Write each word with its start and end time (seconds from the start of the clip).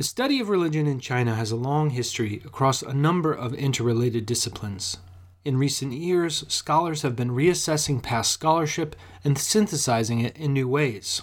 The 0.00 0.04
study 0.04 0.40
of 0.40 0.48
religion 0.48 0.86
in 0.86 0.98
China 0.98 1.34
has 1.34 1.50
a 1.50 1.56
long 1.56 1.90
history 1.90 2.40
across 2.46 2.80
a 2.80 2.94
number 2.94 3.34
of 3.34 3.52
interrelated 3.52 4.24
disciplines. 4.24 4.96
In 5.44 5.58
recent 5.58 5.92
years, 5.92 6.42
scholars 6.48 7.02
have 7.02 7.14
been 7.14 7.32
reassessing 7.32 8.02
past 8.02 8.30
scholarship 8.30 8.96
and 9.22 9.36
synthesizing 9.36 10.20
it 10.20 10.34
in 10.38 10.54
new 10.54 10.66
ways. 10.66 11.20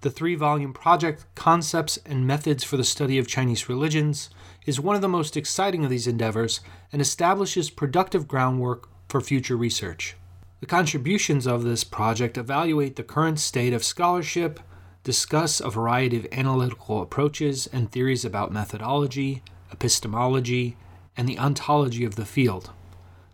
The 0.00 0.08
three 0.08 0.36
volume 0.36 0.72
project, 0.72 1.26
Concepts 1.34 1.98
and 2.06 2.26
Methods 2.26 2.64
for 2.64 2.78
the 2.78 2.82
Study 2.82 3.18
of 3.18 3.28
Chinese 3.28 3.68
Religions, 3.68 4.30
is 4.64 4.80
one 4.80 4.96
of 4.96 5.02
the 5.02 5.06
most 5.06 5.36
exciting 5.36 5.84
of 5.84 5.90
these 5.90 6.06
endeavors 6.06 6.60
and 6.90 7.02
establishes 7.02 7.68
productive 7.68 8.26
groundwork 8.26 8.88
for 9.10 9.20
future 9.20 9.54
research. 9.54 10.16
The 10.60 10.66
contributions 10.66 11.46
of 11.46 11.62
this 11.62 11.84
project 11.84 12.38
evaluate 12.38 12.96
the 12.96 13.02
current 13.02 13.38
state 13.38 13.74
of 13.74 13.84
scholarship, 13.84 14.60
discuss 15.04 15.60
a 15.60 15.70
variety 15.70 16.16
of 16.16 16.26
analytical 16.32 17.02
approaches 17.02 17.66
and 17.72 17.90
theories 17.90 18.24
about 18.24 18.52
methodology, 18.52 19.42
epistemology, 19.72 20.76
and 21.16 21.28
the 21.28 21.38
ontology 21.38 22.04
of 22.04 22.16
the 22.16 22.24
field. 22.24 22.70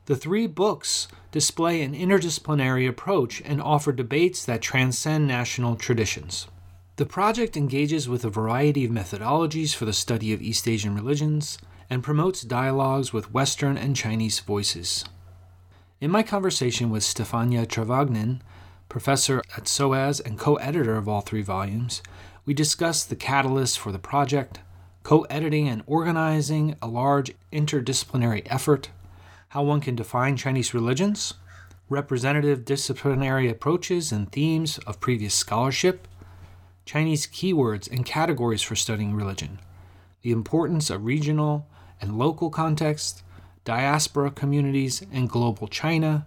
The 0.07 0.17
three 0.17 0.47
books 0.47 1.09
display 1.33 1.83
an 1.83 1.95
interdisciplinary 1.95 2.89
approach 2.89 3.43
and 3.45 3.61
offer 3.61 3.93
debates 3.93 4.45
that 4.45 4.63
transcend 4.63 5.27
national 5.27 5.77
traditions. 5.77 6.47
The 6.97 7.07
project 7.07 7.57
engages 7.57 8.09
with 8.09 8.25
a 8.25 8.31
variety 8.31 8.85
of 8.85 8.93
methodologies 8.93 9.75
for 9.75 9.85
the 9.85 9.93
study 9.93 10.33
of 10.33 10.41
East 10.41 10.69
Asian 10.69 10.95
religions 10.95 11.59
and 11.91 12.05
promotes 12.05 12.43
dialogues 12.43 13.13
with 13.13 13.33
Western 13.33 13.77
and 13.77 13.97
Chinese 13.97 14.39
voices. 14.41 15.05
In 16.01 16.11
my 16.11 16.23
conversation 16.23 16.91
with 16.91 17.03
Stefania 17.03 17.67
Travagnin, 17.67 18.41
professor 18.89 19.43
at 19.57 19.69
SOAS 19.69 20.21
and 20.21 20.39
co 20.39 20.57
editor 20.57 20.97
of 20.97 21.09
all 21.09 21.21
three 21.21 21.43
volumes, 21.43 22.03
we 22.47 22.55
discussed 22.55 23.09
the 23.09 23.17
catalyst 23.17 23.79
for 23.79 23.93
the 23.93 23.99
project, 23.99 24.61
co 25.03 25.23
editing 25.23 25.69
and 25.69 25.83
organizing 25.87 26.77
a 26.81 26.87
large 26.87 27.33
interdisciplinary 27.53 28.43
effort, 28.47 28.91
how 29.49 29.63
one 29.63 29.81
can 29.81 29.95
define 29.95 30.37
Chinese 30.37 30.75
religions, 30.75 31.35
representative 31.89 32.65
disciplinary 32.65 33.49
approaches 33.49 34.13
and 34.13 34.31
themes 34.33 34.79
of 34.87 35.01
previous 35.01 35.35
scholarship, 35.35 36.09
Chinese 36.85 37.27
keywords 37.27 37.91
and 37.91 38.05
categories 38.05 38.63
for 38.63 38.77
studying 38.77 39.15
religion, 39.15 39.59
the 40.23 40.33
importance 40.33 40.91
of 40.91 41.05
regional 41.05 41.67
and 42.01 42.19
local 42.19 42.51
context, 42.51 43.23
diaspora 43.65 44.31
communities, 44.31 45.03
and 45.13 45.31
global 45.31 45.69
China 45.69 46.27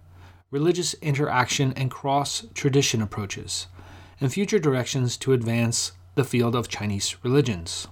religious 0.50 0.94
interaction 0.94 1.72
and 1.74 1.90
cross 1.90 2.46
tradition 2.54 3.02
approaches, 3.02 3.66
and 4.20 4.32
future 4.32 4.58
directions 4.58 5.16
to 5.18 5.32
advance 5.32 5.92
the 6.14 6.24
field 6.24 6.54
of 6.54 6.68
Chinese 6.68 7.16
religions. 7.22 7.86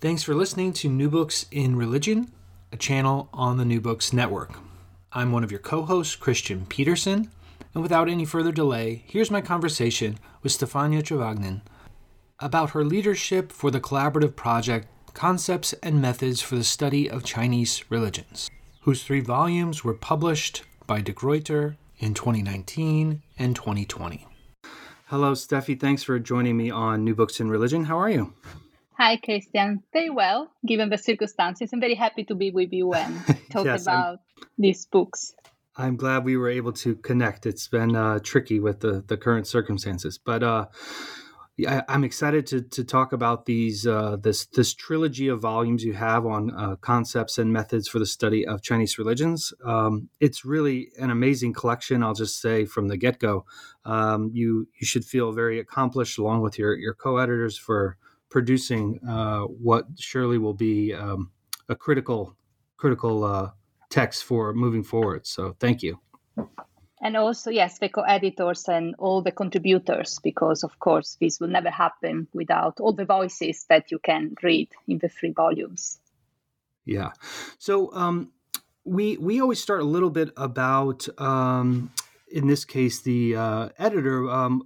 Thanks 0.00 0.22
for 0.22 0.34
listening 0.34 0.72
to 0.74 0.88
New 0.88 1.08
Books 1.08 1.46
in 1.50 1.76
Religion, 1.76 2.32
a 2.72 2.76
channel 2.76 3.28
on 3.32 3.56
the 3.56 3.64
New 3.64 3.80
Books 3.80 4.12
Network. 4.12 4.58
I'm 5.12 5.32
one 5.32 5.44
of 5.44 5.50
your 5.50 5.60
co 5.60 5.82
hosts, 5.82 6.16
Christian 6.16 6.66
Peterson, 6.66 7.30
and 7.72 7.82
without 7.82 8.08
any 8.08 8.24
further 8.24 8.52
delay, 8.52 9.04
here's 9.06 9.30
my 9.30 9.40
conversation 9.40 10.18
with 10.42 10.52
Stefania 10.52 11.02
Travagnin 11.02 11.62
about 12.40 12.70
her 12.70 12.84
leadership 12.84 13.50
for 13.52 13.70
the 13.70 13.80
collaborative 13.80 14.36
project 14.36 14.88
Concepts 15.14 15.72
and 15.82 16.00
Methods 16.00 16.40
for 16.40 16.56
the 16.56 16.64
Study 16.64 17.10
of 17.10 17.24
Chinese 17.24 17.90
Religions, 17.90 18.50
whose 18.82 19.02
three 19.02 19.20
volumes 19.20 19.82
were 19.82 19.94
published 19.94 20.62
by 20.88 21.02
De 21.02 21.12
Gruyter 21.12 21.76
in 21.98 22.14
2019 22.14 23.22
and 23.38 23.54
2020. 23.54 24.26
Hello, 25.04 25.32
Steffi. 25.32 25.78
Thanks 25.78 26.02
for 26.02 26.18
joining 26.18 26.56
me 26.56 26.70
on 26.70 27.04
New 27.04 27.14
Books 27.14 27.40
in 27.40 27.50
Religion. 27.50 27.84
How 27.84 27.98
are 27.98 28.08
you? 28.08 28.32
Hi, 28.96 29.18
Christian. 29.18 29.82
Very 29.92 30.08
well, 30.08 30.50
given 30.66 30.88
the 30.88 30.96
circumstances. 30.96 31.70
I'm 31.72 31.80
very 31.80 31.94
happy 31.94 32.24
to 32.24 32.34
be 32.34 32.50
with 32.50 32.72
you 32.72 32.94
and 32.94 33.14
talk 33.50 33.66
yes, 33.66 33.82
about 33.82 34.14
I'm, 34.14 34.48
these 34.56 34.86
books. 34.86 35.34
I'm 35.76 35.96
glad 35.96 36.24
we 36.24 36.38
were 36.38 36.48
able 36.48 36.72
to 36.72 36.96
connect. 36.96 37.44
It's 37.44 37.68
been 37.68 37.94
uh, 37.94 38.18
tricky 38.20 38.58
with 38.58 38.80
the, 38.80 39.04
the 39.06 39.18
current 39.18 39.46
circumstances, 39.46 40.18
but 40.18 40.42
uh, 40.42 40.66
I, 41.66 41.82
am 41.88 42.04
excited 42.04 42.46
to 42.48 42.62
to 42.62 42.84
talk 42.84 43.12
about 43.12 43.46
these 43.46 43.86
uh, 43.86 44.16
this 44.16 44.46
this 44.46 44.74
trilogy 44.74 45.28
of 45.28 45.40
volumes 45.40 45.84
you 45.84 45.94
have 45.94 46.24
on 46.24 46.52
uh, 46.54 46.76
concepts 46.76 47.38
and 47.38 47.52
methods 47.52 47.88
for 47.88 47.98
the 47.98 48.06
study 48.06 48.46
of 48.46 48.62
Chinese 48.62 48.98
religions. 48.98 49.52
Um, 49.64 50.08
it's 50.20 50.44
really 50.44 50.90
an 50.98 51.10
amazing 51.10 51.54
collection. 51.54 52.02
I'll 52.02 52.14
just 52.14 52.40
say 52.40 52.64
from 52.64 52.88
the 52.88 52.96
get 52.96 53.18
go, 53.18 53.44
um, 53.84 54.30
you 54.32 54.68
you 54.78 54.86
should 54.86 55.04
feel 55.04 55.32
very 55.32 55.58
accomplished 55.58 56.18
along 56.18 56.42
with 56.42 56.58
your 56.58 56.76
your 56.76 56.94
co 56.94 57.16
editors 57.16 57.58
for 57.58 57.96
producing 58.30 59.00
uh, 59.08 59.42
what 59.42 59.86
surely 59.98 60.38
will 60.38 60.54
be 60.54 60.94
um, 60.94 61.32
a 61.68 61.74
critical 61.74 62.36
critical 62.76 63.24
uh, 63.24 63.50
text 63.90 64.22
for 64.22 64.54
moving 64.54 64.84
forward. 64.84 65.26
So 65.26 65.56
thank 65.58 65.82
you 65.82 65.98
and 67.00 67.16
also 67.16 67.50
yes 67.50 67.78
the 67.78 67.88
co-editors 67.88 68.68
and 68.68 68.94
all 68.98 69.22
the 69.22 69.32
contributors 69.32 70.18
because 70.22 70.64
of 70.64 70.78
course 70.78 71.16
this 71.20 71.40
will 71.40 71.48
never 71.48 71.70
happen 71.70 72.26
without 72.32 72.80
all 72.80 72.92
the 72.92 73.04
voices 73.04 73.66
that 73.68 73.90
you 73.90 73.98
can 73.98 74.34
read 74.42 74.68
in 74.86 74.98
the 74.98 75.08
three 75.08 75.32
volumes. 75.32 76.00
Yeah. 76.84 77.12
So 77.58 77.92
um, 77.92 78.32
we 78.84 79.16
we 79.18 79.40
always 79.40 79.60
start 79.60 79.80
a 79.80 79.84
little 79.84 80.10
bit 80.10 80.30
about 80.36 81.06
um, 81.20 81.92
in 82.32 82.46
this 82.46 82.64
case 82.64 83.00
the 83.00 83.36
uh, 83.36 83.68
editor. 83.78 84.28
Um, 84.30 84.62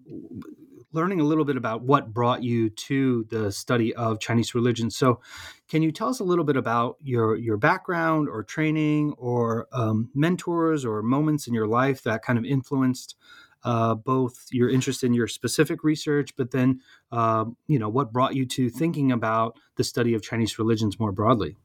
learning 0.92 1.20
a 1.20 1.24
little 1.24 1.44
bit 1.44 1.56
about 1.56 1.82
what 1.82 2.12
brought 2.12 2.42
you 2.42 2.70
to 2.70 3.26
the 3.30 3.50
study 3.50 3.94
of 3.94 4.20
Chinese 4.20 4.54
religion. 4.54 4.90
So, 4.90 5.20
can 5.68 5.82
you 5.82 5.90
tell 5.90 6.08
us 6.08 6.20
a 6.20 6.24
little 6.24 6.44
bit 6.44 6.56
about 6.56 6.96
your 7.02 7.36
your 7.36 7.56
background 7.56 8.28
or 8.28 8.42
training 8.42 9.14
or 9.16 9.68
um, 9.72 10.10
mentors 10.14 10.84
or 10.84 11.02
moments 11.02 11.46
in 11.46 11.54
your 11.54 11.66
life 11.66 12.02
that 12.02 12.22
kind 12.22 12.38
of 12.38 12.44
influenced 12.44 13.16
uh, 13.64 13.94
both 13.94 14.46
your 14.50 14.68
interest 14.68 15.04
in 15.04 15.14
your 15.14 15.28
specific 15.28 15.84
research, 15.84 16.34
but 16.36 16.50
then 16.50 16.80
uh, 17.10 17.44
you 17.66 17.78
know 17.78 17.88
what 17.88 18.12
brought 18.12 18.34
you 18.34 18.44
to 18.46 18.68
thinking 18.68 19.12
about 19.12 19.56
the 19.76 19.84
study 19.84 20.14
of 20.14 20.22
Chinese 20.22 20.58
religions 20.58 20.98
more 20.98 21.12
broadly? 21.12 21.56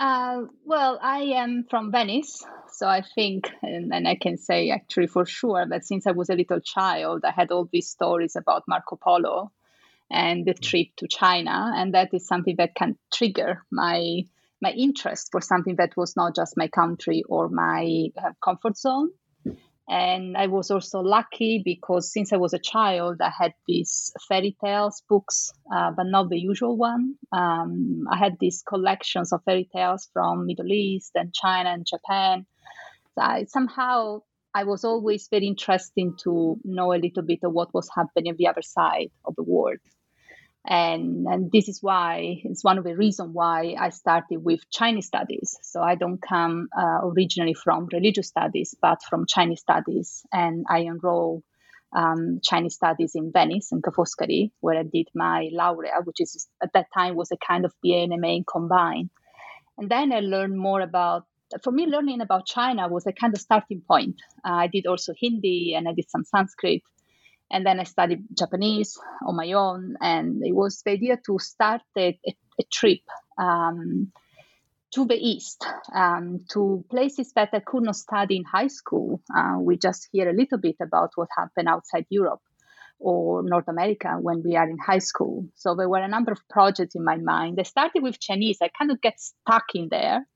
Uh, 0.00 0.46
well, 0.64 0.98
I 1.02 1.18
am 1.36 1.66
from 1.68 1.92
Venice, 1.92 2.42
so 2.72 2.88
I 2.88 3.02
think, 3.02 3.50
and, 3.60 3.92
and, 3.92 4.08
I 4.08 4.14
can 4.14 4.38
say 4.38 4.70
actually 4.70 5.08
for 5.08 5.26
sure 5.26 5.66
that 5.68 5.84
since 5.84 6.06
I 6.06 6.12
was 6.12 6.30
a 6.30 6.34
little 6.34 6.60
child, 6.60 7.20
I 7.22 7.32
had 7.32 7.50
all 7.50 7.68
these 7.70 7.90
stories 7.90 8.34
about 8.34 8.62
Marco 8.66 8.96
Polo 8.96 9.52
and 10.10 10.46
the 10.46 10.54
trip 10.54 10.86
to 10.96 11.06
China, 11.06 11.72
and 11.76 11.92
that 11.92 12.14
is 12.14 12.26
something 12.26 12.56
that 12.56 12.74
can 12.74 12.96
trigger 13.12 13.62
my 13.70 14.22
my 14.62 14.70
interest 14.70 15.28
for 15.32 15.42
something 15.42 15.76
that 15.76 15.98
was 15.98 16.16
not 16.16 16.34
just 16.34 16.56
my 16.56 16.68
country 16.68 17.22
or 17.28 17.50
my 17.50 18.06
uh, 18.16 18.30
comfort 18.42 18.78
zone. 18.78 19.10
And 19.90 20.36
I 20.36 20.46
was 20.46 20.70
also 20.70 21.00
lucky 21.00 21.62
because 21.64 22.12
since 22.12 22.32
I 22.32 22.36
was 22.36 22.54
a 22.54 22.60
child, 22.60 23.20
I 23.20 23.32
had 23.36 23.54
these 23.66 24.12
fairy 24.28 24.56
tales 24.64 25.02
books, 25.08 25.50
uh, 25.74 25.90
but 25.90 26.06
not 26.06 26.28
the 26.30 26.38
usual 26.38 26.76
one. 26.76 27.16
Um, 27.32 28.04
I 28.08 28.16
had 28.16 28.36
these 28.38 28.62
collections 28.62 29.32
of 29.32 29.42
fairy 29.42 29.68
tales 29.74 30.08
from 30.12 30.46
Middle 30.46 30.70
East 30.70 31.10
and 31.16 31.34
China 31.34 31.70
and 31.70 31.84
Japan. 31.84 32.46
So 33.16 33.22
I, 33.22 33.46
somehow 33.48 34.20
I 34.54 34.62
was 34.62 34.84
always 34.84 35.26
very 35.28 35.48
interested 35.48 36.12
to 36.22 36.60
know 36.62 36.92
a 36.92 37.02
little 37.02 37.24
bit 37.24 37.40
of 37.42 37.52
what 37.52 37.74
was 37.74 37.90
happening 37.92 38.30
on 38.30 38.36
the 38.38 38.46
other 38.46 38.62
side 38.62 39.10
of 39.24 39.34
the 39.34 39.42
world. 39.42 39.78
And, 40.66 41.26
and 41.26 41.50
this 41.50 41.68
is 41.68 41.82
why 41.82 42.40
it's 42.44 42.62
one 42.62 42.78
of 42.78 42.84
the 42.84 42.96
reasons 42.96 43.30
why 43.32 43.74
I 43.78 43.90
started 43.90 44.38
with 44.38 44.70
Chinese 44.70 45.06
studies. 45.06 45.58
So 45.62 45.82
I 45.82 45.94
don't 45.94 46.20
come 46.20 46.68
uh, 46.78 47.00
originally 47.04 47.54
from 47.54 47.88
religious 47.92 48.28
studies, 48.28 48.74
but 48.80 49.02
from 49.08 49.26
Chinese 49.26 49.60
studies, 49.60 50.22
and 50.32 50.66
I 50.68 50.80
enrolled 50.82 51.42
um, 51.96 52.40
Chinese 52.42 52.74
studies 52.74 53.12
in 53.14 53.32
Venice 53.32 53.72
in 53.72 53.82
Ca' 53.82 53.90
Foscari, 53.90 54.52
where 54.60 54.78
I 54.78 54.84
did 54.84 55.08
my 55.14 55.48
laurea, 55.52 56.02
which 56.04 56.20
is 56.20 56.46
at 56.62 56.72
that 56.74 56.86
time 56.94 57.16
was 57.16 57.32
a 57.32 57.36
kind 57.36 57.64
of 57.64 57.74
BA 57.82 58.06
and 58.08 58.20
MA 58.20 58.38
combined. 58.50 59.10
And 59.78 59.90
then 59.90 60.12
I 60.12 60.20
learned 60.20 60.58
more 60.58 60.80
about. 60.80 61.26
For 61.64 61.72
me, 61.72 61.86
learning 61.86 62.20
about 62.20 62.46
China 62.46 62.86
was 62.86 63.08
a 63.08 63.12
kind 63.12 63.34
of 63.34 63.40
starting 63.40 63.82
point. 63.88 64.14
Uh, 64.44 64.52
I 64.52 64.66
did 64.68 64.86
also 64.86 65.12
Hindi 65.18 65.74
and 65.76 65.88
I 65.88 65.92
did 65.94 66.08
some 66.08 66.22
Sanskrit 66.22 66.82
and 67.50 67.66
then 67.66 67.80
I 67.80 67.84
studied 67.84 68.24
Japanese 68.36 68.98
on 69.26 69.36
my 69.36 69.52
own. 69.52 69.96
And 70.00 70.44
it 70.44 70.54
was 70.54 70.82
the 70.84 70.92
idea 70.92 71.18
to 71.26 71.38
start 71.38 71.82
a, 71.96 72.18
a, 72.26 72.36
a 72.60 72.64
trip 72.72 73.00
um, 73.38 74.12
to 74.92 75.04
the 75.04 75.16
east, 75.16 75.64
um, 75.94 76.40
to 76.52 76.84
places 76.90 77.32
that 77.34 77.50
I 77.52 77.60
could 77.60 77.84
not 77.84 77.96
study 77.96 78.36
in 78.36 78.44
high 78.44 78.68
school. 78.68 79.20
Uh, 79.34 79.56
we 79.58 79.76
just 79.76 80.08
hear 80.12 80.28
a 80.28 80.34
little 80.34 80.58
bit 80.58 80.76
about 80.80 81.10
what 81.16 81.28
happened 81.36 81.68
outside 81.68 82.06
Europe 82.08 82.40
or 82.98 83.42
North 83.42 83.68
America 83.68 84.16
when 84.20 84.42
we 84.44 84.56
are 84.56 84.68
in 84.68 84.78
high 84.78 84.98
school. 84.98 85.46
So 85.54 85.74
there 85.74 85.88
were 85.88 86.02
a 86.02 86.08
number 86.08 86.32
of 86.32 86.40
projects 86.48 86.94
in 86.94 87.04
my 87.04 87.16
mind. 87.16 87.58
I 87.58 87.64
started 87.64 88.02
with 88.02 88.20
Chinese. 88.20 88.58
I 88.62 88.68
kind 88.68 88.90
of 88.90 89.00
get 89.00 89.18
stuck 89.18 89.64
in 89.74 89.88
there 89.90 90.26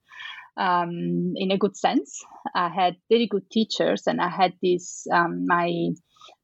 um, 0.57 1.35
in 1.37 1.51
a 1.51 1.59
good 1.59 1.77
sense. 1.77 2.25
I 2.55 2.69
had 2.69 2.97
very 3.11 3.27
good 3.27 3.51
teachers, 3.51 4.07
and 4.07 4.21
I 4.21 4.29
had 4.29 4.55
this 4.63 5.07
um, 5.13 5.47
my 5.47 5.91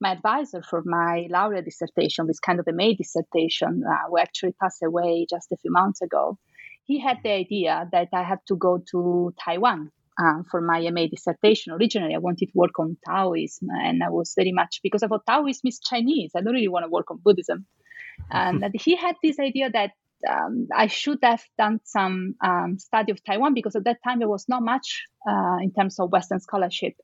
my 0.00 0.12
advisor 0.12 0.62
for 0.62 0.82
my 0.84 1.26
laureate 1.30 1.64
dissertation, 1.64 2.26
this 2.26 2.40
kind 2.40 2.60
of 2.60 2.66
a 2.68 2.72
MA 2.72 2.92
dissertation, 2.96 3.82
uh, 3.86 4.08
who 4.08 4.18
actually 4.18 4.52
passed 4.60 4.82
away 4.82 5.26
just 5.28 5.52
a 5.52 5.56
few 5.56 5.72
months 5.72 6.02
ago, 6.02 6.38
he 6.84 7.00
had 7.00 7.18
the 7.22 7.30
idea 7.30 7.88
that 7.92 8.08
I 8.12 8.22
had 8.22 8.38
to 8.48 8.56
go 8.56 8.82
to 8.90 9.32
Taiwan 9.44 9.90
uh, 10.18 10.42
for 10.50 10.60
my 10.60 10.80
MA 10.90 11.06
dissertation. 11.06 11.72
Originally, 11.72 12.14
I 12.14 12.18
wanted 12.18 12.46
to 12.46 12.52
work 12.54 12.78
on 12.78 12.96
Taoism, 13.06 13.68
and 13.70 14.02
I 14.02 14.10
was 14.10 14.32
very 14.36 14.52
much 14.52 14.80
because 14.82 15.02
I 15.02 15.06
thought 15.06 15.26
Taoism 15.26 15.66
is 15.66 15.80
Chinese. 15.80 16.32
I 16.36 16.40
don't 16.40 16.54
really 16.54 16.68
want 16.68 16.84
to 16.84 16.90
work 16.90 17.10
on 17.10 17.20
Buddhism. 17.22 17.66
And 18.30 18.62
he 18.74 18.96
had 18.96 19.16
this 19.22 19.38
idea 19.38 19.70
that 19.70 19.92
um, 20.28 20.68
I 20.74 20.88
should 20.88 21.18
have 21.22 21.42
done 21.56 21.80
some 21.84 22.34
um, 22.44 22.78
study 22.78 23.12
of 23.12 23.24
Taiwan 23.24 23.54
because 23.54 23.76
at 23.76 23.84
that 23.84 23.98
time 24.04 24.18
there 24.18 24.28
was 24.28 24.46
not 24.48 24.62
much 24.62 25.04
uh, 25.26 25.56
in 25.62 25.72
terms 25.72 25.98
of 25.98 26.12
Western 26.12 26.40
scholarship 26.40 26.94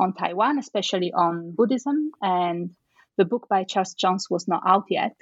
on 0.00 0.14
Taiwan, 0.14 0.58
especially 0.58 1.12
on 1.12 1.52
Buddhism. 1.52 2.10
And 2.22 2.70
the 3.16 3.24
book 3.24 3.46
by 3.48 3.64
Charles 3.64 3.94
Jones 3.94 4.28
was 4.30 4.48
not 4.48 4.62
out 4.66 4.84
yet. 4.88 5.14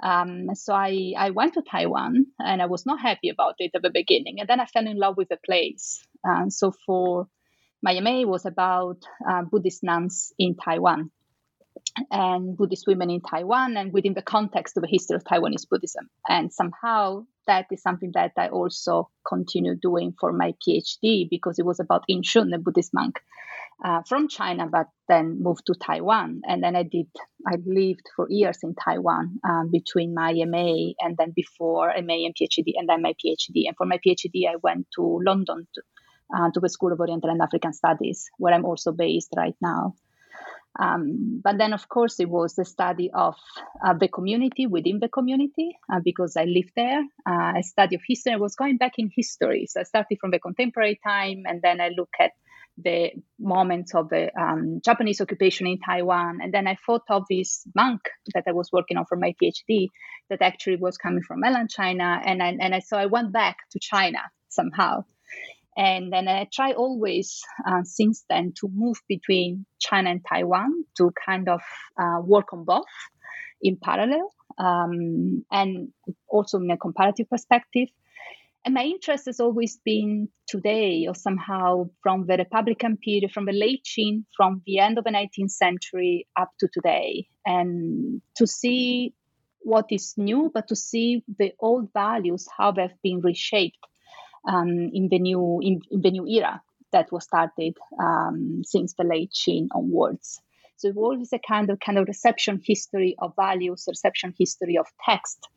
Um, 0.00 0.54
so 0.54 0.74
I, 0.74 1.12
I 1.16 1.30
went 1.30 1.54
to 1.54 1.62
Taiwan 1.62 2.26
and 2.38 2.62
I 2.62 2.66
was 2.66 2.86
not 2.86 3.00
happy 3.00 3.30
about 3.30 3.54
it 3.58 3.72
at 3.74 3.82
the 3.82 3.90
beginning. 3.90 4.40
And 4.40 4.48
then 4.48 4.60
I 4.60 4.66
fell 4.66 4.86
in 4.86 4.98
love 4.98 5.16
with 5.16 5.28
the 5.28 5.38
place. 5.44 6.04
Uh, 6.28 6.50
so 6.50 6.72
for 6.86 7.28
my 7.82 7.98
MA 8.00 8.22
was 8.22 8.44
about 8.44 8.98
uh, 9.28 9.42
Buddhist 9.42 9.82
nuns 9.82 10.32
in 10.38 10.56
Taiwan 10.56 11.10
and 12.10 12.56
Buddhist 12.56 12.86
women 12.86 13.10
in 13.10 13.20
Taiwan 13.20 13.76
and 13.76 13.92
within 13.92 14.14
the 14.14 14.22
context 14.22 14.76
of 14.76 14.82
the 14.82 14.88
history 14.88 15.16
of 15.16 15.24
Taiwanese 15.24 15.68
Buddhism. 15.68 16.08
And 16.28 16.52
somehow 16.52 17.24
that 17.46 17.66
is 17.70 17.82
something 17.82 18.12
that 18.14 18.32
I 18.36 18.48
also 18.48 19.10
continue 19.26 19.74
doing 19.74 20.14
for 20.18 20.32
my 20.32 20.54
PhD 20.66 21.28
because 21.28 21.58
it 21.58 21.64
was 21.64 21.80
about 21.80 22.04
Yinshun, 22.10 22.54
a 22.54 22.58
Buddhist 22.58 22.92
monk 22.92 23.20
uh, 23.84 24.02
from 24.02 24.28
China, 24.28 24.66
but 24.70 24.86
then 25.08 25.42
moved 25.42 25.66
to 25.66 25.74
Taiwan. 25.74 26.42
And 26.44 26.62
then 26.62 26.74
I 26.76 26.82
did, 26.82 27.06
I 27.46 27.56
lived 27.64 28.06
for 28.16 28.26
years 28.28 28.58
in 28.62 28.74
Taiwan 28.74 29.38
um, 29.48 29.70
between 29.70 30.14
my 30.14 30.32
MA 30.32 30.92
and 31.00 31.16
then 31.16 31.32
before 31.34 31.88
MA 32.02 32.26
and 32.26 32.34
PhD, 32.34 32.72
and 32.76 32.88
then 32.88 33.02
my 33.02 33.14
PhD. 33.14 33.66
And 33.66 33.76
for 33.76 33.86
my 33.86 33.98
PhD, 33.98 34.48
I 34.48 34.56
went 34.62 34.86
to 34.96 35.20
London 35.24 35.66
to, 35.74 35.82
uh, 36.36 36.50
to 36.52 36.60
the 36.60 36.68
School 36.68 36.92
of 36.92 37.00
Oriental 37.00 37.30
and 37.30 37.40
African 37.40 37.72
Studies, 37.72 38.28
where 38.38 38.52
I'm 38.52 38.64
also 38.64 38.92
based 38.92 39.32
right 39.36 39.56
now. 39.60 39.94
Um, 40.78 41.40
but 41.42 41.58
then, 41.58 41.72
of 41.72 41.88
course, 41.88 42.20
it 42.20 42.28
was 42.28 42.54
the 42.54 42.64
study 42.64 43.10
of 43.12 43.34
uh, 43.84 43.94
the 43.94 44.06
community 44.06 44.66
within 44.66 45.00
the 45.00 45.08
community 45.08 45.76
uh, 45.92 45.98
because 46.04 46.36
I 46.36 46.44
lived 46.44 46.72
there. 46.76 47.00
Uh, 47.28 47.54
a 47.58 47.62
study 47.62 47.96
of 47.96 48.02
history. 48.06 48.32
I 48.32 48.36
was 48.36 48.54
going 48.54 48.76
back 48.76 48.92
in 48.98 49.10
history. 49.14 49.66
So 49.68 49.80
I 49.80 49.84
started 49.84 50.18
from 50.20 50.30
the 50.30 50.38
contemporary 50.38 51.00
time 51.04 51.44
and 51.46 51.62
then 51.62 51.80
I 51.80 51.88
look 51.88 52.10
at 52.20 52.32
the 52.82 53.10
moments 53.38 53.94
of 53.94 54.08
the 54.08 54.30
um, 54.40 54.80
Japanese 54.84 55.20
occupation 55.20 55.66
in 55.66 55.78
Taiwan. 55.78 56.38
And 56.42 56.52
then 56.52 56.66
I 56.66 56.76
thought 56.86 57.02
of 57.10 57.24
this 57.28 57.66
monk 57.74 58.00
that 58.34 58.44
I 58.46 58.52
was 58.52 58.70
working 58.72 58.96
on 58.96 59.04
for 59.06 59.16
my 59.16 59.34
PhD 59.42 59.88
that 60.30 60.42
actually 60.42 60.76
was 60.76 60.96
coming 60.96 61.22
from 61.22 61.40
mainland 61.40 61.70
China. 61.70 62.20
And 62.24 62.42
I, 62.42 62.56
and 62.60 62.74
I, 62.74 62.80
so 62.80 62.96
I 62.96 63.06
went 63.06 63.32
back 63.32 63.56
to 63.72 63.78
China 63.80 64.20
somehow. 64.48 65.04
And 65.76 66.12
then 66.12 66.26
I 66.26 66.48
try 66.52 66.72
always 66.72 67.40
uh, 67.66 67.82
since 67.84 68.24
then 68.28 68.52
to 68.60 68.68
move 68.72 68.96
between 69.08 69.64
China 69.80 70.10
and 70.10 70.24
Taiwan 70.28 70.84
to 70.96 71.12
kind 71.24 71.48
of 71.48 71.60
uh, 72.00 72.20
work 72.20 72.52
on 72.52 72.64
both 72.64 72.84
in 73.62 73.76
parallel 73.76 74.32
um, 74.58 75.44
and 75.50 75.92
also 76.28 76.58
in 76.58 76.70
a 76.70 76.76
comparative 76.76 77.30
perspective. 77.30 77.88
And 78.64 78.74
my 78.74 78.84
interest 78.84 79.26
has 79.26 79.40
always 79.40 79.78
been 79.84 80.28
today, 80.46 81.06
or 81.08 81.14
somehow 81.14 81.90
from 82.02 82.26
the 82.26 82.36
Republican 82.36 82.96
period, 82.96 83.30
from 83.32 83.46
the 83.46 83.52
late 83.52 83.84
Qing, 83.84 84.24
from 84.36 84.62
the 84.66 84.78
end 84.78 84.98
of 84.98 85.04
the 85.04 85.10
19th 85.10 85.50
century 85.50 86.26
up 86.36 86.50
to 86.60 86.68
today, 86.72 87.28
and 87.46 88.20
to 88.36 88.46
see 88.46 89.14
what 89.60 89.86
is 89.90 90.14
new, 90.16 90.50
but 90.52 90.68
to 90.68 90.76
see 90.76 91.24
the 91.38 91.52
old 91.60 91.92
values, 91.92 92.46
how 92.56 92.72
they've 92.72 93.02
been 93.02 93.20
reshaped 93.20 93.78
um, 94.46 94.90
in 94.92 95.08
the 95.10 95.18
new 95.18 95.60
in, 95.62 95.80
in, 95.90 96.00
the 96.00 96.10
new 96.10 96.26
era 96.26 96.62
that 96.92 97.12
was 97.12 97.24
started 97.24 97.76
um, 98.00 98.62
since 98.64 98.94
the 98.94 99.04
late 99.04 99.30
Qing 99.32 99.68
onwards. 99.74 100.40
So 100.76 100.88
it 100.88 100.94
was 100.94 101.32
a 101.32 101.38
kind 101.38 101.70
of 101.70 101.80
kind 101.80 101.98
of 101.98 102.06
reception 102.06 102.60
history 102.64 103.16
of 103.18 103.34
values, 103.36 103.84
reception 103.88 104.32
history 104.38 104.78
of 104.78 104.86
text, 105.04 105.48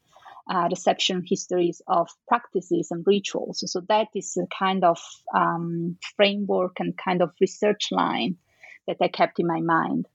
uh, 0.49 0.67
reception 0.69 1.23
histories 1.25 1.81
of 1.87 2.09
practices 2.27 2.89
and 2.91 3.03
rituals. 3.05 3.63
So 3.65 3.81
that 3.89 4.07
is 4.15 4.37
a 4.37 4.47
kind 4.57 4.83
of 4.83 4.99
um, 5.35 5.97
framework 6.15 6.79
and 6.79 6.97
kind 6.97 7.21
of 7.21 7.31
research 7.39 7.89
line 7.91 8.37
that 8.87 8.97
I 9.01 9.07
kept 9.07 9.39
in 9.39 9.47
my 9.47 9.61
mind. 9.61 10.07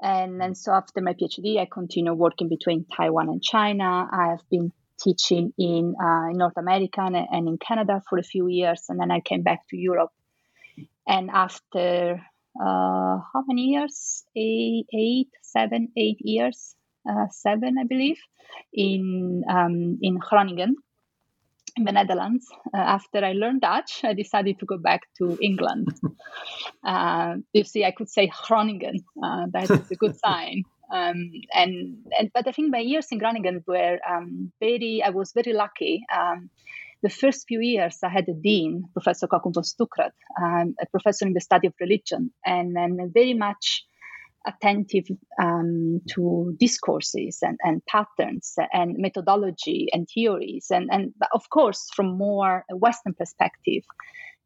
And, 0.00 0.40
and 0.42 0.56
so 0.56 0.72
after 0.72 1.00
my 1.00 1.14
PhD, 1.14 1.58
I 1.58 1.66
continue 1.70 2.14
working 2.14 2.48
between 2.48 2.86
Taiwan 2.96 3.28
and 3.28 3.42
China. 3.42 4.08
I 4.10 4.28
have 4.30 4.48
been 4.50 4.72
teaching 5.00 5.52
in, 5.58 5.94
uh, 6.00 6.30
in 6.30 6.38
North 6.38 6.56
America 6.56 7.00
and, 7.00 7.16
and, 7.16 7.48
in 7.48 7.58
Canada 7.58 8.02
for 8.08 8.18
a 8.18 8.22
few 8.22 8.48
years, 8.48 8.84
and 8.88 8.98
then 9.00 9.10
I 9.10 9.20
came 9.20 9.42
back 9.42 9.66
to 9.68 9.76
Europe. 9.76 10.12
And 11.06 11.30
after 11.30 12.20
uh, 12.60 13.18
how 13.32 13.44
many 13.46 13.62
years? 13.66 14.24
Eight, 14.36 14.86
eight, 14.92 15.30
seven, 15.42 15.88
eight 15.96 16.18
years, 16.20 16.74
seven, 17.30 17.76
I 17.78 17.84
believe, 17.84 18.18
in 18.72 19.44
um, 19.48 19.98
in 20.02 20.18
Groningen, 20.18 20.76
in 21.76 21.84
the 21.84 21.92
Netherlands. 21.92 22.46
Uh, 22.74 22.78
after 22.78 23.24
I 23.24 23.32
learned 23.32 23.62
Dutch, 23.62 24.04
I 24.04 24.14
decided 24.14 24.58
to 24.58 24.66
go 24.66 24.78
back 24.78 25.02
to 25.18 25.38
England. 25.40 25.88
uh, 26.84 27.36
you 27.52 27.64
see, 27.64 27.84
I 27.84 27.92
could 27.92 28.10
say 28.10 28.30
Groningen. 28.46 29.04
Uh, 29.22 29.46
that 29.52 29.70
is 29.70 29.90
a 29.90 29.96
good 29.96 30.16
sign. 30.24 30.64
Um, 30.90 31.32
and, 31.52 31.98
and 32.18 32.30
but 32.32 32.48
I 32.48 32.52
think 32.52 32.70
my 32.70 32.78
years 32.78 33.08
in 33.10 33.18
Groningen 33.18 33.62
were 33.66 33.98
um, 34.08 34.52
very. 34.60 35.02
I 35.04 35.10
was 35.10 35.32
very 35.32 35.52
lucky. 35.52 36.04
Um, 36.14 36.50
the 37.02 37.10
first 37.10 37.46
few 37.46 37.60
years, 37.60 37.98
I 38.02 38.08
had 38.08 38.28
a 38.28 38.34
dean, 38.34 38.84
Professor 38.92 39.28
Kocku 39.28 39.54
von 39.54 39.62
Stuckrad, 39.62 40.10
um, 40.42 40.74
a 40.80 40.86
professor 40.86 41.26
in 41.26 41.32
the 41.32 41.40
study 41.40 41.68
of 41.68 41.74
religion, 41.80 42.32
and, 42.44 42.76
and 42.76 43.14
very 43.14 43.34
much 43.34 43.84
attentive 44.48 45.04
um, 45.40 46.00
to 46.08 46.56
discourses 46.58 47.38
and, 47.42 47.58
and, 47.62 47.84
patterns 47.86 48.54
and 48.72 48.96
methodology 48.98 49.88
and 49.92 50.08
theories 50.12 50.66
and, 50.70 50.88
and 50.90 51.12
of 51.34 51.48
course 51.50 51.88
from 51.94 52.16
more 52.16 52.64
western 52.70 53.14
perspective 53.14 53.82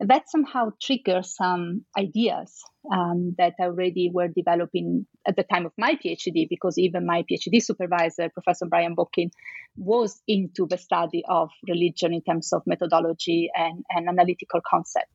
that 0.01 0.29
somehow 0.29 0.71
triggers 0.81 1.37
some 1.37 1.85
ideas 1.97 2.63
um, 2.93 3.35
that 3.39 3.55
already 3.61 4.11
were 4.13 4.29
developing 4.29 5.07
at 5.27 5.37
the 5.37 5.45
time 5.45 5.67
of 5.67 5.73
my 5.79 5.95
PhD, 5.95 6.49
because 6.49 6.77
even 6.77 7.07
my 7.07 7.23
PhD 7.23 7.63
supervisor, 7.63 8.29
Professor 8.31 8.67
Brian 8.67 8.97
Bocking, 8.97 9.31
was 9.77 10.21
into 10.27 10.67
the 10.67 10.79
study 10.79 11.23
of 11.29 11.51
religion 11.69 12.13
in 12.13 12.23
terms 12.23 12.53
of 12.53 12.63
methodology 12.67 13.51
and, 13.55 13.85
and 13.91 14.09
analytical 14.09 14.61
concept. 14.67 15.11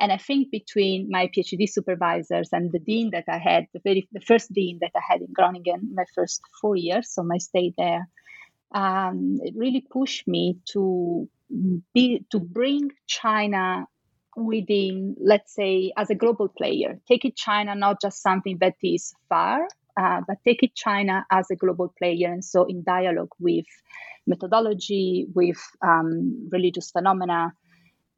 And 0.00 0.12
I 0.12 0.16
think 0.16 0.50
between 0.50 1.08
my 1.10 1.28
PhD 1.28 1.68
supervisors 1.68 2.48
and 2.52 2.72
the 2.72 2.78
dean 2.78 3.10
that 3.10 3.24
I 3.28 3.38
had, 3.38 3.66
the 3.72 3.80
very 3.84 4.08
the 4.12 4.20
first 4.20 4.52
dean 4.52 4.78
that 4.80 4.90
I 4.96 5.00
had 5.08 5.20
in 5.20 5.32
Groningen, 5.32 5.94
my 5.94 6.04
first 6.14 6.40
four 6.60 6.76
years, 6.76 7.10
so 7.10 7.22
my 7.22 7.38
stay 7.38 7.72
there, 7.78 8.08
um, 8.74 9.38
it 9.42 9.54
really 9.56 9.86
pushed 9.88 10.26
me 10.26 10.58
to 10.72 11.28
be 11.94 12.24
to 12.30 12.40
bring 12.40 12.90
China 13.06 13.86
within, 14.36 15.14
let's 15.20 15.54
say, 15.54 15.92
as 15.96 16.10
a 16.10 16.14
global 16.16 16.48
player, 16.48 16.98
Take 17.06 17.24
it 17.24 17.36
China 17.36 17.76
not 17.76 18.00
just 18.00 18.20
something 18.20 18.58
that 18.58 18.74
is 18.82 19.14
far 19.28 19.68
uh, 19.96 20.20
but 20.26 20.38
it 20.44 20.74
China 20.74 21.24
as 21.30 21.50
a 21.50 21.56
global 21.56 21.92
player, 21.98 22.32
and 22.32 22.44
so 22.44 22.64
in 22.64 22.82
dialogue 22.82 23.32
with 23.38 23.66
methodology, 24.26 25.26
with 25.34 25.58
um, 25.82 26.48
religious 26.50 26.90
phenomena 26.90 27.52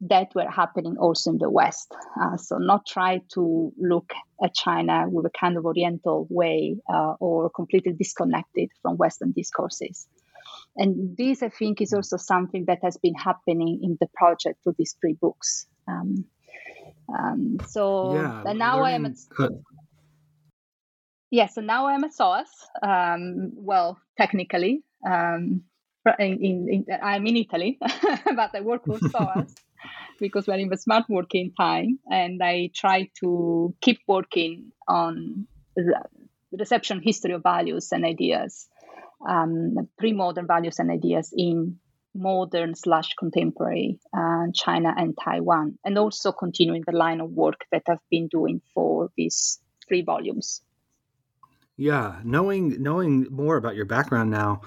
that 0.01 0.33
were 0.35 0.49
happening 0.49 0.97
also 0.97 1.31
in 1.31 1.37
the 1.37 1.49
West. 1.49 1.93
Uh, 2.19 2.37
so 2.37 2.57
not 2.57 2.85
try 2.85 3.21
to 3.33 3.73
look 3.77 4.13
at 4.43 4.53
China 4.53 5.05
with 5.09 5.25
a 5.25 5.31
kind 5.31 5.57
of 5.57 5.65
Oriental 5.65 6.27
way 6.29 6.77
uh, 6.87 7.13
or 7.19 7.49
completely 7.49 7.93
disconnected 7.93 8.69
from 8.81 8.97
Western 8.97 9.31
discourses. 9.31 10.07
And 10.75 11.17
this, 11.17 11.41
I 11.41 11.49
think, 11.49 11.81
is 11.81 11.93
also 11.93 12.17
something 12.17 12.65
that 12.65 12.79
has 12.83 12.97
been 12.97 13.15
happening 13.15 13.79
in 13.81 13.97
the 13.99 14.07
project 14.13 14.59
for 14.63 14.73
these 14.77 14.95
three 15.01 15.13
books. 15.13 15.65
Um, 15.87 16.25
um, 17.17 17.57
so 17.67 18.13
yeah, 18.13 18.53
now 18.53 18.83
I 18.83 18.91
am 18.91 19.05
at. 19.07 19.17
Yeah, 21.29 21.47
so 21.47 21.59
now 21.61 21.87
I'm 21.87 22.03
a 22.03 22.11
SOAS. 22.11 22.47
Um, 22.81 23.51
well, 23.55 23.99
technically, 24.17 24.83
um, 25.05 25.63
in, 26.19 26.41
in, 26.41 26.69
in, 26.69 26.85
I'm 27.01 27.25
in 27.27 27.35
Italy, 27.35 27.77
but 27.81 28.55
I 28.55 28.61
work 28.61 28.85
for 28.85 28.97
SOAS 29.09 29.53
because 30.19 30.47
we're 30.47 30.55
in 30.55 30.69
the 30.69 30.77
smart 30.77 31.05
working 31.09 31.53
time, 31.59 31.99
and 32.09 32.41
I 32.43 32.69
try 32.73 33.09
to 33.19 33.73
keep 33.81 33.99
working 34.07 34.71
on 34.87 35.47
the 35.75 36.01
reception 36.51 37.01
history 37.03 37.33
of 37.33 37.43
values 37.43 37.89
and 37.91 38.05
ideas, 38.05 38.67
um, 39.27 39.75
pre-modern 39.97 40.47
values 40.47 40.79
and 40.79 40.91
ideas 40.91 41.33
in 41.35 41.79
modern 42.15 42.73
slash 42.73 43.13
contemporary 43.13 43.99
uh, 44.17 44.45
China 44.53 44.93
and 44.97 45.15
Taiwan, 45.23 45.77
and 45.85 45.97
also 45.97 46.31
continuing 46.31 46.83
the 46.85 46.97
line 46.97 47.21
of 47.21 47.31
work 47.31 47.65
that 47.71 47.83
I've 47.89 47.97
been 48.09 48.27
doing 48.27 48.61
for 48.73 49.09
these 49.15 49.59
three 49.87 50.01
volumes. 50.01 50.61
Yeah, 51.79 52.15
knowing 52.23 52.81
knowing 52.81 53.27
more 53.29 53.55
about 53.55 53.75
your 53.75 53.85
background 53.85 54.31
now, 54.31 54.61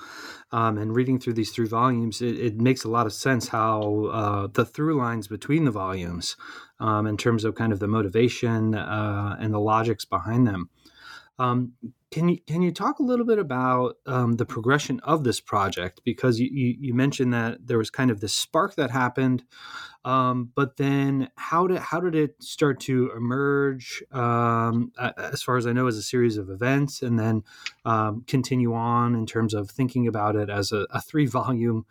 um, 0.52 0.78
and 0.78 0.94
reading 0.94 1.18
through 1.18 1.32
these 1.32 1.50
three 1.50 1.66
volumes, 1.66 2.22
it, 2.22 2.38
it, 2.38 2.60
makes 2.60 2.84
a 2.84 2.88
lot 2.88 3.04
of 3.04 3.12
sense 3.12 3.48
how 3.48 4.06
uh, 4.12 4.46
the 4.52 4.64
through 4.64 4.96
lines 4.96 5.26
between 5.26 5.64
the 5.64 5.72
volumes, 5.72 6.36
um, 6.78 7.08
in 7.08 7.16
terms 7.16 7.44
of 7.44 7.56
kind 7.56 7.72
of 7.72 7.80
the 7.80 7.88
motivation 7.88 8.76
uh, 8.76 9.36
and 9.40 9.52
the 9.52 9.58
logics 9.58 10.04
behind 10.04 10.46
them. 10.46 10.70
Um, 11.40 11.72
can 12.10 12.28
you 12.28 12.38
can 12.46 12.60
you 12.60 12.70
talk 12.70 12.98
a 12.98 13.02
little 13.02 13.24
bit 13.24 13.38
about 13.38 13.96
um, 14.04 14.34
the 14.34 14.44
progression 14.44 15.00
of 15.00 15.24
this 15.24 15.40
project? 15.40 16.02
Because 16.04 16.38
you, 16.38 16.50
you, 16.52 16.76
you, 16.78 16.94
mentioned 16.94 17.32
that 17.32 17.66
there 17.66 17.78
was 17.78 17.88
kind 17.88 18.10
of 18.10 18.20
this 18.20 18.34
spark 18.34 18.74
that 18.74 18.90
happened, 18.90 19.44
um, 20.04 20.50
but 20.54 20.76
then 20.76 21.30
how 21.36 21.66
did 21.66 21.78
how 21.78 21.98
did 21.98 22.14
it 22.14 22.42
start 22.42 22.78
to 22.80 23.10
emerge? 23.16 24.02
Um, 24.12 24.92
as 25.16 25.42
far 25.42 25.56
as 25.56 25.66
I 25.66 25.72
know, 25.72 25.86
as 25.86 25.96
a 25.96 26.02
series 26.02 26.36
of 26.36 26.50
events, 26.50 27.00
and 27.00 27.18
then 27.18 27.42
um, 27.86 28.22
continue 28.26 28.74
on 28.74 29.14
in 29.14 29.24
terms 29.24 29.54
of 29.54 29.70
thinking 29.70 30.06
about 30.06 30.36
it 30.36 30.50
as 30.50 30.72
a, 30.72 30.86
a 30.90 31.00
three 31.00 31.26
volume. 31.26 31.86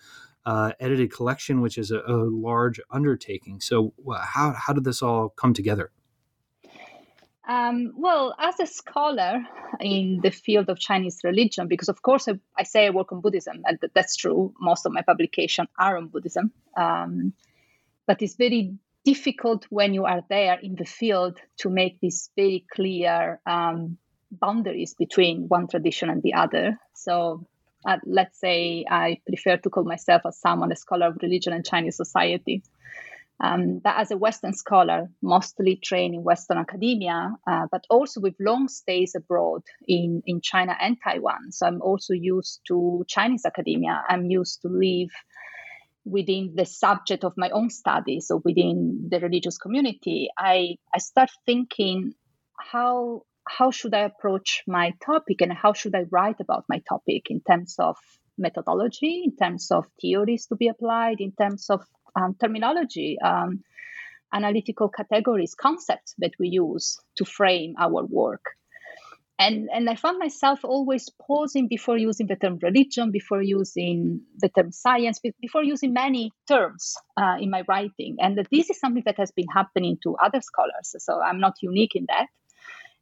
Uh, 0.45 0.71
edited 0.79 1.13
collection, 1.13 1.61
which 1.61 1.77
is 1.77 1.91
a, 1.91 1.99
a 2.07 2.15
large 2.15 2.79
undertaking. 2.89 3.59
So, 3.59 3.93
how 4.19 4.53
how 4.53 4.73
did 4.73 4.85
this 4.85 5.01
all 5.01 5.29
come 5.29 5.53
together? 5.53 5.91
Um, 7.49 7.93
well, 7.97 8.35
as 8.37 8.59
a 8.59 8.67
scholar 8.67 9.41
in 9.79 10.19
the 10.21 10.29
field 10.29 10.69
of 10.69 10.77
Chinese 10.77 11.21
religion, 11.23 11.67
because 11.67 11.89
of 11.89 11.99
course 12.03 12.27
I, 12.27 12.33
I 12.55 12.61
say 12.61 12.85
I 12.85 12.91
work 12.91 13.11
on 13.11 13.21
Buddhism, 13.21 13.63
and 13.65 13.79
that's 13.95 14.15
true. 14.17 14.53
Most 14.61 14.85
of 14.85 14.91
my 14.93 15.01
publications 15.01 15.67
are 15.79 15.97
on 15.97 16.09
Buddhism, 16.09 16.51
um, 16.77 17.33
but 18.05 18.21
it's 18.21 18.35
very 18.35 18.75
difficult 19.03 19.65
when 19.71 19.95
you 19.95 20.05
are 20.05 20.21
there 20.29 20.59
in 20.59 20.75
the 20.75 20.85
field 20.85 21.39
to 21.57 21.71
make 21.71 21.99
these 21.99 22.29
very 22.35 22.67
clear 22.71 23.39
um, 23.47 23.97
boundaries 24.31 24.93
between 24.93 25.47
one 25.47 25.67
tradition 25.67 26.11
and 26.11 26.21
the 26.21 26.35
other. 26.35 26.77
So, 26.93 27.47
uh, 27.83 27.97
let's 28.05 28.39
say 28.39 28.85
I 28.87 29.21
prefer 29.25 29.57
to 29.57 29.69
call 29.71 29.85
myself 29.85 30.21
as 30.27 30.39
someone 30.39 30.71
a 30.71 30.75
scholar 30.75 31.07
of 31.07 31.17
religion 31.23 31.53
and 31.53 31.65
Chinese 31.65 31.97
society 31.97 32.61
um, 33.41 33.81
that 33.83 33.99
as 33.99 34.11
a 34.11 34.17
Western 34.17 34.53
scholar, 34.53 35.09
mostly 35.21 35.79
trained 35.81 36.13
in 36.13 36.23
Western 36.23 36.57
academia, 36.57 37.31
uh, 37.49 37.67
but 37.71 37.85
also 37.89 38.19
with 38.19 38.35
long 38.39 38.67
stays 38.67 39.13
abroad 39.15 39.61
in, 39.87 40.21
in 40.25 40.41
China 40.41 40.75
and 40.79 40.97
Taiwan. 41.03 41.51
So 41.51 41.65
I'm 41.65 41.81
also 41.81 42.13
used 42.13 42.59
to 42.67 43.05
Chinese 43.07 43.45
academia. 43.45 44.03
I'm 44.07 44.25
used 44.25 44.61
to 44.63 44.67
live 44.67 45.09
within 46.03 46.53
the 46.55 46.65
subject 46.65 47.23
of 47.23 47.33
my 47.37 47.49
own 47.51 47.69
studies, 47.69 48.27
so 48.27 48.41
within 48.43 49.07
the 49.09 49.19
religious 49.19 49.57
community. 49.57 50.29
I, 50.37 50.75
I 50.93 50.97
start 50.97 51.29
thinking 51.45 52.13
how 52.57 53.23
how 53.47 53.71
should 53.71 53.95
I 53.95 54.01
approach 54.01 54.61
my 54.67 54.93
topic 55.03 55.41
and 55.41 55.51
how 55.51 55.73
should 55.73 55.95
I 55.95 56.05
write 56.11 56.39
about 56.39 56.65
my 56.69 56.83
topic 56.87 57.31
in 57.31 57.41
terms 57.41 57.75
of 57.79 57.97
methodology, 58.37 59.23
in 59.25 59.35
terms 59.35 59.71
of 59.71 59.85
theories 59.99 60.45
to 60.47 60.55
be 60.55 60.67
applied, 60.67 61.19
in 61.19 61.31
terms 61.31 61.69
of 61.69 61.81
um, 62.15 62.35
terminology, 62.39 63.17
um, 63.23 63.63
analytical 64.33 64.89
categories, 64.89 65.55
concepts 65.55 66.15
that 66.19 66.31
we 66.39 66.49
use 66.49 66.99
to 67.15 67.25
frame 67.25 67.75
our 67.79 68.05
work. 68.05 68.45
And, 69.41 69.69
and 69.73 69.89
I 69.89 69.95
found 69.95 70.19
myself 70.19 70.65
always 70.65 71.09
pausing 71.09 71.69
before 71.69 71.97
using 71.97 72.27
the 72.27 72.35
term 72.35 72.59
religion, 72.61 73.11
before 73.11 73.41
using 73.41 74.21
the 74.37 74.49
term 74.49 74.73
science, 74.73 75.21
before 75.39 75.63
using 75.63 75.93
many 75.93 76.33
terms 76.45 76.95
uh, 77.15 77.37
in 77.39 77.49
my 77.49 77.63
writing. 77.69 78.17
And 78.19 78.37
this 78.51 78.69
is 78.69 78.77
something 78.81 79.03
that 79.05 79.17
has 79.17 79.31
been 79.31 79.47
happening 79.47 79.97
to 80.03 80.17
other 80.17 80.41
scholars. 80.41 80.93
So 80.99 81.21
I'm 81.21 81.39
not 81.39 81.55
unique 81.61 81.95
in 81.95 82.05
that. 82.09 82.27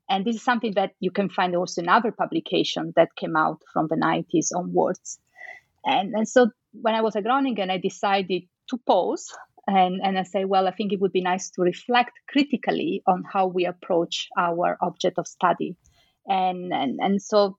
And 0.09 0.23
this 0.23 0.35
is 0.35 0.43
something 0.43 0.73
that 0.75 0.91
you 0.99 1.09
can 1.09 1.29
find 1.29 1.55
also 1.55 1.81
in 1.81 1.89
other 1.89 2.11
publications 2.11 2.93
that 2.95 3.15
came 3.15 3.35
out 3.35 3.63
from 3.73 3.87
the 3.87 3.95
90s 3.95 4.55
onwards. 4.55 5.19
And, 5.83 6.13
and 6.13 6.29
so 6.29 6.51
when 6.71 6.93
I 6.93 7.01
was 7.01 7.15
at 7.15 7.23
Groningen, 7.23 7.71
I 7.71 7.79
decided 7.79 8.43
to 8.69 8.77
pause 8.77 9.33
and, 9.67 9.99
and 10.01 10.17
I 10.17 10.23
say, 10.23 10.45
well, 10.45 10.67
I 10.67 10.71
think 10.71 10.93
it 10.93 11.01
would 11.01 11.11
be 11.11 11.21
nice 11.21 11.49
to 11.51 11.61
reflect 11.61 12.13
critically 12.29 13.03
on 13.05 13.23
how 13.31 13.47
we 13.47 13.65
approach 13.65 14.29
our 14.37 14.77
object 14.81 15.19
of 15.19 15.27
study. 15.27 15.75
And, 16.25 16.71
and, 16.73 16.99
and 17.01 17.21
so 17.21 17.57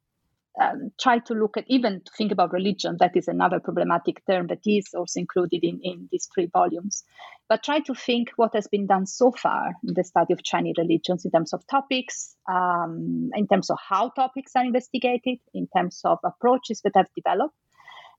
um, 0.60 0.90
try 0.98 1.18
to 1.20 1.34
look 1.34 1.56
at 1.56 1.64
even 1.68 2.00
to 2.00 2.12
think 2.16 2.32
about 2.32 2.52
religion 2.52 2.96
that 2.98 3.16
is 3.16 3.28
another 3.28 3.60
problematic 3.60 4.24
term 4.26 4.48
that 4.48 4.60
is 4.66 4.88
also 4.92 5.20
included 5.20 5.62
in, 5.62 5.78
in 5.84 6.08
these 6.10 6.28
three 6.34 6.46
volumes 6.52 7.04
but 7.48 7.62
try 7.62 7.78
to 7.78 7.94
think 7.94 8.30
what 8.34 8.54
has 8.54 8.66
been 8.66 8.86
done 8.86 9.06
so 9.06 9.30
far 9.30 9.74
in 9.86 9.94
the 9.94 10.02
study 10.02 10.32
of 10.32 10.42
chinese 10.42 10.74
religions 10.76 11.24
in 11.24 11.30
terms 11.30 11.52
of 11.52 11.64
topics 11.68 12.34
um, 12.50 13.30
in 13.34 13.46
terms 13.46 13.70
of 13.70 13.78
how 13.88 14.08
topics 14.08 14.52
are 14.56 14.64
investigated 14.64 15.38
in 15.54 15.68
terms 15.76 16.00
of 16.04 16.18
approaches 16.24 16.80
that 16.82 16.96
have 16.96 17.06
developed 17.14 17.54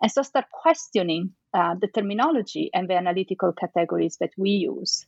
and 0.01 0.11
so 0.11 0.21
start 0.21 0.45
questioning 0.51 1.31
uh, 1.53 1.75
the 1.79 1.87
terminology 1.87 2.69
and 2.73 2.89
the 2.89 2.95
analytical 2.95 3.53
categories 3.53 4.17
that 4.19 4.31
we 4.37 4.51
use. 4.51 5.05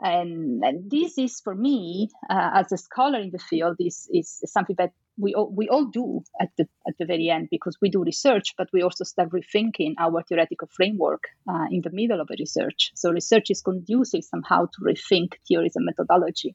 And, 0.00 0.62
and 0.64 0.88
this 0.90 1.18
is 1.18 1.40
for 1.40 1.54
me, 1.54 2.08
uh, 2.30 2.50
as 2.54 2.70
a 2.70 2.76
scholar 2.76 3.18
in 3.18 3.30
the 3.30 3.38
field, 3.38 3.76
is, 3.80 4.08
is 4.12 4.40
something 4.46 4.76
that 4.78 4.92
we 5.20 5.34
all, 5.34 5.52
we 5.52 5.68
all 5.68 5.86
do 5.86 6.22
at 6.40 6.50
the, 6.56 6.68
at 6.86 6.94
the 6.98 7.04
very 7.04 7.28
end 7.28 7.48
because 7.50 7.76
we 7.82 7.90
do 7.90 8.04
research, 8.04 8.54
but 8.56 8.68
we 8.72 8.82
also 8.82 9.02
start 9.02 9.30
rethinking 9.30 9.94
our 9.98 10.22
theoretical 10.22 10.68
framework 10.72 11.24
uh, 11.50 11.66
in 11.70 11.80
the 11.82 11.90
middle 11.92 12.20
of 12.20 12.28
the 12.28 12.36
research. 12.38 12.92
So 12.94 13.10
research 13.10 13.50
is 13.50 13.60
conducive 13.60 14.22
somehow 14.22 14.66
to 14.66 14.80
rethink 14.82 15.34
theories 15.48 15.74
and 15.74 15.84
methodology. 15.84 16.54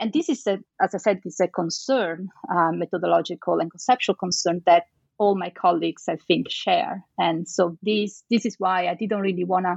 And 0.00 0.10
this 0.14 0.30
is, 0.30 0.46
a, 0.46 0.58
as 0.80 0.94
I 0.94 0.98
said, 0.98 1.20
is 1.26 1.38
a 1.40 1.48
concern, 1.48 2.30
uh, 2.50 2.72
methodological 2.72 3.58
and 3.58 3.70
conceptual 3.70 4.14
concern 4.14 4.62
that 4.64 4.84
all 5.20 5.36
my 5.36 5.50
colleagues 5.50 6.04
I 6.08 6.16
think 6.16 6.50
share. 6.50 7.04
And 7.18 7.46
so 7.46 7.76
this 7.82 8.24
this 8.30 8.44
is 8.46 8.56
why 8.58 8.88
I 8.88 8.94
didn't 8.94 9.20
really 9.20 9.44
want 9.44 9.66
to 9.66 9.76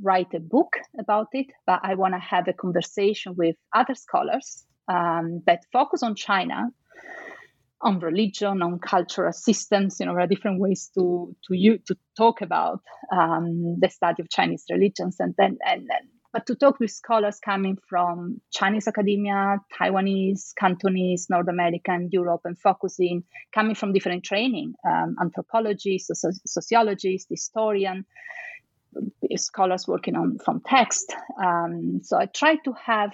write 0.00 0.34
a 0.34 0.40
book 0.40 0.76
about 1.00 1.28
it, 1.32 1.46
but 1.66 1.80
I 1.82 1.94
want 1.94 2.14
to 2.14 2.20
have 2.20 2.46
a 2.48 2.52
conversation 2.52 3.34
with 3.36 3.56
other 3.74 3.94
scholars 3.94 4.66
um, 4.88 5.42
that 5.46 5.64
focus 5.72 6.02
on 6.02 6.14
China, 6.14 6.68
on 7.80 7.98
religion, 8.00 8.62
on 8.62 8.78
cultural 8.78 9.32
systems. 9.32 9.96
You 9.98 10.06
know, 10.06 10.12
there 10.12 10.24
are 10.24 10.34
different 10.34 10.60
ways 10.60 10.90
to 10.94 11.34
to 11.46 11.56
you 11.56 11.78
to 11.86 11.96
talk 12.16 12.42
about 12.42 12.80
um, 13.10 13.80
the 13.80 13.88
study 13.88 14.20
of 14.22 14.28
Chinese 14.28 14.66
religions, 14.70 15.16
and 15.18 15.34
then 15.38 15.56
and, 15.64 15.88
and 15.96 16.08
but 16.34 16.46
to 16.46 16.56
talk 16.56 16.80
with 16.80 16.90
scholars 16.90 17.38
coming 17.38 17.78
from 17.88 18.40
Chinese 18.52 18.88
academia, 18.88 19.60
Taiwanese, 19.72 20.52
Cantonese, 20.58 21.30
North 21.30 21.46
American, 21.46 22.08
Europe, 22.10 22.40
and 22.44 22.58
focusing, 22.58 23.22
coming 23.54 23.76
from 23.76 23.92
different 23.92 24.24
training, 24.24 24.74
um, 24.84 25.14
anthropologists, 25.20 26.24
sociologists, 26.44 27.28
historian, 27.30 28.04
scholars 29.36 29.86
working 29.86 30.16
on 30.16 30.38
from 30.44 30.60
text. 30.66 31.14
Um, 31.40 32.00
so 32.02 32.18
I 32.18 32.26
try 32.26 32.56
to 32.56 32.72
have 32.84 33.12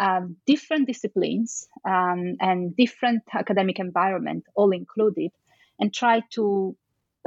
uh, 0.00 0.22
different 0.44 0.88
disciplines 0.88 1.68
um, 1.84 2.34
and 2.40 2.76
different 2.76 3.22
academic 3.32 3.78
environment 3.78 4.42
all 4.56 4.72
included 4.72 5.30
and 5.78 5.94
try 5.94 6.22
to 6.32 6.76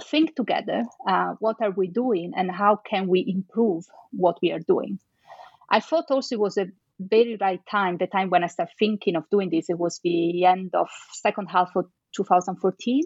think 0.03 0.35
together 0.35 0.83
uh, 1.07 1.33
what 1.39 1.55
are 1.61 1.71
we 1.71 1.87
doing 1.87 2.33
and 2.35 2.51
how 2.51 2.75
can 2.75 3.07
we 3.07 3.23
improve 3.27 3.85
what 4.11 4.37
we 4.41 4.51
are 4.51 4.59
doing 4.59 4.99
i 5.69 5.79
thought 5.79 6.05
also 6.09 6.35
it 6.35 6.39
was 6.39 6.57
a 6.57 6.67
very 6.99 7.37
right 7.39 7.61
time, 7.69 7.97
the 7.97 8.07
time 8.07 8.29
when 8.29 8.43
I 8.43 8.47
started 8.47 8.73
thinking 8.77 9.15
of 9.15 9.29
doing 9.29 9.49
this. 9.49 9.69
It 9.69 9.77
was 9.77 9.99
the 10.03 10.45
end 10.45 10.71
of 10.73 10.87
second 11.13 11.47
half 11.47 11.75
of 11.75 11.85
2014. 12.15 13.03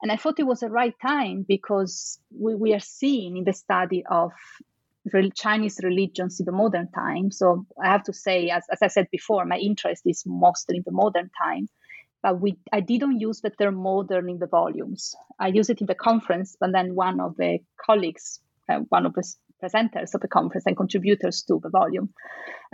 And 0.00 0.12
I 0.12 0.16
thought 0.16 0.38
it 0.38 0.46
was 0.46 0.60
the 0.60 0.70
right 0.70 0.94
time 1.04 1.44
because 1.46 2.20
we, 2.30 2.54
we 2.54 2.74
are 2.74 2.80
seeing 2.80 3.36
in 3.36 3.44
the 3.44 3.52
study 3.52 4.04
of 4.08 4.32
Chinese 5.34 5.80
religions 5.82 6.38
in 6.38 6.46
the 6.46 6.52
modern 6.52 6.90
time. 6.92 7.30
So 7.30 7.66
I 7.82 7.88
have 7.88 8.04
to 8.04 8.12
say, 8.12 8.50
as, 8.50 8.64
as 8.70 8.78
I 8.82 8.88
said 8.88 9.08
before, 9.10 9.44
my 9.44 9.58
interest 9.58 10.02
is 10.06 10.22
mostly 10.24 10.76
in 10.76 10.82
the 10.86 10.92
modern 10.92 11.30
time. 11.42 11.68
But 12.22 12.40
we, 12.40 12.58
I 12.72 12.80
didn't 12.80 13.20
use 13.20 13.40
the 13.40 13.50
term 13.50 13.76
modern 13.76 14.28
in 14.28 14.38
the 14.38 14.46
volumes. 14.46 15.14
I 15.38 15.48
use 15.48 15.70
it 15.70 15.80
in 15.80 15.86
the 15.86 15.94
conference, 15.94 16.56
but 16.58 16.72
then 16.72 16.94
one 16.94 17.20
of 17.20 17.36
the 17.36 17.60
colleagues, 17.84 18.40
uh, 18.68 18.80
one 18.88 19.06
of 19.06 19.14
the 19.14 19.22
presenters 19.62 20.14
of 20.14 20.20
the 20.20 20.28
conference 20.28 20.66
and 20.66 20.76
contributors 20.76 21.42
to 21.44 21.60
the 21.62 21.70
volume, 21.70 22.10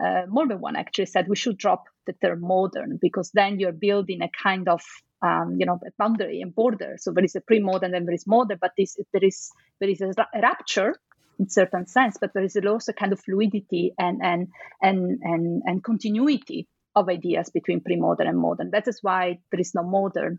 uh, 0.03 0.23
more 0.29 0.47
than 0.47 0.61
one 0.61 0.77
actually 0.77 1.07
said 1.07 1.29
we 1.29 1.37
should 1.37 1.59
drop 1.59 1.85
the 2.07 2.15
term 2.15 2.41
modern 2.41 2.99
because 3.01 3.31
then 3.33 3.59
you're 3.61 3.73
building 3.73 4.23
a 4.23 4.31
kind 4.43 4.69
of 4.69 4.83
um, 5.23 5.57
you 5.59 5.67
know 5.67 5.81
a 5.87 5.91
boundary 5.99 6.41
and 6.41 6.55
border. 6.55 6.97
So 6.99 7.13
there 7.13 7.25
is 7.25 7.37
a 7.37 7.41
pre-modern 7.41 7.95
and 7.95 8.07
there 8.07 8.15
is 8.15 8.27
modern, 8.27 8.59
but 8.61 8.73
this, 8.77 8.97
there 9.13 9.25
is 9.25 9.51
there 9.81 9.89
is 9.89 10.01
a 10.01 10.15
rupture 10.41 10.95
in 11.39 11.49
certain 11.49 11.87
sense, 11.87 12.17
but 12.21 12.33
there 12.35 12.45
is 12.45 12.57
also 12.57 12.93
kind 12.93 13.13
of 13.13 13.21
fluidity 13.21 13.95
and 13.99 14.21
and 14.23 14.49
and 14.83 15.21
and, 15.23 15.63
and 15.65 15.83
continuity 15.83 16.69
of 16.97 17.09
ideas 17.09 17.51
between 17.51 17.81
pre-modern 17.81 18.29
and 18.29 18.39
modern. 18.39 18.71
That 18.71 18.89
is 18.89 19.01
why 19.03 19.39
there 19.51 19.61
is 19.61 19.75
no 19.75 19.83
modern 19.83 20.39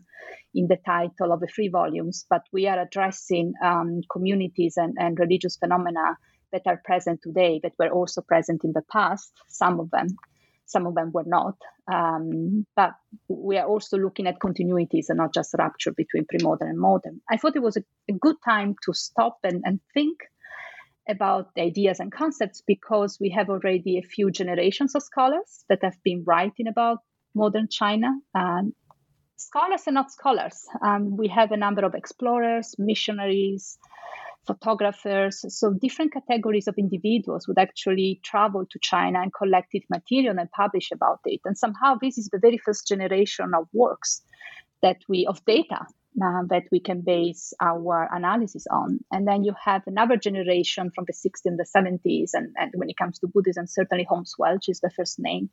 in 0.54 0.68
the 0.68 0.78
title 0.84 1.32
of 1.32 1.40
the 1.40 1.46
three 1.46 1.68
volumes, 1.68 2.24
but 2.28 2.42
we 2.52 2.66
are 2.66 2.80
addressing 2.80 3.52
um, 3.62 4.00
communities 4.10 4.74
and, 4.76 4.94
and 4.98 5.18
religious 5.18 5.56
phenomena 5.56 6.16
that 6.52 6.62
are 6.66 6.80
present 6.84 7.20
today 7.22 7.60
that 7.62 7.72
were 7.78 7.90
also 7.90 8.22
present 8.22 8.62
in 8.64 8.72
the 8.72 8.82
past, 8.90 9.32
some 9.48 9.80
of 9.80 9.90
them. 9.90 10.06
Some 10.68 10.86
of 10.86 10.94
them 10.94 11.12
were 11.12 11.24
not. 11.26 11.54
Um, 11.92 12.66
but 12.74 12.94
we 13.28 13.56
are 13.56 13.66
also 13.66 13.98
looking 13.98 14.26
at 14.26 14.40
continuities 14.40 15.06
and 15.08 15.18
not 15.18 15.32
just 15.32 15.54
rupture 15.56 15.92
between 15.92 16.24
pre 16.26 16.38
modern 16.42 16.68
and 16.68 16.78
modern. 16.78 17.20
I 17.30 17.36
thought 17.36 17.54
it 17.54 17.62
was 17.62 17.76
a, 17.76 17.84
a 18.10 18.14
good 18.14 18.36
time 18.44 18.74
to 18.84 18.92
stop 18.92 19.38
and, 19.44 19.62
and 19.64 19.80
think 19.94 20.18
about 21.08 21.54
the 21.54 21.62
ideas 21.62 22.00
and 22.00 22.12
concepts 22.12 22.62
because 22.66 23.18
we 23.20 23.30
have 23.30 23.48
already 23.48 23.98
a 23.98 24.02
few 24.02 24.30
generations 24.30 24.94
of 24.94 25.02
scholars 25.02 25.64
that 25.68 25.82
have 25.82 25.96
been 26.02 26.24
writing 26.26 26.66
about 26.66 26.98
modern 27.34 27.68
China. 27.68 28.08
Um, 28.34 28.74
scholars 29.36 29.82
and 29.86 29.94
not 29.94 30.10
scholars. 30.10 30.66
Um, 30.82 31.16
we 31.16 31.28
have 31.28 31.52
a 31.52 31.56
number 31.56 31.84
of 31.84 31.94
explorers, 31.94 32.74
missionaries, 32.78 33.78
photographers. 34.46 35.44
So 35.48 35.74
different 35.74 36.12
categories 36.12 36.68
of 36.68 36.76
individuals 36.78 37.46
would 37.48 37.58
actually 37.58 38.20
travel 38.24 38.64
to 38.70 38.78
China 38.80 39.20
and 39.20 39.32
collected 39.32 39.82
material 39.90 40.38
and 40.38 40.50
publish 40.50 40.90
about 40.92 41.20
it. 41.24 41.40
And 41.44 41.58
somehow 41.58 41.96
this 42.00 42.16
is 42.18 42.28
the 42.32 42.38
very 42.38 42.58
first 42.58 42.86
generation 42.86 43.52
of 43.54 43.68
works 43.72 44.22
that 44.82 44.98
we 45.08 45.26
of 45.26 45.44
data 45.44 45.86
uh, 46.22 46.42
that 46.48 46.64
we 46.70 46.80
can 46.80 47.02
base 47.02 47.52
our 47.60 48.08
analysis 48.12 48.66
on. 48.70 49.00
And 49.10 49.26
then 49.26 49.44
you 49.44 49.54
have 49.62 49.82
another 49.86 50.16
generation 50.16 50.90
from 50.94 51.04
the 51.06 51.12
60s 51.12 51.44
and 51.44 51.58
the 51.58 51.64
70s. 51.64 52.30
And, 52.34 52.54
and 52.56 52.72
when 52.74 52.88
it 52.88 52.96
comes 52.96 53.18
to 53.20 53.26
Buddhism, 53.26 53.66
certainly 53.66 54.04
Holmes 54.04 54.34
Welch 54.38 54.68
is 54.68 54.80
the 54.80 54.90
first 54.90 55.18
name 55.18 55.50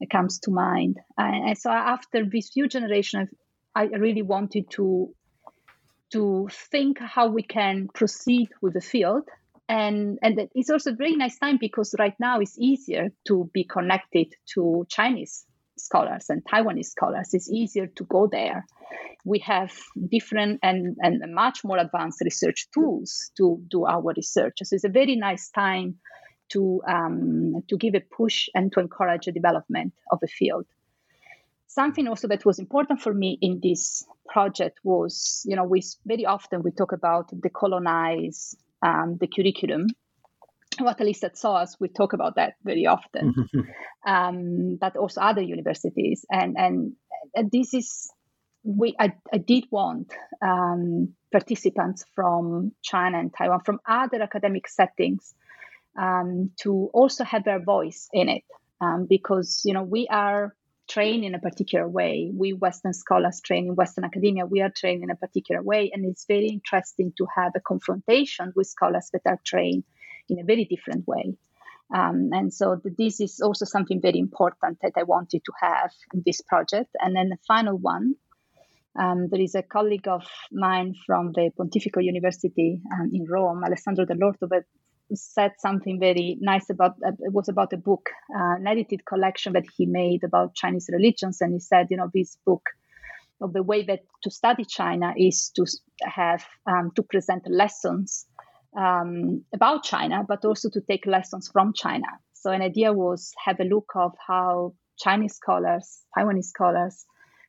that 0.00 0.10
comes 0.10 0.40
to 0.40 0.50
mind. 0.50 0.98
And, 1.16 1.50
and 1.50 1.58
so 1.58 1.70
after 1.70 2.24
this 2.24 2.50
few 2.50 2.68
generations, 2.68 3.28
I 3.74 3.84
really 3.84 4.22
wanted 4.22 4.70
to 4.70 5.14
to 6.10 6.46
think 6.70 6.98
how 6.98 7.28
we 7.28 7.42
can 7.42 7.88
proceed 7.88 8.50
with 8.60 8.74
the 8.74 8.82
field 8.82 9.26
and 9.68 10.18
and 10.22 10.48
it's 10.54 10.68
also 10.68 10.92
a 10.92 10.94
very 10.94 11.16
nice 11.16 11.38
time 11.38 11.56
because 11.58 11.94
right 11.98 12.14
now 12.20 12.38
it's 12.40 12.58
easier 12.58 13.10
to 13.26 13.50
be 13.54 13.64
connected 13.64 14.34
to 14.46 14.86
chinese 14.90 15.46
scholars 15.78 16.26
and 16.28 16.44
Taiwanese 16.44 16.86
scholars, 16.86 17.34
it's 17.34 17.50
easier 17.50 17.86
to 17.86 18.04
go 18.04 18.28
there. 18.30 18.66
We 19.24 19.38
have 19.40 19.72
different 20.10 20.60
and, 20.62 20.96
and 21.00 21.34
much 21.34 21.64
more 21.64 21.78
advanced 21.78 22.20
research 22.22 22.68
tools 22.74 23.30
to 23.36 23.62
do 23.70 23.84
our 23.86 24.12
research. 24.16 24.58
So 24.62 24.74
it's 24.74 24.84
a 24.84 24.88
very 24.88 25.16
nice 25.16 25.50
time 25.50 25.96
to, 26.50 26.82
um, 26.86 27.62
to 27.68 27.76
give 27.76 27.94
a 27.94 28.00
push 28.00 28.48
and 28.54 28.72
to 28.72 28.80
encourage 28.80 29.26
the 29.26 29.32
development 29.32 29.94
of 30.10 30.20
the 30.20 30.28
field. 30.28 30.66
Something 31.66 32.06
also 32.06 32.28
that 32.28 32.44
was 32.44 32.58
important 32.58 33.00
for 33.00 33.14
me 33.14 33.38
in 33.40 33.60
this 33.62 34.04
project 34.28 34.78
was, 34.84 35.42
you 35.46 35.56
know, 35.56 35.64
we 35.64 35.82
very 36.04 36.26
often 36.26 36.62
we 36.62 36.70
talk 36.70 36.92
about 36.92 37.30
decolonize 37.40 38.54
um, 38.82 39.16
the 39.18 39.26
curriculum 39.26 39.86
what 40.80 41.00
at 41.00 41.06
least 41.06 41.24
at 41.24 41.36
SOAS 41.36 41.76
we 41.80 41.88
talk 41.88 42.12
about 42.12 42.36
that 42.36 42.54
very 42.64 42.86
often, 42.86 43.34
um, 44.06 44.78
but 44.80 44.96
also 44.96 45.20
other 45.20 45.42
universities. 45.42 46.24
And 46.30 46.56
and, 46.58 46.92
and 47.34 47.50
this 47.50 47.74
is 47.74 48.10
we 48.64 48.94
I, 48.98 49.12
I 49.32 49.38
did 49.38 49.64
want 49.70 50.12
um, 50.40 51.14
participants 51.30 52.04
from 52.14 52.72
China 52.82 53.18
and 53.18 53.32
Taiwan 53.36 53.60
from 53.64 53.80
other 53.86 54.22
academic 54.22 54.68
settings 54.68 55.34
um, 56.00 56.50
to 56.60 56.90
also 56.92 57.24
have 57.24 57.44
their 57.44 57.62
voice 57.62 58.08
in 58.12 58.28
it 58.28 58.44
um, 58.80 59.06
because 59.08 59.62
you 59.64 59.74
know 59.74 59.82
we 59.82 60.06
are 60.08 60.54
trained 60.88 61.24
in 61.24 61.34
a 61.34 61.38
particular 61.38 61.88
way. 61.88 62.30
We 62.34 62.52
Western 62.52 62.92
scholars 62.92 63.40
train 63.40 63.66
in 63.66 63.74
Western 63.74 64.04
academia. 64.04 64.46
We 64.46 64.60
are 64.60 64.70
trained 64.70 65.02
in 65.02 65.10
a 65.10 65.16
particular 65.16 65.62
way, 65.62 65.90
and 65.92 66.04
it's 66.04 66.26
very 66.26 66.48
interesting 66.48 67.12
to 67.18 67.26
have 67.34 67.52
a 67.56 67.60
confrontation 67.60 68.52
with 68.54 68.66
scholars 68.66 69.10
that 69.12 69.22
are 69.26 69.40
trained 69.44 69.84
in 70.28 70.38
a 70.38 70.44
very 70.44 70.64
different 70.64 71.06
way. 71.06 71.36
Um, 71.94 72.30
and 72.32 72.52
so 72.52 72.80
this 72.98 73.20
is 73.20 73.40
also 73.40 73.64
something 73.66 74.00
very 74.00 74.18
important 74.18 74.78
that 74.82 74.92
I 74.96 75.02
wanted 75.02 75.42
to 75.44 75.52
have 75.60 75.90
in 76.14 76.22
this 76.24 76.40
project. 76.40 76.90
And 76.98 77.14
then 77.14 77.28
the 77.28 77.36
final 77.46 77.76
one, 77.76 78.14
um, 78.98 79.28
there 79.30 79.40
is 79.40 79.54
a 79.54 79.62
colleague 79.62 80.08
of 80.08 80.24
mine 80.50 80.94
from 81.06 81.32
the 81.32 81.50
Pontifical 81.56 82.02
University 82.02 82.80
um, 82.92 83.10
in 83.12 83.26
Rome, 83.28 83.62
Alessandro 83.64 84.06
Dell'Orto, 84.06 84.48
that 84.48 84.64
said 85.14 85.52
something 85.58 86.00
very 86.00 86.38
nice 86.40 86.70
about 86.70 86.92
uh, 87.06 87.12
it 87.20 87.32
was 87.32 87.48
about 87.48 87.72
a 87.72 87.76
book, 87.76 88.08
uh, 88.34 88.56
an 88.56 88.66
edited 88.66 89.04
collection 89.04 89.52
that 89.52 89.64
he 89.76 89.84
made 89.84 90.24
about 90.24 90.54
Chinese 90.54 90.88
religions, 90.90 91.40
and 91.40 91.52
he 91.52 91.60
said, 91.60 91.88
you 91.90 91.96
know, 91.96 92.10
this 92.14 92.38
book 92.46 92.62
of 93.40 93.52
the 93.52 93.62
way 93.62 93.82
that 93.84 94.00
to 94.22 94.30
study 94.30 94.64
China 94.64 95.12
is 95.16 95.50
to 95.56 95.66
have 96.02 96.44
um, 96.66 96.92
to 96.96 97.02
present 97.02 97.42
lessons 97.50 98.26
um, 98.76 99.44
about 99.54 99.84
China, 99.84 100.24
but 100.26 100.44
also 100.44 100.70
to 100.70 100.80
take 100.80 101.06
lessons 101.06 101.48
from 101.52 101.72
China. 101.74 102.06
So 102.32 102.50
an 102.50 102.62
idea 102.62 102.92
was 102.92 103.32
have 103.44 103.60
a 103.60 103.64
look 103.64 103.92
of 103.94 104.12
how 104.26 104.74
Chinese 104.98 105.34
scholars, 105.34 106.02
Taiwanese 106.16 106.46
scholars, 106.46 107.04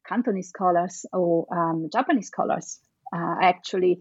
Cantonese 0.08 0.50
scholars, 0.50 1.06
or 1.14 1.48
um, 1.56 1.90
Japanese 1.92 2.28
scholars 2.28 2.80
uh, 3.16 3.36
actually 3.42 4.00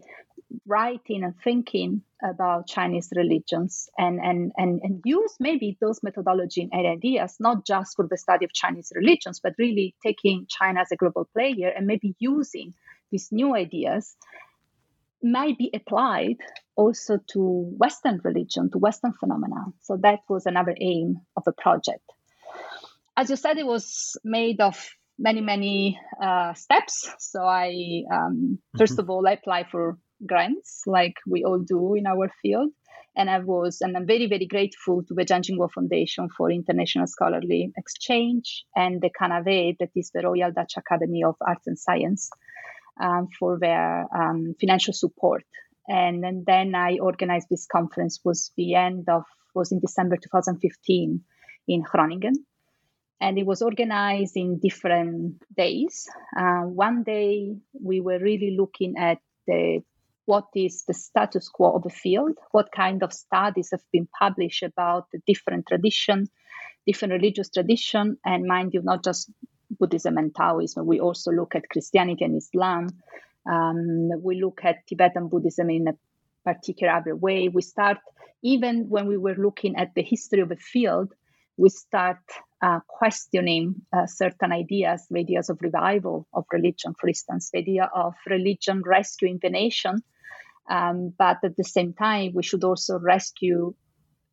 writing 0.67 1.25
and 1.25 1.35
thinking 1.43 2.03
about 2.23 2.67
Chinese 2.67 3.09
religions 3.17 3.89
and, 3.97 4.21
and, 4.21 4.53
and, 4.57 4.81
and 4.83 5.01
use 5.05 5.35
maybe 5.41 5.77
those 5.81 6.03
methodology 6.03 6.69
and 6.71 6.87
ideas, 6.87 7.37
not 7.41 7.67
just 7.67 7.97
for 7.97 8.07
the 8.09 8.17
study 8.17 8.45
of 8.45 8.53
Chinese 8.53 8.93
religions, 8.95 9.41
but 9.43 9.55
really 9.59 9.95
taking 10.03 10.47
China 10.49 10.81
as 10.81 10.93
a 10.93 10.97
global 10.97 11.27
player 11.33 11.69
and 11.69 11.87
maybe 11.87 12.15
using 12.19 12.75
these 13.11 13.29
new 13.33 13.55
ideas 13.55 14.15
might 15.23 15.59
be 15.59 15.71
applied 15.75 16.37
also 16.77 17.19
to 17.33 17.41
Western 17.77 18.21
religion, 18.25 18.71
to 18.71 18.79
Western 18.79 19.13
phenomena. 19.13 19.67
So 19.83 19.99
that 20.03 20.21
was 20.29 20.47
another 20.47 20.75
aim 20.81 21.21
of 21.37 21.45
the 21.45 21.53
project. 21.53 22.05
As 23.17 23.31
you 23.31 23.37
said, 23.37 23.59
it 23.59 23.67
was 23.67 24.17
made 24.25 24.61
of 24.61 24.89
many, 25.19 25.41
many 25.41 25.99
uh, 26.21 26.55
steps. 26.55 27.09
So 27.19 27.43
I, 27.43 28.03
um, 28.13 28.59
first 28.79 28.99
of 28.99 29.11
all, 29.11 29.29
I 29.29 29.33
applied 29.33 29.67
for 29.71 29.99
grants 30.27 30.83
like 30.87 31.15
we 31.27 31.45
all 31.45 31.59
do 31.59 31.95
in 31.95 32.07
our 32.07 32.31
field. 32.41 32.71
And 33.15 33.29
I 33.29 33.41
was, 33.41 33.83
and 33.83 33.95
I'm 33.95 34.07
very, 34.07 34.27
very 34.27 34.47
grateful 34.47 35.03
to 35.05 35.13
the 35.13 35.27
Chiang 35.27 35.43
Ching-kuo 35.43 35.71
Foundation 35.71 36.29
for 36.35 36.51
International 36.51 37.07
Scholarly 37.07 37.71
Exchange 37.77 38.65
and 38.75 39.03
the 39.03 39.11
KNAW, 39.11 39.77
that 39.81 39.91
is 39.95 40.11
the 40.15 40.23
Royal 40.23 40.51
Dutch 40.51 40.79
Academy 40.79 41.23
of 41.23 41.37
Arts 41.47 41.67
and 41.67 41.79
Science, 41.79 42.31
um, 43.01 43.29
for 43.39 43.59
their 43.59 44.07
um, 44.15 44.55
financial 44.61 44.93
support. 44.93 45.45
And, 45.89 46.25
and 46.25 46.47
then 46.47 46.75
I 46.75 46.99
organized 47.01 47.49
this 47.51 47.67
conference 47.67 48.21
was 48.25 48.53
the 48.57 48.75
end 48.75 49.09
of 49.09 49.25
was 49.55 49.73
in 49.73 49.81
December 49.81 50.17
2015 50.17 51.21
in 51.69 51.83
Groningen. 51.83 52.35
And 53.21 53.39
it 53.39 53.47
was 53.47 53.63
organized 53.63 54.37
in 54.37 54.59
different 54.59 55.43
days. 55.57 56.09
Uh, 56.37 56.63
one 56.63 57.05
day 57.05 57.55
we 57.81 58.01
were 58.01 58.19
really 58.19 58.57
looking 58.59 58.95
at 58.99 59.19
the 59.47 59.83
what 60.25 60.47
is 60.55 60.85
the 60.87 60.95
status 60.95 61.49
quo 61.49 61.73
of 61.73 61.83
the 61.83 61.91
field, 61.91 62.39
what 62.53 62.71
kind 62.73 63.03
of 63.03 63.13
studies 63.13 63.71
have 63.73 63.83
been 63.93 64.09
published 64.19 64.63
about 64.63 65.07
the 65.13 65.21
different 65.27 65.67
tradition, 65.67 66.29
different 66.87 67.13
religious 67.13 67.51
tradition, 67.51 68.17
and 68.25 68.47
mind 68.47 68.73
you, 68.73 68.83
not 68.83 69.05
just 69.05 69.31
Buddhism 69.79 70.19
and 70.19 70.35
Taoism. 70.35 70.87
We 70.87 71.01
also 71.01 71.31
look 71.31 71.55
at 71.55 71.69
Christianity 71.69 72.25
and 72.25 72.37
Islam. 72.37 72.89
Um, 73.51 74.11
we 74.23 74.41
look 74.41 74.61
at 74.65 74.87
Tibetan 74.87 75.29
Buddhism 75.29 75.71
in 75.71 75.89
a 75.89 75.95
particular 76.45 76.93
other 76.93 77.17
way. 77.17 77.49
We 77.49 77.63
start, 77.63 77.99
even 78.43 78.89
when 78.89 79.07
we 79.07 79.17
were 79.17 79.35
looking 79.35 79.77
at 79.77 79.95
the 79.95 80.03
history 80.03 80.41
of 80.41 80.49
the 80.49 80.57
field, 80.57 81.13
we 81.57 81.69
start 81.69 82.19
uh, 82.63 82.81
questioning 82.87 83.75
uh, 83.93 84.07
certain 84.07 84.53
ideas, 84.53 85.07
the 85.11 85.21
ideas 85.21 85.51
of 85.51 85.59
revival 85.61 86.27
of 86.33 86.45
religion, 86.53 86.95
for 86.99 87.09
instance, 87.09 87.51
the 87.51 87.59
idea 87.59 87.91
of 87.93 88.15
religion 88.27 88.83
rescuing 88.85 89.39
the 89.43 89.51
nation. 89.51 90.03
Um, 90.71 91.13
but 91.17 91.39
at 91.45 91.57
the 91.57 91.65
same 91.65 91.93
time, 91.93 92.33
we 92.35 92.43
should 92.43 92.65
also 92.65 92.99
rescue 92.99 93.75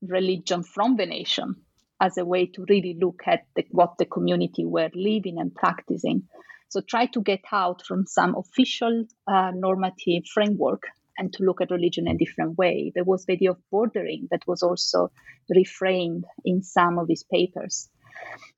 religion 0.01 0.63
from 0.63 0.95
the 0.95 1.05
nation 1.05 1.55
as 1.99 2.17
a 2.17 2.25
way 2.25 2.45
to 2.47 2.65
really 2.69 2.97
look 2.99 3.21
at 3.25 3.45
the, 3.55 3.65
what 3.71 3.97
the 3.97 4.05
community 4.05 4.65
were 4.65 4.89
living 4.93 5.37
and 5.39 5.53
practicing. 5.53 6.23
So 6.69 6.81
try 6.81 7.07
to 7.07 7.21
get 7.21 7.41
out 7.51 7.81
from 7.85 8.05
some 8.05 8.35
official 8.35 9.05
uh, 9.27 9.51
normative 9.53 10.23
framework 10.31 10.83
and 11.17 11.33
to 11.33 11.43
look 11.43 11.61
at 11.61 11.71
religion 11.71 12.07
in 12.07 12.15
a 12.15 12.17
different 12.17 12.57
way. 12.57 12.91
There 12.95 13.03
was 13.03 13.25
the 13.25 13.33
idea 13.33 13.51
of 13.51 13.57
bordering 13.71 14.27
that 14.31 14.47
was 14.47 14.63
also 14.63 15.11
reframed 15.53 16.23
in 16.45 16.61
some 16.63 16.97
of 16.99 17.07
his 17.09 17.23
papers. 17.23 17.89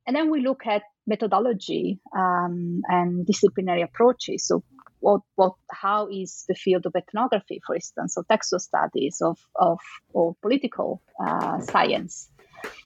And 0.06 0.16
then 0.16 0.30
we 0.30 0.42
look 0.42 0.68
at 0.68 0.84
methodology 1.08 2.00
um, 2.16 2.82
and 2.88 3.26
disciplinary 3.26 3.82
approaches. 3.82 4.46
So 4.46 4.64
what, 5.00 5.22
what, 5.36 5.54
how 5.72 6.10
is 6.12 6.46
the 6.48 6.54
field 6.56 6.86
of 6.86 6.96
ethnography, 6.96 7.62
for 7.66 7.76
instance, 7.76 8.16
or 8.18 8.24
textual 8.30 8.60
studies 8.60 9.22
of, 9.22 9.40
of 9.56 9.80
or 10.14 10.36
political 10.42 11.02
uh, 11.20 11.60
science? 11.62 12.30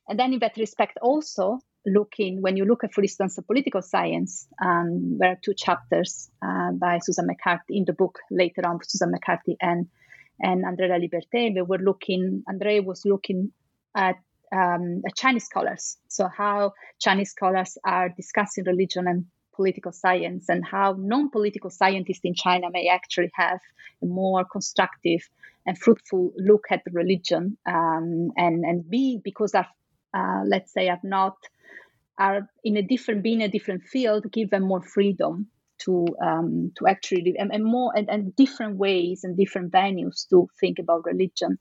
And 0.07 0.19
then 0.19 0.33
in 0.33 0.39
that 0.39 0.57
respect, 0.57 0.97
also 1.01 1.59
looking 1.85 2.41
when 2.41 2.57
you 2.57 2.65
look 2.65 2.83
at, 2.83 2.93
for 2.93 3.01
instance, 3.01 3.35
the 3.35 3.41
political 3.41 3.81
science, 3.81 4.47
um, 4.63 5.17
there 5.19 5.31
are 5.31 5.39
two 5.43 5.53
chapters 5.53 6.29
uh, 6.45 6.71
by 6.71 6.99
Susan 6.99 7.27
McCarthy 7.27 7.77
in 7.77 7.85
the 7.85 7.93
book 7.93 8.19
later 8.31 8.61
on, 8.65 8.79
Susan 8.83 9.11
McCarthy 9.11 9.57
and 9.61 9.87
and 10.39 10.65
André 10.65 10.89
Laliberté. 10.89 11.53
They 11.53 11.61
were 11.61 11.77
looking. 11.77 12.43
André 12.49 12.83
was 12.83 13.03
looking 13.05 13.51
at 13.95 14.17
um, 14.53 15.01
Chinese 15.15 15.45
scholars, 15.45 15.97
so 16.07 16.27
how 16.27 16.73
Chinese 16.99 17.31
scholars 17.31 17.77
are 17.85 18.09
discussing 18.09 18.65
religion 18.65 19.07
and 19.07 19.25
political 19.55 19.91
science, 19.91 20.49
and 20.49 20.65
how 20.65 20.95
non-political 20.97 21.69
scientists 21.69 22.21
in 22.23 22.33
China 22.33 22.67
may 22.71 22.87
actually 22.87 23.31
have 23.33 23.59
a 24.01 24.05
more 24.05 24.45
constructive 24.45 25.21
and 25.65 25.77
fruitful 25.77 26.31
look 26.37 26.65
at 26.71 26.81
religion, 26.91 27.57
um, 27.65 28.31
and 28.37 28.63
and 28.65 28.89
be 28.89 29.19
because 29.23 29.53
of 29.55 29.65
uh, 30.15 30.43
let's 30.45 30.71
say, 30.71 30.85
have 30.85 31.03
not 31.03 31.35
are 32.17 32.49
in 32.63 32.77
a 32.77 32.81
different 32.81 33.21
being 33.21 33.41
a 33.41 33.49
different 33.49 33.83
field 33.83 34.31
give 34.31 34.49
them 34.49 34.63
more 34.63 34.81
freedom 34.81 35.47
to 35.77 36.07
um, 36.23 36.71
to 36.77 36.87
actually 36.87 37.35
and, 37.37 37.53
and 37.53 37.65
more 37.65 37.91
and, 37.93 38.09
and, 38.09 38.33
different 38.37 38.77
ways 38.77 39.25
and 39.25 39.35
different 39.35 39.73
venues 39.73 40.27
to 40.29 40.47
think 40.59 40.79
about 40.79 41.03
religion. 41.03 41.57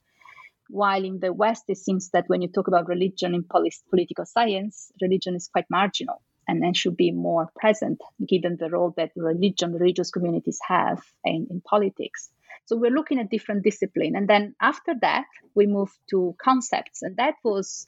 While 0.69 1.03
in 1.03 1.19
the 1.19 1.33
west 1.33 1.65
it 1.67 1.77
seems 1.77 2.09
that 2.11 2.23
when 2.27 2.41
you 2.41 2.47
talk 2.47 2.69
about 2.69 2.87
religion 2.87 3.35
in 3.35 3.43
polis- 3.43 3.83
political 3.89 4.25
science 4.25 4.91
religion 5.01 5.35
is 5.35 5.49
quite 5.51 5.65
marginal 5.69 6.21
and 6.47 6.61
then 6.61 6.73
should 6.73 6.97
be 6.97 7.11
more 7.11 7.49
present 7.55 7.99
given 8.27 8.57
the 8.59 8.69
role 8.69 8.93
that 8.97 9.11
religion 9.15 9.73
religious 9.73 10.11
communities 10.11 10.59
have 10.67 11.03
in, 11.23 11.47
in 11.49 11.61
politics 11.61 12.29
so 12.65 12.75
we're 12.75 12.91
looking 12.91 13.19
at 13.19 13.29
different 13.29 13.63
discipline 13.63 14.15
and 14.15 14.27
then 14.27 14.55
after 14.61 14.93
that 15.01 15.25
we 15.53 15.67
move 15.67 15.91
to 16.09 16.35
concepts 16.39 17.01
and 17.01 17.17
that 17.17 17.35
was 17.43 17.87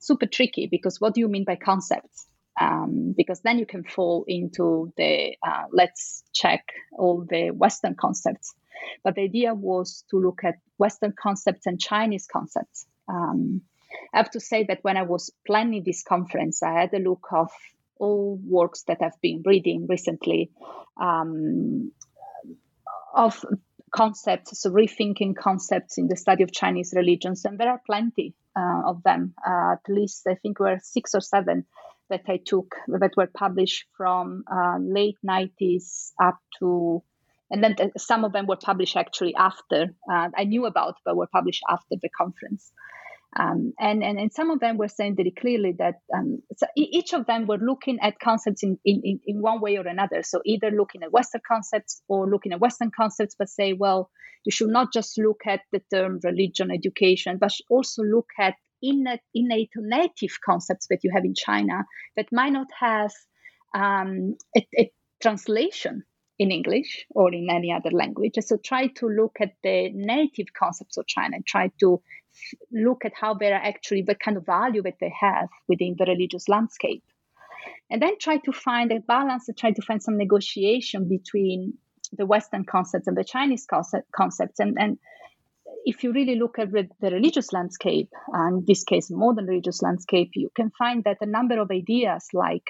super 0.00 0.26
tricky 0.26 0.66
because 0.66 1.00
what 1.00 1.14
do 1.14 1.20
you 1.20 1.28
mean 1.28 1.44
by 1.44 1.56
concepts? 1.56 2.26
Um, 2.60 3.14
because 3.16 3.40
then 3.40 3.58
you 3.58 3.66
can 3.66 3.84
fall 3.84 4.24
into 4.26 4.92
the 4.96 5.36
uh, 5.46 5.64
let's 5.72 6.24
check 6.34 6.64
all 6.92 7.24
the 7.28 7.50
Western 7.50 7.94
concepts. 7.94 8.54
But 9.04 9.14
the 9.14 9.22
idea 9.22 9.54
was 9.54 10.04
to 10.10 10.18
look 10.18 10.40
at 10.42 10.56
Western 10.78 11.12
concepts 11.12 11.66
and 11.66 11.80
Chinese 11.80 12.26
concepts. 12.30 12.86
Um, 13.08 13.62
I 14.12 14.18
have 14.18 14.30
to 14.32 14.40
say 14.40 14.64
that 14.64 14.80
when 14.82 14.96
I 14.96 15.02
was 15.02 15.30
planning 15.46 15.82
this 15.84 16.02
conference, 16.02 16.62
I 16.62 16.72
had 16.72 16.94
a 16.94 16.98
look 16.98 17.26
of 17.32 17.50
all 18.00 18.40
works 18.42 18.82
that 18.88 18.98
I've 19.02 19.20
been 19.20 19.42
reading 19.44 19.86
recently 19.88 20.50
um, 21.00 21.92
of 23.14 23.44
concepts, 23.90 24.60
so 24.60 24.70
rethinking 24.70 25.36
concepts 25.36 25.98
in 25.98 26.08
the 26.08 26.16
study 26.16 26.42
of 26.42 26.52
Chinese 26.52 26.92
religions, 26.96 27.44
and 27.44 27.58
there 27.58 27.68
are 27.68 27.80
plenty 27.84 28.34
uh, 28.56 28.82
of 28.86 29.02
them. 29.02 29.34
Uh, 29.46 29.72
at 29.72 29.88
least 29.88 30.26
I 30.28 30.34
think 30.34 30.58
were 30.58 30.78
six 30.82 31.14
or 31.14 31.20
seven 31.20 31.66
that 32.08 32.22
I 32.26 32.40
took 32.44 32.74
that 32.88 33.16
were 33.16 33.28
published 33.28 33.84
from 33.96 34.44
uh, 34.50 34.78
late 34.80 35.18
90s 35.24 36.12
up 36.20 36.38
to, 36.58 37.02
and 37.50 37.62
then 37.62 37.76
some 37.98 38.24
of 38.24 38.32
them 38.32 38.46
were 38.46 38.56
published 38.56 38.96
actually 38.96 39.34
after 39.34 39.94
I 40.08 40.44
knew 40.44 40.66
about, 40.66 40.96
but 41.04 41.16
were 41.16 41.28
published 41.28 41.62
after 41.68 41.96
the 42.00 42.08
conference. 42.08 42.72
Um, 43.38 43.74
and, 43.78 44.02
and, 44.02 44.18
and 44.18 44.32
some 44.32 44.50
of 44.50 44.58
them 44.58 44.76
were 44.76 44.88
saying 44.88 45.14
very 45.14 45.30
clearly 45.30 45.74
that 45.78 46.00
um, 46.12 46.42
so 46.56 46.66
each 46.76 47.12
of 47.12 47.26
them 47.26 47.46
were 47.46 47.58
looking 47.58 47.98
at 48.00 48.18
concepts 48.18 48.64
in, 48.64 48.78
in, 48.84 49.20
in 49.24 49.40
one 49.40 49.60
way 49.60 49.76
or 49.76 49.86
another. 49.86 50.22
So 50.24 50.40
either 50.44 50.70
looking 50.70 51.04
at 51.04 51.12
Western 51.12 51.40
concepts 51.46 52.02
or 52.08 52.28
looking 52.28 52.52
at 52.52 52.60
Western 52.60 52.90
concepts, 52.94 53.36
but 53.38 53.48
say, 53.48 53.72
well, 53.72 54.10
you 54.44 54.50
should 54.50 54.70
not 54.70 54.92
just 54.92 55.16
look 55.18 55.42
at 55.46 55.60
the 55.70 55.80
term 55.92 56.18
religion, 56.24 56.70
education, 56.72 57.38
but 57.40 57.52
also 57.68 58.02
look 58.02 58.30
at 58.38 58.54
innate, 58.82 59.20
innate 59.32 59.70
native 59.76 60.38
concepts 60.44 60.88
that 60.88 61.04
you 61.04 61.12
have 61.14 61.24
in 61.24 61.34
China 61.34 61.84
that 62.16 62.26
might 62.32 62.52
not 62.52 62.68
have 62.78 63.12
um, 63.74 64.36
a, 64.56 64.66
a 64.76 64.90
translation 65.22 66.02
in 66.38 66.50
English 66.50 67.04
or 67.10 67.32
in 67.32 67.48
any 67.50 67.70
other 67.70 67.90
language. 67.90 68.32
So 68.40 68.56
try 68.56 68.86
to 68.96 69.06
look 69.06 69.36
at 69.40 69.52
the 69.62 69.90
native 69.92 70.46
concepts 70.58 70.96
of 70.96 71.06
China 71.06 71.36
and 71.36 71.46
try 71.46 71.70
to 71.80 72.00
look 72.72 73.04
at 73.04 73.12
how 73.14 73.34
they're 73.34 73.54
actually, 73.54 74.02
what 74.02 74.20
kind 74.20 74.36
of 74.36 74.46
value 74.46 74.82
that 74.82 74.98
they 75.00 75.12
have 75.20 75.48
within 75.68 75.96
the 75.98 76.04
religious 76.06 76.48
landscape. 76.48 77.04
And 77.90 78.00
then 78.00 78.18
try 78.18 78.38
to 78.38 78.52
find 78.52 78.92
a 78.92 79.00
balance 79.00 79.48
and 79.48 79.56
try 79.56 79.72
to 79.72 79.82
find 79.82 80.02
some 80.02 80.16
negotiation 80.16 81.08
between 81.08 81.74
the 82.12 82.26
Western 82.26 82.64
concepts 82.64 83.06
and 83.06 83.16
the 83.16 83.24
Chinese 83.24 83.66
concept, 83.68 84.10
concepts. 84.12 84.60
And, 84.60 84.76
and 84.78 84.98
if 85.84 86.02
you 86.02 86.12
really 86.12 86.36
look 86.36 86.58
at 86.58 86.70
the 86.72 87.10
religious 87.10 87.52
landscape, 87.52 88.08
and 88.32 88.60
in 88.60 88.64
this 88.66 88.84
case, 88.84 89.10
modern 89.10 89.46
religious 89.46 89.82
landscape, 89.82 90.30
you 90.34 90.50
can 90.54 90.70
find 90.78 91.04
that 91.04 91.18
a 91.20 91.26
number 91.26 91.60
of 91.60 91.70
ideas 91.70 92.28
like 92.32 92.64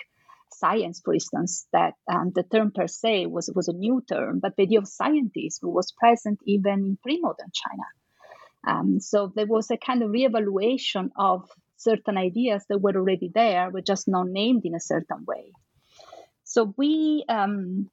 science, 0.53 1.01
for 1.05 1.15
instance, 1.15 1.67
that 1.73 1.95
um, 2.11 2.33
the 2.35 2.43
term 2.43 2.73
per 2.73 2.87
se 2.87 3.27
was, 3.27 3.51
was 3.55 3.69
a 3.69 3.73
new 3.73 4.03
term, 4.09 4.41
but 4.41 4.57
the 4.57 4.65
idea 4.65 4.79
of 4.79 4.89
scientist 4.89 5.61
was 5.63 5.93
present 5.93 6.39
even 6.47 6.73
in 6.73 6.99
pre-modern 7.03 7.51
China. 7.53 7.85
Um, 8.67 9.01
so 9.01 9.33
there 9.35 9.47
was 9.47 9.71
a 9.71 9.77
kind 9.77 10.03
of 10.03 10.11
reevaluation 10.11 11.11
of 11.17 11.49
certain 11.77 12.19
ideas 12.19 12.65
that 12.69 12.79
were 12.79 12.95
already 12.95 13.31
there, 13.35 13.71
were 13.71 13.81
just 13.81 14.07
not 14.07 14.29
named 14.29 14.65
in 14.65 14.75
a 14.75 14.81
certain 14.81 15.25
way. 15.27 15.53
So 16.45 16.75
we, 16.77 17.25
um, 17.29 17.89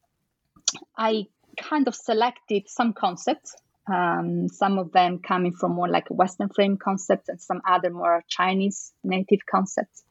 I 0.98 1.28
kind 1.58 1.88
of 1.88 1.96
selected 1.96 2.68
some 2.68 2.94
concepts, 2.94 3.56
um, 3.92 4.50
some 4.50 4.78
of 4.78 4.92
them 4.92 5.20
coming 5.20 5.54
from 5.54 5.74
more 5.74 5.88
like 5.88 6.08
Western 6.10 6.50
frame 6.50 6.78
concepts 6.78 7.30
and 7.30 7.42
some 7.42 7.62
other 7.68 7.90
more 7.90 8.24
Chinese 8.28 8.94
native 9.04 9.46
concepts. 9.50 10.04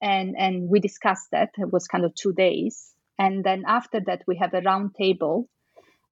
And, 0.00 0.34
and 0.38 0.70
we 0.70 0.80
discussed 0.80 1.30
that. 1.32 1.50
It 1.58 1.70
was 1.70 1.86
kind 1.86 2.04
of 2.06 2.14
two 2.14 2.32
days. 2.32 2.94
And 3.18 3.44
then 3.44 3.64
after 3.66 4.00
that, 4.06 4.22
we 4.26 4.36
have 4.36 4.54
a 4.54 4.62
round 4.62 4.94
table 4.94 5.46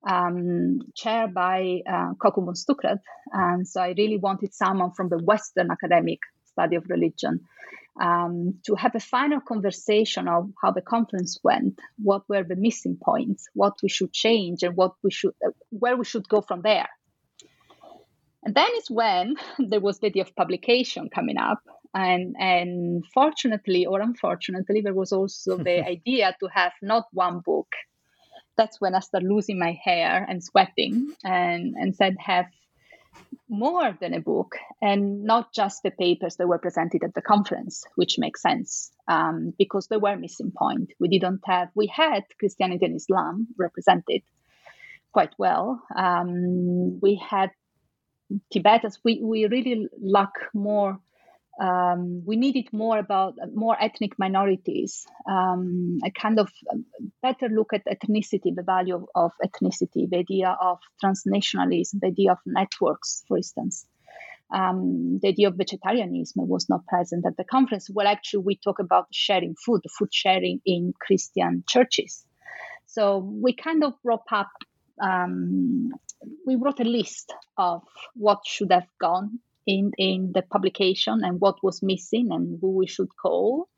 um, 0.06 0.80
chaired 0.94 1.34
by 1.34 1.80
uh, 1.86 2.14
Kocku 2.14 2.44
von 2.44 2.54
Stuckrad. 2.54 2.98
And 3.32 3.66
so 3.66 3.80
I 3.80 3.94
really 3.96 4.18
wanted 4.18 4.54
someone 4.54 4.92
from 4.92 5.08
the 5.08 5.18
Western 5.18 5.70
academic 5.70 6.20
study 6.44 6.76
of 6.76 6.88
religion 6.88 7.40
um, 8.00 8.54
to 8.66 8.74
have 8.74 8.94
a 8.94 9.00
final 9.00 9.40
conversation 9.40 10.28
of 10.28 10.50
how 10.62 10.70
the 10.70 10.82
conference 10.82 11.38
went, 11.42 11.78
what 12.02 12.22
were 12.28 12.44
the 12.44 12.56
missing 12.56 12.96
points, 13.02 13.48
what 13.54 13.74
we 13.82 13.88
should 13.88 14.12
change, 14.12 14.62
and 14.62 14.76
what 14.76 14.92
we 15.02 15.10
should, 15.10 15.34
uh, 15.44 15.50
where 15.70 15.96
we 15.96 16.04
should 16.04 16.28
go 16.28 16.40
from 16.40 16.62
there. 16.62 16.88
And 18.44 18.54
then 18.54 18.68
is 18.76 18.90
when 18.90 19.34
there 19.58 19.80
was 19.80 19.98
the 19.98 20.06
idea 20.06 20.22
of 20.22 20.36
publication 20.36 21.08
coming 21.12 21.38
up. 21.38 21.60
And, 21.94 22.36
and 22.38 23.04
fortunately 23.12 23.86
or 23.86 24.00
unfortunately, 24.00 24.82
there 24.82 24.94
was 24.94 25.12
also 25.12 25.56
the 25.56 25.84
idea 25.96 26.36
to 26.40 26.48
have 26.52 26.72
not 26.82 27.06
one 27.12 27.40
book, 27.44 27.68
that's 28.58 28.80
when 28.80 28.94
I 28.94 29.00
started 29.00 29.28
losing 29.28 29.58
my 29.58 29.72
hair 29.82 30.26
and 30.28 30.44
sweating 30.44 31.14
and, 31.24 31.74
and 31.76 31.96
said 31.96 32.16
have 32.18 32.46
more 33.48 33.96
than 34.00 34.12
a 34.12 34.20
book 34.20 34.56
and 34.82 35.24
not 35.24 35.54
just 35.54 35.82
the 35.82 35.90
papers 35.90 36.36
that 36.36 36.46
were 36.46 36.58
presented 36.58 37.02
at 37.02 37.14
the 37.14 37.22
conference, 37.22 37.84
which 37.94 38.18
makes 38.18 38.42
sense 38.42 38.90
um, 39.06 39.54
because 39.58 39.86
there 39.86 39.98
were 39.98 40.16
missing 40.16 40.52
points. 40.56 40.92
We 41.00 41.08
didn't 41.08 41.40
have, 41.46 41.70
we 41.74 41.86
had 41.86 42.24
Christianity 42.38 42.84
and 42.84 42.96
Islam 42.96 43.48
represented 43.56 44.22
quite 45.12 45.32
well. 45.38 45.82
Um, 45.96 47.00
we 47.00 47.14
had 47.14 47.50
Tibetans, 48.52 48.98
we, 49.04 49.20
we 49.22 49.46
really 49.46 49.88
lack 50.02 50.32
more 50.52 50.98
um, 51.60 52.22
we 52.24 52.36
needed 52.36 52.68
more 52.72 52.98
about 52.98 53.34
more 53.54 53.76
ethnic 53.80 54.18
minorities, 54.18 55.06
um, 55.28 55.98
a 56.04 56.10
kind 56.10 56.38
of 56.38 56.48
um, 56.72 56.84
better 57.22 57.48
look 57.48 57.72
at 57.72 57.84
ethnicity, 57.86 58.54
the 58.54 58.62
value 58.62 58.94
of, 58.94 59.04
of, 59.14 59.32
ethnicity, 59.44 60.08
the 60.08 60.18
idea 60.18 60.56
of 60.60 60.78
transnationalism, 61.02 62.00
the 62.00 62.06
idea 62.08 62.32
of 62.32 62.38
networks, 62.46 63.24
for 63.26 63.36
instance. 63.36 63.86
um, 64.52 65.18
the 65.20 65.28
idea 65.28 65.48
of 65.48 65.56
vegetarianism 65.56 66.48
was 66.48 66.68
not 66.68 66.86
present 66.86 67.26
at 67.26 67.36
the 67.36 67.44
conference. 67.44 67.90
Well, 67.90 68.06
actually, 68.06 68.44
we 68.44 68.56
talk 68.56 68.78
about 68.78 69.06
sharing 69.12 69.54
food, 69.54 69.82
food 69.98 70.12
sharing 70.12 70.60
in 70.64 70.94
Christian 70.98 71.64
churches. 71.68 72.24
So 72.86 73.18
we 73.18 73.54
kind 73.54 73.84
of 73.84 73.92
wrote 74.02 74.20
up, 74.32 74.50
um, 75.02 75.90
we 76.46 76.56
wrote 76.56 76.80
a 76.80 76.84
list 76.84 77.32
of 77.56 77.82
what 78.14 78.40
should 78.46 78.72
have 78.72 78.88
gone 79.00 79.40
in, 79.68 79.92
in 79.98 80.32
the 80.34 80.42
publication 80.42 81.20
and 81.22 81.40
what 81.40 81.56
was 81.62 81.82
missing 81.82 82.28
and 82.30 82.58
who 82.60 82.70
we 82.76 82.86
should 82.86 83.08
call. 83.22 83.68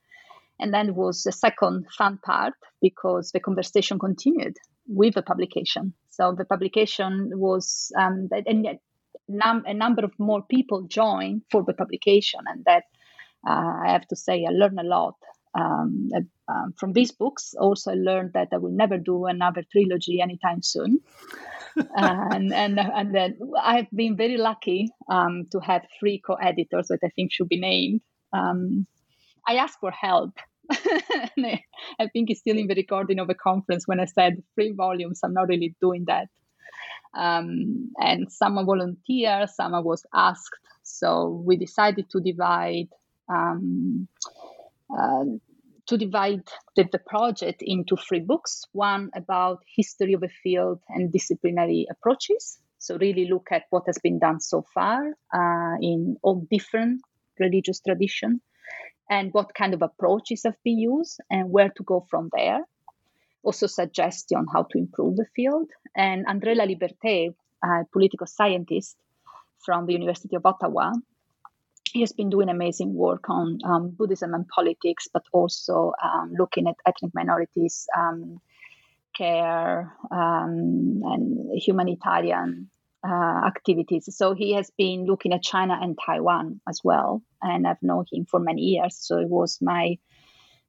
And 0.61 0.72
then 0.72 0.94
was 0.94 1.22
the 1.22 1.33
second 1.33 1.87
fun 1.98 2.18
part 2.24 2.55
because 2.81 3.33
the 3.33 3.40
conversation 3.40 3.98
continued 3.98 4.57
with 4.87 5.14
the 5.14 5.22
publication. 5.22 5.94
So 6.11 6.35
the 6.37 6.44
publication 6.44 7.31
was, 7.35 7.90
um, 7.98 8.29
and 8.46 8.79
num- 9.29 9.64
a 9.66 9.74
number 9.74 10.05
of 10.05 10.12
more 10.18 10.42
people 10.48 10.87
joined 10.87 11.42
for 11.50 11.64
the 11.64 11.72
publication, 11.72 12.40
and 12.46 12.64
that 12.66 12.85
uh, 13.48 13.72
I 13.87 13.92
have 13.92 14.07
to 14.09 14.16
say 14.16 14.44
I 14.44 14.53
learned 14.53 14.79
a 14.79 14.85
lot 14.85 15.14
um, 15.54 16.10
um, 16.48 16.74
from 16.78 16.92
these 16.92 17.12
books. 17.12 17.54
Also, 17.58 17.92
I 17.92 17.94
learned 17.94 18.32
that 18.34 18.48
I 18.52 18.58
will 18.58 18.72
never 18.72 18.98
do 18.98 19.26
another 19.26 19.64
trilogy 19.70 20.20
anytime 20.20 20.62
soon. 20.62 21.00
and 21.76 22.52
and 22.62 22.78
and 22.78 23.14
then 23.14 23.38
I've 23.60 23.90
been 23.90 24.16
very 24.16 24.36
lucky 24.36 24.90
um, 25.08 25.46
to 25.52 25.60
have 25.60 25.82
three 25.98 26.20
co-editors 26.24 26.88
that 26.88 27.00
I 27.04 27.08
think 27.10 27.32
should 27.32 27.48
be 27.48 27.60
named. 27.60 28.00
Um, 28.32 28.86
I 29.46 29.56
asked 29.56 29.78
for 29.80 29.90
help. 29.90 30.32
I 30.70 32.06
think 32.12 32.30
it's 32.30 32.40
still 32.40 32.56
in 32.56 32.68
the 32.68 32.74
recording 32.74 33.18
of 33.18 33.28
a 33.28 33.34
conference 33.34 33.88
when 33.88 33.98
I 33.98 34.04
said 34.04 34.42
three 34.54 34.72
volumes. 34.72 35.20
I'm 35.24 35.34
not 35.34 35.48
really 35.48 35.74
doing 35.80 36.04
that. 36.06 36.28
Um, 37.16 37.90
and 37.98 38.30
some 38.30 38.56
are 38.58 38.64
volunteers, 38.64 39.56
some 39.56 39.72
was 39.84 40.06
asked. 40.14 40.56
So 40.84 41.42
we 41.44 41.56
decided 41.56 42.08
to 42.10 42.20
divide 42.20 42.88
um, 43.28 44.08
uh, 44.26 44.39
to 45.87 45.96
divide 45.96 46.42
the, 46.76 46.88
the, 46.92 46.98
project 46.98 47.62
into 47.62 47.96
three 47.96 48.20
books. 48.20 48.64
One 48.72 49.11
about 49.14 49.62
history 49.76 50.12
of 50.12 50.22
a 50.22 50.29
field 50.29 50.81
and 50.88 51.12
disciplinary 51.12 51.87
approaches. 51.90 52.59
So 52.79 52.96
really 52.96 53.29
look 53.29 53.48
at 53.50 53.64
what 53.70 53.85
has 53.87 53.98
been 53.98 54.18
done 54.18 54.40
so 54.40 54.64
far 54.72 55.00
uh, 55.35 55.76
in 55.81 56.16
all 56.22 56.46
different 56.50 57.03
religious 57.38 57.81
traditions 57.81 58.40
and 59.11 59.33
what 59.33 59.55
kind 59.55 59.74
of 59.74 59.83
approaches 59.83 60.42
have 60.44 60.57
been 60.64 60.79
used 60.79 61.20
and 61.31 61.50
where 61.50 61.70
to 61.70 61.83
go 61.83 62.07
from 62.09 62.31
there 62.33 62.64
also 63.42 63.66
suggestion 63.66 64.46
how 64.53 64.64
to 64.64 64.79
improve 64.79 65.16
the 65.16 65.26
field. 65.35 65.68
And 65.96 66.26
André 66.26 66.55
Laliberté, 66.57 67.35
a 67.62 67.85
political 67.92 68.26
scientist 68.26 68.96
from 69.64 69.87
the 69.87 69.92
University 69.92 70.37
of 70.37 70.46
Ottawa, 70.46 70.92
he 71.92 72.00
has 72.00 72.12
been 72.12 72.31
doing 72.31 72.48
amazing 72.48 72.94
work 72.94 73.29
on 73.29 73.59
um, 73.64 73.90
Buddhism 73.90 74.35
and 74.35 74.46
politics, 74.48 75.09
but 75.12 75.22
also 75.33 75.92
um, 76.03 76.33
looking 76.38 76.66
at 76.66 76.76
ethnic 76.87 77.12
minorities, 77.14 77.87
um, 77.96 78.40
care, 79.16 79.92
um, 80.11 81.03
and 81.05 81.61
humanitarian 81.61 82.70
uh, 83.07 83.42
activities. 83.46 84.09
So 84.14 84.35
he 84.35 84.53
has 84.53 84.70
been 84.76 85.07
looking 85.07 85.33
at 85.33 85.42
China 85.42 85.79
and 85.81 85.98
Taiwan 86.05 86.61
as 86.68 86.81
well, 86.85 87.22
and 87.42 87.66
I've 87.66 87.83
known 87.83 88.05
him 88.12 88.26
for 88.26 88.40
many 88.40 88.62
years. 88.62 88.96
So 88.96 89.18
it 89.18 89.29
was 89.29 89.59
my 89.61 89.98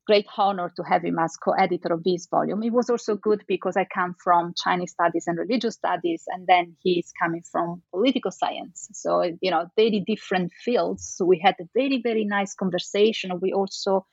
great 0.08 0.26
honor 0.38 0.72
to 0.76 0.84
have 0.84 1.04
him 1.04 1.20
as 1.20 1.38
co-editor 1.38 1.94
of 1.94 2.04
this 2.04 2.28
volume. 2.30 2.64
It 2.64 2.74
was 2.74 2.90
also 2.90 3.16
good 3.16 3.44
because 3.48 3.78
I 3.78 3.86
come 3.86 4.16
from 4.24 4.54
Chinese 4.62 4.92
studies 4.92 5.26
and 5.28 5.38
religious 5.38 5.76
studies, 5.76 6.24
and 6.28 6.48
then 6.48 6.76
he's 6.82 7.12
coming 7.22 7.44
from 7.52 7.82
political 7.92 8.32
science. 8.32 8.90
So 8.94 9.24
you 9.42 9.52
know, 9.52 9.66
very 9.76 10.04
different 10.06 10.52
fields. 10.64 11.14
So 11.16 11.26
we 11.26 11.40
had 11.44 11.56
a 11.60 11.66
very 11.74 12.02
very 12.02 12.26
nice 12.26 12.54
conversation. 12.54 13.40
We 13.42 13.54
also 13.54 14.06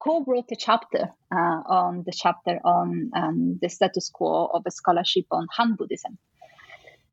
co-wrote 0.00 0.50
a 0.50 0.56
chapter 0.56 1.10
uh, 1.32 1.60
on 1.68 2.04
the 2.06 2.12
chapter 2.12 2.58
on 2.64 3.10
um, 3.14 3.58
the 3.60 3.68
status 3.68 4.10
quo 4.12 4.46
of 4.46 4.62
a 4.66 4.70
scholarship 4.70 5.26
on 5.30 5.46
Han 5.56 5.76
Buddhism. 5.76 6.18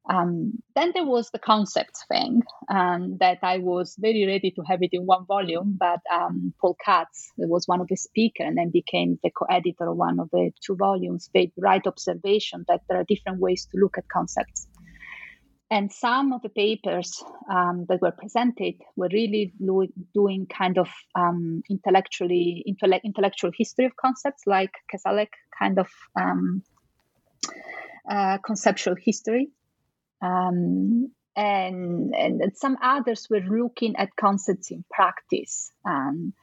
Um, 0.10 0.64
then 0.74 0.92
there 0.94 1.06
was 1.06 1.30
the 1.32 1.40
concepts 1.40 2.06
thing 2.08 2.42
um, 2.70 3.18
that 3.20 3.40
I 3.42 3.58
was 3.58 3.96
very 4.00 4.26
ready 4.26 4.52
to 4.52 4.62
have 4.68 4.82
it 4.82 4.92
in 4.94 5.06
one 5.06 5.26
volume, 5.26 5.76
but 5.78 6.00
um, 6.14 6.54
Paul 6.62 6.78
Katz 6.84 7.32
was 7.38 7.68
one 7.68 7.82
of 7.82 7.88
the 7.88 7.98
speakers 7.98 8.48
and 8.48 8.58
then 8.58 8.72
became 8.72 9.20
the 9.22 9.32
co-editor 9.32 9.90
of 9.90 9.98
one 9.98 10.20
of 10.20 10.30
the 10.32 10.52
two 10.66 10.78
volumes. 10.78 11.30
Made 11.34 11.52
the 11.56 11.62
right 11.62 11.86
observation 11.86 12.64
that 12.70 12.82
there 12.88 13.00
are 13.00 13.04
different 13.04 13.40
ways 13.40 13.68
to 13.72 13.78
look 13.78 13.98
at 13.98 14.08
concepts. 14.08 14.68
And 15.70 15.92
some 15.92 16.32
of 16.32 16.42
the 16.42 16.50
papers 16.50 17.22
um, 17.52 17.86
that 17.90 18.02
were 18.02 18.12
presented 18.12 18.76
were 18.96 19.10
really 19.12 19.54
lo- 19.60 19.92
doing 20.14 20.48
kind 20.48 20.78
of 20.78 20.88
um, 21.16 21.62
intellectually 21.70 22.64
intellect- 22.66 23.04
intellectual 23.04 23.52
history 23.58 23.84
of 23.84 23.92
concepts, 23.98 24.44
like 24.48 24.72
Koselleck 24.90 25.28
kind 25.60 25.78
of 25.78 25.90
um, 26.18 26.64
uh, 28.10 28.38
conceptual 28.38 28.96
history 28.98 29.50
um, 30.22 31.12
and, 31.36 32.16
and 32.16 32.58
some 32.58 32.78
others 32.82 33.28
were 33.30 33.42
looking 33.42 33.96
at 33.96 34.16
concepts 34.16 34.72
in 34.72 34.84
practice. 34.90 35.72
Um, 35.86 36.34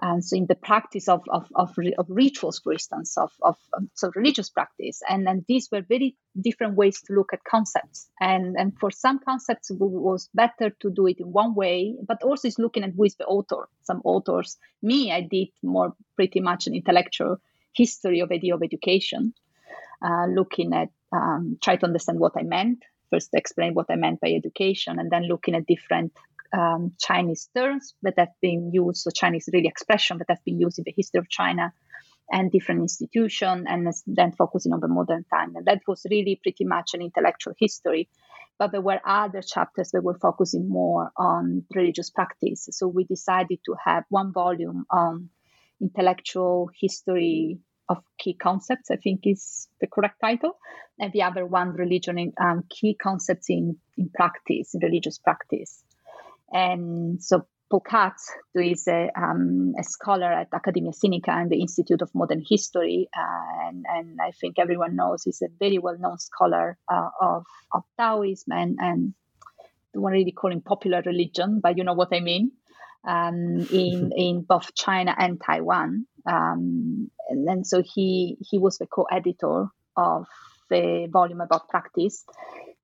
and 0.00 0.22
so 0.22 0.36
in 0.36 0.46
the 0.46 0.54
practice 0.54 1.08
of, 1.08 1.22
of, 1.30 1.48
of, 1.54 1.74
of 1.96 2.06
rituals, 2.10 2.58
for 2.58 2.72
instance, 2.72 3.16
of, 3.16 3.32
of 3.40 3.56
so 3.94 4.10
religious 4.14 4.50
practice. 4.50 5.00
And 5.08 5.26
then 5.26 5.44
these 5.48 5.70
were 5.72 5.80
very 5.80 6.16
different 6.38 6.74
ways 6.74 7.00
to 7.02 7.14
look 7.14 7.32
at 7.32 7.44
concepts. 7.44 8.08
And, 8.20 8.56
and 8.58 8.78
for 8.78 8.90
some 8.90 9.20
concepts, 9.20 9.70
it 9.70 9.78
was 9.78 10.28
better 10.34 10.70
to 10.80 10.90
do 10.90 11.06
it 11.06 11.20
in 11.20 11.32
one 11.32 11.54
way, 11.54 11.96
but 12.06 12.22
also 12.22 12.48
is 12.48 12.58
looking 12.58 12.84
at 12.84 12.92
who 12.94 13.04
is 13.04 13.14
the 13.14 13.24
author. 13.24 13.68
Some 13.84 14.02
authors, 14.04 14.58
me, 14.82 15.12
I 15.12 15.22
did 15.22 15.48
more 15.62 15.94
pretty 16.14 16.40
much 16.40 16.66
an 16.66 16.74
intellectual 16.74 17.38
history 17.74 18.20
of 18.20 18.30
of 18.30 18.62
education, 18.62 19.32
uh, 20.02 20.26
looking 20.26 20.74
at, 20.74 20.90
um, 21.12 21.58
try 21.62 21.76
to 21.76 21.86
understand 21.86 22.18
what 22.18 22.32
I 22.36 22.42
meant, 22.42 22.84
first 23.10 23.30
explain 23.32 23.74
what 23.74 23.86
I 23.90 23.96
meant 23.96 24.20
by 24.20 24.30
education, 24.32 24.98
and 24.98 25.10
then 25.10 25.24
looking 25.24 25.54
at 25.54 25.66
different 25.66 26.12
um, 26.56 26.92
Chinese 27.00 27.48
terms 27.56 27.94
that 28.02 28.18
have 28.18 28.34
been 28.40 28.70
used, 28.72 29.02
so 29.02 29.10
Chinese 29.10 29.48
really 29.52 29.68
expression 29.68 30.18
that 30.18 30.30
have 30.30 30.44
been 30.44 30.60
used 30.60 30.78
in 30.78 30.84
the 30.84 30.94
history 30.96 31.18
of 31.18 31.28
China 31.28 31.72
and 32.30 32.50
different 32.50 32.80
institutions, 32.80 33.66
and 33.68 33.92
then 34.06 34.32
focusing 34.32 34.72
on 34.72 34.80
the 34.80 34.88
modern 34.88 35.24
time. 35.32 35.54
And 35.54 35.66
that 35.66 35.82
was 35.86 36.06
really 36.10 36.40
pretty 36.42 36.64
much 36.64 36.94
an 36.94 37.02
intellectual 37.02 37.54
history. 37.58 38.08
But 38.58 38.72
there 38.72 38.80
were 38.80 39.00
other 39.04 39.42
chapters 39.42 39.90
that 39.90 40.02
were 40.02 40.18
focusing 40.18 40.68
more 40.68 41.12
on 41.16 41.64
religious 41.74 42.10
practice. 42.10 42.68
So 42.72 42.88
we 42.88 43.04
decided 43.04 43.58
to 43.66 43.76
have 43.84 44.04
one 44.08 44.32
volume 44.32 44.86
on 44.90 45.28
intellectual 45.80 46.70
history 46.74 47.58
of 47.88 47.98
key 48.18 48.34
concepts, 48.34 48.90
I 48.90 48.96
think 48.96 49.20
is 49.24 49.68
the 49.80 49.86
correct 49.86 50.20
title. 50.20 50.58
And 50.98 51.12
the 51.12 51.22
other 51.22 51.46
one, 51.46 51.72
religion 51.72 52.18
in 52.18 52.32
um, 52.40 52.64
key 52.68 52.96
concepts 53.00 53.50
in, 53.50 53.76
in 53.96 54.10
practice, 54.14 54.74
in 54.74 54.80
religious 54.80 55.18
practice. 55.18 55.82
And 56.52 57.22
so 57.22 57.46
Paul 57.70 57.80
Katz, 57.80 58.32
who 58.54 58.60
is 58.60 58.86
a, 58.88 59.10
um, 59.16 59.74
a, 59.78 59.82
scholar 59.82 60.32
at 60.32 60.48
Academia 60.52 60.92
Sinica 60.92 61.28
and 61.30 61.50
the 61.50 61.60
Institute 61.60 62.00
of 62.00 62.14
Modern 62.14 62.42
History, 62.48 63.08
uh, 63.16 63.68
and, 63.68 63.84
and, 63.88 64.18
I 64.20 64.30
think 64.30 64.58
everyone 64.58 64.94
knows 64.94 65.24
he's 65.24 65.42
a 65.42 65.48
very 65.58 65.78
well-known 65.78 66.18
scholar 66.18 66.78
uh, 66.88 67.08
of, 67.20 67.44
of 67.72 67.82
Taoism 67.98 68.52
and, 68.52 68.78
and 68.80 69.14
want 70.00 70.14
to 70.14 70.18
really 70.18 70.32
calling 70.32 70.60
popular 70.60 71.02
religion, 71.04 71.60
but 71.62 71.76
you 71.76 71.84
know 71.84 71.94
what 71.94 72.08
I 72.12 72.20
mean 72.20 72.52
um, 73.06 73.66
in 73.72 74.12
in 74.16 74.42
both 74.42 74.74
China 74.74 75.14
and 75.16 75.40
Taiwan. 75.44 76.06
Um, 76.26 77.10
and, 77.28 77.48
and 77.48 77.66
so 77.66 77.82
he 77.82 78.36
he 78.40 78.58
was 78.58 78.78
the 78.78 78.86
co-editor 78.86 79.66
of 79.96 80.26
the 80.70 81.08
volume 81.10 81.40
about 81.40 81.68
practice. 81.68 82.24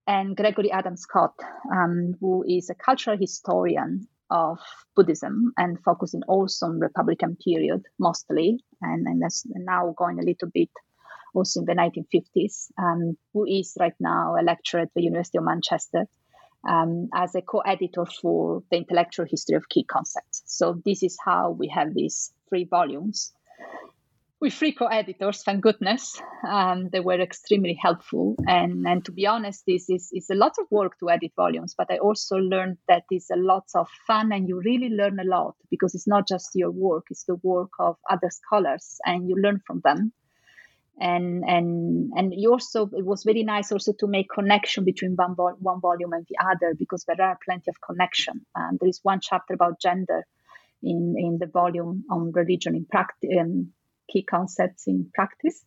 And 0.06 0.36
Gregory 0.36 0.72
Adam 0.72 0.96
Scott, 0.96 1.34
um, 1.72 2.14
who 2.20 2.44
is 2.46 2.70
a 2.70 2.74
cultural 2.74 3.16
historian 3.16 4.08
of 4.30 4.58
Buddhism 4.96 5.52
and 5.56 5.78
focusing 5.84 6.22
also 6.26 6.66
on 6.66 6.80
Republican 6.80 7.36
period 7.36 7.82
mostly, 7.98 8.64
and, 8.80 9.06
and 9.06 9.22
that's 9.22 9.44
now 9.46 9.94
going 9.96 10.18
a 10.18 10.24
little 10.24 10.48
bit 10.52 10.70
also 11.34 11.60
in 11.60 11.66
the 11.66 11.74
1950s, 11.74 12.70
um, 12.78 13.16
who 13.32 13.46
is 13.46 13.76
right 13.78 13.94
now 14.00 14.34
a 14.40 14.42
lecturer 14.42 14.80
at 14.80 14.90
the 14.94 15.02
University 15.02 15.38
of 15.38 15.44
Manchester 15.44 16.06
um, 16.68 17.08
as 17.14 17.34
a 17.34 17.42
co-editor 17.42 18.06
for 18.06 18.62
the 18.70 18.78
intellectual 18.78 19.26
history 19.28 19.56
of 19.56 19.68
key 19.68 19.84
concepts. 19.84 20.42
So 20.46 20.80
this 20.84 21.02
is 21.02 21.16
how 21.24 21.50
we 21.50 21.68
have 21.68 21.94
these 21.94 22.32
three 22.48 22.64
volumes. 22.64 23.32
With 24.40 24.54
three 24.54 24.72
co-editors, 24.72 25.44
thank 25.44 25.60
goodness, 25.60 26.20
um, 26.48 26.88
they 26.92 26.98
were 26.98 27.20
extremely 27.20 27.78
helpful. 27.80 28.34
And, 28.48 28.84
and 28.88 29.04
to 29.04 29.12
be 29.12 29.24
honest, 29.24 29.62
this 29.68 29.88
is, 29.88 30.10
is 30.12 30.30
a 30.30 30.34
lot 30.34 30.54
of 30.58 30.66
work 30.68 30.98
to 30.98 31.10
edit 31.10 31.30
volumes, 31.36 31.76
but 31.78 31.86
I 31.92 31.98
also 31.98 32.38
learned 32.38 32.78
that 32.88 33.04
it's 33.10 33.30
a 33.30 33.36
lot 33.36 33.66
of 33.76 33.86
fun 34.04 34.32
and 34.32 34.48
you 34.48 34.60
really 34.64 34.88
learn 34.88 35.20
a 35.20 35.24
lot 35.24 35.54
because 35.70 35.94
it's 35.94 36.08
not 36.08 36.26
just 36.26 36.50
your 36.54 36.72
work, 36.72 37.04
it's 37.10 37.22
the 37.24 37.36
work 37.44 37.70
of 37.78 37.94
other 38.10 38.30
scholars 38.30 38.98
and 39.06 39.28
you 39.28 39.36
learn 39.40 39.60
from 39.64 39.80
them 39.84 40.12
and 41.00 41.44
and 41.46 42.12
and 42.14 42.32
you 42.36 42.52
also 42.52 42.88
it 42.92 43.04
was 43.04 43.24
very 43.24 43.42
nice 43.42 43.72
also 43.72 43.92
to 43.98 44.06
make 44.06 44.28
connection 44.28 44.84
between 44.84 45.14
one, 45.16 45.32
one 45.32 45.80
volume 45.80 46.12
and 46.12 46.26
the 46.28 46.36
other 46.44 46.74
because 46.78 47.04
there 47.04 47.20
are 47.20 47.38
plenty 47.44 47.70
of 47.70 47.80
connection. 47.80 48.44
And 48.54 48.78
there 48.78 48.88
is 48.88 49.00
one 49.02 49.20
chapter 49.20 49.54
about 49.54 49.80
gender 49.80 50.24
in 50.82 51.14
in 51.16 51.38
the 51.40 51.46
volume 51.46 52.04
on 52.10 52.32
religion 52.32 52.76
in 52.76 52.84
practice 52.84 53.30
and 53.30 53.68
key 54.10 54.22
concepts 54.22 54.86
in 54.86 55.10
practice. 55.14 55.64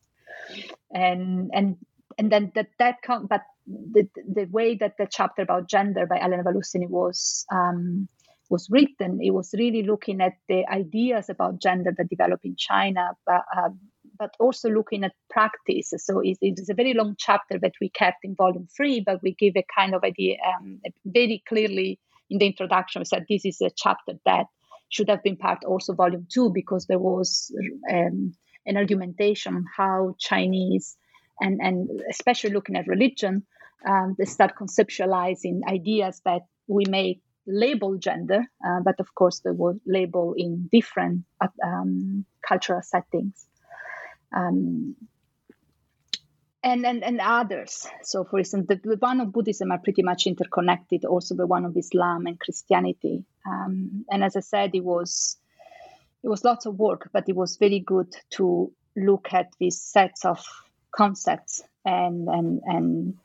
And 0.94 1.50
and 1.54 1.78
and 2.18 2.32
then 2.32 2.52
that 2.56 2.68
that 2.80 2.98
con- 3.04 3.28
but 3.28 3.42
the 3.68 4.08
the 4.32 4.46
way 4.52 4.76
that 4.76 4.94
the 4.98 5.08
chapter 5.10 5.42
about 5.42 5.68
gender 5.68 6.06
by 6.06 6.20
Elena 6.20 6.44
Valussi 6.44 6.88
was 6.88 7.46
um, 7.52 8.08
was 8.50 8.68
written, 8.70 9.20
it 9.22 9.32
was 9.32 9.54
really 9.58 9.84
looking 9.84 10.22
at 10.22 10.34
the 10.48 10.66
ideas 10.68 11.30
about 11.30 11.62
gender 11.62 11.94
that 11.98 12.10
develop 12.10 12.42
in 12.44 12.56
China, 12.56 13.12
but, 13.26 13.44
uh, 13.56 13.70
but 14.18 14.32
also 14.40 14.70
looking 14.70 15.04
at 15.04 15.14
practice. 15.30 15.94
So 15.98 16.20
it, 16.20 16.38
it 16.42 16.60
is 16.60 16.70
a 16.70 16.74
very 16.74 16.94
long 16.94 17.16
chapter 17.18 17.60
that 17.60 17.74
we 17.82 17.90
kept 17.90 18.20
in 18.24 18.36
volume 18.36 18.68
three, 18.76 19.02
but 19.02 19.22
we 19.22 19.34
give 19.34 19.54
a 19.56 19.66
kind 19.76 19.94
of 19.94 20.04
idea 20.04 20.38
um, 20.48 20.82
very 21.06 21.44
clearly 21.48 22.00
in 22.30 22.40
the 22.40 22.48
introduction. 22.48 23.02
We 23.02 23.06
said 23.06 23.26
this 23.30 23.46
is 23.46 23.62
a 23.62 23.70
chapter 23.76 24.14
that 24.26 24.46
should 24.90 25.10
have 25.10 25.24
been 25.24 25.38
part 25.38 25.64
also 25.66 25.94
volume 25.94 26.28
two 26.32 26.52
because 26.54 26.86
there 26.86 27.00
was 27.00 27.52
um, 27.92 28.34
an 28.66 28.78
argumentation 28.78 29.66
how 29.76 30.16
Chinese 30.20 30.98
and, 31.40 31.60
and 31.62 31.90
especially 32.10 32.52
looking 32.52 32.76
at 32.76 32.88
religion, 32.88 33.46
um, 33.88 34.16
they 34.18 34.26
start 34.26 34.54
conceptualizing 34.60 35.62
ideas 35.68 36.22
that 36.26 36.44
we 36.68 36.86
may 36.88 37.20
label 37.48 37.98
gender, 37.98 38.44
uh, 38.66 38.80
but 38.84 39.00
of 39.00 39.14
course 39.14 39.42
they 39.42 39.52
were 39.52 39.76
labeled 39.86 40.36
in 40.38 40.68
different 40.72 41.24
um, 41.64 42.26
cultural 42.48 42.82
settings. 42.82 43.46
Um, 44.36 44.96
and, 46.64 46.86
and, 46.86 47.04
and 47.04 47.22
others. 47.22 47.88
So, 48.04 48.24
for 48.24 48.40
instance, 48.40 48.66
the, 48.68 48.82
the, 48.84 48.98
one 48.98 49.22
of 49.22 49.32
Buddhism 49.32 49.72
are 49.72 49.78
pretty 49.78 50.02
much 50.02 50.26
interconnected, 50.26 51.06
also 51.06 51.36
the 51.36 51.46
one 51.46 51.64
of 51.64 51.78
Islam 51.78 52.26
and 52.26 52.40
Christianity. 52.40 53.24
Um, 53.48 54.06
and 54.10 54.24
as 54.24 54.36
I 54.36 54.40
said, 54.40 54.72
it 54.74 54.84
was 54.84 55.38
it 56.24 56.28
was 56.28 56.44
lots 56.44 56.66
of 56.66 56.80
work, 56.80 57.10
but 57.14 57.30
it 57.30 57.36
was 57.36 57.58
very 57.58 57.80
good 57.80 58.16
to 58.32 58.72
look 58.96 59.32
at 59.32 59.52
these 59.60 59.80
sets 59.80 60.26
of 60.26 60.44
concepts 60.92 61.62
and 61.84 62.28
and 62.30 62.62
and 62.66 63.18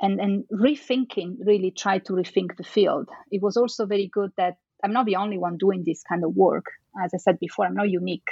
and 0.00 0.20
and 0.20 0.44
rethinking 0.48 1.36
really 1.44 1.70
try 1.70 1.98
to 1.98 2.14
rethink 2.14 2.56
the 2.56 2.64
field 2.64 3.08
it 3.30 3.42
was 3.42 3.56
also 3.56 3.86
very 3.86 4.06
good 4.06 4.32
that 4.36 4.56
i'm 4.82 4.92
not 4.92 5.06
the 5.06 5.16
only 5.16 5.38
one 5.38 5.58
doing 5.58 5.84
this 5.84 6.02
kind 6.02 6.24
of 6.24 6.34
work 6.34 6.66
as 7.04 7.12
i 7.14 7.18
said 7.18 7.38
before 7.38 7.66
i'm 7.66 7.74
not 7.74 7.90
unique 7.90 8.30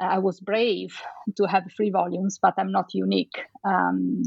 i 0.00 0.18
was 0.18 0.40
brave 0.40 0.98
to 1.36 1.44
have 1.44 1.64
three 1.76 1.90
volumes 1.90 2.38
but 2.40 2.54
i'm 2.58 2.72
not 2.72 2.94
unique 2.94 3.38
um, 3.64 4.22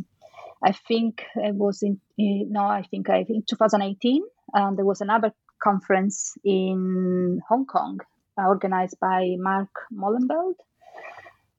i 0.63 0.71
think 0.71 1.23
it 1.35 1.55
was 1.55 1.83
in, 1.83 1.99
in 2.17 2.51
no 2.51 2.61
i 2.61 2.83
think 2.89 3.09
I, 3.09 3.25
in 3.27 3.43
2018 3.47 4.23
um, 4.53 4.75
there 4.75 4.85
was 4.85 5.01
another 5.01 5.31
conference 5.61 6.33
in 6.43 7.41
hong 7.47 7.65
kong 7.65 7.99
uh, 8.37 8.47
organized 8.47 8.97
by 8.99 9.35
Mark 9.37 9.69
Meulenbeld 9.93 10.55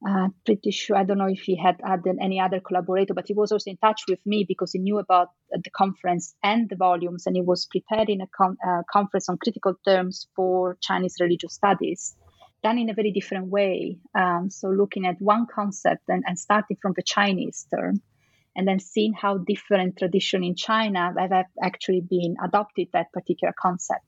uh, 0.07 0.29
pretty 0.44 0.70
sure. 0.70 0.96
I 0.96 1.05
don't 1.05 1.18
know 1.18 1.29
if 1.29 1.40
he 1.40 1.57
had 1.57 1.81
had 1.83 2.03
any 2.20 2.38
other 2.38 2.61
collaborator, 2.61 3.14
but 3.14 3.27
he 3.27 3.33
was 3.33 3.53
also 3.53 3.70
in 3.70 3.79
touch 3.79 4.03
with 4.09 4.18
me 4.27 4.44
because 4.46 4.72
he 4.72 4.79
knew 4.79 4.98
about 4.98 5.29
the 5.50 5.70
conference 5.70 6.35
and 6.42 6.68
the 6.68 6.77
volumes, 6.77 7.27
and 7.27 7.35
he 7.35 7.40
was 7.40 7.66
preparing 7.66 8.20
a 8.20 8.27
con- 8.37 8.59
uh, 8.66 8.83
conference 8.92 9.29
on 9.31 9.38
critical 9.38 9.74
terms 9.87 10.29
for 10.37 10.77
Chinese 10.83 11.16
religious 11.20 11.55
studies, 11.55 12.14
done 12.64 12.79
in 12.79 12.90
a 12.90 12.94
very 12.94 13.12
different 13.12 13.48
way. 13.48 13.98
Um, 14.18 14.48
so 14.50 14.68
looking 14.68 15.07
at 15.07 15.20
one 15.20 15.46
concept 15.46 16.05
and, 16.09 16.24
and 16.27 16.38
starting 16.38 16.79
from 16.81 16.94
the 16.96 17.03
Chinese 17.03 17.66
term, 17.72 18.00
and 18.57 18.66
then 18.66 18.81
seeing 18.81 19.12
how 19.12 19.38
different 19.38 19.98
tradition 19.98 20.42
in 20.42 20.57
China 20.57 21.12
have 21.18 21.46
actually 21.62 22.00
been 22.00 22.37
adopted 22.42 22.88
that 22.92 23.12
particular 23.12 23.53
concept. 23.61 24.05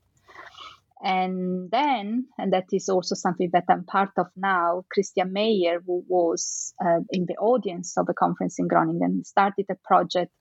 And 1.03 1.71
then, 1.71 2.27
and 2.39 2.53
that 2.53 2.67
is 2.73 2.89
also 2.89 3.15
something 3.15 3.51
that 3.53 3.65
I'm 3.69 3.85
part 3.85 4.13
of 4.17 4.29
now, 4.35 4.85
Christian 4.91 5.33
Meyer, 5.33 5.81
who 5.87 6.03
was 6.09 6.73
uh, 6.83 7.01
in 7.11 7.27
the 7.27 7.37
audience 7.37 7.99
of 7.99 8.07
the 8.07 8.15
conference 8.15 8.59
in 8.59 8.67
Groningen, 8.67 9.25
started 9.25 9.67
a 9.71 9.75
project 9.85 10.33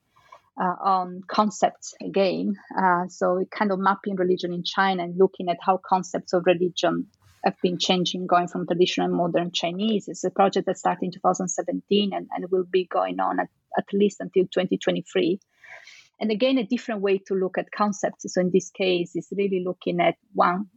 uh, 0.62 0.76
on 0.82 1.22
concepts 1.28 1.94
again. 2.02 2.56
Uh, 2.80 3.08
so, 3.10 3.44
kind 3.52 3.72
of 3.72 3.80
mapping 3.80 4.16
religion 4.16 4.54
in 4.54 4.64
China 4.64 5.04
and 5.04 5.18
looking 5.18 5.50
at 5.50 5.58
how 5.60 5.78
concepts 5.86 6.32
of 6.32 6.44
religion 6.46 7.08
have 7.46 7.56
been 7.62 7.78
changing, 7.78 8.28
going 8.28 8.48
from 8.48 8.66
traditional 8.66 9.08
and 9.08 9.16
modern 9.16 9.52
Chinese. 9.52 10.08
It's 10.08 10.24
a 10.24 10.32
project 10.32 10.66
that 10.66 10.78
started 10.78 11.06
in 11.06 11.12
2017 11.12 12.12
and, 12.14 12.28
and 12.32 12.52
will 12.52 12.66
be 12.66 12.86
going 12.86 13.20
on 13.20 13.40
at, 13.40 13.50
at 13.78 13.86
least 13.94 14.18
until 14.20 14.44
2023 14.44 15.40
and 16.20 16.32
again 16.32 16.58
a 16.58 16.66
different 16.66 17.02
way 17.02 17.18
to 17.28 17.34
look 17.34 17.58
at 17.58 17.72
concepts. 17.72 18.34
So 18.34 18.42
in 18.42 18.52
this 18.52 18.70
case 18.70 19.16
is 19.16 19.28
really 19.36 19.64
looking 19.66 20.00
at 20.00 20.16
one 20.34 20.68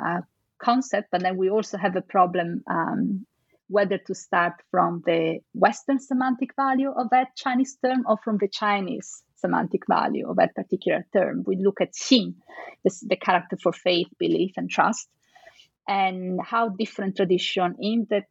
uh, 0.00 0.20
concept 0.58 1.08
but 1.12 1.22
then 1.22 1.36
we 1.36 1.50
also 1.50 1.76
have 1.78 1.96
a 1.96 2.00
problem 2.00 2.62
um, 2.70 3.26
whether 3.68 3.98
to 3.98 4.14
start 4.14 4.54
from 4.70 5.02
the 5.04 5.40
western 5.52 5.98
semantic 5.98 6.54
value 6.54 6.90
of 6.90 7.10
that 7.10 7.28
chinese 7.34 7.76
term 7.84 8.04
or 8.06 8.16
from 8.22 8.38
the 8.38 8.48
chinese 8.48 9.22
semantic 9.36 9.82
value 9.86 10.28
of 10.28 10.36
that 10.36 10.54
particular 10.54 11.06
term. 11.12 11.44
We 11.46 11.56
look 11.56 11.80
at 11.80 11.92
xin 11.92 12.34
the 12.84 13.16
character 13.16 13.56
for 13.62 13.72
faith 13.72 14.08
belief 14.18 14.52
and 14.56 14.70
trust 14.70 15.08
and 15.88 16.40
how 16.42 16.68
different 16.68 17.16
tradition 17.16 17.76
in 17.80 18.06
the 18.08 18.22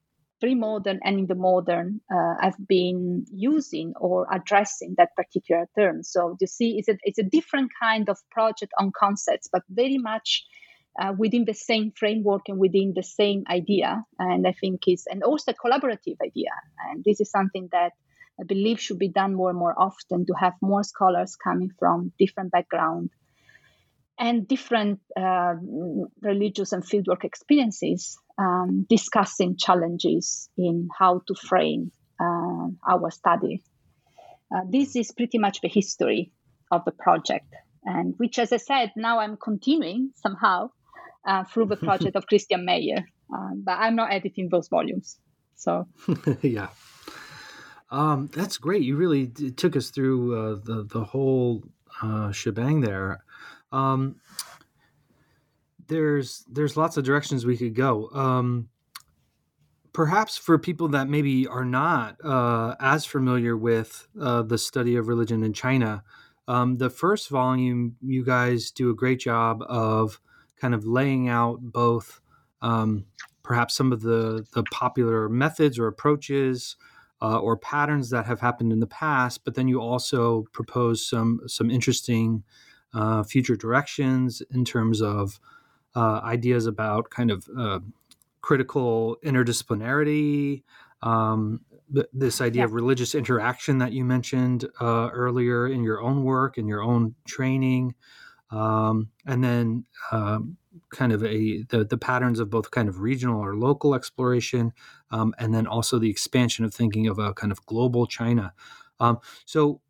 pre-modern 0.44 1.00
and 1.06 1.20
in 1.20 1.28
the 1.28 1.36
modern 1.36 2.02
uh, 2.14 2.34
have 2.42 2.56
been 2.68 3.26
using 3.32 3.94
or 3.96 4.28
addressing 4.30 4.94
that 4.98 5.16
particular 5.16 5.68
term. 5.78 6.04
So 6.04 6.36
you 6.42 6.48
see, 6.48 6.78
it's 6.78 6.90
a, 6.90 6.98
it's 7.04 7.20
a 7.20 7.24
different 7.24 7.72
kind 7.82 8.10
of 8.10 8.18
project 8.30 8.74
on 8.78 8.92
concepts, 8.92 9.48
but 9.50 9.62
very 9.70 9.98
much 9.98 10.44
uh, 11.02 11.14
within 11.18 11.46
the 11.46 11.54
same 11.54 11.94
framework 11.98 12.50
and 12.50 12.60
within 12.60 12.92
the 12.94 13.04
same 13.04 13.46
idea. 13.50 14.04
And 14.20 14.46
I 14.46 14.52
think 14.52 14.82
is 14.86 15.08
and 15.10 15.24
also 15.24 15.52
a 15.52 15.56
collaborative 15.56 16.18
idea. 16.22 16.52
And 16.90 17.04
this 17.06 17.22
is 17.22 17.32
something 17.32 17.70
that 17.72 17.94
I 18.38 18.44
believe 18.44 18.82
should 18.82 19.00
be 19.00 19.08
done 19.10 19.36
more 19.36 19.50
and 19.50 19.60
more 19.60 19.76
often 19.78 20.26
to 20.26 20.34
have 20.34 20.54
more 20.62 20.84
scholars 20.84 21.38
coming 21.42 21.72
from 21.80 22.12
different 22.20 22.52
backgrounds 22.52 23.14
and 24.20 24.48
different 24.48 25.00
uh, 25.18 25.56
religious 26.22 26.72
and 26.72 26.84
fieldwork 26.84 27.24
experiences 27.24 28.18
um, 28.38 28.86
discussing 28.90 29.58
challenges 29.58 30.50
in 30.58 30.90
how 30.98 31.22
to 31.28 31.36
frame 31.36 31.92
uh, 32.20 32.68
our 32.88 33.12
study. 33.12 33.64
Uh, 34.54 34.62
this 34.70 34.96
is 34.96 35.12
pretty 35.12 35.38
much 35.38 35.62
the 35.62 35.68
history 35.68 36.32
of 36.72 36.86
the 36.86 36.92
project, 36.92 37.54
and 37.84 38.14
which, 38.18 38.38
as 38.40 38.54
I 38.54 38.58
said, 38.58 38.92
now 38.96 39.20
I'm 39.20 39.38
continuing 39.38 40.12
somehow 40.16 40.70
uh, 41.26 41.44
through 41.44 41.68
the 41.68 41.78
project 41.78 42.16
of 42.16 42.28
Christian 42.28 42.66
Meyer, 42.66 43.06
um, 43.34 43.64
but 43.66 43.80
I'm 43.80 43.96
not 43.96 44.14
editing 44.14 44.50
those 44.50 44.68
volumes. 44.68 45.18
So, 45.56 45.88
yeah. 46.42 46.70
Um, 47.90 48.30
that's 48.34 48.58
great. 48.58 48.82
You 48.84 48.96
really 48.96 49.28
took 49.28 49.76
us 49.76 49.90
through 49.92 50.36
uh, 50.36 50.60
the 50.64 50.84
the 50.84 51.04
whole 51.04 51.64
uh, 52.02 52.32
shebang 52.32 52.82
there. 52.82 53.23
Um, 53.74 54.16
there's 55.88 56.46
there's 56.50 56.78
lots 56.78 56.96
of 56.96 57.04
directions 57.04 57.46
we 57.46 57.58
could 57.58 57.76
go. 57.76 58.10
Um, 58.14 58.70
perhaps 59.92 60.38
for 60.38 60.58
people 60.58 60.88
that 60.90 61.10
maybe 61.10 61.48
are 61.48 61.66
not 61.66 62.24
uh, 62.24 62.76
as 62.80 63.06
familiar 63.06 63.58
with 63.58 64.08
uh, 64.20 64.44
the 64.44 64.58
study 64.58 64.96
of 64.96 65.08
religion 65.08 65.44
in 65.44 65.54
China, 65.54 66.04
um, 66.48 66.78
the 66.78 66.90
first 66.90 67.30
volume 67.30 67.96
you 68.02 68.24
guys 68.24 68.72
do 68.72 68.90
a 68.90 68.96
great 68.96 69.20
job 69.20 69.62
of 69.68 70.20
kind 70.56 70.74
of 70.74 70.86
laying 70.86 71.28
out 71.28 71.60
both 71.62 72.22
um, 72.62 73.06
perhaps 73.42 73.76
some 73.76 73.92
of 73.92 74.02
the 74.02 74.46
the 74.54 74.64
popular 74.72 75.28
methods 75.30 75.78
or 75.80 75.88
approaches. 75.88 76.78
Uh, 77.22 77.38
or 77.38 77.56
patterns 77.56 78.10
that 78.10 78.26
have 78.26 78.42
happened 78.42 78.74
in 78.74 78.82
the 78.82 78.88
past, 78.88 79.46
but 79.46 79.56
then 79.56 79.66
you 79.66 79.80
also 79.80 80.46
propose 80.52 81.08
some 81.08 81.40
some 81.48 81.72
interesting 81.72 82.44
uh, 82.94 83.24
future 83.24 83.56
directions 83.56 84.42
in 84.52 84.66
terms 84.66 85.02
of 85.02 85.40
uh, 85.96 86.22
ideas 86.24 86.66
about 86.66 87.10
kind 87.10 87.32
of 87.32 87.48
uh, 87.58 87.80
critical 88.42 89.18
interdisciplinarity, 89.24 90.64
um, 91.02 91.62
this 92.12 92.42
idea 92.42 92.62
yeah. 92.62 92.66
of 92.66 92.74
religious 92.74 93.14
interaction 93.14 93.78
that 93.78 93.92
you 93.92 94.04
mentioned 94.04 94.66
uh, 94.82 95.10
earlier 95.14 95.68
in 95.68 95.84
your 95.84 96.02
own 96.02 96.24
work 96.24 96.58
and 96.58 96.68
your 96.68 96.82
own 96.82 97.14
training, 97.26 97.94
um, 98.50 99.10
and 99.26 99.44
then 99.44 99.86
um, 100.12 100.58
kind 100.90 101.12
of 101.12 101.24
a 101.24 101.64
the, 101.70 101.86
the 101.86 101.98
patterns 101.98 102.40
of 102.40 102.50
both 102.50 102.72
kind 102.72 102.90
of 102.90 103.00
regional 103.00 103.40
or 103.40 103.56
local 103.56 103.94
exploration, 103.94 104.74
um, 105.12 105.36
and 105.38 105.54
then 105.54 105.68
also 105.68 106.00
the 106.00 106.10
expansion 106.10 106.66
of 106.66 106.74
thinking 106.74 107.08
of 107.08 107.20
a 107.20 107.34
kind 107.34 107.52
of 107.52 107.66
global 107.66 108.08
China. 108.08 108.54
Um, 109.00 109.20
so 109.46 109.82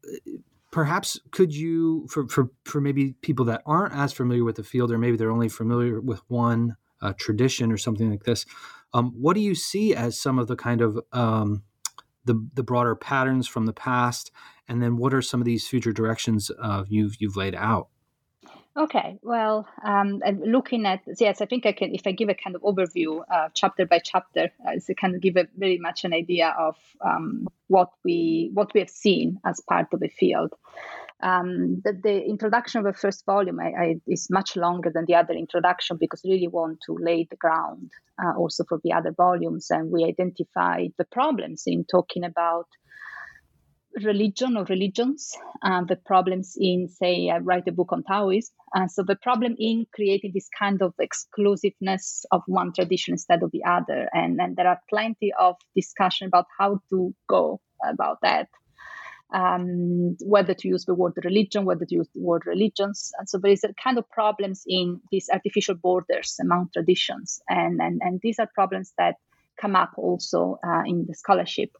perhaps 0.74 1.20
could 1.32 1.56
you 1.56 2.06
for, 2.10 2.28
for 2.28 2.50
for 2.66 2.82
maybe 2.82 3.14
people 3.22 3.46
that 3.46 3.62
aren't 3.66 3.96
as 3.96 4.12
familiar 4.12 4.44
with 4.44 4.58
the 4.58 4.64
field 4.64 4.92
or 4.92 4.98
maybe 4.98 5.16
they're 5.16 5.32
only 5.32 5.48
familiar 5.48 6.02
with 6.02 6.20
one 6.28 6.76
uh, 7.02 7.14
tradition 7.18 7.72
or 7.72 7.78
something 7.78 8.10
like 8.10 8.24
this 8.24 8.46
um, 8.94 9.12
what 9.20 9.34
do 9.34 9.42
you 9.42 9.56
see 9.56 9.96
as 9.96 10.20
some 10.20 10.38
of 10.38 10.48
the 10.48 10.56
kind 10.56 10.82
of 10.82 11.00
um, 11.12 11.64
the 12.26 12.48
the 12.54 12.64
broader 12.64 12.96
patterns 12.96 13.48
from 13.48 13.66
the 13.66 13.74
past, 13.74 14.32
and 14.68 14.82
then 14.82 14.98
what 14.98 15.14
are 15.14 15.22
some 15.22 15.42
of 15.42 15.46
these 15.46 15.68
future 15.68 15.92
directions 15.92 16.52
uh, 16.62 16.84
you've 16.88 17.16
you've 17.20 17.36
laid 17.36 17.56
out? 17.56 17.88
Okay, 18.76 19.20
well, 19.22 19.68
um, 19.84 20.20
looking 20.44 20.88
at 20.88 21.02
yes, 21.20 21.42
I 21.42 21.46
think 21.46 21.68
I 21.68 21.74
can. 21.74 21.94
If 21.94 22.08
I 22.08 22.12
give 22.12 22.30
a 22.30 22.34
kind 22.34 22.56
of 22.56 22.64
overview, 22.64 23.24
uh, 23.32 23.50
chapter 23.54 23.86
by 23.86 24.00
chapter, 24.00 24.50
uh, 24.68 24.94
kind 25.00 25.14
of 25.14 25.22
give 25.22 25.38
a 25.38 25.48
very 25.56 25.78
much 25.78 26.06
an 26.06 26.14
idea 26.14 26.56
of 26.58 26.76
um, 27.00 27.48
what 27.68 27.90
we 28.04 28.50
what 28.56 28.74
we 28.74 28.80
have 28.80 28.90
seen 28.90 29.40
as 29.46 29.60
part 29.60 29.94
of 29.94 30.00
the 30.00 30.08
field. 30.08 30.54
Um, 31.22 31.82
the, 31.86 31.94
the, 31.94 32.26
introduction 32.26 32.80
of 32.80 32.86
the 32.86 33.00
first 33.00 33.26
volume 33.26 33.60
I, 33.60 33.68
I, 33.68 33.96
is 34.08 34.28
much 34.30 34.58
longer 34.58 34.92
than 34.94 35.06
the 35.06 35.16
other 35.16 35.34
introduction 35.34 35.96
because 35.98 36.22
I 36.26 36.30
really 36.30 36.50
want 36.50 36.80
to 36.88 36.98
lay 37.00 37.28
the 37.30 37.38
ground 37.38 37.92
uh, 38.22 38.36
also 38.36 38.66
for 38.68 38.82
the 38.84 38.92
other 38.92 39.12
volumes, 39.12 39.68
and 39.70 39.92
we 39.92 40.04
identified 40.04 40.94
the 40.98 41.06
problems 41.06 41.64
in 41.68 41.86
talking 41.86 42.26
about 42.26 42.68
religion 44.02 44.58
or 44.58 44.66
religions, 44.66 45.36
uh, 45.62 45.84
the 45.84 45.96
problems 45.96 46.56
in, 46.60 46.88
say, 46.90 47.30
I 47.30 47.38
write 47.38 47.68
a 47.68 47.72
book 47.72 47.92
on 47.92 48.04
Taoism. 48.04 48.54
Uh, 48.76 48.88
so 48.88 49.04
the 49.04 49.16
problem 49.16 49.56
in 49.60 49.86
creating 49.94 50.32
this 50.34 50.50
kind 50.58 50.82
of 50.82 50.94
exclusiveness 51.00 52.26
of 52.32 52.42
one 52.48 52.74
tradition 52.74 53.14
instead 53.14 53.44
of 53.44 53.52
the 53.52 53.64
other. 53.66 54.10
And, 54.14 54.40
and 54.42 54.56
there 54.56 54.68
are 54.68 54.80
plenty 54.90 55.32
of 55.40 55.56
discussion 55.76 56.28
about 56.28 56.46
how 56.58 56.80
to 56.90 57.14
go 57.28 57.62
about 57.88 58.20
that. 58.22 58.50
Um, 59.34 60.16
whether 60.22 60.54
to 60.54 60.68
use 60.68 60.86
the 60.86 60.94
word 60.94 61.14
religion, 61.24 61.66
whether 61.66 61.86
to 61.86 61.96
use 61.96 62.08
the 62.14 62.22
word 62.22 62.44
religions. 62.46 63.12
And 63.18 63.28
so 63.28 63.40
there 63.40 63.52
is 63.52 63.64
a 63.64 63.74
kind 63.84 63.98
of 63.98 64.08
problems 64.12 64.64
in 64.68 65.02
these 65.12 65.28
artificial 65.34 65.74
borders 65.74 66.38
among 66.40 66.70
traditions. 66.72 67.42
And, 67.50 67.82
and, 67.82 68.00
and 68.04 68.20
these 68.22 68.38
are 68.38 68.48
problems 68.54 68.94
that 69.00 69.16
come 69.60 69.76
up 69.76 69.92
also 69.98 70.60
uh, 70.64 70.84
in 70.86 71.06
the 71.08 71.16
scholarship. 71.16 71.72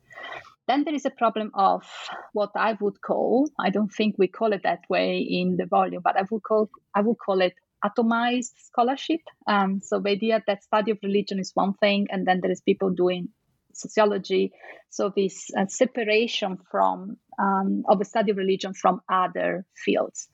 Then 0.68 0.86
there 0.86 0.94
is 0.94 1.06
a 1.06 1.10
problem 1.10 1.52
of 1.54 1.84
what 2.32 2.52
I 2.56 2.78
would 2.80 3.02
call, 3.02 3.50
I 3.60 3.70
don't 3.70 3.92
think 3.92 4.16
we 4.18 4.28
call 4.28 4.54
it 4.54 4.64
that 4.64 4.82
way 4.90 5.18
in 5.20 5.58
the 5.58 5.66
volume, 5.66 6.02
but 6.04 6.18
I 6.18 6.24
would 6.30 6.44
call 6.44 6.70
I 6.96 7.02
would 7.02 7.18
call 7.18 7.42
it 7.42 7.54
atomized 7.84 8.54
scholarship. 8.58 9.20
Um, 9.46 9.82
so 9.82 10.00
the 10.00 10.12
idea 10.12 10.42
that 10.48 10.64
study 10.64 10.92
of 10.92 11.00
religion 11.04 11.40
is 11.40 11.52
one 11.54 11.74
thing, 11.74 12.08
and 12.10 12.26
then 12.26 12.40
there 12.42 12.52
is 12.52 12.62
people 12.62 12.92
doing 12.92 13.30
sociology. 13.74 14.54
So 14.90 15.12
this 15.16 15.50
uh, 15.58 15.66
separation 15.68 16.58
from 16.72 17.18
um, 17.38 17.84
of 17.90 18.00
a 18.00 18.06
study 18.06 18.32
of 18.32 18.38
religion 18.38 18.74
from 18.74 19.02
other 19.12 19.66
fields, 19.76 20.30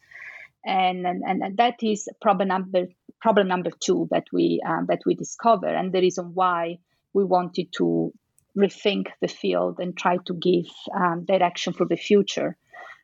and 0.63 1.07
and, 1.07 1.23
and 1.25 1.57
that 1.57 1.81
is 1.81 2.07
problem 2.21 2.49
number 2.49 2.87
problem 3.19 3.47
number 3.47 3.71
two 3.79 4.07
that 4.11 4.25
we 4.31 4.61
um, 4.67 4.85
that 4.89 5.01
we 5.07 5.15
discover, 5.15 5.67
and 5.67 5.91
the 5.91 6.01
reason 6.01 6.31
why 6.35 6.77
we 7.13 7.23
wanted 7.25 7.73
to 7.77 8.13
rethink 8.59 9.07
the 9.21 9.27
field 9.27 9.79
and 9.79 9.97
try 9.97 10.17
to 10.25 10.33
give 10.33 10.65
um, 10.93 11.25
direction 11.25 11.73
for 11.73 11.85
the 11.85 11.95
future. 11.95 12.57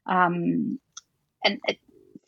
Um, 0.06 0.80
and 1.44 1.60
uh, 1.70 1.74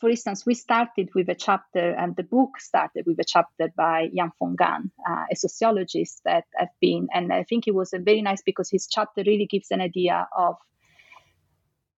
for 0.00 0.08
instance, 0.10 0.46
we 0.46 0.54
started 0.54 1.08
with 1.14 1.28
a 1.28 1.34
chapter, 1.34 1.90
and 1.90 2.14
the 2.14 2.22
book 2.22 2.60
started 2.60 3.04
with 3.06 3.18
a 3.18 3.24
chapter 3.24 3.72
by 3.76 4.08
Yang 4.12 4.30
Fenggang, 4.40 4.90
uh, 5.08 5.24
a 5.30 5.36
sociologist 5.36 6.20
that 6.24 6.44
I've 6.58 6.68
been, 6.80 7.08
and 7.12 7.32
I 7.32 7.42
think 7.42 7.66
it 7.66 7.74
was 7.74 7.92
a 7.92 7.98
very 7.98 8.22
nice 8.22 8.42
because 8.42 8.70
his 8.70 8.86
chapter 8.86 9.22
really 9.26 9.46
gives 9.46 9.72
an 9.72 9.80
idea 9.80 10.28
of 10.36 10.54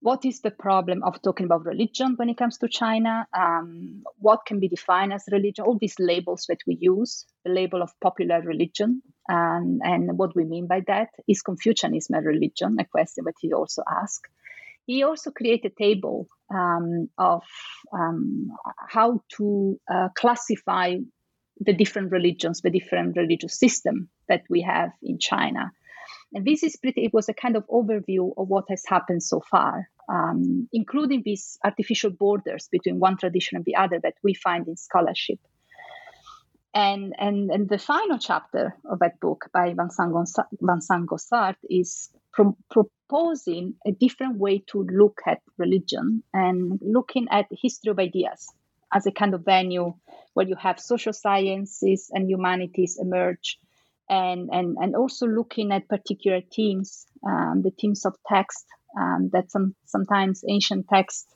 what 0.01 0.25
is 0.25 0.41
the 0.41 0.51
problem 0.51 1.03
of 1.03 1.21
talking 1.21 1.45
about 1.45 1.67
religion 1.67 2.15
when 2.17 2.31
it 2.31 2.39
comes 2.39 2.59
to 2.59 2.69
China? 2.69 3.27
Um, 3.37 4.03
what 4.19 4.47
can 4.47 4.59
be 4.59 4.69
defined 4.69 5.13
as 5.13 5.25
religion? 5.31 5.65
All 5.65 5.79
these 5.79 5.99
labels 5.99 6.47
that 6.49 6.61
we 6.67 6.79
use, 6.81 7.27
the 7.45 7.53
label 7.53 7.83
of 7.83 7.91
popular 8.01 8.41
religion, 8.41 9.03
um, 9.31 9.81
and 9.83 10.17
what 10.17 10.35
we 10.35 10.45
mean 10.45 10.67
by 10.67 10.81
that 10.87 11.09
is 11.29 11.43
Confucianism 11.43 12.15
a 12.17 12.23
religion? 12.23 12.77
A 12.81 12.85
question 12.85 13.25
that 13.27 13.35
he 13.41 13.53
also 13.53 13.83
asked. 13.89 14.27
He 14.87 15.03
also 15.03 15.31
created 15.31 15.73
a 15.73 15.83
table 15.83 16.27
um, 16.53 17.11
of 17.19 17.43
um, 17.93 18.49
how 18.89 19.21
to 19.37 19.79
uh, 19.89 20.09
classify 20.17 20.97
the 21.61 21.75
different 21.75 22.11
religions, 22.11 22.63
the 22.63 22.71
different 22.71 23.17
religious 23.17 23.59
system 23.59 24.09
that 24.29 24.45
we 24.49 24.63
have 24.63 24.93
in 25.03 25.19
China. 25.19 25.73
And 26.33 26.45
this 26.45 26.63
is 26.63 26.77
pretty, 26.77 27.05
it 27.05 27.13
was 27.13 27.29
a 27.29 27.35
kind 27.35 27.57
of 27.57 27.67
overview 27.67 28.33
of 28.37 28.49
what 28.49 28.65
has 28.69 28.85
happened 28.87 29.23
so 29.23 29.41
far, 29.51 29.89
um, 30.09 30.69
including 30.73 31.23
these 31.25 31.59
artificial 31.65 32.11
borders 32.11 32.69
between 32.71 33.01
one 33.01 33.17
tradition 33.17 33.57
and 33.57 33.65
the 33.65 33.77
other 33.77 33.99
that 34.03 34.15
we 34.23 34.35
find 34.35 34.69
in 34.69 34.77
scholarship. 34.77 35.41
And, 36.73 37.15
and, 37.19 37.51
and 37.51 37.69
the 37.69 37.79
final 37.79 38.19
chapter 38.19 38.77
of 38.89 39.01
that 39.01 39.19
book 39.19 39.47
by 39.53 39.75
Vincent, 39.75 40.13
Goossaert 40.13 41.57
is 41.69 42.11
pro- 42.33 42.57
proposing 42.71 43.75
a 43.85 43.91
different 43.91 44.39
way 44.39 44.63
to 44.69 44.85
look 44.85 45.21
at 45.27 45.41
religion 45.59 46.23
and 46.33 46.79
looking 46.81 47.27
at 47.33 47.47
the 47.51 47.59
history 47.61 47.91
of 47.91 47.99
ideas 47.99 48.53
as 48.93 49.07
a 49.07 49.11
kind 49.11 49.35
of 49.35 49.45
venue 49.45 49.95
where 50.35 50.47
you 50.47 50.55
have 50.55 50.79
social 50.79 51.13
sciences 51.13 52.11
and 52.13 52.31
humanities 52.31 52.99
emerge 53.01 53.59
and, 54.11 54.51
and, 54.53 54.77
and 54.79 54.97
also 54.97 55.27
looking 55.27 55.71
at 55.73 55.89
particular 55.89 56.41
themes, 56.55 57.07
um, 57.27 57.63
the 57.63 57.71
themes 57.81 58.05
of 58.05 58.17
text 58.29 58.67
um, 59.01 59.31
that 59.33 59.51
some, 59.51 59.75
sometimes 59.87 60.43
ancient 60.49 60.87
text 60.93 61.33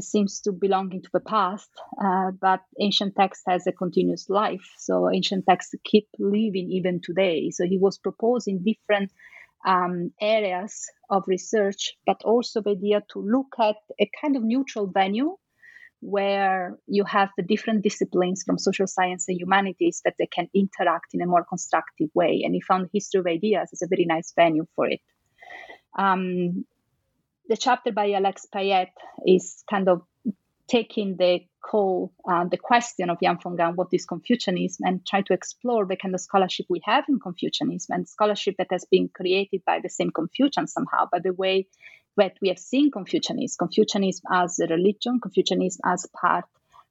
seems 0.00 0.40
to 0.40 0.52
belong 0.52 0.92
into 0.92 1.08
the 1.12 1.20
past, 1.20 1.70
uh, 2.02 2.32
but 2.40 2.60
ancient 2.80 3.14
text 3.16 3.42
has 3.46 3.66
a 3.66 3.72
continuous 3.72 4.28
life. 4.28 4.68
So 4.76 5.08
ancient 5.10 5.46
texts 5.48 5.74
keep 5.84 6.08
living 6.18 6.70
even 6.70 7.00
today. 7.02 7.50
So 7.50 7.64
he 7.64 7.78
was 7.78 7.98
proposing 7.98 8.64
different 8.64 9.12
um, 9.64 10.12
areas 10.20 10.86
of 11.08 11.24
research, 11.26 11.94
but 12.06 12.22
also 12.24 12.60
the 12.60 12.70
idea 12.70 13.02
to 13.12 13.20
look 13.20 13.54
at 13.58 13.76
a 14.00 14.10
kind 14.20 14.36
of 14.36 14.42
neutral 14.42 14.88
venue 14.88 15.36
where 16.04 16.78
you 16.86 17.02
have 17.04 17.30
the 17.34 17.42
different 17.42 17.82
disciplines 17.82 18.42
from 18.44 18.58
social 18.58 18.86
science 18.86 19.24
and 19.26 19.40
humanities 19.40 20.02
that 20.04 20.14
they 20.18 20.26
can 20.26 20.48
interact 20.54 21.14
in 21.14 21.22
a 21.22 21.26
more 21.26 21.44
constructive 21.44 22.10
way. 22.14 22.42
And 22.44 22.54
he 22.54 22.60
found 22.60 22.90
history 22.92 23.20
of 23.20 23.26
ideas 23.26 23.70
as 23.72 23.80
a 23.80 23.88
very 23.88 24.04
nice 24.04 24.30
venue 24.36 24.66
for 24.76 24.86
it. 24.86 25.00
Um, 25.98 26.66
the 27.48 27.56
chapter 27.56 27.90
by 27.90 28.12
Alex 28.12 28.46
Payette 28.52 28.92
is 29.26 29.64
kind 29.68 29.88
of 29.88 30.02
taking 30.68 31.16
the 31.16 31.40
call, 31.64 32.12
uh, 32.30 32.44
the 32.50 32.58
question 32.58 33.08
of 33.08 33.16
Yang 33.22 33.38
Fenggang, 33.38 33.74
what 33.76 33.88
is 33.92 34.04
Confucianism, 34.04 34.86
and 34.86 35.06
try 35.06 35.22
to 35.22 35.32
explore 35.32 35.86
the 35.86 35.96
kind 35.96 36.14
of 36.14 36.20
scholarship 36.20 36.66
we 36.68 36.82
have 36.84 37.04
in 37.08 37.18
Confucianism 37.18 37.94
and 37.94 38.06
scholarship 38.06 38.56
that 38.58 38.68
has 38.70 38.84
been 38.90 39.08
created 39.08 39.62
by 39.64 39.80
the 39.82 39.88
same 39.88 40.10
Confucian 40.10 40.66
somehow, 40.66 41.08
by 41.10 41.20
the 41.20 41.32
way 41.32 41.66
that 42.16 42.36
we 42.40 42.48
have 42.48 42.58
seen 42.58 42.90
Confucianism, 42.90 43.56
Confucianism 43.58 44.24
as 44.32 44.58
a 44.58 44.66
religion, 44.66 45.20
Confucianism 45.20 45.80
as 45.84 46.06
part 46.14 46.44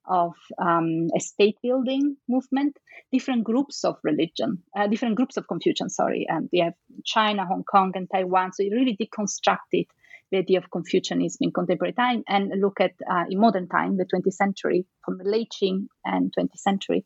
of 0.06 0.34
um, 0.58 1.10
a 1.16 1.20
state 1.20 1.58
building 1.62 2.18
movement, 2.28 2.78
different 3.12 3.44
groups 3.44 3.86
of 3.86 3.98
religion, 4.04 4.62
uh, 4.76 4.88
different 4.88 5.16
groups 5.16 5.38
of 5.38 5.48
Confucian, 5.48 5.90
sorry, 5.90 6.26
and 6.28 6.50
we 6.52 6.60
have 6.60 6.74
China, 7.06 7.46
Hong 7.46 7.64
Kong, 7.64 7.94
and 7.96 8.10
Taiwan. 8.12 8.52
So 8.52 8.64
it 8.64 8.74
really 8.74 8.98
deconstructed 8.98 9.88
the 10.32 10.40
idea 10.40 10.58
of 10.58 10.70
Confucianism 10.72 11.38
in 11.42 11.52
contemporary 11.52 11.94
time. 11.94 12.24
And 12.28 12.52
look 12.60 12.82
at 12.82 12.94
uh, 13.10 13.26
in 13.30 13.40
modern 13.40 13.70
time, 13.70 13.98
the 13.98 14.06
20th 14.06 14.34
century, 14.34 14.86
from 15.06 15.18
the 15.18 15.24
late 15.24 15.52
Qing 15.52 15.88
and 16.04 16.34
20th 16.38 16.58
century, 16.58 17.06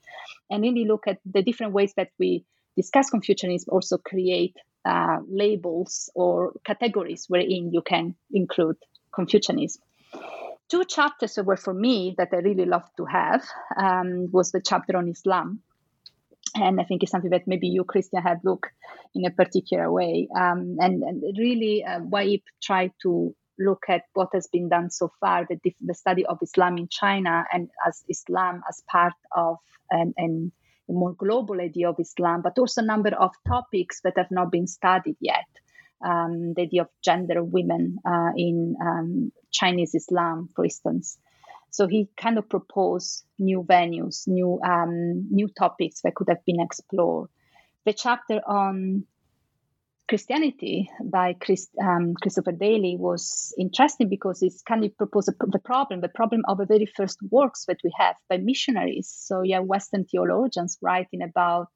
and 0.50 0.64
really 0.64 0.86
look 0.86 1.08
at 1.08 1.20
the 1.26 1.44
different 1.44 1.74
ways 1.74 1.94
that 1.98 2.10
we 2.18 2.46
discuss 2.76 3.10
Confucianism, 3.10 3.72
also 3.72 3.98
create 3.98 4.56
uh, 4.88 5.18
labels 5.28 6.10
or 6.16 6.54
categories 6.64 7.26
wherein 7.28 7.72
you 7.74 7.82
can 7.82 8.16
include 8.32 8.78
Confucianism. 9.14 9.82
Two 10.70 10.86
chapters 10.86 11.36
that 11.36 11.46
were 11.46 11.58
for 11.58 11.74
me 11.74 12.16
that 12.18 12.30
I 12.34 12.38
really 12.38 12.66
loved 12.66 12.92
to 12.98 13.06
have 13.06 13.44
um, 13.78 14.30
was 14.32 14.52
the 14.52 14.62
chapter 14.62 14.98
on 14.98 15.10
Islam. 15.10 15.62
And 16.56 16.80
I 16.80 16.84
think 16.84 17.04
it's 17.04 17.12
something 17.12 17.32
that 17.32 17.48
maybe 17.48 17.68
you, 17.68 17.84
Christian, 17.84 18.22
had 18.22 18.40
looked 18.44 18.72
in 19.14 19.26
a 19.26 19.32
particular 19.32 19.92
way. 19.92 20.28
Um, 20.36 20.78
and, 20.80 21.04
and, 21.04 21.24
really, 21.38 21.84
uh, 21.86 22.00
Waib 22.00 22.44
tried 22.62 22.92
to 23.04 23.36
look 23.60 23.84
at 23.90 24.04
what 24.14 24.30
has 24.34 24.48
been 24.48 24.70
done 24.70 24.90
so 24.90 25.12
far, 25.20 25.46
the, 25.50 25.60
the 25.82 25.94
study 25.94 26.26
of 26.26 26.38
Islam 26.42 26.78
in 26.78 26.88
China 26.90 27.46
and 27.52 27.70
as 27.86 28.04
Islam 28.10 28.62
as 28.70 28.82
part 28.90 29.14
of 29.36 29.58
an, 29.92 30.14
an 30.18 30.52
more 30.94 31.14
global 31.14 31.60
idea 31.60 31.90
of 31.90 32.00
Islam, 32.00 32.42
but 32.42 32.58
also 32.58 32.82
a 32.82 32.86
number 32.86 33.10
of 33.10 33.32
topics 33.48 34.02
that 34.02 34.18
have 34.18 34.32
not 34.32 34.52
been 34.52 34.68
studied 34.68 35.18
yet. 35.20 35.46
Um, 36.06 36.54
the 36.54 36.62
idea 36.64 36.84
of 36.84 36.90
gender 37.04 37.44
women 37.44 37.98
uh, 38.06 38.30
in 38.36 38.76
um, 38.82 39.32
Chinese 39.52 39.96
Islam, 39.96 40.50
for 40.56 40.64
instance. 40.64 41.18
So 41.72 41.88
he 41.88 42.10
kind 42.18 42.38
of 42.38 42.50
proposed 42.50 43.24
new 43.40 43.64
venues, 43.64 44.28
new 44.28 44.60
um, 44.64 45.28
new 45.32 45.48
topics 45.48 46.02
that 46.02 46.16
could 46.16 46.30
have 46.30 46.46
been 46.46 46.60
explored. 46.60 47.30
The 47.86 47.94
chapter 47.94 48.42
on 48.48 49.06
Christianity 50.08 50.90
by 51.04 51.34
Chris, 51.34 51.68
um, 51.82 52.14
Christopher 52.22 52.54
Daly 52.54 52.96
was 52.98 53.54
interesting 53.60 54.08
because 54.08 54.42
it's 54.42 54.62
kind 54.62 54.86
of 54.86 54.98
proposed 54.98 55.28
the 55.28 55.60
problem, 55.60 56.02
the 56.02 56.08
problem 56.08 56.44
of 56.48 56.60
the 56.60 56.66
very 56.66 56.86
first 56.86 57.20
works 57.30 57.66
that 57.66 57.78
we 57.84 57.92
have 57.98 58.16
by 58.30 58.38
missionaries. 58.38 59.14
So 59.14 59.42
yeah, 59.42 59.60
Western 59.60 60.06
theologians 60.06 60.78
writing 60.82 61.22
about 61.22 61.68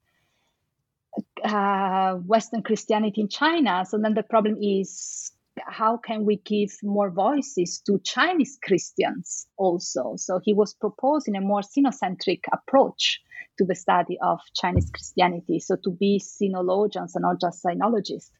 uh, 1.43 2.13
Western 2.15 2.63
Christianity 2.63 3.21
in 3.21 3.27
China. 3.27 3.85
So 3.87 3.97
then 3.97 4.13
the 4.13 4.23
problem 4.23 4.57
is 4.61 5.31
how 5.67 5.97
can 5.97 6.25
we 6.25 6.37
give 6.37 6.71
more 6.83 7.09
voices 7.09 7.81
to 7.85 7.99
Chinese 8.03 8.57
Christians 8.63 9.47
also? 9.57 10.13
So 10.17 10.39
he 10.43 10.53
was 10.53 10.73
proposing 10.73 11.35
a 11.35 11.41
more 11.41 11.61
sinocentric 11.61 12.41
approach 12.51 13.21
to 13.57 13.65
the 13.65 13.75
study 13.75 14.17
of 14.21 14.39
Chinese 14.55 14.89
Christianity. 14.91 15.59
So 15.59 15.75
to 15.83 15.91
be 15.91 16.21
sinologians 16.23 17.11
and 17.15 17.23
not 17.23 17.41
just 17.41 17.63
sinologists, 17.63 18.31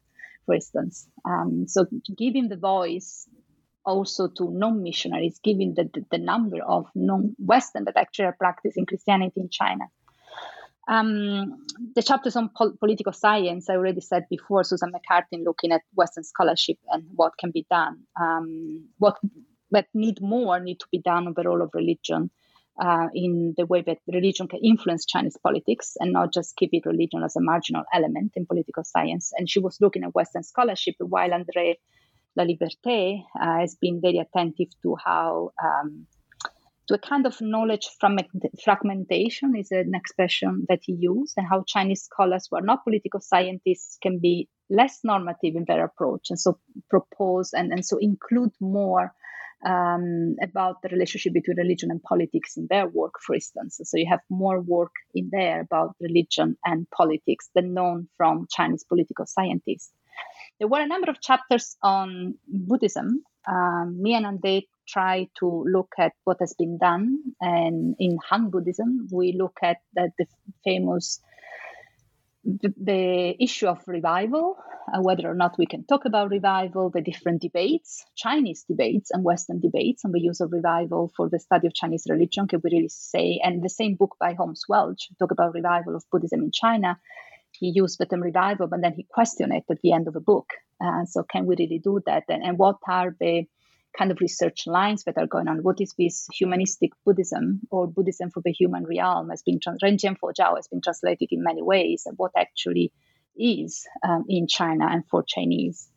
for 0.46 0.54
instance. 0.54 1.08
Um, 1.24 1.66
so 1.68 1.86
giving 2.16 2.48
the 2.48 2.56
voice 2.56 3.28
also 3.84 4.28
to 4.28 4.50
non-missionaries, 4.50 5.40
giving 5.42 5.74
the, 5.74 5.90
the, 5.92 6.04
the 6.10 6.18
number 6.18 6.58
of 6.66 6.86
non-Western 6.94 7.84
that 7.84 7.96
actually 7.96 8.26
are 8.26 8.36
practicing 8.38 8.86
Christianity 8.86 9.40
in 9.40 9.48
China. 9.50 9.84
Um, 10.88 11.64
the 11.94 12.02
chapters 12.02 12.34
on 12.34 12.50
pol- 12.56 12.76
political 12.78 13.12
science, 13.12 13.70
I 13.70 13.74
already 13.74 14.00
said 14.00 14.26
before, 14.28 14.64
Susan 14.64 14.90
McCarthy 14.90 15.42
looking 15.44 15.72
at 15.72 15.82
Western 15.94 16.24
scholarship 16.24 16.78
and 16.88 17.04
what 17.14 17.32
can 17.38 17.52
be 17.52 17.66
done, 17.70 18.00
um, 18.20 18.88
what 18.98 19.16
but 19.70 19.86
need 19.94 20.20
more 20.20 20.60
need 20.60 20.80
to 20.80 20.86
be 20.92 20.98
done 20.98 21.26
on 21.26 21.34
the 21.34 21.44
role 21.44 21.62
of 21.62 21.70
religion 21.72 22.30
uh, 22.80 23.08
in 23.14 23.54
the 23.56 23.66
way 23.66 23.82
that 23.82 23.98
religion 24.12 24.48
can 24.48 24.60
influence 24.62 25.06
Chinese 25.06 25.36
politics 25.42 25.96
and 25.98 26.12
not 26.12 26.32
just 26.32 26.56
keep 26.56 26.70
it 26.72 26.86
religion 26.86 27.22
as 27.22 27.36
a 27.36 27.40
marginal 27.40 27.84
element 27.94 28.32
in 28.36 28.46
political 28.46 28.84
science. 28.84 29.32
And 29.36 29.48
she 29.48 29.60
was 29.60 29.78
looking 29.80 30.04
at 30.04 30.14
Western 30.14 30.42
scholarship 30.42 30.96
while 30.98 31.30
André 31.30 31.76
Laliberté 32.38 33.22
uh, 33.40 33.60
has 33.60 33.76
been 33.76 34.00
very 34.00 34.18
attentive 34.18 34.68
to 34.82 34.96
how 35.02 35.50
um, 35.62 36.06
to 36.88 36.94
a 36.94 36.98
kind 36.98 37.26
of 37.26 37.40
knowledge 37.40 37.88
from 38.00 38.18
fragmentation 38.64 39.54
is 39.56 39.70
an 39.70 39.92
expression 39.94 40.66
that 40.68 40.80
he 40.82 40.92
used, 40.92 41.34
and 41.36 41.46
how 41.48 41.64
Chinese 41.66 42.02
scholars 42.02 42.48
who 42.50 42.56
are 42.56 42.62
not 42.62 42.84
political 42.84 43.20
scientists 43.20 43.98
can 44.02 44.18
be 44.18 44.48
less 44.68 45.00
normative 45.04 45.54
in 45.54 45.64
their 45.66 45.84
approach, 45.84 46.28
and 46.30 46.38
so 46.38 46.58
propose 46.90 47.52
and, 47.52 47.72
and 47.72 47.84
so 47.84 47.98
include 47.98 48.50
more 48.60 49.12
um, 49.64 50.34
about 50.42 50.82
the 50.82 50.88
relationship 50.88 51.32
between 51.32 51.56
religion 51.56 51.90
and 51.90 52.02
politics 52.02 52.56
in 52.56 52.66
their 52.68 52.88
work, 52.88 53.14
for 53.24 53.34
instance. 53.34 53.80
So 53.84 53.96
you 53.96 54.06
have 54.10 54.20
more 54.28 54.60
work 54.60 54.92
in 55.14 55.30
there 55.30 55.60
about 55.60 55.94
religion 56.00 56.56
and 56.64 56.90
politics 56.90 57.48
than 57.54 57.74
known 57.74 58.08
from 58.16 58.48
Chinese 58.50 58.84
political 58.84 59.26
scientists. 59.26 59.92
There 60.58 60.68
were 60.68 60.80
a 60.80 60.86
number 60.86 61.10
of 61.10 61.20
chapters 61.20 61.76
on 61.82 62.34
Buddhism. 62.48 63.22
Um, 63.48 64.00
me 64.00 64.14
and 64.14 64.26
André 64.26 64.62
try 64.88 65.28
to 65.38 65.64
look 65.66 65.92
at 65.98 66.12
what 66.24 66.38
has 66.40 66.54
been 66.58 66.78
done. 66.78 67.18
And 67.40 67.96
in 67.98 68.18
Han 68.28 68.50
Buddhism, 68.50 69.08
we 69.12 69.32
look 69.38 69.58
at 69.62 69.78
the, 69.94 70.10
the 70.18 70.26
famous 70.64 71.20
the, 72.44 72.74
the, 72.76 73.42
issue 73.42 73.66
of 73.66 73.86
revival, 73.86 74.56
uh, 74.92 75.00
whether 75.00 75.30
or 75.30 75.34
not 75.34 75.58
we 75.58 75.66
can 75.66 75.84
talk 75.84 76.04
about 76.04 76.30
revival, 76.30 76.90
the 76.90 77.00
different 77.00 77.40
debates, 77.40 78.04
Chinese 78.16 78.64
debates 78.68 79.10
and 79.10 79.22
Western 79.22 79.60
debates 79.60 80.04
on 80.04 80.12
the 80.12 80.20
use 80.20 80.40
of 80.40 80.52
revival 80.52 81.12
for 81.16 81.28
the 81.28 81.38
study 81.38 81.68
of 81.68 81.74
Chinese 81.74 82.06
religion, 82.08 82.48
can 82.48 82.60
we 82.64 82.70
really 82.72 82.88
say? 82.88 83.40
And 83.42 83.62
the 83.62 83.68
same 83.68 83.94
book 83.94 84.16
by 84.18 84.34
Holmes 84.34 84.64
Welch 84.68 85.08
talk 85.18 85.30
about 85.30 85.54
revival 85.54 85.94
of 85.94 86.04
Buddhism 86.10 86.42
in 86.42 86.50
China. 86.52 86.98
He 87.52 87.68
used 87.68 87.98
the 87.98 88.06
term 88.06 88.22
revival, 88.22 88.66
but 88.66 88.80
then 88.80 88.94
he 88.94 89.06
questioned 89.08 89.52
it 89.52 89.64
at 89.70 89.80
the 89.82 89.92
end 89.92 90.08
of 90.08 90.14
the 90.14 90.20
book. 90.20 90.48
Uh, 90.80 91.04
so, 91.04 91.22
can 91.22 91.46
we 91.46 91.54
really 91.56 91.78
do 91.78 92.00
that? 92.06 92.24
And, 92.28 92.42
and 92.42 92.58
what 92.58 92.78
are 92.88 93.14
the 93.20 93.46
kind 93.96 94.10
of 94.10 94.20
research 94.20 94.66
lines 94.66 95.04
that 95.04 95.18
are 95.18 95.26
going 95.26 95.48
on. 95.48 95.62
What 95.62 95.80
is 95.80 95.94
this 95.98 96.26
humanistic 96.32 96.92
Buddhism 97.04 97.60
or 97.70 97.86
Buddhism 97.86 98.30
for 98.30 98.42
the 98.44 98.52
human 98.52 98.86
realm 98.86 99.30
has 99.30 99.42
been 99.42 99.60
trans- 99.60 99.82
Renjian 99.82 100.16
Jiao 100.18 100.56
has 100.56 100.68
been 100.68 100.80
translated 100.80 101.28
in 101.30 101.42
many 101.42 101.62
ways, 101.62 102.04
and 102.06 102.16
what 102.16 102.32
actually 102.36 102.92
is 103.36 103.86
um, 104.06 104.24
in 104.28 104.46
China 104.46 104.86
and 104.90 105.06
for 105.08 105.22
Chinese. 105.22 105.88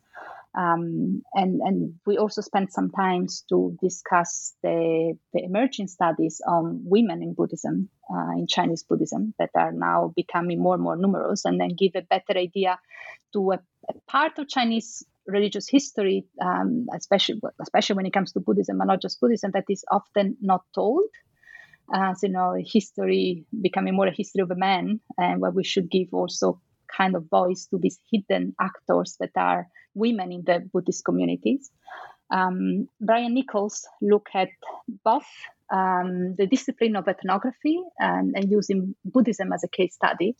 Um, 0.57 1.21
and, 1.33 1.59
and 1.59 1.95
we 2.05 2.17
also 2.17 2.41
spent 2.41 2.71
some 2.71 2.89
time 2.89 3.27
to 3.49 3.77
discuss 3.81 4.53
the, 4.63 5.17
the 5.33 5.43
emerging 5.43 5.89
studies 5.89 6.41
on 6.47 6.81
women 6.85 7.21
in 7.21 7.33
Buddhism, 7.33 7.89
uh, 8.09 8.31
in 8.37 8.47
Chinese 8.47 8.83
Buddhism, 8.83 9.33
that 9.37 9.49
are 9.53 9.73
now 9.73 10.13
becoming 10.15 10.61
more 10.61 10.75
and 10.75 10.83
more 10.83 10.95
numerous, 10.95 11.43
and 11.43 11.59
then 11.59 11.75
give 11.77 11.91
a 11.95 12.01
better 12.03 12.39
idea 12.39 12.79
to 13.33 13.51
a, 13.51 13.59
a 13.89 13.93
part 14.07 14.39
of 14.39 14.47
Chinese 14.47 15.05
religious 15.27 15.67
history, 15.69 16.25
um, 16.41 16.87
especially 16.95 17.41
especially 17.61 17.95
when 17.95 18.05
it 18.05 18.13
comes 18.13 18.31
to 18.33 18.39
Buddhism, 18.39 18.77
but 18.77 18.85
not 18.85 19.01
just 19.01 19.19
Buddhism, 19.19 19.51
that 19.53 19.65
is 19.69 19.83
often 19.91 20.37
not 20.41 20.61
told. 20.73 21.09
As 21.93 22.23
you 22.23 22.29
know, 22.29 22.55
history 22.57 23.45
becoming 23.61 23.95
more 23.95 24.07
a 24.07 24.11
history 24.11 24.41
of 24.41 24.51
a 24.51 24.55
man, 24.55 24.99
and 25.17 25.39
where 25.41 25.51
we 25.51 25.63
should 25.63 25.89
give 25.89 26.07
also 26.13 26.59
kind 26.95 27.15
of 27.15 27.29
voice 27.29 27.67
to 27.67 27.77
these 27.77 27.99
hidden 28.11 28.55
actors 28.59 29.17
that 29.19 29.31
are 29.35 29.67
women 29.93 30.31
in 30.31 30.43
the 30.45 30.67
Buddhist 30.73 31.05
communities. 31.05 31.69
Um, 32.31 32.87
Brian 32.99 33.33
Nichols 33.33 33.87
look 34.01 34.29
at 34.33 34.49
both 35.03 35.27
um, 35.71 36.35
the 36.37 36.47
discipline 36.47 36.95
of 36.95 37.07
ethnography 37.07 37.79
and, 37.99 38.33
and 38.35 38.49
using 38.49 38.95
Buddhism 39.03 39.53
as 39.53 39.63
a 39.63 39.67
case 39.67 39.93
study, 39.95 40.35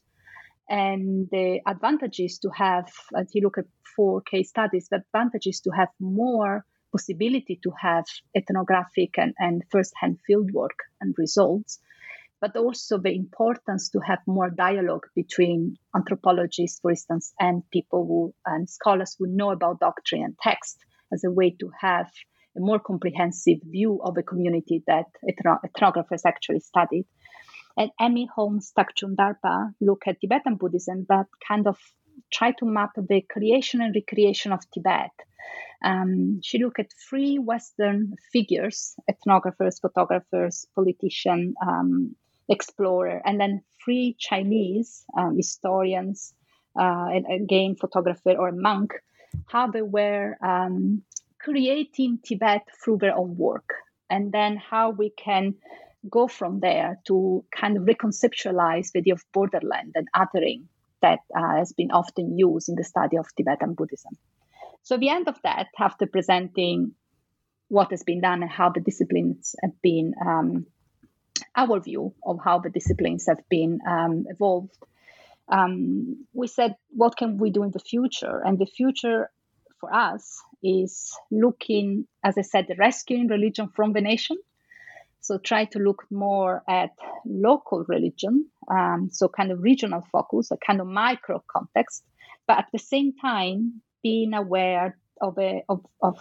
and 0.70 1.28
the 1.32 1.60
advantages 1.68 2.40
to 2.40 2.50
have, 2.50 2.92
as 3.18 3.34
you 3.34 3.42
look 3.42 3.58
at 3.58 3.66
four 3.96 4.22
case 4.22 4.50
studies, 4.50 4.88
the 4.90 4.98
advantages 4.98 5.62
to 5.62 5.72
have 5.72 5.90
more 6.00 6.66
possibility 6.92 7.60
to 7.64 7.72
have 7.80 8.06
ethnographic 8.36 9.18
and, 9.18 9.34
and 9.38 9.64
first-hand 9.72 10.18
fieldwork 10.30 10.78
and 11.02 11.14
results, 11.18 11.80
but 12.42 12.56
also 12.56 12.98
the 12.98 13.14
importance 13.14 13.90
to 13.90 14.00
have 14.00 14.20
more 14.28 14.50
dialogue 14.50 15.06
between 15.16 15.76
anthropologists, 15.96 16.80
for 16.80 16.92
instance, 16.92 17.34
and 17.40 17.64
people 17.72 18.06
who 18.06 18.34
and 18.46 18.70
scholars 18.70 19.16
who 19.18 19.28
know 19.28 19.52
about 19.52 19.80
doctrine 19.80 20.24
and 20.24 20.36
text 20.42 20.78
as 21.14 21.24
a 21.24 21.32
way 21.32 21.50
to 21.60 21.70
have 21.80 22.10
a 22.58 22.60
more 22.60 22.80
comprehensive 22.80 23.60
view 23.64 24.00
of 24.02 24.18
a 24.18 24.24
community 24.24 24.84
that 24.88 25.06
ethnographers 25.30 26.22
actually 26.26 26.60
studied. 26.62 27.06
And 27.78 27.92
Amy 28.02 28.28
Holmes-Tagchungdarpa 28.34 29.74
look 29.82 30.04
at 30.08 30.22
Tibetan 30.22 30.56
Buddhism, 30.56 31.06
but 31.08 31.28
kind 31.46 31.68
of 31.68 31.78
try 32.32 32.52
to 32.52 32.66
map 32.66 32.92
the 32.96 33.22
creation 33.30 33.82
and 33.82 33.94
recreation 33.94 34.52
of 34.52 34.62
Tibet. 34.72 35.12
Um, 35.84 36.40
she 36.42 36.58
looked 36.58 36.80
at 36.80 36.92
three 37.10 37.38
Western 37.38 38.14
figures 38.32 38.96
ethnographers, 39.12 39.82
photographers, 39.82 40.66
politician, 40.74 41.54
um, 41.66 42.16
explorer, 42.50 43.22
and 43.26 43.40
then 43.40 43.62
three 43.84 44.16
Chinese 44.18 45.04
um, 45.18 45.36
historians, 45.36 46.34
uh, 46.80 47.08
and 47.14 47.26
again, 47.44 47.76
photographer 47.76 48.32
or 48.32 48.52
monk, 48.52 48.94
how 49.48 49.68
they 49.68 49.82
were 49.82 50.38
um, 50.44 51.04
creating 51.40 52.20
Tibet 52.24 52.64
through 52.84 52.98
their 52.98 53.16
own 53.16 53.36
work, 53.38 53.70
and 54.10 54.32
then 54.32 54.58
how 54.58 54.92
we 54.92 55.12
can 55.12 55.56
go 56.10 56.28
from 56.28 56.60
there 56.60 57.00
to 57.08 57.44
kind 57.56 57.78
of 57.78 57.84
reconceptualize 57.84 58.92
the 58.92 59.00
idea 59.00 59.14
of 59.14 59.24
borderland 59.34 59.94
and 59.96 60.08
othering 60.16 60.66
that 61.02 61.20
uh, 61.36 61.58
has 61.58 61.74
been 61.74 61.92
often 61.92 62.38
used 62.38 62.70
in 62.70 62.76
the 62.76 62.84
study 62.84 63.18
of 63.18 63.28
Tibetan 63.36 63.74
Buddhism. 63.74 64.14
So, 64.84 64.96
at 64.96 65.02
the 65.02 65.10
end 65.10 65.28
of 65.28 65.38
that, 65.44 65.68
after 65.80 66.08
presenting 66.08 66.94
what 67.68 67.92
has 67.92 68.04
been 68.04 68.22
done 68.22 68.42
and 68.44 68.52
how 68.52 68.70
the 68.70 68.80
disciplines 68.80 69.56
have 69.62 69.80
been, 69.82 70.14
um, 70.26 70.68
our 71.56 71.80
view 71.80 72.14
of 72.24 72.40
how 72.44 72.60
the 72.60 72.70
disciplines 72.70 73.26
have 73.28 73.42
been 73.50 73.80
um, 73.88 74.26
evolved, 74.30 74.78
um, 75.50 76.26
we 76.34 76.48
said, 76.48 76.76
what 76.90 77.18
can 77.18 77.38
we 77.38 77.52
do 77.52 77.64
in 77.64 77.72
the 77.72 77.80
future? 77.80 78.42
And 78.44 78.58
the 78.58 78.66
future 78.66 79.30
for 79.80 79.94
us 79.94 80.42
is 80.64 81.12
looking, 81.32 82.08
as 82.24 82.36
I 82.38 82.42
said, 82.42 82.68
rescuing 82.78 83.28
religion 83.28 83.70
from 83.76 83.94
the 83.94 84.02
nation 84.02 84.38
so 85.26 85.40
try 85.40 85.66
to 85.66 85.80
look 85.80 86.04
more 86.12 86.64
at 86.70 86.92
local 87.26 87.84
religion, 87.88 88.46
um, 88.70 89.10
so 89.12 89.28
kind 89.28 89.52
of 89.52 89.62
regional 89.62 90.04
focus, 90.12 90.52
a 90.52 90.58
kind 90.58 90.80
of 90.80 90.88
micro 90.88 91.44
context, 91.52 92.04
but 92.48 92.60
at 92.60 92.68
the 92.72 92.80
same 92.80 93.14
time 93.20 93.82
being 94.04 94.34
aware 94.34 94.98
of 95.22 95.38
a 95.40 95.64
of, 95.68 95.84
of 96.02 96.20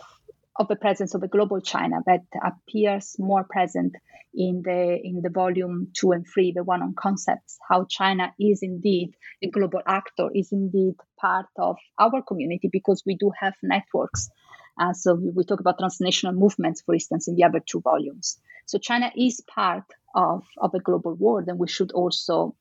of 0.56 0.68
the 0.68 0.76
presence 0.76 1.14
of 1.14 1.22
a 1.22 1.28
global 1.28 1.60
China 1.60 1.96
that 2.06 2.22
appears 2.42 3.16
more 3.18 3.44
present 3.44 3.94
in 4.34 4.62
the 4.64 4.98
in 5.02 5.20
the 5.20 5.30
volume 5.30 5.88
two 5.92 6.12
and 6.12 6.24
three, 6.32 6.52
the 6.52 6.64
one 6.64 6.82
on 6.82 6.94
concepts, 6.94 7.58
how 7.68 7.84
China 7.88 8.32
is 8.40 8.60
indeed 8.62 9.14
a 9.42 9.48
global 9.50 9.80
actor, 9.86 10.28
is 10.34 10.50
indeed 10.52 10.94
part 11.20 11.46
of 11.58 11.76
our 11.98 12.22
community 12.22 12.68
because 12.72 13.02
we 13.04 13.16
do 13.16 13.32
have 13.38 13.54
networks. 13.62 14.30
Uh, 14.78 14.92
so 14.92 15.14
we, 15.14 15.44
talk 15.44 15.60
about 15.60 15.78
transnational 15.78 16.34
movements, 16.34 16.82
for 16.82 16.94
instance, 16.94 17.28
in 17.28 17.36
the 17.36 17.44
other 17.44 17.60
two 17.60 17.80
volumes. 17.80 18.38
So 18.66 18.78
China 18.78 19.12
is 19.16 19.40
part 19.40 19.84
of, 20.14 20.44
of 20.58 20.74
a 20.74 20.80
global 20.80 21.14
world, 21.14 21.48
and 21.48 21.58
we 21.58 21.68
should 21.68 21.92
also 21.92 22.56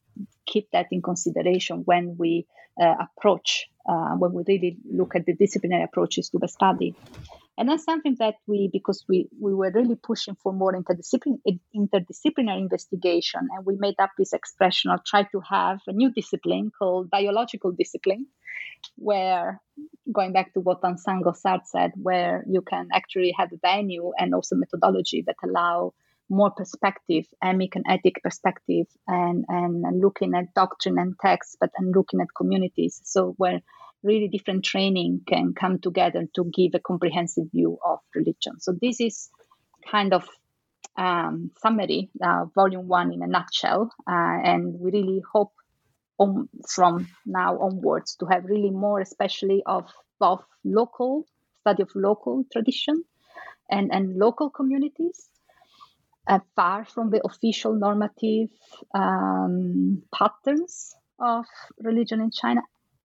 keep 0.46 0.70
that 0.72 0.88
in 0.92 1.02
consideration 1.02 1.82
when 1.86 2.16
we 2.18 2.46
uh, 2.82 2.96
approach, 3.00 3.68
uh, 3.88 4.16
when 4.16 4.34
we 4.34 4.44
really 4.48 4.78
look 4.92 5.16
at 5.16 5.26
the 5.26 5.34
disciplinary 5.34 5.84
approaches 5.84 6.30
to 6.30 6.40
the 6.40 6.48
study. 6.48 6.96
And 7.58 7.70
that's 7.70 7.84
something 7.84 8.16
that 8.20 8.36
we, 8.48 8.70
because 8.74 9.06
we, 9.08 9.30
we 9.40 9.54
were 9.54 9.72
really 9.74 9.96
pushing 9.96 10.36
for 10.42 10.52
more 10.52 10.74
interdisciplinary, 10.74 11.60
interdisciplinary 11.76 12.58
investigation, 12.58 13.48
and 13.56 13.66
we 13.66 13.76
made 13.78 14.00
up 14.00 14.10
this 14.18 14.34
expression 14.34 14.90
or 14.90 15.00
try 15.06 15.24
to 15.32 15.40
have 15.48 15.80
a 15.88 15.94
new 15.94 16.12
discipline 16.12 16.72
called 16.78 17.12
biological 17.12 17.72
discipline, 17.72 18.26
where 18.96 19.62
going 20.12 20.34
back 20.34 20.54
to 20.54 20.62
what 20.62 20.82
Vincent 20.82 21.24
Goossaert 21.24 21.66
said, 21.66 21.92
where 21.96 22.44
you 22.50 22.62
can 22.62 22.88
actually 22.92 23.34
have 23.38 23.52
a 23.54 23.58
venue 23.58 24.12
and 24.18 24.34
also 24.34 24.56
methodology 24.56 25.24
that 25.28 25.36
allow 25.44 25.94
more 26.30 26.52
perspective, 26.52 27.26
emic 27.44 27.76
and 27.76 27.86
etic 27.86 28.16
perspective, 28.24 28.88
and, 29.08 29.46
and, 29.48 29.86
and 29.86 30.02
looking 30.02 30.34
at 30.34 30.54
doctrine 30.56 30.98
and 30.98 31.14
text, 31.22 31.58
but 31.60 31.70
and 31.78 31.94
looking 31.96 32.20
at 32.20 32.28
communities. 32.36 33.00
So 33.04 33.36
where 33.38 33.62
really 34.04 34.28
different 34.28 34.64
training 34.64 35.22
can 35.28 35.54
come 35.54 35.80
together 35.80 36.28
to 36.36 36.46
give 36.54 36.72
a 36.74 36.80
comprehensive 36.80 37.52
view 37.52 37.78
of 37.86 38.00
religion. 38.16 38.60
So 38.60 38.74
this 38.80 39.00
is 39.00 39.30
kind 39.90 40.14
of 40.14 40.28
um, 40.98 41.52
summary, 41.62 42.10
uh, 42.22 42.46
volume 42.54 42.88
one 42.88 43.14
in 43.14 43.24
a 43.24 43.28
nutshell, 43.28 43.90
uh, 44.08 44.38
and 44.44 44.80
we 44.80 44.92
really 44.92 45.22
hope 45.34 45.54
on, 46.18 46.50
from 46.68 47.08
now 47.26 47.58
onwards 47.60 48.16
to 48.18 48.26
have 48.26 48.46
really 48.46 48.70
more, 48.70 49.00
especially 49.00 49.64
of 49.66 49.90
both 50.20 50.44
local 50.64 51.26
study 51.62 51.82
of 51.82 51.90
local 51.96 52.44
tradition 52.52 53.04
and, 53.70 53.92
and 53.94 54.18
local 54.18 54.50
communities, 54.50 55.30
uh, 56.28 56.40
far 56.56 56.86
from 56.86 57.10
the 57.10 57.22
official 57.26 57.74
normative 57.74 58.50
um, 58.94 60.04
patterns 60.14 60.94
of 61.20 61.46
religion 61.80 62.22
in 62.22 62.32
China, 62.32 62.62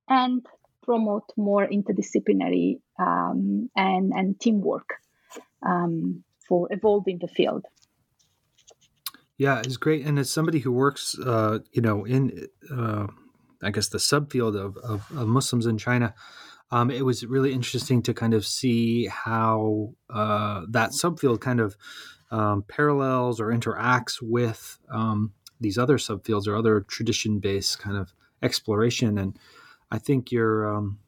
and 0.09 0.45
promote 0.89 1.29
more 1.37 1.69
interdisciplinary 1.69 2.81
um, 2.99 3.69
and, 3.77 4.11
and 4.15 4.41
teamwork 4.41 4.89
um, 5.63 6.25
for 6.49 6.67
evolving 6.71 7.19
the 7.21 7.29
field. 7.29 7.67
Yeah, 9.37 9.59
it's 9.59 9.77
great. 9.77 10.07
And 10.07 10.19
as 10.19 10.31
somebody 10.31 10.61
who 10.61 10.73
works, 10.73 11.15
uh, 11.19 11.59
you 11.73 11.83
know, 11.83 12.07
in, 12.07 12.49
uh, 12.75 13.07
I 13.63 13.71
guess, 13.71 13.89
the 13.89 13.99
subfield 13.99 14.57
of, 14.57 14.79
of, 14.79 15.07
of 15.15 15.29
Muslims 15.29 15.67
in 15.67 15.77
China, 15.77 16.15
um, 16.71 16.91
it 16.91 17.05
was 17.05 17.25
really 17.27 17.53
interesting 17.53 18.03
to 18.03 18.15
kind 18.15 18.33
of 18.33 18.47
see 18.47 19.07
how 19.09 19.95
uh, 20.09 20.63
that 20.71 20.91
subfield 20.91 21.41
kind 21.41 21.61
of 21.61 21.77
um, 22.31 22.65
parallels 22.67 23.41
or 23.41 23.49
interacts 23.49 24.23
with 24.23 24.79
um, 24.91 25.33
these 25.61 25.77
other 25.77 25.99
subfields 25.99 26.49
or 26.49 26.57
other 26.57 26.81
tradition 26.81 27.41
based 27.41 27.79
kind 27.79 27.97
of 27.97 28.15
exploration. 28.43 29.19
And 29.19 29.39
I 29.91 29.99
think 29.99 30.31
your 30.31 30.77
um, 30.77 30.99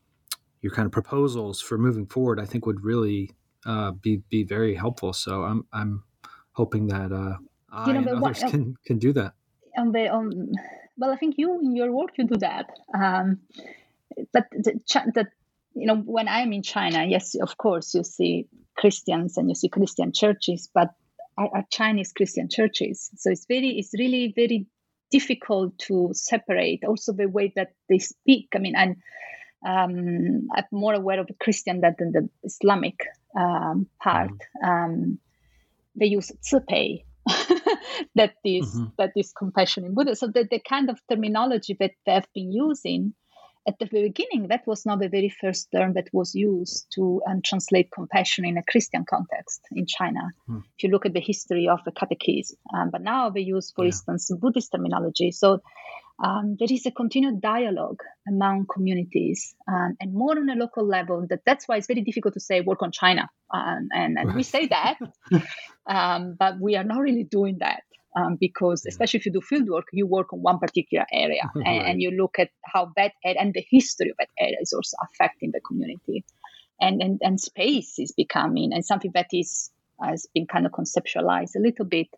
your 0.61 0.73
kind 0.73 0.87
of 0.87 0.93
proposals 0.93 1.61
for 1.61 1.79
moving 1.79 2.07
forward, 2.07 2.41
I 2.41 2.45
think, 2.45 2.67
would 2.67 2.85
really 2.85 3.31
uh, 3.67 3.93
be 3.93 4.23
be 4.29 4.45
very 4.45 4.75
helpful. 4.75 5.13
So 5.13 5.43
I'm 5.45 5.67
I'm 5.73 6.05
hoping 6.53 6.89
that 6.89 7.13
uh, 7.13 7.37
I 7.73 7.87
you 7.87 7.93
know, 7.95 8.01
and 8.01 8.09
others 8.09 8.43
what, 8.43 8.51
can 8.51 8.77
can 8.85 8.99
do 8.99 9.13
that. 9.15 9.35
On 9.77 9.93
the 9.93 10.09
on, 10.09 10.53
well, 10.97 11.11
I 11.11 11.17
think 11.17 11.37
you 11.39 11.61
in 11.61 11.77
your 11.77 11.93
work 11.93 12.11
you 12.17 12.27
do 12.27 12.37
that. 12.39 12.67
Um, 12.95 13.41
but 14.33 14.47
the, 14.51 14.81
the 15.15 15.27
you 15.75 15.87
know 15.87 15.97
when 15.97 16.29
I'm 16.29 16.53
in 16.53 16.63
China, 16.63 17.05
yes, 17.05 17.35
of 17.35 17.57
course 17.57 17.95
you 17.95 18.05
see 18.05 18.49
Christians 18.77 19.37
and 19.37 19.49
you 19.49 19.55
see 19.55 19.69
Christian 19.69 20.13
churches, 20.13 20.69
but 20.73 20.91
are, 21.37 21.51
are 21.55 21.65
Chinese 21.71 22.13
Christian 22.13 22.49
churches. 22.49 23.11
So 23.17 23.31
it's 23.31 23.47
very 23.47 23.79
it's 23.79 23.93
really 23.99 24.33
very 24.35 24.67
difficult 25.11 25.79
to 25.79 26.11
separate 26.13 26.85
also 26.85 27.13
the 27.13 27.29
way 27.29 27.53
that 27.57 27.73
they 27.89 27.99
speak. 27.99 28.49
I 28.55 28.59
mean, 28.59 28.75
and 28.77 28.97
um, 29.67 30.49
I'm 30.55 30.65
more 30.73 30.95
aware 30.95 31.21
of 31.21 31.27
the 31.27 31.35
Christian 31.35 31.81
than 31.81 31.95
the 31.99 32.29
Islamic 32.45 33.01
um, 33.39 33.87
part. 34.03 34.31
Mm-hmm. 34.31 34.69
Um, 34.69 35.19
they 35.97 36.07
use 36.07 36.33
cibei. 36.43 37.05
that 38.15 38.35
is 38.45 38.75
mm-hmm. 38.75 38.87
that 38.97 39.13
is 39.15 39.33
compassion 39.33 39.85
in 39.85 39.95
Buddha. 39.95 40.17
So 40.17 40.27
the, 40.27 40.49
the 40.51 40.61
kind 40.61 40.89
of 40.89 40.99
terminology 41.09 41.77
that 41.79 41.93
they've 42.07 42.33
been 42.35 42.53
using 42.53 43.15
at 43.67 43.79
the 43.79 43.87
beginning, 43.87 44.49
that 44.49 44.67
was 44.67 44.87
not 44.87 45.01
the 45.01 45.09
very 45.09 45.29
first 45.29 45.69
term 45.75 45.93
that 45.95 46.09
was 46.13 46.35
used 46.35 46.87
to 46.95 47.21
um, 47.29 47.43
translate 47.43 47.91
compassion 47.91 48.47
in 48.47 48.57
a 48.57 48.63
Christian 48.63 49.05
context 49.09 49.61
in 49.73 49.87
China. 49.87 50.21
Hmm. 50.47 50.59
If 50.77 50.85
you 50.85 50.91
look 50.91 51.07
at 51.07 51.13
the 51.13 51.21
history 51.21 51.69
of 51.69 51.81
the 51.85 51.93
catechism, 51.93 52.57
um, 52.75 52.91
but 52.91 53.03
now 53.03 53.31
they 53.31 53.43
use, 53.43 53.71
for 53.71 53.85
yeah. 53.85 53.89
instance, 53.89 54.31
Buddhist 54.41 54.73
terminology. 54.73 55.31
So 55.31 55.61
um, 56.23 56.57
there 56.59 56.69
is 56.71 56.87
a 56.87 56.91
continued 56.91 57.41
dialogue 57.41 58.01
among 58.29 58.67
communities 58.73 59.55
um, 59.69 59.97
and 60.01 60.13
more 60.13 60.39
on 60.39 60.49
a 60.49 60.55
local 60.55 60.87
level. 60.87 61.27
That 61.29 61.41
that's 61.45 61.67
why 61.67 61.77
it's 61.77 61.87
very 61.87 62.03
difficult 62.03 62.35
to 62.35 62.41
say 62.41 62.61
work 62.61 62.83
on 62.83 62.93
China, 62.93 63.29
um, 63.53 63.89
and 63.93 64.19
and 64.19 64.35
we 64.35 64.43
say 64.43 64.67
that, 64.69 64.99
um, 65.87 66.37
but 66.39 66.61
we 66.61 66.77
are 66.77 66.85
not 66.85 66.99
really 67.01 67.25
doing 67.25 67.59
that 67.61 67.83
um, 68.17 68.37
because 68.41 68.87
especially 68.87 69.19
if 69.19 69.27
you 69.27 69.33
do 69.33 69.41
field 69.41 69.69
work, 69.69 69.87
you 69.93 70.07
work 70.07 70.33
on 70.33 70.41
one 70.41 70.59
particular 70.59 71.07
area 71.13 71.43
and, 71.55 71.65
right. 71.65 71.87
and, 71.87 72.03
you 72.03 72.11
look 72.11 72.39
at 72.39 72.51
how 72.65 72.93
that 72.97 73.13
area 73.25 73.41
and 73.41 73.55
the 73.55 73.65
history 73.71 74.11
of 74.11 74.17
that 74.19 74.29
area 74.39 74.57
is 74.61 74.73
also 74.73 74.97
affecting 75.03 75.53
the 75.53 75.61
community. 75.61 76.25
And, 76.81 77.03
and, 77.03 77.21
and 77.23 77.39
space 77.39 77.99
is 77.99 78.13
becoming 78.13 78.73
and 78.73 78.85
something 78.85 79.11
that 79.15 79.27
is 79.33 79.71
has 80.03 80.27
been 80.35 80.47
kind 80.47 80.65
of 80.65 80.73
conceptualized 80.73 81.55
a 81.57 81.61
little 81.61 81.85
bit 81.85 82.09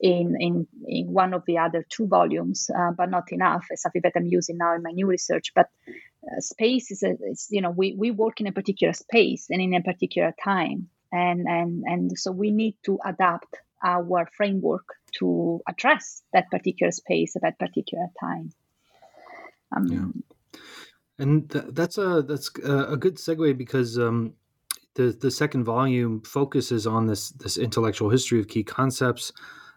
in 0.00 0.36
in, 0.38 0.66
in 0.86 1.12
one 1.12 1.32
of 1.34 1.44
the 1.46 1.58
other 1.58 1.86
two 1.88 2.06
volumes, 2.06 2.68
uh, 2.76 2.90
but 2.96 3.10
not 3.10 3.32
enough. 3.32 3.64
It's 3.70 3.82
something 3.82 4.02
that 4.02 4.12
I'm 4.16 4.26
using 4.26 4.58
now 4.58 4.74
in 4.74 4.82
my 4.82 4.90
new 4.90 5.06
research. 5.06 5.52
But 5.54 5.70
uh, 5.86 6.40
space 6.40 6.90
is, 6.90 7.02
a, 7.02 7.16
is, 7.30 7.48
you 7.50 7.60
know, 7.60 7.70
we, 7.70 7.94
we 7.96 8.10
work 8.10 8.40
in 8.40 8.46
a 8.46 8.52
particular 8.52 8.92
space 8.92 9.46
and 9.50 9.60
in 9.62 9.74
a 9.74 9.82
particular 9.82 10.34
time, 10.42 10.88
and 11.12 11.46
and 11.48 11.84
and 11.86 12.18
so 12.18 12.32
we 12.32 12.50
need 12.50 12.76
to 12.84 12.98
adapt 13.04 13.54
our 13.84 14.26
framework 14.36 14.86
to 15.18 15.60
address 15.68 16.22
that 16.32 16.50
particular 16.50 16.90
space 16.90 17.36
at 17.36 17.42
that 17.42 17.58
particular 17.58 18.06
time. 18.18 18.52
Um, 19.76 19.86
yeah. 19.86 20.58
And 21.18 21.50
th- 21.50 21.66
that's 21.70 21.98
a 21.98 22.22
that's 22.22 22.48
a 22.64 22.96
good 22.96 23.16
segue 23.16 23.56
because 23.56 23.98
um, 23.98 24.34
the 24.94 25.16
the 25.20 25.30
second 25.30 25.64
volume 25.64 26.22
focuses 26.22 26.86
on 26.86 27.06
this 27.06 27.30
this 27.30 27.56
intellectual 27.56 28.10
history 28.10 28.40
of 28.40 28.48
key 28.48 28.64
concepts, 28.64 29.32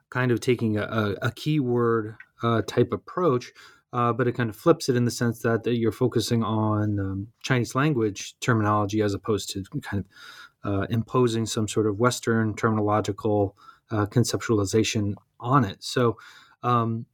kind 0.09 0.31
of 0.31 0.39
taking 0.39 0.77
a, 0.77 0.83
a, 0.83 1.27
a 1.27 1.31
keyword 1.31 2.15
uh, 2.41 2.61
type 2.65 2.91
approach, 2.91 3.51
uh, 3.93 4.13
but 4.13 4.27
it 4.27 4.33
kind 4.33 4.49
of 4.49 4.55
flips 4.55 4.89
it 4.89 4.95
in 4.95 5.05
the 5.05 5.11
sense 5.11 5.39
that, 5.41 5.63
that 5.63 5.75
you're 5.75 5.91
focusing 5.91 6.43
on 6.43 6.99
um, 6.99 7.27
Chinese 7.41 7.75
language 7.75 8.35
terminology 8.39 9.01
as 9.01 9.13
opposed 9.13 9.49
to 9.49 9.63
kind 9.81 10.03
of 10.03 10.71
uh, 10.71 10.85
imposing 10.89 11.45
some 11.45 11.67
sort 11.67 11.87
of 11.87 11.99
Western 11.99 12.53
terminological 12.53 13.53
uh, 13.91 14.05
conceptualization 14.05 15.15
on 15.39 15.65
it. 15.65 15.83
So, 15.83 16.17
um, 16.63 17.05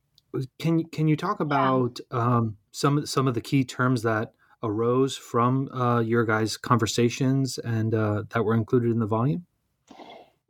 can 0.58 0.84
can 0.86 1.08
you 1.08 1.16
talk 1.16 1.40
about 1.40 2.00
um, 2.12 2.58
some 2.72 3.06
some 3.06 3.28
of 3.28 3.34
the 3.36 3.42
key 3.42 3.64
terms 3.64 4.02
that 4.04 4.34
arose 4.64 5.16
from 5.16 5.70
uh, 5.70 6.00
your 6.00 6.26
guys' 6.26 6.58
conversations 6.58 7.58
and 7.60 7.94
uh, 7.94 8.24
that 8.30 8.44
were 8.44 8.56
included 8.56 8.92
in 8.92 9.00
the 9.00 9.06
volume? 9.06 9.46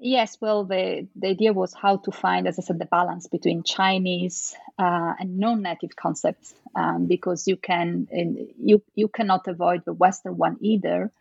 Yes, 0.05 0.37
well, 0.41 0.65
the, 0.65 1.07
the 1.15 1.29
idea 1.29 1.53
was 1.53 1.73
how 1.73 1.95
to 1.95 2.11
find, 2.11 2.45
as 2.45 2.59
I 2.59 2.61
said, 2.61 2.77
the 2.77 2.85
balance 2.85 3.27
between 3.27 3.63
Chinese 3.63 4.53
uh, 4.77 5.13
and 5.17 5.37
non-native 5.37 5.95
concepts, 5.95 6.53
um, 6.75 7.05
because 7.07 7.47
you 7.47 7.55
can 7.55 8.07
you 8.11 8.83
you 8.95 9.07
cannot 9.07 9.47
avoid 9.47 9.83
the 9.85 9.93
Western 9.93 10.35
one 10.35 10.57
either, 10.59 11.11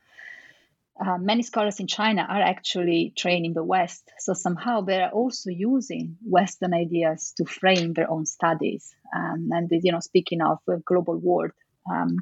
uh, 1.01 1.19
many 1.19 1.43
scholars 1.43 1.81
in 1.81 1.87
China 1.87 2.27
are 2.29 2.43
actually 2.43 3.13
trained 3.17 3.47
in 3.47 3.55
the 3.55 3.65
West. 3.65 4.11
So 4.19 4.35
somehow 4.35 4.83
they 4.83 5.01
are 5.01 5.11
also 5.11 5.51
using 5.51 6.17
Western 6.23 6.75
ideas 6.75 7.33
to 7.39 7.45
frame 7.45 7.95
their 7.95 8.11
own 8.11 8.27
studies. 8.27 8.95
Um, 9.15 9.49
and, 9.53 9.71
you 9.71 9.93
know, 9.93 10.01
speaking 10.01 10.43
of 10.43 10.59
global 10.85 11.19
world. 11.19 11.53
Um, 11.91 12.19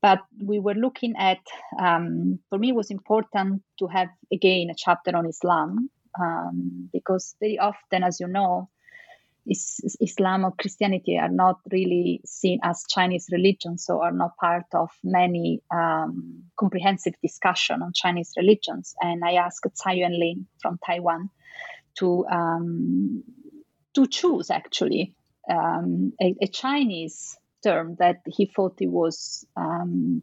but 0.00 0.20
we 0.40 0.58
were 0.58 0.74
looking 0.74 1.14
at, 1.16 1.40
um, 1.78 2.38
for 2.48 2.58
me, 2.58 2.70
it 2.70 2.76
was 2.76 2.90
important 2.90 3.62
to 3.78 3.86
have, 3.88 4.08
again, 4.32 4.68
a 4.70 4.74
chapter 4.76 5.16
on 5.16 5.26
Islam 5.26 5.90
um, 6.20 6.88
because 6.92 7.34
very 7.40 7.58
often, 7.58 8.04
as 8.04 8.20
you 8.20 8.28
know, 8.28 8.68
is, 9.46 9.96
Islam 10.00 10.44
or 10.44 10.52
Christianity 10.52 11.18
are 11.18 11.28
not 11.28 11.60
really 11.70 12.20
seen 12.24 12.60
as 12.62 12.84
Chinese 12.88 13.28
religion, 13.30 13.78
so 13.78 14.02
are 14.02 14.12
not 14.12 14.36
part 14.36 14.66
of 14.74 14.90
many 15.02 15.62
um, 15.70 16.44
comprehensive 16.58 17.14
discussion 17.22 17.82
on 17.82 17.92
Chinese 17.94 18.32
religions. 18.36 18.94
And 19.00 19.24
I 19.24 19.34
asked 19.34 19.66
Tsai 19.74 19.92
Yuan 19.94 20.18
Lin 20.18 20.46
from 20.60 20.78
Taiwan 20.84 21.30
to 21.98 22.26
um, 22.26 23.22
to 23.94 24.06
choose 24.06 24.50
actually 24.50 25.14
um, 25.50 26.12
a, 26.20 26.34
a, 26.42 26.46
Chinese 26.48 27.38
term 27.62 27.96
that 27.98 28.20
he 28.26 28.46
thought 28.46 28.76
it 28.80 28.90
was 28.90 29.46
um, 29.56 30.22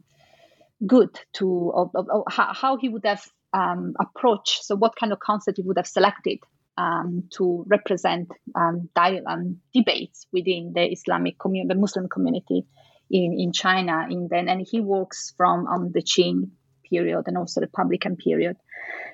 good 0.86 1.18
to 1.32 1.72
of, 1.74 1.90
of, 1.94 2.08
of 2.08 2.22
how, 2.28 2.76
he 2.76 2.88
would 2.88 3.04
have 3.04 3.26
um, 3.52 3.94
approached. 3.98 4.64
So 4.64 4.76
what 4.76 4.94
kind 4.96 5.12
of 5.12 5.18
concept 5.18 5.58
he 5.58 5.62
would 5.62 5.76
have 5.76 5.86
selected 5.86 6.38
um, 6.76 7.24
to 7.36 7.64
represent 7.68 8.28
um, 8.54 8.88
um, 8.96 9.58
debates 9.72 10.26
within 10.32 10.72
the 10.74 10.90
Islamic 10.90 11.38
community, 11.38 11.74
the 11.74 11.80
Muslim 11.80 12.08
community 12.08 12.66
in, 13.10 13.36
in 13.38 13.52
China. 13.52 14.06
In 14.10 14.28
then, 14.30 14.48
and 14.48 14.66
he 14.68 14.80
works 14.80 15.34
from 15.36 15.66
um, 15.66 15.92
the 15.92 16.02
Qing 16.02 16.50
period 16.88 17.24
and 17.26 17.38
also 17.38 17.60
the 17.60 17.66
Republican 17.66 18.16
period. 18.16 18.56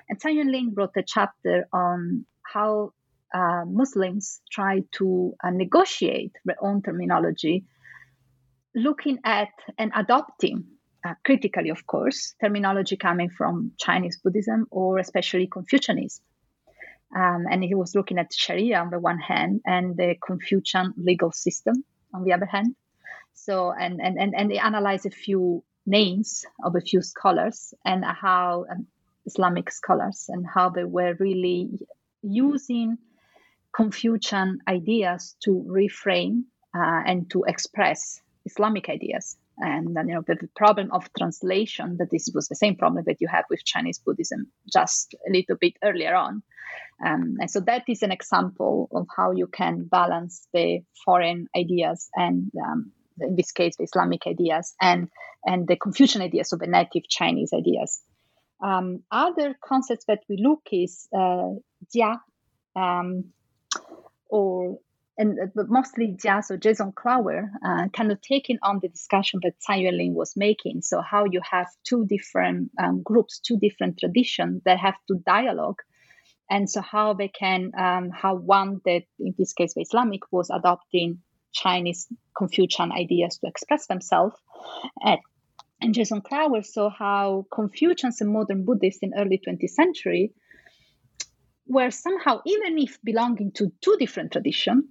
And 0.09 0.19
Tsai 0.19 0.31
Yuan-lin 0.31 0.75
wrote 0.75 0.97
a 0.97 1.03
chapter 1.03 1.67
on 1.73 2.27
how 2.43 2.93
uh, 3.33 3.65
Muslims 3.67 4.41
try 4.51 4.83
to 4.93 5.35
uh, 5.43 5.51
negotiate 5.51 6.33
their 6.45 6.57
own 6.61 6.83
terminology, 6.83 7.65
looking 8.75 9.19
at 9.25 9.49
and 9.79 9.93
adopting, 9.95 10.65
uh, 11.07 11.15
critically, 11.25 11.71
of 11.71 11.87
course, 11.87 12.35
terminology 12.41 12.97
coming 12.97 13.31
from 13.31 13.73
Chinese 13.79 14.19
Buddhism 14.23 14.67
or 14.71 14.99
especially 14.99 15.47
Confucianism. 15.47 16.25
Um, 17.15 17.47
and 17.51 17.65
he 17.65 17.75
was 17.75 17.95
looking 17.95 18.19
at 18.19 18.33
Sharia 18.33 18.79
on 18.79 18.91
the 18.91 19.01
one 19.01 19.19
hand 19.19 19.63
and 19.67 19.97
the 19.97 20.15
Confucian 20.25 20.95
legal 20.97 21.33
system 21.33 21.85
on 22.15 22.25
the 22.25 22.33
other 22.33 22.47
hand. 22.47 22.77
So, 23.35 23.73
and, 23.73 24.01
and, 24.01 24.19
and, 24.19 24.35
and 24.37 24.51
they 24.51 24.59
analyzed 24.59 25.07
a 25.07 25.11
few 25.11 25.65
names 25.87 26.45
of 26.63 26.77
a 26.77 26.81
few 26.81 27.03
scholars 27.03 27.75
and 27.85 28.05
how 28.05 28.67
um, 28.71 28.87
Islamic 29.27 29.71
scholars 29.71 30.27
and 30.29 30.47
how 30.47 30.69
they 30.69 30.85
were 30.85 31.15
really 31.19 31.69
using 32.23 32.99
Confucian 33.73 34.59
ideas 34.69 35.37
to 35.45 35.65
reframe 35.69 36.45
uh, 36.75 37.03
and 37.07 37.31
to 37.31 37.45
express 37.45 38.21
Islamic 38.45 38.89
ideas. 38.89 39.37
And 39.61 39.89
you 40.09 40.15
know, 40.15 40.23
the, 40.27 40.37
the, 40.37 40.49
problem 40.57 40.91
of 40.91 41.11
translation, 41.19 41.97
that 41.99 42.11
this 42.11 42.31
was 42.35 42.49
the 42.49 42.57
same 42.57 42.77
problem 42.77 43.05
that 43.07 43.21
you 43.21 43.29
have 43.29 43.45
with 43.51 43.65
Chinese 43.65 43.99
Buddhism 43.99 44.51
just 44.73 45.15
a 45.29 45.31
little 45.31 45.57
bit 45.61 45.75
earlier 45.85 46.15
on. 46.15 46.43
Um, 47.05 47.37
and 47.41 47.51
so 47.51 47.61
that 47.61 47.85
is 47.89 48.03
an 48.03 48.11
example 48.11 48.89
of 48.93 49.07
how 49.15 49.33
you 49.33 49.47
can 49.47 49.85
balance 49.85 50.47
the 50.53 50.81
foreign 51.05 51.47
ideas 51.57 52.09
and, 52.15 52.51
um, 52.63 52.93
in 53.21 53.37
this 53.37 53.53
case, 53.53 53.77
the 53.77 53.85
Islamic 53.85 54.27
ideas 54.27 54.75
and, 54.81 55.09
and 55.45 55.69
the 55.69 55.77
Confucian 55.77 56.23
ideas, 56.23 56.49
so 56.49 56.57
the 56.57 56.67
native 56.67 57.09
Chinese 57.09 57.53
ideas. 57.53 58.01
Um, 58.63 59.03
other 59.11 59.55
concepts 59.63 60.05
that 60.07 60.21
we 60.29 60.39
look 60.39 60.61
is 60.73 61.07
uh, 61.15 61.51
jia, 61.95 62.19
um, 62.77 63.25
or 64.29 64.79
and 65.21 65.39
uh, 65.39 65.47
but 65.55 65.69
mostly 65.69 66.17
Jia, 66.17 66.43
so 66.43 66.57
Jason 66.57 66.93
Clower, 66.93 67.51
uh, 67.65 67.89
kind 67.93 68.11
of 68.11 68.21
taking 68.23 68.59
on 68.63 68.79
the 68.81 68.89
discussion 68.89 69.41
that 69.43 69.61
Tsai 69.61 69.77
Yuan-lin 69.77 70.15
was 70.15 70.33
making. 70.35 70.81
So 70.81 71.03
how 71.03 71.27
you 71.27 71.43
have 71.49 71.69
two 71.85 72.07
different 72.07 72.71
um, 72.83 73.03
groups, 73.03 73.39
two 73.39 73.59
different 73.59 73.99
traditions 73.99 74.63
that 74.65 74.79
have 74.79 74.97
to 75.09 75.17
dialogue, 75.27 75.81
and 76.49 76.69
so 76.69 76.81
how 76.81 77.13
they 77.13 77.29
can, 77.29 77.73
um, 77.79 78.11
how 78.11 78.35
one 78.35 78.81
that 78.87 79.03
in 79.19 79.35
this 79.39 79.53
case 79.53 79.75
the 79.75 79.83
Islamic 79.83 80.23
was 80.33 80.49
adopting 80.49 81.19
Chinese 81.53 82.09
Confucian 82.37 82.91
ideas 82.91 83.39
to 83.39 83.47
express 83.47 83.87
themselves, 83.89 84.37
and, 85.03 85.21
and 85.83 85.95
Jason 85.95 86.23
Clower 86.23 86.63
saw 86.63 86.89
how 86.89 87.47
Confucians 87.53 88.23
and 88.23 88.33
modern 88.33 88.65
Buddhists 88.65 89.03
in 89.03 89.13
early 89.15 89.39
20th 89.47 89.69
century 89.69 90.33
were 91.67 91.91
somehow, 91.91 92.41
even 92.47 92.79
if 92.79 92.99
belonging 93.05 93.53
to 93.53 93.71
two 93.83 93.97
different 93.99 94.33
traditions, 94.33 94.85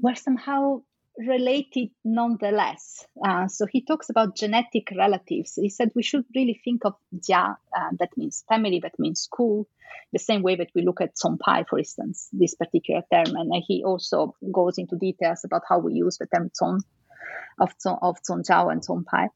were 0.00 0.14
somehow 0.14 0.82
related 1.18 1.90
nonetheless. 2.04 3.06
Uh, 3.24 3.48
so 3.48 3.66
he 3.66 3.84
talks 3.84 4.08
about 4.08 4.36
genetic 4.36 4.88
relatives. 4.96 5.54
He 5.56 5.68
said 5.68 5.90
we 5.94 6.02
should 6.02 6.24
really 6.34 6.60
think 6.64 6.84
of 6.84 6.94
jia, 7.14 7.56
uh, 7.76 7.90
that 7.98 8.10
means 8.16 8.44
family, 8.48 8.80
that 8.80 8.98
means 8.98 9.22
school, 9.22 9.68
the 10.12 10.18
same 10.18 10.42
way 10.42 10.56
that 10.56 10.70
we 10.74 10.82
look 10.82 11.00
at 11.00 11.16
Zongpai, 11.16 11.66
for 11.68 11.78
instance, 11.78 12.28
this 12.32 12.54
particular 12.54 13.02
term. 13.12 13.34
And 13.34 13.52
he 13.66 13.82
also 13.84 14.36
goes 14.52 14.78
into 14.78 14.96
details 14.96 15.44
about 15.44 15.62
how 15.68 15.78
we 15.78 15.94
use 15.94 16.18
the 16.18 16.26
term 16.26 16.50
Zong, 16.50 16.80
of, 17.60 17.76
Zong, 17.78 17.98
of 18.00 18.16
Zongjiao 18.22 18.70
and 18.70 18.82
Zongpai. 18.82 19.28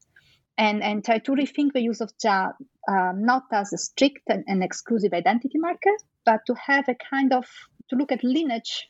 And, 0.57 0.83
and 0.83 1.03
try 1.03 1.17
to 1.17 1.31
rethink 1.31 1.73
the 1.73 1.81
use 1.81 1.99
of 1.99 2.11
Jia 2.23 2.53
um, 2.87 3.25
not 3.25 3.43
as 3.51 3.73
a 3.73 3.77
strict 3.77 4.21
and, 4.27 4.43
and 4.47 4.63
exclusive 4.63 5.11
identity 5.13 5.57
marker, 5.57 5.95
but 6.25 6.41
to 6.47 6.53
have 6.53 6.87
a 6.87 6.95
kind 6.95 7.33
of, 7.33 7.45
to 7.89 7.95
look 7.95 8.11
at 8.11 8.23
lineage 8.23 8.87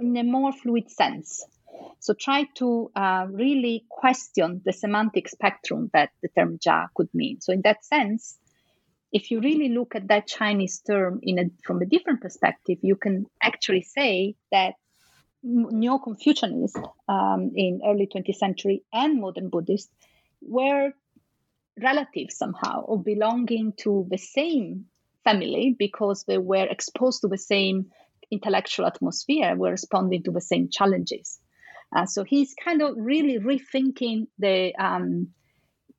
in 0.00 0.16
a 0.16 0.24
more 0.24 0.52
fluid 0.52 0.90
sense. 0.90 1.44
So 2.00 2.14
try 2.14 2.44
to 2.56 2.90
uh, 2.94 3.26
really 3.30 3.84
question 3.88 4.62
the 4.64 4.72
semantic 4.72 5.28
spectrum 5.28 5.90
that 5.92 6.10
the 6.22 6.28
term 6.28 6.58
Jia 6.58 6.88
could 6.94 7.08
mean. 7.14 7.40
So 7.40 7.52
in 7.52 7.62
that 7.62 7.84
sense, 7.84 8.38
if 9.12 9.30
you 9.30 9.40
really 9.40 9.68
look 9.70 9.94
at 9.94 10.08
that 10.08 10.26
Chinese 10.26 10.80
term 10.80 11.20
in 11.22 11.38
a, 11.38 11.44
from 11.64 11.80
a 11.82 11.86
different 11.86 12.20
perspective, 12.20 12.78
you 12.82 12.96
can 12.96 13.26
actually 13.42 13.82
say 13.82 14.34
that 14.52 14.74
Neo-Confucianists 15.42 16.82
um, 17.08 17.52
in 17.54 17.80
early 17.86 18.06
20th 18.06 18.34
century 18.34 18.82
and 18.92 19.20
modern 19.20 19.48
Buddhists 19.48 19.94
were 20.42 20.92
relatives 21.80 22.36
somehow 22.36 22.82
or 22.82 23.00
belonging 23.02 23.72
to 23.78 24.06
the 24.10 24.18
same 24.18 24.86
family 25.24 25.74
because 25.78 26.24
they 26.24 26.38
were 26.38 26.66
exposed 26.66 27.20
to 27.20 27.28
the 27.28 27.38
same 27.38 27.86
intellectual 28.30 28.86
atmosphere 28.86 29.56
were 29.56 29.70
responding 29.70 30.22
to 30.24 30.30
the 30.30 30.40
same 30.40 30.68
challenges. 30.70 31.38
Uh, 31.94 32.06
so 32.06 32.24
he's 32.24 32.54
kind 32.62 32.82
of 32.82 32.94
really 32.96 33.38
rethinking 33.38 34.26
the 34.38 34.74
um, 34.76 35.28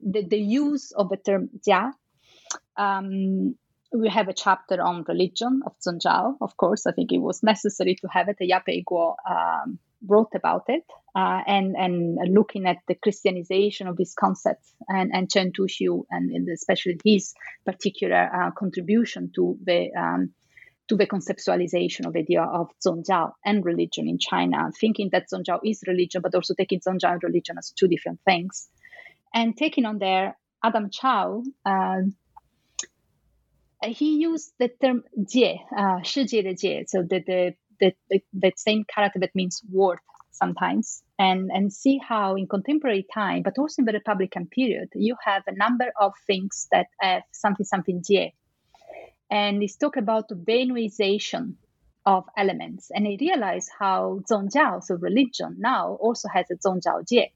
the, 0.02 0.24
the, 0.24 0.38
use 0.38 0.92
of 0.92 1.10
the 1.10 1.18
term 1.18 1.50
jia. 1.68 1.92
Um, 2.78 3.56
we 3.92 4.08
have 4.08 4.28
a 4.28 4.34
chapter 4.34 4.82
on 4.82 5.04
religion 5.08 5.62
of 5.66 5.74
Zongjiao. 5.80 6.38
Of 6.42 6.56
course, 6.56 6.86
I 6.86 6.92
think 6.92 7.12
it 7.12 7.18
was 7.18 7.42
necessary 7.42 7.96
to 7.96 8.08
have 8.08 8.30
it. 8.30 8.38
Ya-pei 8.40 8.84
Kuo 8.88 9.16
um, 9.30 9.80
wrote 10.08 10.36
about 10.36 10.66
it 10.68 10.86
uh, 11.16 11.42
and 11.46 11.76
and 11.76 12.18
looking 12.34 12.66
at 12.66 12.78
the 12.88 12.96
Christianization 12.96 13.88
of 13.88 13.98
this 13.98 14.14
concept 14.14 14.66
and 14.88 15.12
and 15.14 15.30
Chen 15.30 15.52
Duxiu 15.52 16.04
and, 16.10 16.32
and 16.32 16.48
especially 16.50 17.00
his 17.04 17.34
particular 17.66 18.30
uh, 18.34 18.52
contribution 18.52 19.32
to 19.36 19.58
the 19.64 19.92
um, 19.94 20.34
to 20.90 20.96
the 20.96 21.06
conceptualization 21.06 22.06
of 22.06 22.14
the 22.14 22.20
idea 22.20 22.42
of 22.42 22.70
Zongjiao 22.86 23.32
and 23.46 23.64
religion 23.64 24.10
in 24.10 24.18
China, 24.18 24.72
thinking 24.80 25.10
that 25.12 25.28
Zongjiao 25.32 25.60
is 25.64 25.84
religion, 25.88 26.22
but 26.22 26.34
also 26.36 26.56
taking 26.56 26.80
Zongjiao 26.80 27.14
and 27.14 27.24
religion 27.24 27.58
as 27.58 27.72
two 27.72 27.88
different 27.88 28.20
things. 28.26 28.68
And 29.34 29.56
taking 29.56 29.86
on 29.86 30.00
there 30.00 30.36
Adam 30.64 30.90
Chau, 30.90 31.44
uh, 31.66 32.02
he 33.84 34.18
used 34.18 34.52
the 34.60 34.70
term 34.82 35.04
jie, 35.24 35.62
uh, 35.78 36.00
jie, 36.02 36.86
so 36.88 37.04
the, 37.04 37.24
the, 37.26 37.54
the, 37.80 37.94
the, 38.10 38.24
the 38.34 38.52
same 38.58 38.84
character 38.84 39.20
that 39.20 39.36
means 39.36 39.62
word 39.72 40.00
sometimes, 40.32 41.04
and, 41.20 41.52
and 41.54 41.72
see 41.72 42.00
how 42.00 42.36
in 42.36 42.48
contemporary 42.48 43.06
time, 43.14 43.44
but 43.44 43.58
also 43.58 43.82
in 43.82 43.86
the 43.86 43.94
Republican 43.94 44.48
period, 44.48 44.90
you 44.96 45.16
have 45.24 45.44
a 45.48 45.56
number 45.56 45.92
of 46.00 46.14
things 46.26 46.68
that 46.72 46.88
have 47.00 47.24
something, 47.32 47.66
something 47.66 48.02
jie 48.10 48.34
and 49.30 49.62
he's 49.62 49.76
talk 49.76 49.98
about 49.98 50.28
the 50.28 50.36
Benuization 50.36 51.56
of 52.06 52.26
elements. 52.38 52.92
And 52.92 53.06
he 53.06 53.18
realized 53.20 53.70
how 53.78 54.22
Zongjiao, 54.30 54.84
so 54.84 54.96
religion, 54.96 55.58
now 55.60 55.98
also 56.02 56.28
has 56.34 56.46
a 56.50 56.56
Zongjiao 56.56 57.08
Jie. 57.08 57.32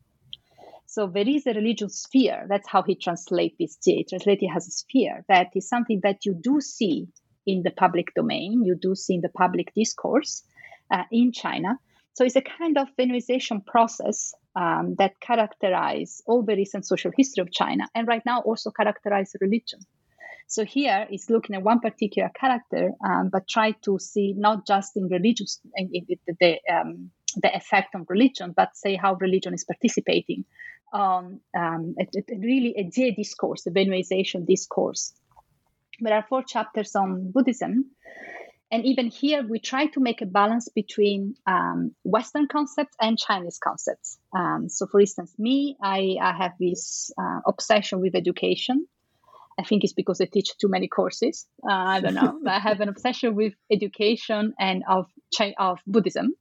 So 0.86 1.08
there 1.08 1.28
is 1.28 1.48
a 1.48 1.54
religious 1.54 2.04
sphere. 2.04 2.46
That's 2.48 2.68
how 2.68 2.84
he 2.84 2.96
translates 2.96 3.56
this 3.60 3.78
Jie. 3.78 4.06
Translate 4.08 4.40
it 4.42 4.50
as 4.56 4.68
a 4.68 4.72
sphere. 4.72 5.26
That 5.28 5.48
is 5.56 5.68
something 5.68 6.00
that 6.04 6.26
you 6.26 6.34
do 6.34 6.62
see 6.62 7.08
in 7.46 7.64
the 7.64 7.72
public 7.72 8.14
domain. 8.16 8.64
You 8.64 8.76
do 8.76 8.96
see 8.96 9.16
in 9.16 9.22
the 9.22 9.30
public 9.30 9.74
discourse 9.76 10.44
uh, 10.92 11.04
in 11.12 11.32
China. 11.32 11.80
So 12.14 12.24
it's 12.24 12.36
a 12.36 12.42
kind 12.42 12.78
of 12.78 12.88
Benuization 12.98 13.66
process 13.66 14.34
um, 14.56 14.96
that 15.00 15.20
characterize 15.20 16.22
all 16.28 16.44
the 16.44 16.56
recent 16.56 16.86
social 16.86 17.12
history 17.16 17.42
of 17.42 17.52
China, 17.52 17.88
and 17.96 18.08
right 18.08 18.22
now 18.26 18.42
also 18.42 18.70
characterize 18.70 19.36
religion. 19.42 19.80
So 20.48 20.66
here 20.66 21.08
it's 21.10 21.30
looking 21.30 21.56
at 21.56 21.64
one 21.64 21.80
particular 21.80 22.30
character, 22.40 22.92
um, 23.04 23.30
but 23.30 23.48
try 23.48 23.72
to 23.86 24.00
see 24.00 24.34
not 24.38 24.68
just 24.68 24.96
in 24.96 25.08
religious 25.08 25.60
in, 25.76 25.90
in, 25.94 26.06
in 26.10 26.38
the 26.40 26.60
um, 26.74 27.12
the 27.42 27.56
effect 27.56 27.96
on 27.96 28.06
religion, 28.10 28.54
but 28.56 28.76
say 28.76 28.96
how 28.96 29.16
religion 29.16 29.54
is 29.54 29.64
participating 29.64 30.46
on 30.94 31.40
um, 31.58 31.96
a, 32.00 32.04
a 32.04 32.38
really 32.38 32.76
a 32.78 33.12
discourse, 33.12 33.64
the 33.64 33.72
Benuization 33.72 34.46
discourse. 34.46 35.14
There 36.00 36.14
are 36.14 36.26
four 36.28 36.44
chapters 36.44 36.96
on 36.96 37.32
Buddhism. 37.32 37.92
And 38.72 38.86
even 38.86 39.08
here, 39.08 39.46
we 39.48 39.60
try 39.60 39.86
to 39.88 40.00
make 40.00 40.22
a 40.22 40.26
balance 40.26 40.68
between 40.68 41.36
um, 41.46 41.94
Western 42.04 42.48
concepts 42.48 42.96
and 43.00 43.20
Chinese 43.20 43.60
concepts. 43.64 44.18
Um, 44.36 44.68
so, 44.68 44.88
for 44.88 45.00
instance, 45.00 45.32
me, 45.38 45.78
I, 45.82 46.18
I 46.20 46.34
have 46.36 46.54
this 46.60 47.12
uh, 47.16 47.42
obsession 47.46 48.00
with 48.00 48.16
education. 48.16 48.88
I 49.60 49.64
think 49.64 49.84
it's 49.84 49.94
because 49.94 50.20
I 50.22 50.26
teach 50.26 50.58
too 50.58 50.68
many 50.68 50.88
courses. 50.88 51.46
Uh, 51.64 51.74
I 51.74 52.00
don't 52.02 52.16
know. 52.16 52.40
I 52.48 52.60
have 52.60 52.80
an 52.82 52.90
obsession 52.90 53.36
with 53.36 53.54
education 53.72 54.54
and 54.60 54.84
of 54.88 55.08
of 55.58 55.80
Buddhism. 55.86 56.34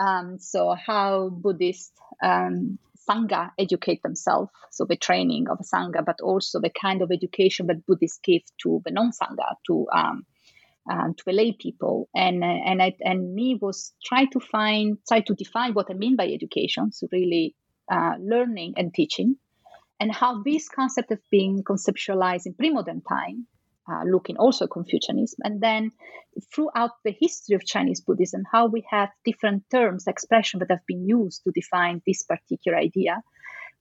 Um, 0.00 0.38
so 0.38 0.74
how 0.74 1.28
Buddhist 1.28 1.92
um, 2.22 2.78
sangha 3.08 3.50
educate 3.58 4.02
themselves, 4.02 4.50
so 4.70 4.84
the 4.84 4.96
training 4.96 5.48
of 5.50 5.58
a 5.60 5.64
sangha, 5.64 6.04
but 6.04 6.20
also 6.20 6.60
the 6.60 6.70
kind 6.70 7.02
of 7.02 7.10
education 7.10 7.66
that 7.66 7.86
Buddhists 7.86 8.20
give 8.24 8.42
to 8.62 8.80
the 8.84 8.90
non-sangha, 8.90 9.56
to 9.66 9.86
um, 9.94 10.26
um, 10.90 11.14
to 11.14 11.24
the 11.26 11.32
lay 11.32 11.52
people, 11.52 12.08
and 12.14 12.42
uh, 12.42 12.46
and 12.46 12.82
I, 12.82 12.94
and 13.00 13.34
me 13.34 13.58
was 13.60 13.92
try 14.04 14.24
to 14.26 14.40
find 14.40 14.98
try 15.06 15.20
to 15.20 15.34
define 15.34 15.74
what 15.74 15.90
I 15.90 15.94
mean 15.94 16.16
by 16.16 16.26
education. 16.28 16.92
So 16.92 17.06
really 17.12 17.54
uh, 17.90 18.14
learning 18.18 18.74
and 18.76 18.92
teaching, 18.94 19.36
and 20.02 20.10
how 20.10 20.42
this 20.42 20.68
concept 20.68 21.10
have 21.10 21.26
been 21.30 21.62
conceptualized 21.62 22.46
in 22.46 22.54
pre-modern 22.54 23.02
time, 23.02 23.46
uh, 23.88 24.02
looking 24.04 24.36
also 24.36 24.64
at 24.64 24.70
Confucianism, 24.70 25.38
and 25.44 25.60
then 25.60 25.92
throughout 26.52 26.90
the 27.04 27.14
history 27.24 27.54
of 27.54 27.64
Chinese 27.64 28.00
Buddhism, 28.00 28.42
how 28.50 28.66
we 28.66 28.84
have 28.90 29.10
different 29.24 29.62
terms, 29.70 30.08
expressions 30.08 30.58
that 30.58 30.72
have 30.74 30.84
been 30.88 31.06
used 31.06 31.44
to 31.44 31.52
define 31.52 32.02
this 32.04 32.24
particular 32.24 32.76
idea. 32.78 33.22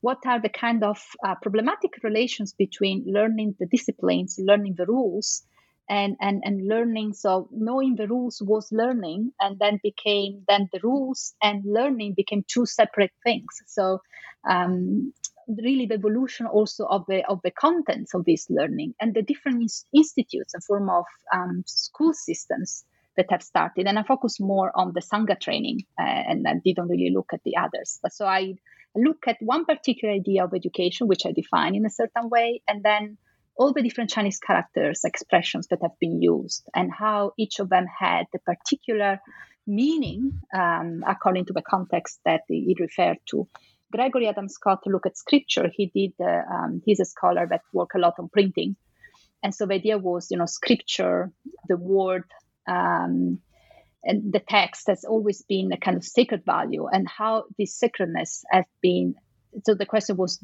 What 0.02 0.20
are 0.28 0.40
the 0.40 0.50
kind 0.50 0.84
of 0.84 1.00
uh, 1.26 1.36
problematic 1.42 2.04
relations 2.04 2.54
between 2.54 3.04
learning 3.08 3.56
the 3.60 3.66
disciplines, 3.66 4.38
learning 4.40 4.76
the 4.78 4.86
rules, 4.86 5.42
and, 5.90 6.18
and, 6.22 6.44
and 6.46 6.68
learning? 6.68 7.14
So 7.14 7.50
knowing 7.52 7.96
the 7.96 8.08
rules 8.08 8.44
was 8.46 8.72
learning, 8.72 9.32
and 9.40 9.58
then 9.58 9.80
became 9.82 10.44
then 10.48 10.70
the 10.72 10.82
rules 10.84 11.34
and 11.42 11.64
learning 11.66 12.14
became 12.16 12.44
two 12.48 12.68
separate 12.68 13.16
things. 13.24 13.52
So 13.66 14.02
um, 14.48 15.14
really 15.48 15.86
the 15.86 15.96
evolution 15.96 16.46
also 16.46 16.86
of 16.86 17.06
the 17.08 17.28
of 17.28 17.40
the 17.44 17.52
contents 17.52 18.14
of 18.14 18.26
this 18.26 18.50
learning 18.50 18.94
and 19.00 19.14
the 19.14 19.22
different 19.22 19.72
institutes 19.94 20.54
and 20.54 20.64
form 20.64 20.90
of 20.90 21.06
um, 21.34 21.64
school 21.66 22.14
systems 22.14 22.86
that 23.18 23.28
have 23.30 23.44
started. 23.44 23.88
And 23.88 24.00
i 24.00 24.04
focus 24.04 24.40
more 24.40 24.72
on 24.76 24.94
the 24.94 25.02
sangha 25.02 25.40
training 25.40 25.82
uh, 26.00 26.04
and 26.04 26.48
i 26.48 26.56
didn't 26.64 26.88
really 26.88 27.12
look 27.14 27.32
at 27.34 27.44
the 27.44 27.58
others. 27.58 28.00
But 28.02 28.14
so 28.14 28.26
i 28.26 28.56
look 28.96 29.28
at 29.28 29.38
one 29.40 29.66
particular 29.66 30.14
idea 30.14 30.44
of 30.44 30.54
education 30.54 31.08
which 31.08 31.26
i 31.26 31.32
define 31.32 31.76
in 31.76 31.86
a 31.86 31.90
certain 31.90 32.30
way 32.30 32.62
and 32.68 32.84
then 32.84 33.18
all 33.56 33.74
the 33.74 33.82
different 33.82 34.10
chinese 34.10 34.40
characters 34.40 35.02
expressions 35.06 35.68
that 35.68 35.80
have 35.82 35.98
been 36.00 36.22
used 36.22 36.68
and 36.76 36.92
how 36.92 37.32
each 37.38 37.60
of 37.60 37.70
them 37.70 37.86
had 37.88 38.26
a 38.36 38.40
particular 38.40 39.20
meaning 39.66 40.42
um, 40.54 41.04
according 41.08 41.46
to 41.46 41.54
the 41.54 41.62
context 41.62 42.20
that 42.26 42.42
it 42.50 42.80
referred 42.80 43.18
to 43.30 43.48
Gregory 43.92 44.28
Adam 44.28 44.48
Scott 44.48 44.80
look 44.86 45.06
at 45.06 45.18
scripture, 45.18 45.70
he 45.76 45.92
did. 45.94 46.14
Uh, 46.20 46.42
um, 46.54 46.82
he's 46.86 47.00
a 47.00 47.06
scholar 47.06 47.46
that 47.50 47.62
worked 47.74 47.96
a 47.96 48.00
lot 48.00 48.16
on 48.20 48.30
printing, 48.30 48.76
and 49.44 49.54
so 49.54 49.66
the 49.66 49.76
idea 49.76 49.98
was, 49.98 50.28
you 50.32 50.38
know, 50.38 50.46
scripture, 50.46 51.32
the 51.68 51.78
word, 51.78 52.24
um, 52.68 53.40
and 54.04 54.34
the 54.34 54.40
text 54.40 54.88
has 54.88 55.04
always 55.04 55.44
been 55.44 55.72
a 55.72 55.78
kind 55.78 55.98
of 55.98 56.04
sacred 56.04 56.44
value, 56.46 56.88
and 56.88 57.08
how 57.08 57.44
this 57.58 57.78
sacredness 57.78 58.44
has 58.52 58.66
been. 58.82 59.16
So 59.66 59.76
the 59.76 59.86
question 59.86 60.16
was, 60.16 60.44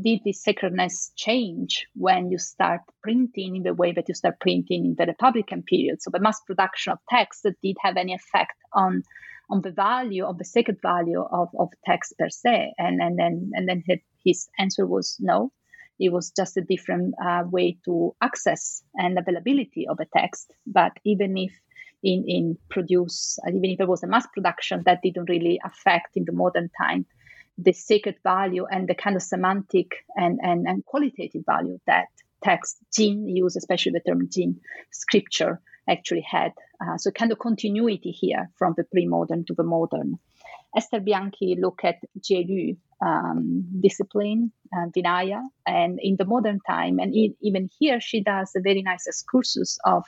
did 0.00 0.20
this 0.24 0.42
sacredness 0.42 1.12
change 1.16 1.86
when 1.94 2.30
you 2.30 2.38
start 2.38 2.80
printing 3.02 3.56
in 3.56 3.62
the 3.64 3.74
way 3.74 3.92
that 3.92 4.08
you 4.08 4.14
start 4.14 4.40
printing 4.40 4.84
in 4.86 4.94
the 4.96 5.06
Republican 5.06 5.62
period? 5.62 6.00
So 6.00 6.10
the 6.10 6.20
mass 6.20 6.40
production 6.46 6.92
of 6.92 6.98
text 7.10 7.42
that 7.42 7.60
did 7.62 7.76
have 7.80 7.96
any 7.96 8.14
effect 8.14 8.54
on 8.72 9.02
on 9.50 9.60
the 9.62 9.70
value 9.70 10.24
of 10.24 10.38
the 10.38 10.44
sacred 10.44 10.78
value 10.82 11.22
of, 11.22 11.48
of 11.58 11.68
text 11.84 12.14
per 12.18 12.28
se 12.28 12.72
and 12.78 13.00
and 13.00 13.18
then 13.18 13.50
and 13.54 13.68
then 13.68 13.82
his 14.24 14.48
answer 14.58 14.86
was 14.86 15.16
no 15.20 15.52
it 15.98 16.12
was 16.12 16.32
just 16.36 16.56
a 16.56 16.60
different 16.60 17.14
uh, 17.24 17.44
way 17.48 17.78
to 17.84 18.14
access 18.20 18.82
and 18.94 19.18
availability 19.18 19.86
of 19.88 19.98
a 20.00 20.06
text 20.16 20.52
but 20.66 20.92
even 21.04 21.36
if 21.36 21.52
in 22.02 22.24
in 22.26 22.58
produce 22.70 23.38
even 23.48 23.70
if 23.70 23.80
it 23.80 23.88
was 23.88 24.02
a 24.02 24.06
mass 24.06 24.26
production 24.32 24.82
that 24.84 25.02
didn't 25.02 25.28
really 25.28 25.60
affect 25.64 26.16
in 26.16 26.24
the 26.24 26.32
modern 26.32 26.70
time 26.80 27.06
the 27.56 27.72
sacred 27.72 28.16
value 28.24 28.66
and 28.68 28.88
the 28.88 28.94
kind 28.94 29.14
of 29.14 29.22
semantic 29.22 30.04
and 30.16 30.40
and, 30.42 30.66
and 30.66 30.84
qualitative 30.84 31.44
value 31.46 31.78
that 31.86 32.08
text 32.44 32.76
jing, 32.94 33.26
use 33.26 33.56
especially 33.56 33.92
the 33.92 34.00
term 34.00 34.28
jing, 34.30 34.60
scripture 34.92 35.60
actually 35.88 36.24
had. 36.30 36.52
Uh, 36.84 36.98
so 36.98 37.10
kind 37.10 37.32
of 37.32 37.38
continuity 37.38 38.10
here 38.10 38.50
from 38.58 38.74
the 38.76 38.84
pre-modern 38.84 39.44
to 39.46 39.54
the 39.54 39.62
modern. 39.62 40.18
Ester 40.76 41.00
Bianchi 41.00 41.56
look 41.58 41.80
at 41.84 41.96
Jie 42.20 42.76
um, 43.00 43.66
discipline, 43.80 44.52
uh, 44.76 44.86
Vinaya, 44.94 45.40
and 45.66 45.98
in 46.02 46.16
the 46.16 46.24
modern 46.24 46.58
time, 46.66 46.98
and 46.98 47.14
it, 47.14 47.36
even 47.40 47.70
here 47.78 48.00
she 48.00 48.22
does 48.22 48.52
a 48.56 48.60
very 48.60 48.82
nice 48.82 49.06
excursus 49.06 49.78
of 49.84 50.04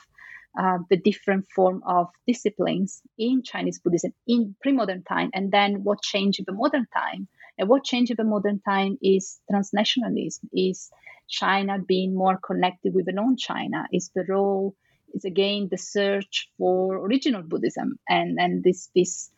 uh, 0.59 0.79
the 0.89 0.97
different 0.97 1.45
form 1.55 1.81
of 1.85 2.07
disciplines 2.25 3.01
in 3.17 3.43
Chinese 3.43 3.79
Buddhism 3.79 4.13
in 4.27 4.55
pre-modern 4.61 5.03
time, 5.03 5.29
and 5.33 5.51
then 5.51 5.83
what 5.83 6.01
changed 6.01 6.39
in 6.39 6.45
the 6.47 6.53
modern 6.53 6.87
time. 6.93 7.27
And 7.59 7.69
what 7.69 7.83
changed 7.83 8.11
in 8.11 8.17
the 8.17 8.23
modern 8.23 8.59
time 8.59 8.97
is 9.01 9.39
transnationalism, 9.51 10.45
is 10.53 10.91
China 11.27 11.79
being 11.79 12.13
more 12.13 12.37
connected 12.37 12.93
with 12.93 13.05
the 13.05 13.13
non-China, 13.13 13.87
is 13.91 14.11
the 14.13 14.25
role 14.27 14.75
is 15.13 15.25
again 15.25 15.67
the 15.69 15.77
search 15.77 16.49
for 16.57 16.97
original 17.05 17.41
Buddhism 17.43 17.99
and 18.07 18.39
and 18.39 18.63
this 18.63 18.89
this 18.95 19.29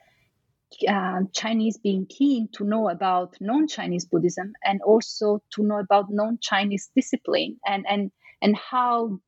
uh, 0.87 1.21
Chinese 1.33 1.77
being 1.77 2.05
keen 2.05 2.47
to 2.53 2.63
know 2.63 2.89
about 2.89 3.35
non-Chinese 3.41 4.05
Buddhism 4.05 4.53
and 4.63 4.81
also 4.81 5.41
to 5.51 5.63
know 5.63 5.79
about 5.79 6.11
non-Chinese 6.11 6.89
discipline 6.95 7.57
and 7.65 7.85
and 7.89 8.11
and 8.41 8.55
how 8.55 9.19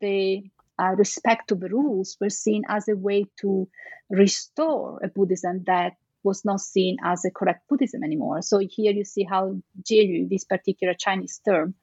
the 0.00 0.42
uh, 0.78 0.94
respect 0.96 1.48
to 1.48 1.54
the 1.54 1.68
rules 1.68 2.16
were 2.20 2.30
seen 2.30 2.62
as 2.68 2.88
a 2.88 2.96
way 2.96 3.26
to 3.40 3.68
restore 4.08 5.00
a 5.02 5.08
Buddhism 5.08 5.64
that 5.66 5.92
was 6.22 6.44
not 6.44 6.60
seen 6.60 6.96
as 7.02 7.24
a 7.24 7.30
correct 7.30 7.68
Buddhism 7.68 8.02
anymore. 8.04 8.42
So 8.42 8.58
here 8.58 8.92
you 8.92 9.04
see 9.04 9.24
how 9.24 9.56
Jieyu, 9.82 10.28
this 10.28 10.44
particular 10.44 10.94
Chinese 10.94 11.40
term, 11.46 11.74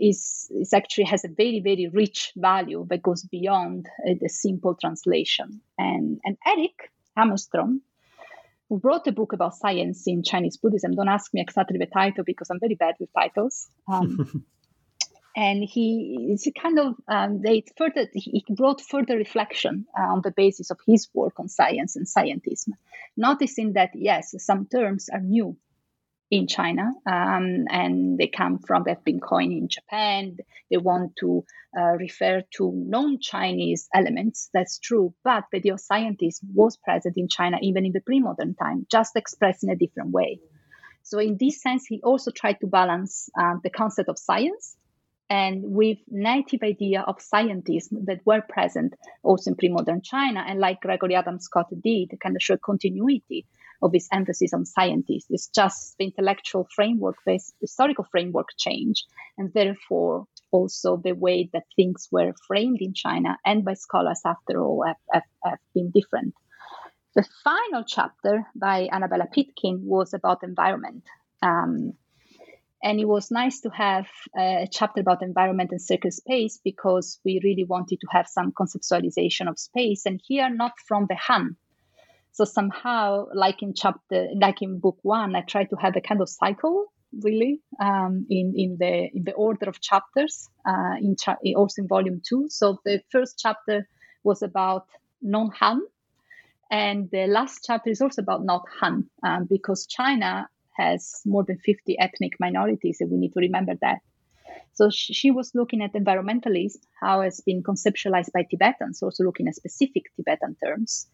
is, 0.00 0.50
is 0.50 0.72
actually 0.72 1.04
has 1.04 1.24
a 1.24 1.28
very 1.28 1.60
very 1.60 1.88
rich 1.92 2.32
value 2.36 2.86
that 2.88 3.02
goes 3.02 3.22
beyond 3.22 3.86
uh, 4.08 4.14
the 4.20 4.28
simple 4.28 4.74
translation. 4.74 5.60
And 5.78 6.20
and 6.24 6.36
Erik 6.46 6.90
Hammerstrom, 7.16 7.80
who 8.68 8.80
wrote 8.82 9.06
a 9.06 9.12
book 9.12 9.32
about 9.32 9.54
science 9.54 10.06
in 10.06 10.22
Chinese 10.22 10.56
Buddhism. 10.56 10.94
Don't 10.94 11.08
ask 11.08 11.34
me 11.34 11.40
exactly 11.40 11.78
the 11.78 11.86
title 11.86 12.24
because 12.24 12.48
I'm 12.50 12.60
very 12.60 12.76
bad 12.76 12.94
with 12.98 13.10
titles. 13.12 13.68
Um, 13.86 14.44
and 15.36 15.62
he 15.62 16.28
it's 16.30 16.48
kind 16.60 16.78
of 16.78 16.94
um, 17.08 17.42
they 17.42 17.64
further 17.76 18.06
he 18.12 18.44
brought 18.48 18.80
further 18.80 19.16
reflection 19.16 19.86
uh, 19.98 20.02
on 20.02 20.22
the 20.22 20.32
basis 20.32 20.70
of 20.70 20.78
his 20.86 21.08
work 21.14 21.38
on 21.38 21.48
science 21.48 21.96
and 21.96 22.06
scientism, 22.06 22.70
noticing 23.16 23.74
that 23.74 23.90
yes, 23.94 24.34
some 24.38 24.66
terms 24.66 25.08
are 25.12 25.20
new 25.20 25.56
in 26.30 26.46
China, 26.46 26.92
um, 27.06 27.64
and 27.68 28.16
they 28.16 28.28
come 28.28 28.58
from 28.58 28.84
they've 28.84 29.04
been 29.04 29.20
coined 29.20 29.52
in 29.52 29.68
Japan. 29.68 30.36
They 30.70 30.76
want 30.76 31.16
to 31.20 31.44
uh, 31.76 31.96
refer 31.98 32.42
to 32.56 32.72
non-Chinese 32.74 33.88
elements. 33.92 34.48
That's 34.54 34.78
true, 34.78 35.12
but 35.24 35.44
the 35.50 35.58
idea 35.58 35.74
of 35.74 35.80
scientist 35.80 36.42
was 36.54 36.76
present 36.76 37.16
in 37.16 37.28
China 37.28 37.58
even 37.60 37.84
in 37.84 37.92
the 37.92 38.00
pre-modern 38.00 38.54
time, 38.54 38.86
just 38.90 39.16
expressed 39.16 39.64
in 39.64 39.70
a 39.70 39.76
different 39.76 40.12
way. 40.12 40.40
So, 41.02 41.18
in 41.18 41.36
this 41.38 41.60
sense, 41.60 41.86
he 41.86 42.00
also 42.02 42.30
tried 42.30 42.60
to 42.60 42.68
balance 42.68 43.28
uh, 43.38 43.54
the 43.64 43.70
concept 43.70 44.08
of 44.08 44.18
science 44.18 44.76
and 45.28 45.62
with 45.64 45.98
native 46.08 46.62
idea 46.62 47.02
of 47.02 47.18
scientism 47.18 48.04
that 48.06 48.20
were 48.24 48.42
present 48.42 48.94
also 49.22 49.50
in 49.50 49.56
pre-modern 49.56 50.02
China, 50.02 50.44
and 50.46 50.60
like 50.60 50.80
Gregory 50.80 51.14
Adam 51.14 51.40
Scott 51.40 51.66
did, 51.82 52.12
kind 52.22 52.36
of 52.36 52.42
show 52.42 52.56
continuity 52.56 53.46
of 53.82 53.92
this 53.92 54.08
emphasis 54.12 54.52
on 54.52 54.64
scientists. 54.64 55.26
It's 55.30 55.48
just 55.48 55.96
the 55.98 56.06
intellectual 56.06 56.68
framework, 56.74 57.16
the 57.26 57.40
historical 57.60 58.06
framework 58.10 58.48
change, 58.58 59.04
and 59.38 59.52
therefore 59.52 60.26
also 60.50 60.96
the 60.96 61.12
way 61.12 61.48
that 61.52 61.64
things 61.76 62.08
were 62.10 62.32
framed 62.46 62.78
in 62.80 62.94
China 62.94 63.38
and 63.44 63.64
by 63.64 63.74
scholars 63.74 64.20
after 64.24 64.60
all 64.60 64.84
have, 64.86 64.96
have, 65.12 65.22
have 65.44 65.58
been 65.74 65.90
different. 65.90 66.34
The 67.14 67.26
final 67.42 67.84
chapter 67.86 68.46
by 68.54 68.88
Annabella 68.92 69.26
Pitkin 69.32 69.80
was 69.84 70.14
about 70.14 70.44
environment. 70.44 71.04
Um, 71.42 71.94
and 72.82 72.98
it 72.98 73.06
was 73.06 73.30
nice 73.30 73.60
to 73.60 73.70
have 73.70 74.06
a 74.38 74.66
chapter 74.70 75.00
about 75.02 75.22
environment 75.22 75.70
and 75.70 75.82
circular 75.82 76.12
space 76.12 76.58
because 76.64 77.20
we 77.24 77.40
really 77.44 77.64
wanted 77.64 78.00
to 78.00 78.06
have 78.10 78.26
some 78.26 78.52
conceptualization 78.52 79.48
of 79.48 79.58
space. 79.58 80.06
And 80.06 80.20
here, 80.26 80.48
not 80.48 80.72
from 80.86 81.06
the 81.08 81.16
Han 81.16 81.56
so 82.32 82.44
somehow, 82.44 83.26
like 83.34 83.62
in 83.62 83.74
chapter, 83.74 84.28
like 84.34 84.62
in 84.62 84.78
book 84.78 84.98
one, 85.02 85.34
I 85.34 85.42
try 85.42 85.64
to 85.64 85.76
have 85.76 85.96
a 85.96 86.00
kind 86.00 86.20
of 86.20 86.28
cycle 86.28 86.86
really 87.22 87.60
um, 87.80 88.26
in 88.30 88.54
in 88.56 88.76
the 88.78 89.10
in 89.12 89.24
the 89.24 89.32
order 89.32 89.68
of 89.68 89.80
chapters 89.80 90.48
uh, 90.66 90.94
in 91.00 91.16
cha- 91.16 91.38
also 91.56 91.82
in 91.82 91.88
volume 91.88 92.22
two. 92.26 92.46
So 92.48 92.78
the 92.84 93.00
first 93.10 93.38
chapter 93.38 93.88
was 94.22 94.42
about 94.42 94.86
non-Han, 95.22 95.82
and 96.70 97.08
the 97.10 97.26
last 97.26 97.64
chapter 97.66 97.90
is 97.90 98.00
also 98.00 98.22
about 98.22 98.44
not 98.44 98.62
Han 98.80 99.10
um, 99.24 99.46
because 99.50 99.86
China 99.86 100.48
has 100.76 101.20
more 101.26 101.44
than 101.44 101.58
50 101.58 101.98
ethnic 101.98 102.34
minorities, 102.38 102.98
and 103.00 103.10
we 103.10 103.18
need 103.18 103.32
to 103.32 103.40
remember 103.40 103.74
that. 103.80 103.98
So 104.72 104.88
she 104.90 105.30
was 105.30 105.50
looking 105.54 105.82
at 105.82 105.92
environmentalism, 105.94 106.78
how 107.00 107.22
it's 107.22 107.40
been 107.40 107.62
conceptualized 107.62 108.32
by 108.32 108.46
Tibetans, 108.48 109.02
also 109.02 109.24
looking 109.24 109.48
at 109.48 109.56
specific 109.56 110.04
Tibetan 110.16 110.56
terms, 110.64 111.06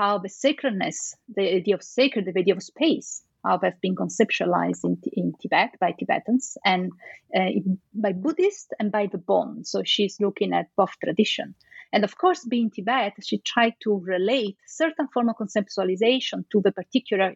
how 0.00 0.16
the 0.16 0.30
sacredness, 0.30 1.14
the 1.36 1.46
idea 1.56 1.74
of 1.74 1.82
sacred, 1.82 2.24
the 2.24 2.40
idea 2.40 2.54
of 2.54 2.62
space, 2.62 3.22
how 3.44 3.58
they've 3.58 3.82
been 3.82 3.94
conceptualized 3.94 4.82
in, 4.84 4.96
in 5.12 5.34
Tibet 5.40 5.70
by 5.78 5.92
Tibetans 5.92 6.56
and 6.64 6.90
uh, 7.36 7.50
by 7.94 8.12
Buddhists 8.12 8.70
and 8.78 8.90
by 8.90 9.08
the 9.12 9.18
Bon. 9.18 9.62
So 9.64 9.82
she's 9.84 10.16
looking 10.18 10.54
at 10.54 10.68
both 10.74 10.94
tradition. 11.04 11.54
And 11.92 12.02
of 12.04 12.16
course, 12.16 12.46
being 12.46 12.70
Tibet, 12.70 13.12
she 13.22 13.38
tried 13.52 13.74
to 13.82 14.00
relate 14.02 14.56
certain 14.66 15.08
form 15.12 15.28
of 15.28 15.36
conceptualization 15.36 16.44
to 16.52 16.62
the 16.64 16.72
particular 16.72 17.34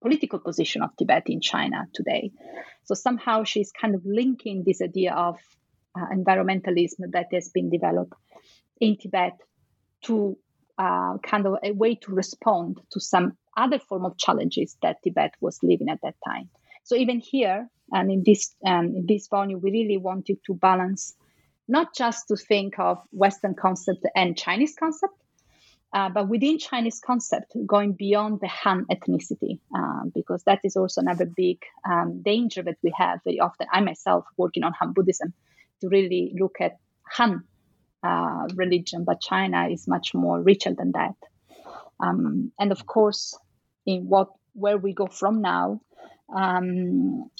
political 0.00 0.38
position 0.38 0.80
of 0.82 0.96
Tibet 0.96 1.24
in 1.26 1.42
China 1.42 1.86
today. 1.92 2.32
So 2.84 2.94
somehow 2.94 3.44
she's 3.44 3.72
kind 3.78 3.94
of 3.94 4.02
linking 4.06 4.64
this 4.64 4.80
idea 4.80 5.12
of 5.12 5.36
uh, 5.94 6.06
environmentalism 6.14 7.10
that 7.12 7.26
has 7.34 7.50
been 7.50 7.68
developed 7.68 8.14
in 8.80 8.96
Tibet 8.96 9.36
to 10.04 10.38
uh, 10.78 11.18
kind 11.22 11.46
of 11.46 11.56
a 11.62 11.72
way 11.72 11.94
to 11.96 12.12
respond 12.12 12.80
to 12.92 13.00
some 13.00 13.36
other 13.56 13.78
form 13.78 14.04
of 14.04 14.16
challenges 14.16 14.76
that 14.82 15.02
Tibet 15.02 15.34
was 15.40 15.58
living 15.62 15.88
at 15.88 16.00
that 16.02 16.14
time. 16.26 16.48
So 16.84 16.96
even 16.96 17.20
here, 17.20 17.68
and 17.92 18.10
in 18.10 18.22
this 18.24 18.54
um, 18.64 18.86
in 18.96 19.06
this 19.06 19.28
volume, 19.28 19.60
we 19.62 19.70
really 19.70 19.96
wanted 19.96 20.38
to 20.46 20.54
balance 20.54 21.14
not 21.68 21.94
just 21.94 22.28
to 22.28 22.36
think 22.36 22.78
of 22.78 22.98
Western 23.12 23.54
concept 23.54 24.04
and 24.16 24.36
Chinese 24.36 24.74
concept, 24.78 25.14
uh, 25.92 26.08
but 26.08 26.28
within 26.28 26.58
Chinese 26.58 27.00
concept, 27.04 27.56
going 27.66 27.92
beyond 27.92 28.40
the 28.40 28.48
Han 28.48 28.86
ethnicity, 28.90 29.58
um, 29.74 30.12
because 30.14 30.42
that 30.44 30.60
is 30.64 30.76
also 30.76 31.00
another 31.00 31.26
big 31.26 31.58
um, 31.88 32.22
danger 32.22 32.62
that 32.62 32.76
we 32.82 32.92
have 32.96 33.20
very 33.24 33.40
often. 33.40 33.66
I 33.72 33.80
myself 33.80 34.24
working 34.36 34.62
on 34.62 34.72
Han 34.80 34.92
Buddhism 34.92 35.32
to 35.80 35.88
really 35.88 36.32
look 36.38 36.56
at 36.60 36.78
Han 37.12 37.44
uh, 38.02 38.48
religion, 38.54 39.04
but 39.04 39.20
China 39.20 39.68
is 39.68 39.86
much 39.88 40.14
more 40.14 40.40
richer 40.40 40.74
than 40.74 40.92
that. 40.92 41.14
Um, 41.98 42.52
and 42.58 42.72
of 42.72 42.86
course, 42.86 43.38
in 43.86 44.08
what 44.08 44.28
where 44.54 44.78
we 44.78 44.92
go 44.94 45.06
from 45.06 45.42
now, 45.42 45.80
um, 46.34 47.30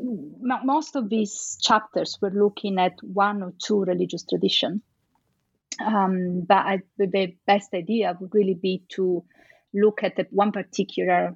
most 0.00 0.96
of 0.96 1.08
these 1.08 1.58
chapters 1.60 2.18
were 2.20 2.30
looking 2.30 2.78
at 2.78 2.94
one 3.02 3.42
or 3.42 3.52
two 3.58 3.84
religious 3.84 4.24
traditions 4.24 4.82
um, 5.80 6.42
but 6.46 6.58
I, 6.58 6.78
the 6.98 7.34
best 7.46 7.74
idea 7.74 8.16
would 8.20 8.34
really 8.34 8.54
be 8.54 8.82
to 8.90 9.24
look 9.74 10.02
at 10.02 10.18
one 10.30 10.52
particular 10.52 11.34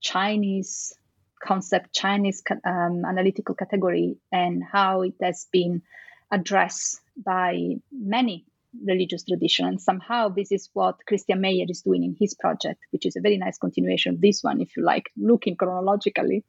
Chinese 0.00 0.94
concept, 1.42 1.92
Chinese 1.92 2.42
um, 2.64 3.04
analytical 3.04 3.54
category, 3.54 4.16
and 4.32 4.62
how 4.70 5.02
it 5.02 5.14
has 5.20 5.48
been 5.50 5.82
addressed 6.30 7.00
by 7.16 7.74
many 7.92 8.44
religious 8.84 9.24
traditions. 9.24 9.68
And 9.68 9.80
somehow, 9.80 10.28
this 10.28 10.50
is 10.50 10.68
what 10.72 11.06
Christian 11.06 11.40
Meyer 11.40 11.66
is 11.68 11.82
doing 11.82 12.02
in 12.02 12.16
his 12.18 12.34
project, 12.34 12.80
which 12.90 13.06
is 13.06 13.16
a 13.16 13.20
very 13.20 13.38
nice 13.38 13.58
continuation 13.58 14.14
of 14.14 14.20
this 14.20 14.42
one, 14.42 14.60
if 14.60 14.76
you 14.76 14.84
like, 14.84 15.10
looking 15.16 15.56
chronologically, 15.56 16.44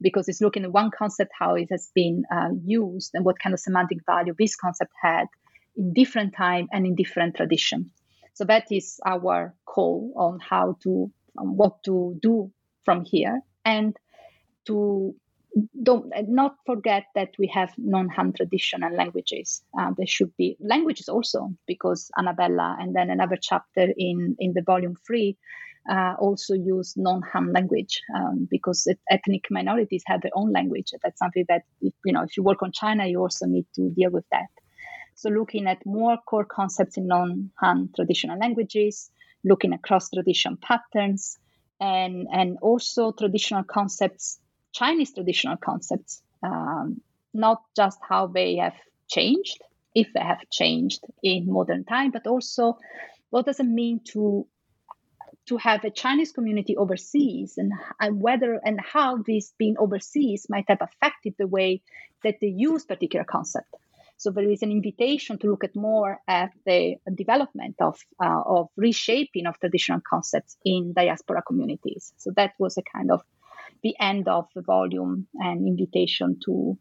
because 0.00 0.28
it's 0.28 0.40
looking 0.40 0.64
at 0.64 0.72
one 0.72 0.90
concept, 0.96 1.32
how 1.38 1.54
it 1.54 1.68
has 1.70 1.90
been 1.94 2.24
uh, 2.30 2.50
used, 2.64 3.10
and 3.14 3.24
what 3.24 3.38
kind 3.38 3.52
of 3.54 3.60
semantic 3.60 3.98
value 4.06 4.34
this 4.38 4.56
concept 4.56 4.92
had 5.00 5.26
in 5.76 5.92
different 5.92 6.34
time 6.34 6.68
and 6.72 6.86
in 6.86 6.94
different 6.94 7.36
tradition. 7.36 7.90
So 8.34 8.44
that 8.44 8.66
is 8.70 9.00
our 9.04 9.54
call 9.64 10.12
on 10.16 10.40
how 10.40 10.76
to 10.82 11.10
on 11.38 11.56
what 11.56 11.82
to 11.84 12.18
do 12.22 12.50
from 12.84 13.04
here 13.04 13.40
and 13.64 13.96
to 14.66 15.14
don't 15.82 16.12
not 16.28 16.56
forget 16.66 17.04
that 17.14 17.30
we 17.38 17.46
have 17.48 17.72
non-Han 17.78 18.32
tradition 18.34 18.82
and 18.82 18.96
languages. 18.96 19.62
Uh, 19.78 19.92
there 19.96 20.06
should 20.06 20.36
be 20.36 20.56
languages 20.60 21.08
also 21.08 21.50
because 21.66 22.10
Annabella 22.18 22.76
and 22.78 22.94
then 22.94 23.10
another 23.10 23.38
chapter 23.40 23.86
in 23.96 24.36
in 24.38 24.52
the 24.54 24.62
volume 24.62 24.96
three 25.06 25.36
uh, 25.90 26.14
also 26.18 26.54
use 26.54 26.94
non-Han 26.96 27.52
language 27.52 28.02
um, 28.14 28.48
because 28.50 28.86
it, 28.86 28.98
ethnic 29.10 29.44
minorities 29.50 30.02
have 30.06 30.20
their 30.20 30.32
own 30.34 30.52
language. 30.52 30.92
That's 31.02 31.18
something 31.18 31.44
that 31.48 31.62
you 31.80 32.12
know 32.12 32.22
if 32.22 32.36
you 32.36 32.42
work 32.42 32.62
on 32.62 32.72
China, 32.72 33.06
you 33.06 33.20
also 33.20 33.46
need 33.46 33.66
to 33.76 33.90
deal 33.90 34.10
with 34.10 34.24
that. 34.32 34.50
So 35.14 35.30
looking 35.30 35.66
at 35.66 35.86
more 35.86 36.18
core 36.28 36.44
concepts 36.44 36.98
in 36.98 37.06
non-Han 37.06 37.90
traditional 37.96 38.38
languages, 38.38 39.10
looking 39.44 39.72
across 39.72 40.10
cross-tradition 40.10 40.58
patterns, 40.58 41.38
and 41.80 42.26
and 42.30 42.58
also 42.60 43.12
traditional 43.12 43.64
concepts, 43.64 44.38
Chinese 44.76 45.14
traditional 45.14 45.56
concepts, 45.56 46.22
um, 46.42 47.00
not 47.32 47.62
just 47.74 47.98
how 48.06 48.26
they 48.26 48.56
have 48.56 48.76
changed, 49.08 49.58
if 49.94 50.08
they 50.12 50.20
have 50.20 50.42
changed 50.50 51.02
in 51.22 51.50
modern 51.50 51.84
time, 51.84 52.10
but 52.10 52.26
also 52.26 52.78
what 53.30 53.46
does 53.46 53.58
it 53.58 53.66
mean 53.82 54.00
to 54.12 54.46
to 55.46 55.56
have 55.56 55.84
a 55.84 55.90
Chinese 55.90 56.32
community 56.32 56.76
overseas 56.76 57.54
and, 57.56 57.72
and 58.00 58.20
whether 58.20 58.60
and 58.64 58.80
how 58.80 59.16
this 59.22 59.54
being 59.56 59.76
overseas 59.78 60.46
might 60.48 60.64
have 60.68 60.82
affected 60.82 61.34
the 61.38 61.46
way 61.46 61.80
that 62.24 62.34
they 62.40 62.48
use 62.48 62.84
particular 62.84 63.24
concept. 63.24 63.72
So 64.16 64.30
there 64.30 64.50
is 64.50 64.62
an 64.62 64.72
invitation 64.72 65.38
to 65.38 65.50
look 65.50 65.62
at 65.62 65.76
more 65.76 66.18
at 66.26 66.50
the 66.64 66.96
development 67.14 67.76
of, 67.80 68.00
uh, 68.20 68.42
of 68.44 68.68
reshaping 68.76 69.46
of 69.46 69.60
traditional 69.60 70.00
concepts 70.00 70.56
in 70.64 70.92
diaspora 70.94 71.42
communities. 71.42 72.12
So 72.16 72.32
that 72.36 72.52
was 72.58 72.76
a 72.76 72.82
kind 72.82 73.12
of 73.12 73.22
the 73.82 73.94
end 74.00 74.28
of 74.28 74.46
the 74.54 74.62
volume 74.62 75.26
and 75.34 75.66
invitation 75.66 76.38
to 76.44 76.78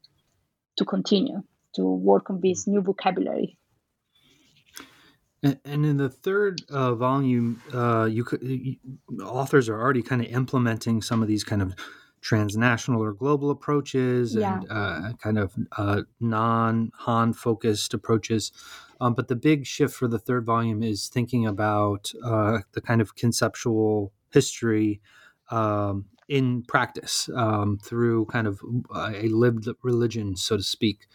to 0.78 0.86
continue 0.86 1.42
to 1.76 1.84
work 1.84 2.30
on 2.30 2.40
this 2.42 2.68
new 2.68 2.82
vocabulary. 2.82 3.58
And 5.44 5.86
in 5.86 5.98
the 5.98 6.10
third 6.10 6.62
uh, 6.70 6.96
volume, 6.96 7.62
uh, 7.72 8.06
you, 8.06 8.24
could, 8.24 8.42
you, 8.42 8.78
authors 9.22 9.70
are 9.70 9.80
already 9.80 10.02
kind 10.02 10.22
of 10.22 10.28
implementing 10.28 11.04
some 11.04 11.22
of 11.22 11.28
these 11.28 11.44
kind 11.44 11.62
of 11.62 11.76
transnational 12.22 13.04
or 13.04 13.14
global 13.14 13.52
approaches 13.52 14.34
yeah. 14.34 14.56
and 14.56 14.66
uh, 14.72 15.14
kind 15.22 15.38
of 15.38 15.54
uh, 15.78 16.02
non 16.20 16.92
Han 17.00 17.34
focused 17.34 17.94
approaches. 17.94 18.52
Um, 19.00 19.14
but 19.14 19.28
the 19.28 19.36
big 19.36 19.68
shift 19.68 19.94
for 19.94 20.08
the 20.08 20.18
third 20.18 20.46
volume 20.46 20.82
is 20.82 21.10
thinking 21.10 21.46
about 21.46 22.12
uh, 22.24 22.60
the 22.72 22.82
kind 22.82 23.02
of 23.02 23.16
conceptual 23.16 24.12
history 24.34 25.00
um, 25.52 26.06
in 26.28 26.64
practice 26.64 27.30
um, 27.36 27.78
through 27.84 28.26
kind 28.26 28.48
of 28.48 28.60
a 28.96 29.28
lived 29.30 29.68
religion, 29.84 30.36
so 30.36 30.58
to 30.58 30.64
speak. 30.64 31.08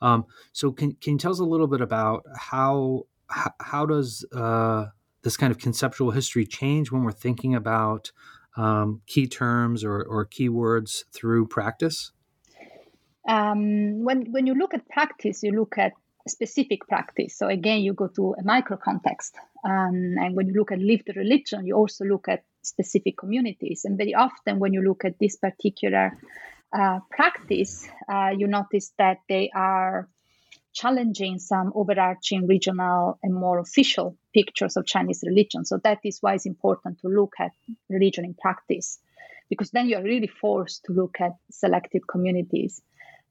Um, 0.00 0.26
so, 0.52 0.72
can, 0.72 0.96
can 1.00 1.12
you 1.12 1.18
tell 1.18 1.32
us 1.32 1.38
a 1.38 1.44
little 1.44 1.68
bit 1.68 1.80
about 1.80 2.24
how 2.36 3.06
how, 3.28 3.52
how 3.60 3.86
does 3.86 4.24
uh, 4.34 4.86
this 5.22 5.36
kind 5.36 5.50
of 5.50 5.58
conceptual 5.58 6.10
history 6.10 6.46
change 6.46 6.90
when 6.90 7.02
we're 7.02 7.12
thinking 7.12 7.54
about 7.54 8.12
um, 8.56 9.00
key 9.06 9.26
terms 9.26 9.84
or, 9.84 10.02
or 10.02 10.26
keywords 10.26 11.04
through 11.12 11.46
practice? 11.46 12.12
Um, 13.28 14.04
when, 14.04 14.32
when 14.32 14.46
you 14.46 14.54
look 14.54 14.74
at 14.74 14.88
practice, 14.88 15.42
you 15.42 15.52
look 15.52 15.78
at 15.78 15.92
specific 16.28 16.86
practice. 16.88 17.36
So 17.36 17.48
again, 17.48 17.80
you 17.80 17.94
go 17.94 18.08
to 18.08 18.34
a 18.38 18.42
micro 18.44 18.76
context. 18.76 19.34
Um, 19.64 20.16
and 20.18 20.36
when 20.36 20.46
you 20.48 20.54
look 20.54 20.72
at 20.72 20.78
lived 20.78 21.10
religion, 21.16 21.66
you 21.66 21.76
also 21.76 22.04
look 22.04 22.28
at 22.28 22.44
specific 22.62 23.16
communities. 23.18 23.84
And 23.84 23.96
very 23.96 24.14
often, 24.14 24.58
when 24.58 24.72
you 24.72 24.82
look 24.82 25.04
at 25.04 25.18
this 25.18 25.36
particular 25.36 26.18
uh, 26.72 27.00
practice, 27.10 27.86
uh, 28.08 28.30
you 28.36 28.46
notice 28.46 28.92
that 28.98 29.18
they 29.28 29.50
are 29.54 30.08
challenging 30.72 31.38
some 31.38 31.72
overarching 31.74 32.46
regional 32.46 33.18
and 33.22 33.34
more 33.34 33.58
official 33.58 34.16
pictures 34.32 34.76
of 34.76 34.86
Chinese 34.86 35.22
religion. 35.26 35.64
So 35.64 35.78
that 35.84 35.98
is 36.02 36.18
why 36.20 36.34
it's 36.34 36.46
important 36.46 37.00
to 37.00 37.08
look 37.08 37.34
at 37.38 37.52
religion 37.90 38.24
in 38.24 38.34
practice, 38.34 38.98
because 39.50 39.70
then 39.70 39.88
you're 39.88 40.02
really 40.02 40.28
forced 40.28 40.84
to 40.84 40.92
look 40.92 41.20
at 41.20 41.32
selected 41.50 42.08
communities. 42.08 42.80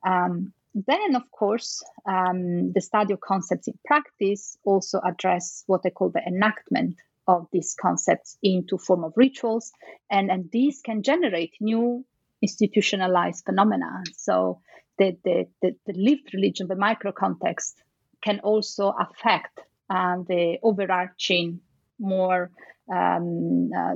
Um, 0.05 0.53
then, 0.74 1.15
of 1.15 1.30
course, 1.32 1.84
um, 2.05 2.72
the 2.74 2.82
study 2.82 3.13
of 3.13 3.19
concepts 3.19 3.67
in 3.67 3.74
practice 3.86 4.57
also 4.63 4.99
address 5.03 5.63
what 5.67 5.82
I 5.86 5.89
call 5.89 6.09
the 6.09 6.24
enactment 6.26 6.95
of 7.28 7.47
these 7.51 7.76
concepts 7.80 8.38
into 8.41 8.78
form 8.78 9.03
of 9.03 9.13
rituals, 9.15 9.72
and 10.09 10.32
and 10.32 10.49
these 10.51 10.82
can 10.82 11.03
generate 11.03 11.53
new 11.59 12.05
institutionalized 12.41 13.45
phenomena. 13.45 14.03
So 14.13 14.61
the, 14.97 15.17
the, 15.24 15.47
the, 15.61 15.76
the 15.86 15.93
lived 15.93 16.34
religion, 16.34 16.67
the 16.67 16.76
micro 16.76 17.11
context, 17.11 17.78
can 18.24 18.39
also 18.39 18.93
affect 18.99 19.59
uh, 19.89 20.17
the 20.28 20.57
overarching, 20.63 21.59
more 21.99 22.49
um, 22.91 23.69
uh, 23.76 23.93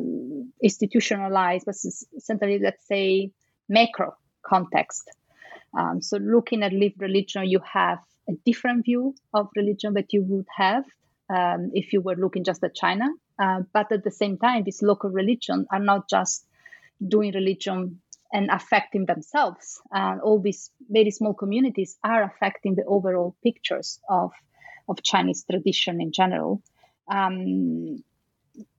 institutionalized, 0.61 1.65
but 1.65 1.75
essentially, 2.17 2.59
let's 2.59 2.85
say, 2.87 3.31
macro 3.67 4.15
context. 4.45 5.09
Um, 5.77 6.01
so, 6.01 6.17
looking 6.17 6.63
at 6.63 6.73
lived 6.73 7.01
religion, 7.01 7.45
you 7.45 7.59
have 7.71 7.99
a 8.29 8.33
different 8.45 8.85
view 8.85 9.15
of 9.33 9.49
religion 9.55 9.93
that 9.93 10.13
you 10.13 10.23
would 10.23 10.47
have 10.55 10.85
um, 11.29 11.71
if 11.73 11.93
you 11.93 12.01
were 12.01 12.15
looking 12.15 12.43
just 12.43 12.63
at 12.63 12.75
China. 12.75 13.09
Uh, 13.37 13.61
but 13.73 13.91
at 13.91 14.03
the 14.03 14.11
same 14.11 14.37
time, 14.37 14.63
these 14.63 14.81
local 14.81 15.09
religions 15.09 15.67
are 15.71 15.79
not 15.79 16.09
just 16.09 16.45
doing 17.05 17.33
religion 17.33 17.99
and 18.31 18.49
affecting 18.49 19.05
themselves. 19.05 19.81
And 19.91 20.21
all 20.21 20.39
these 20.39 20.71
very 20.89 21.11
small 21.11 21.33
communities 21.33 21.97
are 22.03 22.23
affecting 22.23 22.75
the 22.75 22.85
overall 22.85 23.35
pictures 23.43 23.99
of, 24.09 24.31
of 24.87 25.03
Chinese 25.03 25.45
tradition 25.49 26.01
in 26.01 26.11
general. 26.11 26.61
Um, 27.11 28.03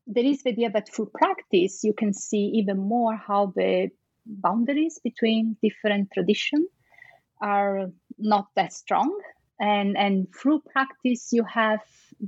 there 0.07 0.25
is 0.25 0.43
the 0.43 0.51
idea 0.51 0.71
that 0.71 0.89
through 0.89 1.11
practice, 1.15 1.85
you 1.85 1.93
can 1.93 2.13
see 2.15 2.53
even 2.55 2.79
more 2.79 3.17
how 3.17 3.53
the 3.55 3.91
boundaries 4.25 4.99
between 5.03 5.57
different 5.63 6.11
traditions 6.13 6.69
are 7.41 7.87
not 8.19 8.47
that 8.57 8.73
strong. 8.73 9.19
And, 9.59 9.97
and 9.97 10.27
through 10.35 10.63
practice, 10.71 11.31
you 11.33 11.45
have, 11.45 11.81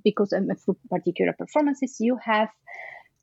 because 0.03 0.33
um, 0.33 0.49
through 0.65 0.79
particular 0.91 1.35
performances, 1.39 1.97
you 2.01 2.19
have 2.25 2.49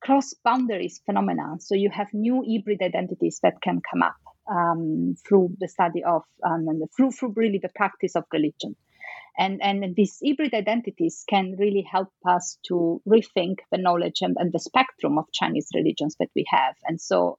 cross 0.01 0.33
boundaries 0.43 1.01
phenomena. 1.05 1.55
So 1.59 1.75
you 1.75 1.89
have 1.89 2.13
new 2.13 2.43
hybrid 2.47 2.81
identities 2.81 3.39
that 3.41 3.61
can 3.61 3.81
come 3.89 4.03
up 4.03 4.15
um, 4.49 5.15
through 5.27 5.55
the 5.59 5.67
study 5.67 6.03
of 6.03 6.21
um, 6.43 6.67
and 6.67 6.83
through, 6.95 7.11
through 7.11 7.33
really 7.35 7.59
the 7.61 7.71
practice 7.75 8.15
of 8.15 8.25
religion. 8.31 8.75
And, 9.37 9.61
and 9.61 9.95
these 9.95 10.19
hybrid 10.25 10.53
identities 10.53 11.25
can 11.27 11.55
really 11.57 11.85
help 11.89 12.09
us 12.25 12.57
to 12.67 13.01
rethink 13.07 13.57
the 13.71 13.77
knowledge 13.77 14.21
and, 14.21 14.37
and 14.39 14.51
the 14.53 14.59
spectrum 14.59 15.17
of 15.17 15.25
Chinese 15.33 15.67
religions 15.75 16.15
that 16.19 16.29
we 16.35 16.45
have. 16.47 16.75
And 16.85 17.01
so, 17.01 17.37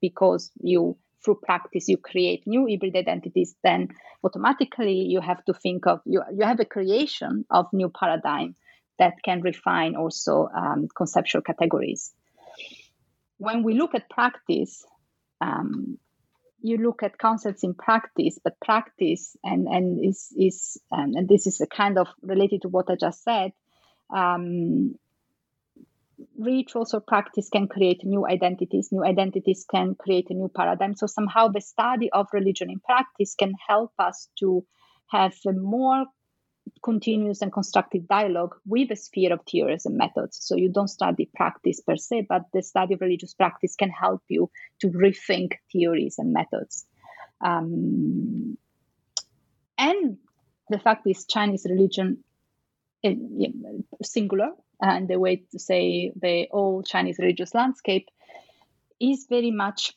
because 0.00 0.50
you 0.60 0.98
through 1.24 1.40
practice 1.42 1.88
you 1.88 1.96
create 1.96 2.46
new 2.46 2.66
hybrid 2.68 2.96
identities, 2.96 3.54
then 3.62 3.88
automatically 4.24 4.92
you 4.92 5.20
have 5.20 5.44
to 5.44 5.54
think 5.54 5.86
of 5.86 6.00
you, 6.04 6.22
you 6.32 6.44
have 6.44 6.60
a 6.60 6.64
creation 6.64 7.44
of 7.50 7.66
new 7.72 7.90
paradigm 7.90 8.54
that 8.98 9.14
can 9.24 9.40
refine 9.42 9.94
also 9.96 10.48
um, 10.54 10.88
conceptual 10.94 11.42
categories. 11.42 12.12
When 13.38 13.62
we 13.62 13.74
look 13.74 13.94
at 13.94 14.10
practice, 14.10 14.84
um, 15.40 15.98
you 16.60 16.76
look 16.76 17.02
at 17.02 17.18
concepts 17.18 17.62
in 17.62 17.74
practice, 17.74 18.38
but 18.42 18.60
practice 18.60 19.36
and 19.44 19.68
and 19.68 20.04
is 20.04 20.32
is 20.36 20.76
um, 20.90 21.12
and 21.14 21.28
this 21.28 21.46
is 21.46 21.60
a 21.60 21.66
kind 21.66 21.98
of 21.98 22.08
related 22.22 22.62
to 22.62 22.68
what 22.68 22.90
I 22.90 22.96
just 22.96 23.22
said. 23.22 23.52
Um, 24.14 24.96
rituals 26.38 26.94
or 26.94 27.00
practice 27.00 27.48
can 27.48 27.68
create 27.68 28.04
new 28.04 28.26
identities. 28.26 28.88
New 28.90 29.04
identities 29.04 29.64
can 29.70 29.94
create 29.94 30.30
a 30.30 30.34
new 30.34 30.50
paradigm. 30.54 30.94
So 30.94 31.06
somehow 31.06 31.48
the 31.48 31.60
study 31.60 32.10
of 32.12 32.26
religion 32.32 32.70
in 32.70 32.80
practice 32.80 33.34
can 33.34 33.54
help 33.68 33.92
us 33.98 34.28
to 34.40 34.64
have 35.10 35.34
a 35.46 35.52
more 35.52 36.06
continuous 36.82 37.42
and 37.42 37.52
constructive 37.52 38.06
dialogue 38.08 38.54
with 38.66 38.88
the 38.88 38.96
sphere 38.96 39.32
of 39.32 39.40
theories 39.50 39.86
and 39.86 39.96
methods. 39.96 40.38
So 40.40 40.56
you 40.56 40.70
don't 40.70 40.88
study 40.88 41.30
practice 41.34 41.80
per 41.80 41.96
se, 41.96 42.26
but 42.28 42.42
the 42.52 42.62
study 42.62 42.94
of 42.94 43.00
religious 43.00 43.34
practice 43.34 43.74
can 43.74 43.90
help 43.90 44.22
you 44.28 44.50
to 44.80 44.88
rethink 44.88 45.54
theories 45.72 46.16
and 46.18 46.32
methods. 46.32 46.86
Um, 47.40 48.58
and 49.78 50.18
the 50.68 50.78
fact 50.78 51.06
is, 51.06 51.24
Chinese 51.26 51.66
religion 51.68 52.24
singular, 54.02 54.50
and 54.80 55.08
the 55.08 55.18
way 55.18 55.44
to 55.52 55.58
say 55.58 56.12
the 56.20 56.48
whole 56.50 56.82
Chinese 56.82 57.18
religious 57.18 57.54
landscape 57.54 58.08
is 59.00 59.26
very 59.28 59.52
much 59.52 59.94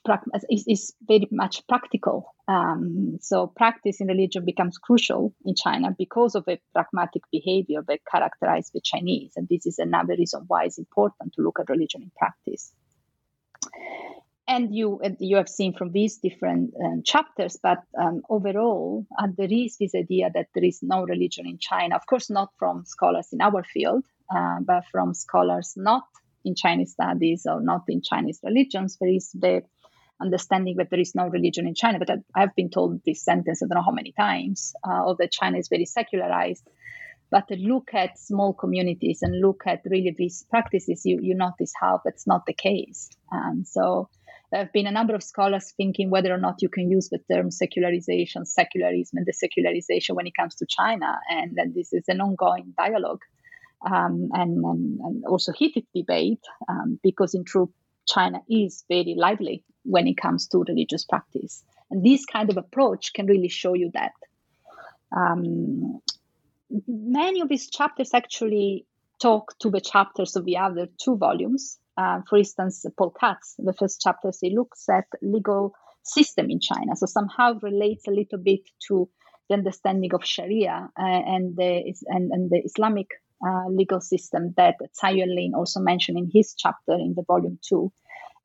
is, 0.49 0.65
is 0.67 0.93
very 1.07 1.27
much 1.31 1.65
practical. 1.67 2.35
Um, 2.47 3.17
so 3.21 3.47
practice 3.47 3.99
in 3.99 4.07
religion 4.07 4.45
becomes 4.45 4.77
crucial 4.77 5.33
in 5.45 5.55
China 5.55 5.95
because 5.97 6.35
of 6.35 6.45
the 6.45 6.59
pragmatic 6.73 7.23
behavior 7.31 7.83
that 7.87 8.01
characterizes 8.09 8.71
the 8.71 8.81
Chinese, 8.81 9.33
and 9.35 9.47
this 9.49 9.65
is 9.65 9.79
another 9.79 10.15
reason 10.17 10.43
why 10.47 10.65
it's 10.65 10.77
important 10.77 11.33
to 11.33 11.41
look 11.41 11.59
at 11.59 11.69
religion 11.69 12.03
in 12.03 12.11
practice. 12.15 12.73
And 14.47 14.73
you 14.75 14.99
you 15.19 15.37
have 15.37 15.47
seen 15.47 15.73
from 15.73 15.91
these 15.91 16.17
different 16.17 16.73
um, 16.83 17.03
chapters, 17.05 17.57
but 17.61 17.79
um, 17.97 18.21
overall, 18.29 19.05
uh, 19.17 19.27
there 19.37 19.51
is 19.51 19.77
this 19.77 19.95
idea 19.95 20.29
that 20.33 20.47
there 20.53 20.63
is 20.63 20.79
no 20.81 21.03
religion 21.03 21.47
in 21.47 21.57
China. 21.57 21.95
Of 21.95 22.05
course, 22.05 22.29
not 22.29 22.49
from 22.57 22.83
scholars 22.85 23.29
in 23.31 23.39
our 23.39 23.63
field, 23.63 24.03
uh, 24.35 24.57
but 24.61 24.83
from 24.91 25.13
scholars 25.13 25.73
not 25.77 26.03
in 26.43 26.55
Chinese 26.55 26.93
studies 26.93 27.45
or 27.49 27.61
not 27.61 27.83
in 27.87 28.01
Chinese 28.01 28.39
religions, 28.43 28.97
there 28.99 29.13
is 29.13 29.31
the 29.31 29.61
understanding 30.21 30.75
that 30.77 30.89
there 30.89 30.99
is 30.99 31.15
no 31.15 31.27
religion 31.27 31.67
in 31.67 31.75
China. 31.75 31.99
But 31.99 32.19
I've 32.35 32.55
been 32.55 32.69
told 32.69 33.01
this 33.05 33.23
sentence 33.23 33.61
I 33.61 33.67
don't 33.67 33.77
know 33.77 33.85
how 33.85 33.91
many 33.91 34.11
times, 34.11 34.73
uh, 34.87 35.03
or 35.05 35.15
that 35.19 35.31
China 35.31 35.57
is 35.57 35.69
very 35.69 35.85
secularized. 35.85 36.67
But 37.31 37.49
look 37.49 37.91
at 37.93 38.19
small 38.19 38.53
communities 38.53 39.19
and 39.21 39.39
look 39.39 39.63
at 39.65 39.81
really 39.85 40.13
these 40.17 40.45
practices, 40.49 41.05
you, 41.05 41.19
you 41.21 41.33
notice 41.33 41.71
how 41.79 42.01
that's 42.03 42.27
not 42.27 42.45
the 42.45 42.53
case. 42.53 43.09
And 43.31 43.65
so 43.65 44.09
there 44.51 44.61
have 44.61 44.73
been 44.73 44.87
a 44.87 44.91
number 44.91 45.15
of 45.15 45.23
scholars 45.23 45.73
thinking 45.77 46.09
whether 46.09 46.33
or 46.33 46.37
not 46.37 46.61
you 46.61 46.69
can 46.69 46.91
use 46.91 47.09
the 47.09 47.19
term 47.31 47.51
secularization, 47.51 48.45
secularism, 48.45 49.17
and 49.17 49.25
the 49.25 49.33
secularization 49.33 50.15
when 50.15 50.27
it 50.27 50.35
comes 50.37 50.55
to 50.55 50.65
China. 50.67 51.19
And 51.29 51.55
that 51.55 51.73
this 51.73 51.93
is 51.93 52.03
an 52.09 52.19
ongoing 52.19 52.73
dialogue 52.77 53.21
um, 53.85 54.29
and, 54.33 54.63
and, 54.63 54.99
and, 54.99 55.25
also 55.25 55.51
heated 55.51 55.85
debate 55.95 56.43
um, 56.69 56.99
because 57.03 57.33
in 57.33 57.43
truth 57.43 57.69
china 58.07 58.39
is 58.49 58.83
very 58.89 59.15
lively 59.17 59.63
when 59.83 60.07
it 60.07 60.17
comes 60.17 60.47
to 60.47 60.63
religious 60.67 61.05
practice 61.05 61.63
and 61.89 62.03
this 62.03 62.25
kind 62.25 62.49
of 62.49 62.57
approach 62.57 63.13
can 63.13 63.25
really 63.25 63.47
show 63.47 63.73
you 63.73 63.91
that 63.93 64.11
um, 65.15 65.99
many 66.87 67.41
of 67.41 67.49
these 67.49 67.69
chapters 67.69 68.13
actually 68.13 68.85
talk 69.21 69.57
to 69.59 69.69
the 69.69 69.81
chapters 69.81 70.35
of 70.35 70.45
the 70.45 70.57
other 70.57 70.87
two 70.97 71.15
volumes 71.17 71.77
uh, 71.97 72.19
for 72.29 72.37
instance 72.37 72.85
paul 72.97 73.13
katz 73.19 73.55
the 73.57 73.73
first 73.73 74.01
chapter 74.01 74.31
he 74.41 74.55
looks 74.55 74.87
at 74.89 75.05
legal 75.21 75.73
system 76.03 76.49
in 76.49 76.59
china 76.59 76.95
so 76.95 77.05
somehow 77.05 77.53
relates 77.61 78.07
a 78.07 78.11
little 78.11 78.39
bit 78.39 78.61
to 78.87 79.07
the 79.49 79.55
understanding 79.55 80.13
of 80.13 80.25
sharia 80.25 80.89
uh, 80.99 81.03
and 81.03 81.55
the 81.57 81.93
and, 82.07 82.31
and 82.31 82.49
the 82.49 82.61
islamic 82.65 83.07
uh, 83.43 83.67
legal 83.69 83.99
system 83.99 84.53
that 84.55 84.75
Tsai 84.93 85.19
also 85.55 85.79
mentioned 85.79 86.17
in 86.17 86.29
his 86.31 86.53
chapter 86.55 86.93
in 86.93 87.13
the 87.15 87.23
volume 87.23 87.57
two. 87.67 87.91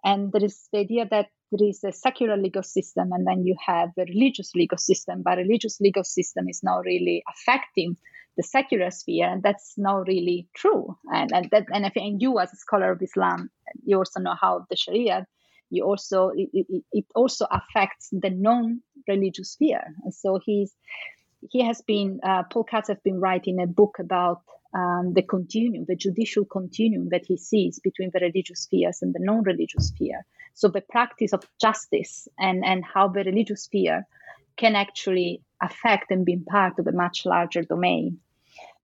And 0.05 0.33
there 0.33 0.45
is 0.45 0.69
the 0.73 0.79
idea 0.79 1.07
that 1.11 1.27
there 1.53 1.69
is 1.69 1.85
a 1.85 1.93
secular 1.93 2.37
legal 2.37 2.63
system 2.63 3.11
and 3.13 3.27
then 3.27 3.45
you 3.45 3.57
have 3.67 3.91
a 3.99 4.05
religious 4.05 4.55
legal 4.55 4.79
system, 4.79 5.23
but 5.23 5.37
religious 5.39 5.81
legal 5.81 6.05
system 6.05 6.49
is 6.49 6.61
not 6.63 6.79
really 6.85 7.23
affecting 7.29 7.97
the 8.37 8.43
secular 8.43 8.91
sphere, 8.91 9.29
and 9.29 9.43
that's 9.43 9.75
not 9.77 10.07
really 10.07 10.49
true. 10.55 10.97
And 11.13 11.33
and 11.33 11.49
that 11.51 11.67
and 11.73 11.87
I 11.87 11.91
think 11.91 12.23
you 12.23 12.39
as 12.39 12.53
a 12.53 12.57
scholar 12.57 12.93
of 12.93 13.03
Islam, 13.03 13.51
you 13.85 13.99
also 13.99 14.21
know 14.21 14.35
how 14.41 14.67
the 14.71 14.77
Sharia 14.77 15.27
you 15.71 15.85
also 15.85 16.31
it, 16.35 16.49
it, 16.53 16.85
it 16.93 17.05
also 17.15 17.47
affects 17.51 18.09
the 18.13 18.31
non-religious 18.31 19.53
sphere. 19.53 19.83
And 20.05 20.15
so 20.15 20.39
he's 20.45 20.75
he 21.51 21.65
has 21.65 21.83
been 21.83 22.21
uh, 22.23 22.45
Paul 22.51 22.65
Katz 22.65 22.89
has 22.89 22.99
been 23.05 23.21
writing 23.21 23.61
a 23.61 23.67
book 23.67 23.97
about 23.99 24.43
um, 24.75 25.13
the 25.15 25.23
continuum, 25.23 25.85
the 25.87 25.97
judicial 25.97 26.45
continuum 26.45 27.09
that 27.11 27.25
he 27.27 27.37
sees 27.37 27.79
between 27.79 28.11
the 28.13 28.21
religious 28.21 28.63
spheres 28.63 28.99
and 29.01 29.15
the 29.15 29.21
non-religious 29.21 29.89
sphere. 29.89 30.25
So 30.55 30.69
the 30.69 30.81
practice 30.81 31.33
of 31.33 31.49
justice 31.61 32.29
and 32.39 32.65
and 32.65 32.85
how 32.85 33.09
the 33.09 33.25
religious 33.25 33.65
sphere 33.65 34.07
can 34.57 34.75
actually 34.75 35.43
affect 35.63 36.11
and 36.11 36.25
be 36.25 36.39
part 36.49 36.79
of 36.79 36.87
a 36.87 36.93
much 36.93 37.27
larger 37.27 37.63
domain. 37.63 38.21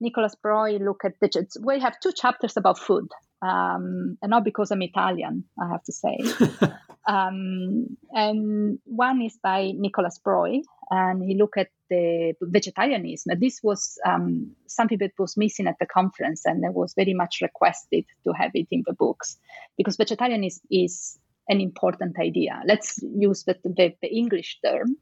Nicholas 0.02 0.34
Broy 0.44 0.78
look 0.80 1.04
at 1.04 1.18
Digits. 1.20 1.56
We 1.62 1.80
have 1.80 1.98
two 2.00 2.12
chapters 2.12 2.56
about 2.56 2.78
food, 2.78 3.08
um, 3.40 4.18
and 4.20 4.30
not 4.30 4.44
because 4.44 4.70
I'm 4.70 4.82
Italian, 4.82 5.44
I 5.58 5.68
have 5.68 5.84
to 5.84 5.92
say. 5.92 6.18
um, 7.08 7.96
and 8.10 8.78
one 8.84 9.22
is 9.22 9.38
by 9.42 9.70
Nicholas 9.74 10.20
Broy, 10.24 10.62
and 10.90 11.22
he 11.24 11.36
looked 11.36 11.56
at 11.56 11.68
the 11.88 12.34
vegetarianism. 12.42 13.30
And 13.30 13.40
This 13.40 13.60
was 13.62 13.98
um, 14.04 14.52
something 14.66 14.98
that 14.98 15.12
was 15.18 15.36
missing 15.36 15.68
at 15.68 15.76
the 15.78 15.86
conference, 15.86 16.42
and 16.44 16.64
it 16.64 16.74
was 16.74 16.94
very 16.94 17.14
much 17.14 17.38
requested 17.40 18.04
to 18.24 18.32
have 18.32 18.50
it 18.54 18.66
in 18.70 18.82
the 18.86 18.92
books 18.92 19.38
because 19.76 19.96
vegetarianism 19.96 20.62
is 20.70 21.18
an 21.48 21.60
important 21.60 22.18
idea. 22.18 22.60
Let's 22.66 23.00
use 23.02 23.44
the, 23.44 23.56
the, 23.64 23.94
the 24.00 24.08
English 24.08 24.58
term. 24.64 24.96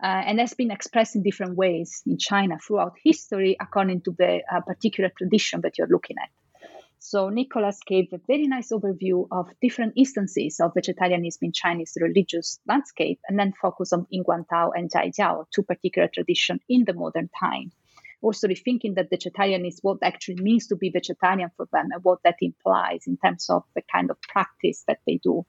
Uh, 0.00 0.22
and 0.26 0.38
has 0.38 0.54
been 0.54 0.70
expressed 0.70 1.16
in 1.16 1.24
different 1.24 1.56
ways 1.56 2.02
in 2.06 2.18
China 2.18 2.56
throughout 2.64 2.94
history, 3.02 3.56
according 3.60 4.00
to 4.00 4.12
the 4.16 4.40
uh, 4.52 4.60
particular 4.60 5.10
tradition 5.16 5.60
that 5.62 5.76
you're 5.76 5.88
looking 5.88 6.16
at. 6.22 6.30
So 7.00 7.30
Nicholas 7.30 7.80
gave 7.86 8.12
a 8.12 8.20
very 8.26 8.46
nice 8.46 8.70
overview 8.70 9.26
of 9.30 9.48
different 9.62 9.94
instances 9.96 10.60
of 10.60 10.74
vegetarianism 10.74 11.46
in 11.46 11.52
Chinese 11.52 11.96
religious 12.00 12.60
landscape, 12.66 13.18
and 13.28 13.38
then 13.38 13.52
focus 13.60 13.92
on 13.92 14.06
Yiguandao 14.12 14.70
and 14.74 14.90
Zhaijiao, 14.90 15.46
two 15.52 15.62
particular 15.62 16.08
traditions 16.12 16.60
in 16.68 16.84
the 16.84 16.92
modern 16.92 17.28
time. 17.40 17.72
Also 18.20 18.48
rethinking 18.48 18.96
that 18.96 19.10
vegetarianism, 19.10 19.80
what 19.82 19.98
actually 20.02 20.42
means 20.42 20.66
to 20.68 20.76
be 20.76 20.90
vegetarian 20.90 21.50
for 21.56 21.66
them, 21.72 21.88
and 21.92 22.04
what 22.04 22.18
that 22.24 22.36
implies 22.40 23.06
in 23.06 23.16
terms 23.16 23.48
of 23.48 23.62
the 23.74 23.82
kind 23.92 24.10
of 24.10 24.20
practice 24.22 24.84
that 24.88 24.98
they 25.06 25.20
do. 25.22 25.46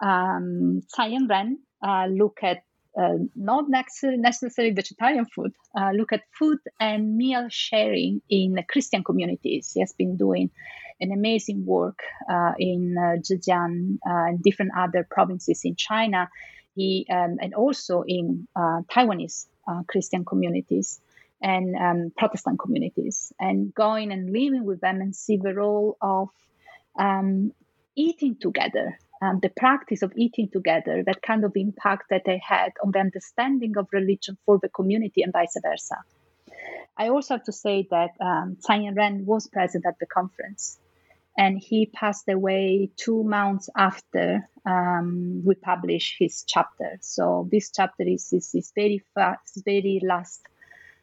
Um, 0.00 0.82
and 0.98 1.30
Ren 1.30 1.58
uh, 1.82 2.06
look 2.06 2.40
at 2.42 2.62
uh, 2.96 3.14
not 3.34 3.64
necessarily 3.68 4.72
vegetarian 4.72 5.26
food, 5.26 5.52
uh, 5.76 5.90
look 5.90 6.12
at 6.12 6.22
food 6.38 6.58
and 6.78 7.16
meal 7.16 7.48
sharing 7.50 8.22
in 8.28 8.56
Christian 8.68 9.02
communities. 9.02 9.72
He 9.72 9.80
has 9.80 9.92
been 9.92 10.16
doing 10.16 10.50
an 11.00 11.12
amazing 11.12 11.66
work 11.66 11.98
uh, 12.30 12.52
in 12.58 12.96
uh, 12.96 13.16
Zhejiang 13.20 13.98
uh, 14.06 14.28
and 14.28 14.42
different 14.42 14.72
other 14.76 15.06
provinces 15.08 15.62
in 15.64 15.74
China. 15.76 16.28
He 16.76 17.06
um, 17.10 17.38
and 17.40 17.54
also 17.54 18.02
in 18.06 18.48
uh, 18.56 18.82
Taiwanese 18.90 19.46
Christian 19.86 20.24
communities 20.24 21.00
and 21.42 21.74
um, 21.76 22.12
Protestant 22.16 22.58
communities, 22.58 23.32
and 23.38 23.74
going 23.74 24.12
and 24.12 24.32
living 24.32 24.64
with 24.64 24.80
them 24.80 25.00
and 25.00 25.14
see 25.14 25.36
the 25.36 25.54
role 25.54 25.96
of 26.00 26.28
um, 26.98 27.52
eating 27.96 28.36
together 28.40 28.98
um, 29.24 29.40
the 29.40 29.52
practice 29.64 30.02
of 30.02 30.12
eating 30.24 30.48
together, 30.56 30.96
that 31.06 31.20
kind 31.22 31.44
of 31.44 31.52
impact 31.56 32.04
that 32.10 32.24
they 32.26 32.40
had 32.54 32.70
on 32.82 32.90
the 32.92 32.98
understanding 32.98 33.74
of 33.80 33.86
religion 33.92 34.36
for 34.44 34.58
the 34.62 34.68
community 34.68 35.22
and 35.22 35.32
vice 35.32 35.56
versa. 35.66 35.98
I 37.02 37.08
also 37.08 37.34
have 37.34 37.44
to 37.44 37.52
say 37.52 37.76
that 37.90 38.12
um, 38.20 38.56
Tsai 38.60 38.76
Yen-Ren 38.84 39.16
was 39.32 39.48
present 39.56 39.84
at 39.90 39.98
the 39.98 40.06
conference. 40.06 40.78
and 41.36 41.58
he 41.58 41.86
passed 41.86 42.28
away 42.28 42.90
two 42.96 43.24
months 43.24 43.68
after 43.76 44.48
um, 44.66 45.42
we 45.44 45.54
published 45.56 46.16
his 46.18 46.44
chapter. 46.46 46.98
So 47.00 47.48
this 47.50 47.70
chapter 47.74 48.04
is 48.06 48.30
his 48.30 48.72
very 48.74 49.02
fast, 49.14 49.62
very 49.64 50.00
last 50.02 50.40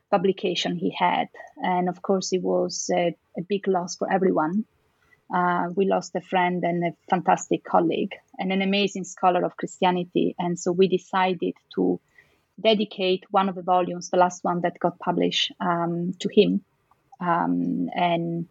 publication 0.10 0.76
he 0.76 0.93
had, 0.98 1.27
and 1.57 1.88
of 1.89 2.02
course 2.02 2.34
it 2.34 2.41
was 2.41 2.89
a, 2.93 3.15
a 3.38 3.41
big 3.48 3.68
loss 3.68 3.95
for 3.95 4.11
everyone. 4.11 4.65
Uh, 5.33 5.67
we 5.75 5.85
lost 5.85 6.15
a 6.15 6.21
friend 6.21 6.63
and 6.63 6.83
a 6.83 6.91
fantastic 7.09 7.63
colleague 7.63 8.13
and 8.37 8.51
an 8.51 8.61
amazing 8.61 9.05
scholar 9.05 9.45
of 9.45 9.55
Christianity, 9.55 10.35
and 10.37 10.59
so 10.59 10.71
we 10.71 10.87
decided 10.87 11.53
to 11.75 11.99
dedicate 12.59 13.23
one 13.31 13.49
of 13.49 13.55
the 13.55 13.61
volumes, 13.61 14.09
the 14.09 14.17
last 14.17 14.43
one 14.43 14.61
that 14.61 14.79
got 14.79 14.99
published, 14.99 15.51
um, 15.59 16.13
to 16.19 16.29
him. 16.29 16.61
Um, 17.19 17.89
and 17.95 18.47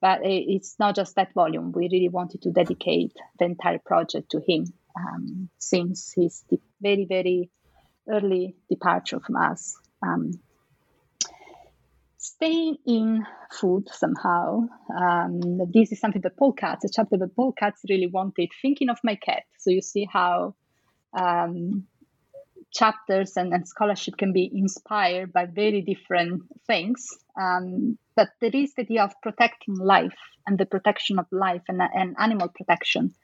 but 0.00 0.20
it's 0.24 0.78
not 0.78 0.96
just 0.96 1.16
that 1.16 1.34
volume. 1.34 1.72
We 1.72 1.88
really 1.92 2.08
wanted 2.08 2.42
to 2.42 2.50
dedicate 2.50 3.12
the 3.38 3.44
entire 3.44 3.78
project 3.78 4.30
to 4.30 4.40
him 4.40 4.72
um, 4.96 5.50
since 5.58 6.14
his 6.16 6.42
very, 6.80 7.04
very 7.04 7.50
early 8.08 8.56
departure 8.68 9.20
from 9.20 9.36
us. 9.36 9.76
Um, 10.02 10.32
staying 12.20 12.76
in 12.86 13.24
food 13.50 13.88
somehow, 13.90 14.68
um, 14.94 15.40
this 15.72 15.90
is 15.90 16.00
something 16.00 16.20
that 16.20 16.36
Paul 16.36 16.52
Katz, 16.52 16.84
a 16.84 16.88
chapter 16.92 17.16
that 17.16 17.34
Paul 17.34 17.52
Katz 17.52 17.80
really 17.88 18.08
wanted, 18.08 18.50
thinking 18.60 18.90
of 18.90 18.98
my 19.02 19.16
cat. 19.16 19.44
So 19.58 19.70
you 19.70 19.80
see 19.80 20.06
how 20.10 20.54
um, 21.18 21.86
chapters 22.72 23.38
and, 23.38 23.54
and, 23.54 23.66
scholarship 23.66 24.18
can 24.18 24.32
be 24.34 24.50
inspired 24.54 25.32
by 25.32 25.46
very 25.46 25.80
different 25.80 26.42
things. 26.66 27.08
Um, 27.40 27.98
but 28.14 28.28
there 28.40 28.54
is 28.54 28.74
the 28.74 28.82
idea 28.82 29.02
of 29.02 29.14
protecting 29.22 29.76
life 29.76 30.18
and 30.46 30.58
the 30.58 30.66
protection 30.66 31.18
of 31.18 31.26
life 31.32 31.62
and, 31.68 31.80
and 31.80 32.14
animal 32.18 32.48
protection 32.48 33.14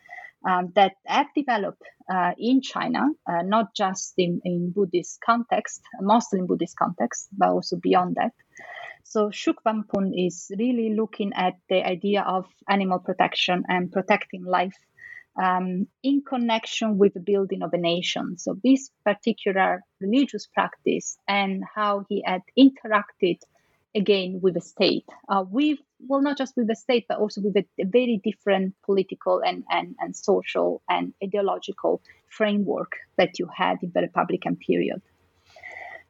um, 0.47 0.73
that 0.75 0.93
have 1.05 1.27
developed 1.35 1.83
uh, 2.13 2.33
in 2.39 2.63
China, 2.63 3.07
uh, 3.29 3.43
not 3.43 3.75
just 3.75 4.15
in, 4.17 4.41
in 4.45 4.71
Buddhist 4.71 5.19
context, 5.25 5.83
mostly 6.01 6.39
in 6.39 6.47
Buddhist 6.47 6.77
context, 6.79 7.29
but 7.37 7.49
also 7.49 7.77
beyond 7.77 8.17
that. 8.17 8.33
So 9.03 9.31
Shuk-wah 9.31 9.83
Poon 9.93 10.15
is 10.15 10.51
really 10.59 10.95
looking 10.95 11.33
at 11.35 11.55
the 11.69 11.85
idea 11.87 12.23
of 12.23 12.47
animal 12.69 12.99
protection 12.99 13.65
and 13.69 13.91
protecting 13.91 14.45
life 14.45 14.77
um, 15.41 15.87
in 16.03 16.23
connection 16.29 16.99
with 16.99 17.15
the 17.15 17.21
building 17.21 17.63
of 17.63 17.73
a 17.73 17.79
nation. 17.79 18.37
So 18.39 18.57
this 18.65 18.91
particular 19.05 19.83
religious 20.01 20.47
practice 20.47 21.19
and 21.29 21.63
how 21.75 22.05
he 22.09 22.23
had 22.27 22.43
interacted 22.59 23.39
again 23.97 24.41
with 24.43 24.55
the 24.55 24.61
state, 24.61 25.07
uh, 25.29 25.45
with 25.49 25.79
well 26.07 26.21
not 26.21 26.39
just 26.39 26.57
with 26.57 26.69
the 26.69 26.77
state 26.77 27.07
but 27.09 27.19
also 27.19 27.41
with 27.41 27.57
a, 27.57 27.67
a 27.81 27.85
very 27.85 28.21
different 28.23 28.75
political 28.85 29.43
and, 29.45 29.65
and, 29.71 29.97
and 29.99 30.15
social 30.15 30.83
and 30.89 31.15
ideological 31.25 32.03
framework 32.29 32.93
that 33.17 33.39
you 33.39 33.49
had 33.55 33.79
in 33.83 33.91
the 33.95 34.03
Republican 34.03 34.57
period. 34.57 35.01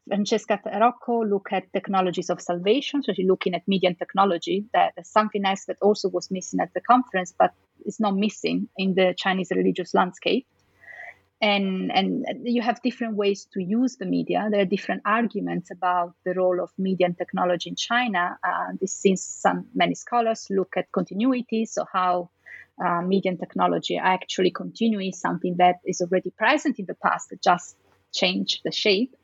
Francesca 0.08 0.60
Tarocco 0.64 1.28
look 1.28 1.48
at 1.50 1.72
technologies 1.72 2.30
of 2.30 2.40
salvation, 2.40 3.02
so 3.02 3.12
she's 3.12 3.26
looking 3.26 3.54
at 3.54 3.66
media 3.66 3.88
and 3.88 3.98
technology. 3.98 4.64
That 4.72 4.94
something 5.04 5.44
else 5.44 5.64
that 5.64 5.78
also 5.82 6.08
was 6.08 6.30
missing 6.30 6.60
at 6.60 6.72
the 6.74 6.80
conference, 6.80 7.34
but 7.36 7.52
is 7.84 7.98
not 7.98 8.14
missing 8.14 8.68
in 8.76 8.94
the 8.94 9.14
Chinese 9.16 9.50
religious 9.50 9.94
landscape. 9.94 10.46
And 11.40 11.92
and 11.92 12.24
you 12.44 12.62
have 12.62 12.80
different 12.82 13.14
ways 13.16 13.46
to 13.52 13.62
use 13.62 13.96
the 13.96 14.06
media. 14.06 14.48
There 14.50 14.60
are 14.60 14.64
different 14.76 15.02
arguments 15.04 15.70
about 15.70 16.14
the 16.24 16.32
role 16.32 16.62
of 16.62 16.70
media 16.78 17.06
and 17.06 17.18
technology 17.18 17.70
in 17.70 17.76
China. 17.76 18.38
Uh, 18.42 18.72
this 18.80 18.94
since 18.94 19.22
some 19.22 19.66
many 19.74 19.94
scholars 19.94 20.46
look 20.48 20.76
at 20.76 20.90
continuity, 20.92 21.66
so 21.66 21.84
how 21.92 22.30
uh, 22.82 23.02
media 23.02 23.32
and 23.32 23.38
technology 23.38 23.98
are 23.98 24.06
actually 24.06 24.50
continuing 24.50 25.12
something 25.12 25.56
that 25.58 25.76
is 25.84 26.00
already 26.00 26.30
present 26.30 26.78
in 26.78 26.86
the 26.86 26.94
past, 26.94 27.32
just 27.44 27.76
change 28.12 28.62
the 28.62 28.72
shape 28.72 29.14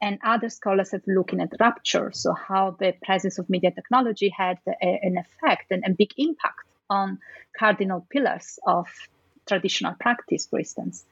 and 0.00 0.18
other 0.22 0.48
scholars 0.48 0.92
have 0.92 1.02
looking 1.06 1.40
at 1.40 1.52
rupture, 1.58 2.10
so 2.12 2.32
how 2.32 2.76
the 2.78 2.94
presence 3.04 3.38
of 3.38 3.48
media 3.48 3.70
technology 3.70 4.28
had 4.36 4.58
a, 4.68 4.98
an 5.02 5.18
effect 5.18 5.70
and 5.70 5.84
a 5.86 5.90
big 5.90 6.12
impact 6.16 6.64
on 6.88 7.18
cardinal 7.58 8.06
pillars 8.10 8.58
of 8.66 8.86
traditional 9.46 9.94
practice, 9.94 10.46
for 10.46 10.58
instance. 10.58 11.04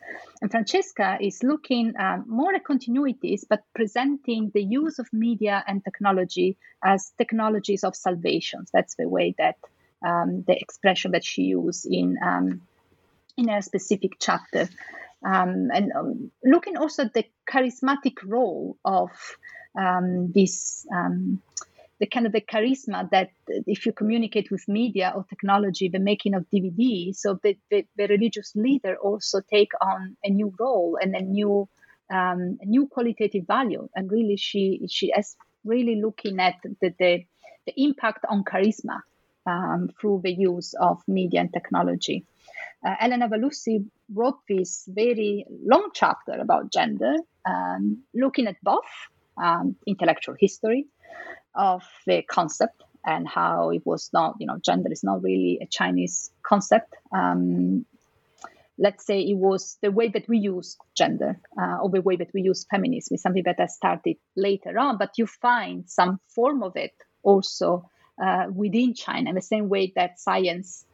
And 0.43 0.51
Francesca 0.51 1.19
is 1.20 1.43
looking 1.43 1.94
um, 1.98 2.24
more 2.27 2.55
at 2.55 2.65
continuities, 2.65 3.43
but 3.48 3.62
presenting 3.74 4.51
the 4.52 4.62
use 4.62 4.98
of 4.98 5.12
media 5.12 5.62
and 5.66 5.82
technology 5.82 6.56
as 6.82 7.12
technologies 7.16 7.85
of 7.85 7.97
salvation. 7.97 8.66
That's 8.73 8.97
the 8.97 9.09
way 9.09 9.35
that 9.39 9.56
um, 10.05 10.44
the 10.47 10.59
expression 10.61 11.12
that 11.12 11.24
she 11.24 11.43
used 11.43 11.86
in 11.86 12.19
um, 12.23 12.61
in 13.36 13.48
a 13.48 13.62
specific 13.62 14.12
chapter 14.20 14.69
um, 15.24 15.70
and 15.73 15.93
um, 15.93 16.31
looking 16.44 16.77
also 16.77 17.05
at 17.05 17.15
the 17.15 17.24
charismatic 17.48 18.19
role 18.24 18.77
of 18.85 19.11
um, 19.78 20.31
this 20.32 20.86
the 22.05 22.10
kind 22.14 22.26
of 22.26 22.32
the 22.32 22.40
charisma 22.52 23.09
that 23.10 23.31
if 23.48 23.86
you 23.86 23.93
communicate 23.93 24.51
with 24.51 24.68
media 24.68 25.10
or 25.16 25.24
technology 25.24 25.89
the 25.89 25.98
making 25.98 26.35
of 26.35 26.44
dvd 26.52 27.14
so 27.14 27.39
the, 27.43 27.56
the, 27.70 27.86
the 27.97 28.06
religious 28.09 28.52
leader 28.55 28.94
also 28.97 29.40
take 29.51 29.72
on 29.81 30.14
a 30.22 30.28
new 30.28 30.52
role 30.59 30.98
and 31.01 31.14
a 31.14 31.22
new 31.22 31.66
um, 32.10 32.59
a 32.60 32.66
new 32.66 32.86
qualitative 32.86 33.47
value. 33.47 33.89
And 33.94 34.10
really 34.10 34.36
she 34.36 34.86
she 34.89 35.12
is 35.16 35.36
really 35.64 36.01
looking 36.01 36.40
at 36.40 36.56
the, 36.62 36.94
the, 36.98 37.24
the 37.66 37.72
impact 37.76 38.24
on 38.28 38.44
charisma 38.44 39.01
um, 39.47 39.90
through 39.98 40.20
the 40.22 40.32
use 40.32 40.74
of 40.74 41.02
media 41.09 41.40
and 41.40 41.52
technology. 41.52 42.26
Uh, 42.86 42.94
Elena 43.01 43.28
Valussi 43.28 43.86
wrote 44.12 44.40
this 44.47 44.85
very 44.86 45.47
long 45.64 45.89
chapter 45.94 46.32
about 46.32 46.70
gender, 46.70 47.14
um, 47.47 48.02
looking 48.14 48.47
at 48.47 48.56
both 48.62 48.85
um, 49.43 49.74
intellectual 49.86 50.36
history 50.39 50.86
of 51.55 51.82
the 52.06 52.22
concept 52.22 52.82
and 53.05 53.28
how 53.28 53.70
it 53.70 53.82
was 53.85 54.10
not, 54.12 54.36
you 54.39 54.47
know, 54.47 54.59
gender 54.64 54.90
is 54.90 55.05
not 55.05 55.22
really 55.22 55.59
a 55.62 55.66
Chinese 55.66 56.31
concept. 56.43 56.94
Um, 57.12 57.85
let's 58.78 59.06
say 59.06 59.20
it 59.20 59.36
was 59.36 59.78
the 59.82 59.90
way 59.90 60.09
that 60.09 60.28
we 60.28 60.39
use 60.39 60.76
gender 60.97 61.39
uh, 61.60 61.78
or 61.82 61.90
the 61.90 62.01
way 62.01 62.16
that 62.16 62.32
we 62.35 62.43
use 62.43 62.66
feminism 62.70 63.14
is 63.14 63.22
something 63.22 63.44
that 63.44 63.60
has 63.60 63.74
started 63.74 64.16
later 64.36 64.78
on, 64.78 64.98
but 64.98 65.12
you 65.16 65.26
find 65.26 65.89
some 65.89 66.18
form 66.35 66.62
of 66.62 66.76
it 66.76 66.93
also 67.22 67.89
uh, 68.22 68.47
within 68.52 68.94
China 68.94 69.28
in 69.31 69.35
the 69.35 69.43
same 69.43 69.68
way 69.68 69.93
that 69.97 70.18
science 70.18 70.85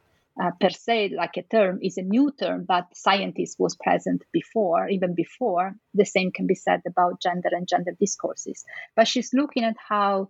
uh, 0.41 0.51
per 0.59 0.69
se 0.69 1.09
like 1.15 1.37
a 1.37 1.43
term 1.43 1.79
is 1.81 1.97
a 1.97 2.01
new 2.01 2.31
term 2.39 2.63
but 2.65 2.85
scientist 2.93 3.59
was 3.59 3.75
present 3.75 4.23
before 4.31 4.87
even 4.87 5.13
before 5.13 5.75
the 5.93 6.05
same 6.05 6.31
can 6.31 6.47
be 6.47 6.55
said 6.55 6.81
about 6.87 7.21
gender 7.21 7.49
and 7.51 7.67
gender 7.67 7.91
discourses 7.99 8.63
but 8.95 9.07
she's 9.07 9.33
looking 9.33 9.65
at 9.65 9.75
how 9.89 10.29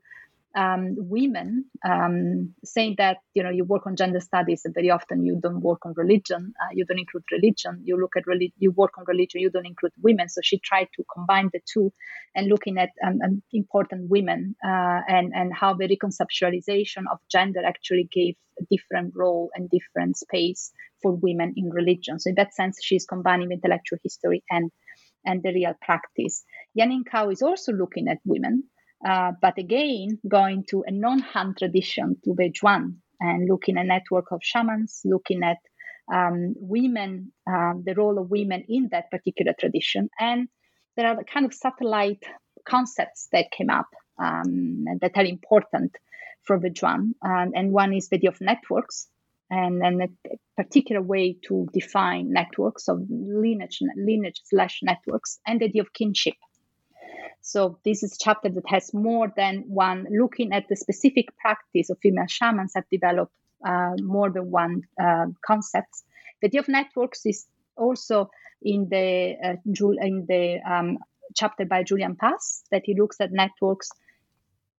um, 0.55 0.95
women 0.97 1.65
um, 1.85 2.53
saying 2.63 2.95
that 2.97 3.17
you 3.33 3.43
know 3.43 3.49
you 3.49 3.63
work 3.63 3.87
on 3.87 3.95
gender 3.95 4.19
studies 4.19 4.61
and 4.65 4.73
very 4.73 4.89
often 4.89 5.25
you 5.25 5.39
don't 5.41 5.61
work 5.61 5.85
on 5.85 5.93
religion 5.95 6.53
uh, 6.61 6.69
you 6.73 6.85
don't 6.85 6.99
include 6.99 7.23
religion. 7.31 7.81
You 7.83 7.99
look 7.99 8.13
at 8.17 8.27
relig- 8.27 8.53
you 8.57 8.71
work 8.71 8.91
on 8.97 9.05
religion 9.07 9.41
you 9.41 9.49
don't 9.49 9.65
include 9.65 9.93
women. 10.01 10.29
So 10.29 10.41
she 10.43 10.59
tried 10.59 10.87
to 10.97 11.03
combine 11.13 11.49
the 11.53 11.61
two 11.71 11.93
and 12.35 12.47
looking 12.47 12.77
at 12.77 12.89
um, 13.05 13.19
um 13.23 13.43
important 13.53 14.09
women 14.09 14.55
uh, 14.63 15.01
and 15.07 15.31
and 15.33 15.53
how 15.53 15.73
the 15.73 15.87
reconceptualization 15.87 17.03
of 17.11 17.19
gender 17.31 17.61
actually 17.65 18.09
gave 18.11 18.35
a 18.59 18.63
different 18.69 19.13
role 19.15 19.49
and 19.55 19.69
different 19.69 20.17
space 20.17 20.71
for 21.01 21.13
women 21.13 21.53
in 21.55 21.69
religion. 21.69 22.19
So 22.19 22.29
in 22.29 22.35
that 22.35 22.53
sense 22.53 22.77
she's 22.81 23.05
combining 23.05 23.51
intellectual 23.51 23.99
history 24.03 24.43
and 24.49 24.71
and 25.25 25.43
the 25.43 25.53
real 25.53 25.73
practice. 25.81 26.43
Yaning 26.77 27.03
Kao 27.09 27.29
is 27.29 27.41
also 27.41 27.71
looking 27.71 28.07
at 28.07 28.17
women 28.25 28.63
uh, 29.07 29.31
but 29.41 29.57
again, 29.57 30.19
going 30.27 30.65
to 30.69 30.83
a 30.85 30.91
non-Han 30.91 31.55
tradition, 31.57 32.17
to 32.23 32.31
Bejuan, 32.31 32.95
and 33.19 33.47
looking 33.49 33.77
at 33.77 33.85
a 33.85 33.87
network 33.87 34.31
of 34.31 34.41
shamans, 34.43 35.01
looking 35.05 35.43
at 35.43 35.57
um, 36.11 36.53
women, 36.57 37.31
um, 37.47 37.83
the 37.85 37.95
role 37.95 38.19
of 38.19 38.29
women 38.29 38.63
in 38.67 38.89
that 38.91 39.09
particular 39.09 39.53
tradition. 39.59 40.09
And 40.19 40.47
there 40.97 41.07
are 41.07 41.23
kind 41.23 41.45
of 41.45 41.53
satellite 41.53 42.23
concepts 42.67 43.27
that 43.31 43.51
came 43.51 43.69
up 43.69 43.87
um, 44.19 44.85
that 45.01 45.15
are 45.15 45.25
important 45.25 45.95
for 46.43 46.59
Bejuan. 46.59 47.13
Um, 47.23 47.51
and 47.55 47.71
one 47.71 47.93
is 47.93 48.09
the 48.09 48.17
idea 48.17 48.29
of 48.29 48.41
networks, 48.41 49.07
and, 49.49 49.83
and 49.83 50.01
a 50.03 50.07
particular 50.57 51.01
way 51.01 51.37
to 51.47 51.67
define 51.73 52.31
networks 52.31 52.87
of 52.87 52.99
lineage, 53.09 53.79
lineage 53.97 54.41
slash 54.45 54.79
networks, 54.81 55.39
and 55.45 55.59
the 55.59 55.65
idea 55.65 55.81
of 55.81 55.93
kinship. 55.93 56.35
So 57.41 57.79
this 57.83 58.03
is 58.03 58.13
a 58.13 58.17
chapter 58.19 58.49
that 58.49 58.67
has 58.67 58.93
more 58.93 59.31
than 59.35 59.63
one 59.67 60.05
looking 60.11 60.53
at 60.53 60.67
the 60.69 60.75
specific 60.75 61.35
practice 61.37 61.89
of 61.89 61.97
female 62.01 62.27
shamans 62.27 62.73
have 62.75 62.85
developed 62.91 63.33
uh, 63.65 63.93
more 64.01 64.29
than 64.29 64.51
one 64.51 64.83
uh, 65.01 65.27
concepts. 65.45 66.03
The 66.41 66.47
idea 66.47 66.61
of 66.61 66.67
networks 66.67 67.25
is 67.25 67.45
also 67.75 68.29
in 68.61 68.87
the 68.89 69.35
uh, 69.43 69.55
in 69.65 70.25
the 70.27 70.59
um, 70.65 70.97
chapter 71.35 71.65
by 71.65 71.83
Julian 71.83 72.15
Pass 72.15 72.63
that 72.71 72.83
he 72.85 72.95
looks 72.99 73.19
at 73.19 73.31
networks 73.31 73.89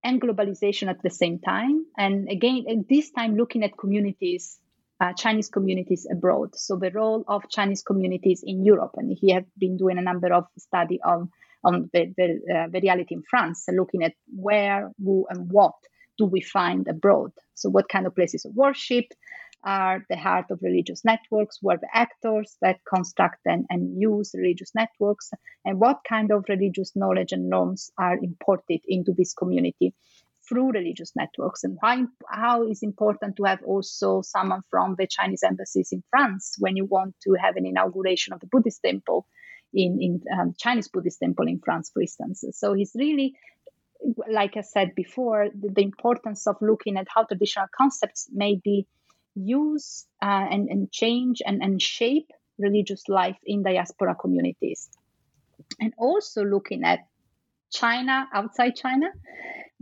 and 0.04 0.20
globalization 0.20 0.88
at 0.88 1.02
the 1.02 1.10
same 1.10 1.38
time. 1.38 1.86
And 1.96 2.28
again, 2.28 2.84
this 2.88 3.10
time 3.10 3.36
looking 3.36 3.64
at 3.64 3.76
communities 3.76 4.58
uh, 5.02 5.12
Chinese 5.14 5.48
communities 5.48 6.06
abroad. 6.10 6.54
So 6.54 6.76
the 6.76 6.92
role 6.92 7.24
of 7.26 7.48
Chinese 7.48 7.82
communities 7.82 8.44
in 8.46 8.64
Europe, 8.64 8.92
and 8.96 9.16
he 9.20 9.32
has 9.32 9.42
been 9.58 9.76
doing 9.76 9.98
a 9.98 10.02
number 10.02 10.32
of 10.32 10.44
study 10.56 11.00
on 11.04 11.30
on 11.64 11.90
the 11.92 12.12
the, 12.16 12.40
uh, 12.54 12.68
reality 12.80 13.14
in 13.14 13.22
France, 13.28 13.64
looking 13.70 14.02
at 14.04 14.14
where, 14.34 14.90
who, 15.02 15.26
and 15.30 15.50
what 15.50 15.74
do 16.18 16.26
we 16.26 16.40
find 16.40 16.88
abroad. 16.88 17.30
So 17.54 17.70
what 17.70 17.88
kind 17.88 18.06
of 18.06 18.14
places 18.14 18.44
of 18.44 18.54
worship 18.54 19.06
are 19.64 20.04
the 20.10 20.16
heart 20.16 20.46
of 20.50 20.58
religious 20.62 21.04
networks, 21.04 21.58
who 21.60 21.70
are 21.70 21.78
the 21.78 21.88
actors 21.94 22.56
that 22.62 22.80
construct 22.92 23.38
and, 23.44 23.64
and 23.70 24.00
use 24.00 24.32
religious 24.34 24.72
networks, 24.74 25.30
and 25.64 25.78
what 25.78 26.00
kind 26.08 26.32
of 26.32 26.44
religious 26.48 26.92
knowledge 26.96 27.32
and 27.32 27.48
norms 27.48 27.90
are 27.98 28.18
imported 28.18 28.80
into 28.86 29.12
this 29.16 29.32
community 29.32 29.94
through 30.48 30.72
religious 30.72 31.12
networks? 31.14 31.62
And 31.62 31.76
why, 31.80 32.02
how 32.28 32.68
is 32.68 32.82
important 32.82 33.36
to 33.36 33.44
have 33.44 33.62
also 33.64 34.22
someone 34.22 34.62
from 34.68 34.96
the 34.98 35.06
Chinese 35.06 35.44
embassies 35.44 35.90
in 35.92 36.02
France 36.10 36.56
when 36.58 36.76
you 36.76 36.84
want 36.84 37.14
to 37.22 37.34
have 37.40 37.56
an 37.56 37.66
inauguration 37.66 38.32
of 38.32 38.40
the 38.40 38.48
Buddhist 38.48 38.80
temple 38.84 39.26
in, 39.72 39.98
in 40.00 40.22
um, 40.32 40.54
Chinese 40.58 40.88
Buddhist 40.88 41.20
temple 41.20 41.48
in 41.48 41.60
France, 41.64 41.90
for 41.92 42.02
instance. 42.02 42.44
So 42.52 42.74
he's 42.74 42.92
really, 42.94 43.34
like 44.30 44.56
I 44.56 44.62
said 44.62 44.94
before, 44.94 45.48
the, 45.54 45.68
the 45.68 45.82
importance 45.82 46.46
of 46.46 46.56
looking 46.60 46.96
at 46.96 47.06
how 47.14 47.24
traditional 47.24 47.66
concepts 47.76 48.28
may 48.32 48.60
be 48.62 48.86
used 49.34 50.06
uh, 50.22 50.46
and, 50.50 50.68
and 50.68 50.90
change 50.90 51.42
and, 51.44 51.62
and 51.62 51.80
shape 51.80 52.30
religious 52.58 53.02
life 53.08 53.38
in 53.44 53.62
diaspora 53.62 54.14
communities. 54.14 54.88
And 55.80 55.92
also 55.96 56.44
looking 56.44 56.84
at 56.84 57.00
China 57.70 58.28
outside 58.34 58.76
China 58.76 59.08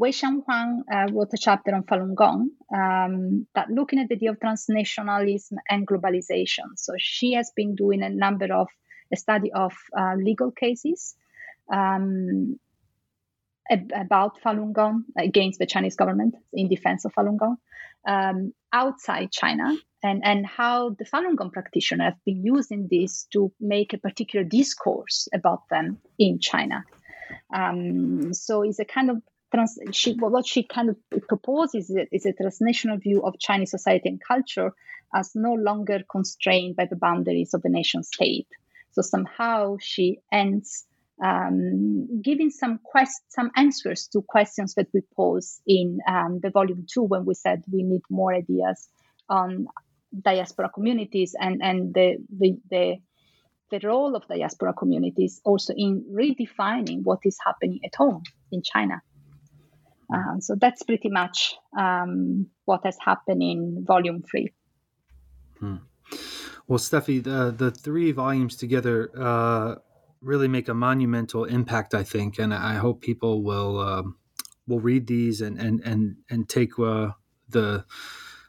Wei 0.01 0.12
Xianghuang 0.12 0.81
uh, 0.91 1.12
wrote 1.12 1.35
a 1.35 1.39
chapter 1.39 1.75
on 1.75 1.83
Falun 1.83 2.15
Gong 2.15 2.49
um, 2.75 3.47
that 3.55 3.69
looking 3.69 3.99
at 3.99 4.09
the 4.09 4.15
idea 4.15 4.31
of 4.31 4.39
transnationalism 4.39 5.59
and 5.69 5.87
globalization. 5.87 6.73
So 6.77 6.95
she 6.97 7.35
has 7.35 7.53
been 7.55 7.75
doing 7.75 8.03
a 8.03 8.09
number 8.09 8.51
of 8.51 8.69
a 9.12 9.16
study 9.16 9.53
of 9.53 9.73
uh, 9.97 10.15
legal 10.16 10.51
cases 10.51 11.15
um, 11.73 12.59
about 13.95 14.41
Falun 14.43 14.73
Gong 14.73 15.05
against 15.16 15.59
the 15.59 15.66
Chinese 15.66 15.97
government 15.97 16.35
in 16.53 16.69
defense 16.69 17.05
of 17.05 17.12
Falun 17.15 17.39
Gong 17.39 17.57
um, 18.07 18.53
outside 18.73 19.31
China, 19.31 19.77
and, 20.03 20.23
and 20.24 20.47
how 20.47 20.91
the 20.91 21.05
Falun 21.05 21.37
Gong 21.37 21.51
practitioners 21.51 22.05
have 22.05 22.24
been 22.24 22.43
using 22.45 22.89
this 22.91 23.27
to 23.32 23.53
make 23.61 23.93
a 23.93 23.99
particular 23.99 24.45
discourse 24.45 25.28
about 25.35 25.69
them 25.69 25.99
in 26.19 26.39
China. 26.39 26.85
Um, 27.55 28.32
so 28.32 28.62
it's 28.62 28.78
a 28.78 28.85
kind 28.85 29.11
of 29.11 29.23
trans, 29.53 29.78
she, 29.93 30.15
what 30.15 30.47
she 30.47 30.62
kind 30.62 30.89
of 30.91 30.97
proposes 31.28 31.91
is, 31.91 32.07
is 32.11 32.27
a 32.27 32.32
transnational 32.32 32.99
view 32.99 33.23
of 33.23 33.39
Chinese 33.39 33.70
society 33.70 34.09
and 34.09 34.20
culture 34.27 34.73
as 35.15 35.32
no 35.35 35.55
longer 35.55 36.01
constrained 36.11 36.77
by 36.77 36.87
the 36.87 36.97
boundaries 36.97 37.55
of 37.55 37.62
the 37.62 37.69
nation 37.69 38.03
state. 38.03 38.49
So 38.93 39.03
somehow 39.03 39.77
she 39.81 40.21
ends 40.33 40.87
um, 41.23 42.23
giving 42.23 42.51
some 42.51 42.81
quest 42.83 43.21
some 43.29 43.51
answers 43.57 44.09
to 44.12 44.23
questions 44.23 44.75
that 44.75 44.89
we 44.95 45.03
pose 45.15 45.61
in 45.67 45.99
um, 46.09 46.41
the 46.43 46.51
volume 46.51 46.87
two 46.91 47.03
when 47.03 47.25
we 47.25 47.35
said 47.35 47.62
we 47.71 47.83
need 47.83 48.03
more 48.09 48.35
ideas 48.35 48.89
on 49.29 49.67
diaspora 50.19 50.71
communities 50.71 51.35
and 51.39 51.61
and 51.62 51.95
the 51.95 52.17
the, 52.31 52.59
the 52.71 52.97
the 53.71 53.87
role 53.87 54.17
of 54.17 54.27
diaspora 54.27 54.73
communities 54.73 55.41
also 55.45 55.73
in 55.77 56.05
redefining 56.11 57.03
what 57.05 57.21
is 57.25 57.39
happening 57.45 57.81
at 57.85 57.95
home 57.95 58.23
in 58.51 58.62
China. 58.62 59.01
Um, 60.12 60.41
so 60.41 60.57
that's 60.61 60.83
pretty 60.83 61.09
much 61.09 61.55
um, 61.79 62.47
what 62.65 62.81
has 62.85 62.97
happened 63.01 63.43
in 63.43 63.85
volume 63.87 64.25
three. 64.29 64.53
Hmm. 65.61 65.77
Well, 66.70 66.78
Steffi, 66.78 67.20
the, 67.20 67.51
the 67.51 67.72
three 67.72 68.12
volumes 68.12 68.55
together 68.55 69.10
uh, 69.18 69.74
really 70.20 70.47
make 70.47 70.68
a 70.68 70.74
monumental 70.74 71.44
impact, 71.44 71.94
I 71.94 72.05
think, 72.05 72.38
and 72.38 72.55
I 72.55 72.74
hope 72.74 73.01
people 73.01 73.42
will 73.42 73.80
um, 73.80 74.16
will 74.68 74.78
read 74.78 75.09
these 75.09 75.40
and 75.40 75.59
and 75.59 75.80
and 75.84 76.14
and 76.30 76.48
take 76.48 76.78
uh, 76.78 77.09
the 77.48 77.84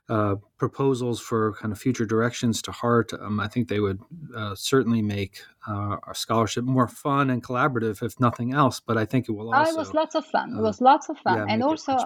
uh, 0.08 0.36
proposals 0.60 1.20
for 1.20 1.54
kind 1.54 1.72
of 1.72 1.80
future 1.80 2.06
directions 2.06 2.62
to 2.62 2.72
heart. 2.72 3.12
Um, 3.12 3.40
I 3.40 3.48
think 3.48 3.70
they 3.70 3.80
would 3.80 4.00
uh, 4.36 4.54
certainly 4.54 5.02
make 5.02 5.40
uh, 5.68 5.98
our 6.04 6.14
scholarship 6.14 6.64
more 6.64 6.88
fun 6.88 7.32
and 7.32 7.44
collaborative, 7.44 8.04
if 8.04 8.20
nothing 8.20 8.54
else. 8.54 8.80
But 8.80 9.00
I 9.00 9.06
think 9.06 9.30
it 9.30 9.32
will 9.32 9.52
also. 9.52 9.72
Oh, 9.72 9.74
it 9.74 9.80
was 9.80 9.96
lots 9.96 10.14
of 10.14 10.28
fun. 10.28 10.56
it 10.56 10.62
was 10.62 10.80
lots 10.80 11.10
of 11.10 11.18
fun, 11.18 11.40
yeah, 11.40 11.46
and 11.50 11.64
also, 11.64 11.98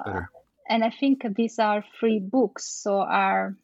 and 0.70 0.82
I 0.82 0.92
think 0.92 1.26
these 1.36 1.60
are 1.60 1.84
free 2.00 2.20
books, 2.20 2.64
so 2.66 3.00
are 3.00 3.58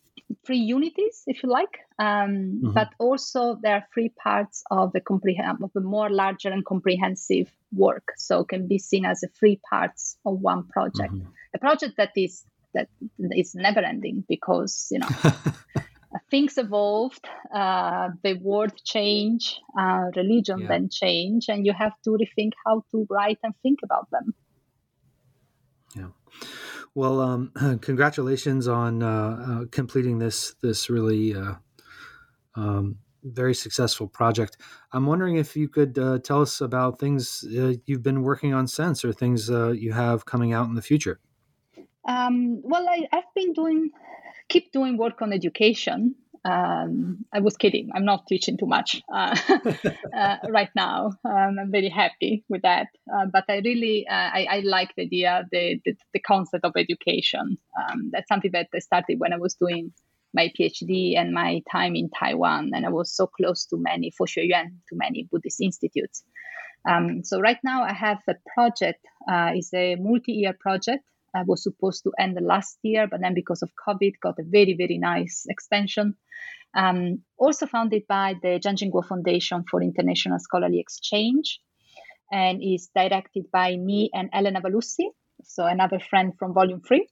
free 0.44 0.58
unities, 0.58 1.24
if 1.28 1.44
you 1.44 1.50
like. 1.50 1.80
Um, 2.00 2.08
mm-hmm. 2.08 2.72
But 2.72 2.90
also 3.00 3.58
there 3.62 3.76
are 3.76 3.88
free 3.94 4.10
parts 4.10 4.64
of 4.72 4.94
the 4.94 5.02
comprehend 5.02 5.60
of 5.64 5.72
the 5.74 5.82
more 5.82 6.10
larger 6.10 6.50
and 6.50 6.66
comprehensive 6.66 7.52
work, 7.74 8.14
so 8.18 8.44
can 8.44 8.68
be 8.68 8.80
seen 8.80 9.06
as 9.06 9.24
a 9.24 9.30
free 9.40 9.60
parts 9.70 10.18
of 10.26 10.40
one 10.40 10.68
project. 10.68 11.14
Mm-hmm. 11.14 11.30
A 11.56 11.60
project 11.60 11.98
that 11.98 12.12
is 12.16 12.46
that 12.74 12.88
is 13.20 13.56
never 13.56 13.82
ending 13.82 14.24
because 14.28 14.88
you 14.92 15.00
know 15.00 15.10
things 16.30 16.58
evolved 16.58 17.26
uh, 17.54 18.10
the 18.24 18.34
world 18.36 18.74
change 18.84 19.60
uh, 19.80 20.06
religion 20.16 20.62
yeah. 20.62 20.68
then 20.68 20.90
change 20.90 21.46
and 21.50 21.66
you 21.66 21.74
have 21.74 21.94
to 22.04 22.12
rethink 22.12 22.52
how 22.66 22.84
to 22.92 23.06
write 23.10 23.40
and 23.44 23.54
think 23.62 23.80
about 23.84 24.10
them 24.12 24.34
yeah 25.96 26.08
well 26.96 27.20
um, 27.20 27.52
congratulations 27.82 28.68
on 28.68 29.04
uh, 29.04 29.08
uh, 29.64 29.66
completing 29.72 30.20
this 30.20 30.56
this 30.62 30.90
really 30.90 31.36
uh, 31.36 31.54
um, 32.56 32.98
very 33.24 33.54
successful 33.54 34.08
project. 34.08 34.58
I'm 34.94 35.06
wondering 35.06 35.36
if 35.36 35.56
you 35.56 35.70
could 35.70 35.98
uh, 36.00 36.18
tell 36.20 36.42
us 36.42 36.60
about 36.60 37.00
things 37.00 37.46
you've 37.48 38.02
been 38.02 38.24
working 38.24 38.52
on 38.52 38.68
since, 38.68 39.06
or 39.06 39.14
things 39.14 39.48
you 39.48 39.94
have 39.94 40.26
coming 40.26 40.54
out 40.54 40.68
in 40.68 40.74
the 40.74 40.82
future. 40.82 41.20
Um, 42.08 42.62
well, 42.64 42.88
I, 42.90 43.08
have 43.12 43.26
been 43.36 43.54
doing, 43.54 43.92
keep 44.50 44.72
doing 44.72 44.98
work 44.98 45.22
on 45.22 45.32
education. 45.32 46.16
Um, 46.44 47.26
I 47.32 47.40
was 47.40 47.56
kidding. 47.56 47.92
I'm 47.94 48.06
not 48.06 48.26
teaching 48.28 48.58
too 48.58 48.66
much 48.66 49.02
uh, 49.14 49.38
uh, 50.18 50.38
right 50.50 50.70
now. 50.76 51.12
Um, 51.24 51.58
I'm 51.60 51.72
very 51.72 51.90
happy 51.90 52.44
with 52.50 52.64
that. 52.64 52.88
Uh, 53.14 53.28
but 53.32 53.46
I 53.48 53.62
really, 53.64 54.08
uh, 54.08 54.14
I, 54.14 54.48
I, 54.50 54.60
like 54.62 54.92
the 54.96 55.04
idea, 55.04 55.48
the, 55.52 55.80
the, 55.86 55.96
the 56.14 56.20
concept 56.20 56.66
of 56.66 56.74
education. 56.76 57.60
Um, 57.80 58.10
that's 58.12 58.28
something 58.28 58.52
that 58.54 58.70
I 58.74 58.80
started 58.80 59.20
when 59.20 59.34
I 59.34 59.38
was 59.38 59.54
doing 59.54 59.94
my 60.34 60.52
PhD 60.58 61.18
and 61.18 61.34
my 61.34 61.62
time 61.72 61.96
in 61.96 62.10
Taiwan, 62.10 62.72
and 62.74 62.86
I 62.86 62.90
was 62.90 63.14
so 63.14 63.28
close 63.28 63.66
to 63.66 63.78
many 63.78 64.12
Yuan, 64.38 64.80
to 64.90 64.96
many 64.96 65.28
Buddhist 65.32 65.62
institutes. 65.62 66.24
Um, 66.90 67.24
so 67.24 67.40
right 67.40 67.60
now 67.64 67.84
I 67.84 67.94
have 67.94 68.20
a 68.28 68.36
project. 68.56 69.06
Uh, 69.30 69.52
it's 69.54 69.74
a 69.74 69.96
multi-year 69.96 70.56
project 70.60 71.04
uh, 71.36 71.44
was 71.46 71.64
supposed 71.64 72.04
to 72.04 72.12
end 72.20 72.38
last 72.42 72.78
year, 72.84 73.08
but 73.10 73.22
then 73.22 73.34
because 73.34 73.62
of 73.62 73.72
COVID, 73.88 74.14
got 74.22 74.40
a 74.40 74.44
very, 74.44 74.76
very 74.78 74.98
nice 74.98 75.46
extension. 75.50 76.16
Um, 76.76 77.24
also 77.38 77.66
founded 77.66 78.04
by 78.08 78.36
the 78.42 78.60
Chiang 78.62 78.78
Ching-kuo 78.78 79.06
Foundation 79.06 79.66
for 79.70 79.82
International 79.82 80.40
Scholarly 80.40 80.80
Exchange, 80.80 81.60
and 82.32 82.62
is 82.64 82.90
directed 82.96 83.52
by 83.52 83.76
me 83.76 84.10
and 84.14 84.30
Elena 84.34 84.62
Valussi, 84.62 85.08
so 85.44 85.66
another 85.66 86.00
friend 86.00 86.34
from 86.38 86.54
Volume 86.54 86.82
3. 86.82 87.08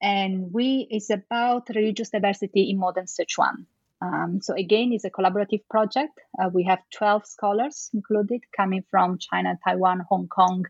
And 0.00 0.52
we 0.52 0.86
is 0.90 1.10
about 1.10 1.68
religious 1.74 2.10
diversity 2.10 2.70
in 2.70 2.78
modern 2.78 3.06
Sichuan. 3.06 3.66
Um, 4.02 4.40
so 4.42 4.54
again, 4.54 4.92
it's 4.92 5.04
a 5.04 5.10
collaborative 5.10 5.62
project. 5.70 6.20
Uh, 6.38 6.50
we 6.52 6.64
have 6.64 6.80
12 6.94 7.26
scholars 7.26 7.90
included, 7.94 8.42
coming 8.54 8.84
from 8.90 9.18
China, 9.18 9.58
Taiwan, 9.66 10.04
Hong 10.08 10.28
Kong, 10.28 10.64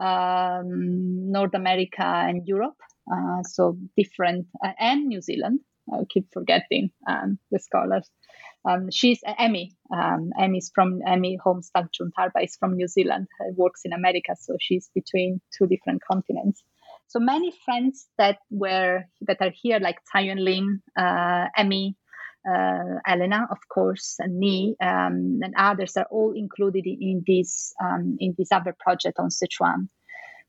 um, 0.00 1.30
North 1.30 1.54
America 1.54 2.04
and 2.04 2.46
Europe. 2.46 2.76
Uh, 3.10 3.42
so 3.44 3.76
different, 3.96 4.46
uh, 4.64 4.72
and 4.78 5.06
New 5.06 5.20
Zealand. 5.22 5.60
I 5.92 5.98
keep 6.08 6.26
forgetting 6.32 6.90
um, 7.08 7.38
the 7.52 7.60
scholars. 7.60 8.10
Um, 8.68 8.90
she's 8.90 9.20
uh, 9.24 9.34
Emmy. 9.38 9.76
Um, 9.94 10.30
Emmy's 10.38 10.72
from 10.74 11.00
Emmy 11.06 11.38
Holmes-Tagchungdarpa 11.42 12.42
is 12.42 12.56
from 12.58 12.74
New 12.74 12.88
Zealand. 12.88 13.28
Works 13.54 13.82
in 13.84 13.92
America, 13.92 14.34
so 14.36 14.56
she's 14.60 14.90
between 14.92 15.40
two 15.56 15.68
different 15.68 16.02
continents. 16.10 16.64
So 17.06 17.20
many 17.20 17.52
friends 17.64 18.08
that 18.18 18.38
were 18.50 19.04
that 19.20 19.36
are 19.40 19.52
here, 19.54 19.78
like 19.78 19.98
Tsai 20.06 20.22
Yuan-lin, 20.22 20.82
uh, 20.98 21.46
Emmy, 21.56 21.96
uh, 22.48 23.00
Elena, 23.06 23.46
of 23.50 23.58
course, 23.68 24.16
and 24.18 24.38
me, 24.38 24.76
um, 24.80 25.40
and 25.42 25.54
others 25.56 25.96
are 25.96 26.06
all 26.10 26.32
included 26.36 26.86
in 26.86 27.24
this 27.26 27.74
um, 27.82 28.16
in 28.20 28.34
this 28.38 28.52
other 28.52 28.74
project 28.78 29.18
on 29.18 29.30
Sichuan. 29.30 29.88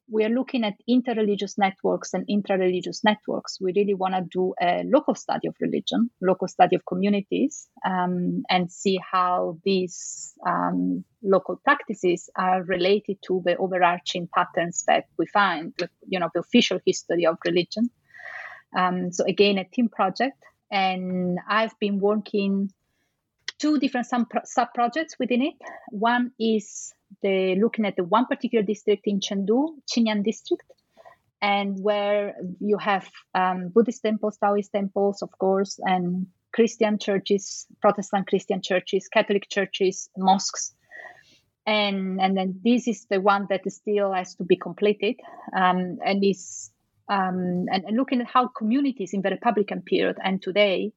We 0.09 0.23
are 0.23 0.29
looking 0.29 0.63
at 0.63 0.75
interreligious 0.89 1.57
networks 1.57 2.13
and 2.13 2.23
intra-religious 2.29 3.03
networks. 3.03 3.59
We 3.59 3.73
really 3.75 3.93
want 3.93 4.13
to 4.13 4.21
do 4.21 4.53
a 4.61 4.83
local 4.85 5.15
study 5.15 5.49
of 5.49 5.55
religion, 5.59 6.09
local 6.21 6.47
study 6.47 6.77
of 6.77 6.85
communities, 6.85 7.67
um, 7.85 8.43
and 8.49 8.71
see 8.71 9.01
how 9.11 9.57
these 9.65 10.33
um, 10.47 11.03
local 11.21 11.57
practices 11.57 12.29
are 12.37 12.63
related 12.63 13.17
to 13.27 13.41
the 13.43 13.57
overarching 13.57 14.29
patterns 14.33 14.85
that 14.87 15.07
we 15.17 15.25
find, 15.27 15.73
you 16.07 16.21
know, 16.21 16.29
the 16.33 16.39
official 16.39 16.79
history 16.85 17.25
of 17.25 17.37
religion. 17.45 17.89
Um, 18.77 19.11
so 19.11 19.25
again, 19.25 19.57
a 19.57 19.65
team 19.65 19.89
project 19.89 20.41
and 20.71 21.39
I've 21.47 21.77
been 21.79 21.99
working 21.99 22.71
two 23.59 23.79
different 23.79 24.07
sub 24.07 24.73
projects 24.73 25.15
within 25.19 25.41
it. 25.41 25.55
One 25.89 26.31
is 26.39 26.93
the 27.21 27.55
looking 27.55 27.85
at 27.85 27.95
the 27.95 28.03
one 28.03 28.25
particular 28.25 28.63
district 28.63 29.07
in 29.07 29.19
Chengdu, 29.19 29.75
Qingyang 29.91 30.23
district, 30.23 30.71
and 31.41 31.81
where 31.81 32.35
you 32.59 32.77
have 32.77 33.09
um, 33.33 33.69
Buddhist 33.69 34.03
temples, 34.03 34.37
Taoist 34.37 34.71
temples, 34.71 35.21
of 35.21 35.31
course, 35.37 35.79
and 35.81 36.27
Christian 36.53 36.97
churches, 36.97 37.67
Protestant 37.81 38.27
Christian 38.27 38.61
churches, 38.61 39.07
Catholic 39.07 39.49
churches, 39.49 40.09
mosques. 40.17 40.73
And, 41.65 42.21
and 42.21 42.37
then 42.37 42.61
this 42.63 42.87
is 42.87 43.05
the 43.09 43.19
one 43.19 43.47
that 43.49 43.69
still 43.71 44.13
has 44.13 44.35
to 44.35 44.43
be 44.43 44.55
completed 44.55 45.19
um, 45.55 45.99
and 46.03 46.23
is 46.23 46.71
um, 47.09 47.65
and, 47.71 47.85
and, 47.85 47.97
looking 47.97 48.21
at 48.21 48.27
how 48.27 48.47
communities 48.47 49.13
in 49.13 49.21
the 49.21 49.29
Republican 49.29 49.81
period 49.81 50.17
and 50.23 50.41
today 50.41 50.91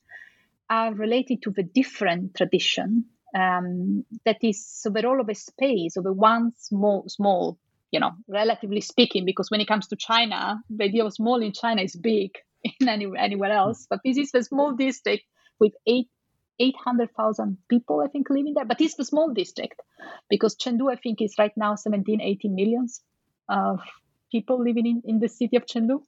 are 0.69 0.93
related 0.95 1.43
to 1.43 1.51
the 1.51 1.63
different 1.63 2.35
tradition 2.35 3.05
um, 3.35 4.05
that 4.25 4.39
is 4.43 4.83
overall 4.87 5.21
of 5.21 5.29
a 5.29 5.35
space 5.35 5.97
of 5.97 6.07
a 6.07 6.13
one 6.13 6.53
small 6.57 7.05
small 7.09 7.59
you 7.91 8.01
know 8.01 8.13
relatively 8.29 8.81
speaking 8.81 9.25
because 9.25 9.51
when 9.51 9.61
it 9.61 9.69
comes 9.69 9.87
to 9.89 9.97
China 9.97 10.61
the 10.69 10.85
idea 10.85 11.05
of 11.05 11.13
small 11.13 11.43
in 11.43 11.53
China 11.53 11.83
is 11.83 11.95
big 11.95 12.33
in 12.81 12.89
any, 12.89 13.07
anywhere 13.17 13.53
else 13.53 13.87
but 13.89 14.01
this 14.05 14.17
is 14.17 14.35
a 14.35 14.43
small 14.43 14.73
district 14.73 15.25
with 15.59 15.73
eight 15.87 16.09
800,000 16.61 17.57
people, 17.69 18.03
I 18.05 18.09
think, 18.09 18.29
living 18.29 18.53
there. 18.55 18.67
But 18.67 18.81
it's 18.81 18.99
a 18.99 19.05
small 19.05 19.33
district 19.33 19.81
because 20.29 20.57
Chengdu, 20.57 20.93
I 20.93 20.97
think, 20.97 21.23
is 21.23 21.35
right 21.39 21.53
now 21.57 21.75
17, 21.75 22.21
18 22.21 22.55
millions 22.55 23.01
of 23.49 23.81
people 24.31 24.63
living 24.63 24.87
in, 24.87 25.03
in 25.05 25.19
the 25.19 25.29
city 25.29 25.57
of 25.57 25.67
Chengdu. 25.67 26.03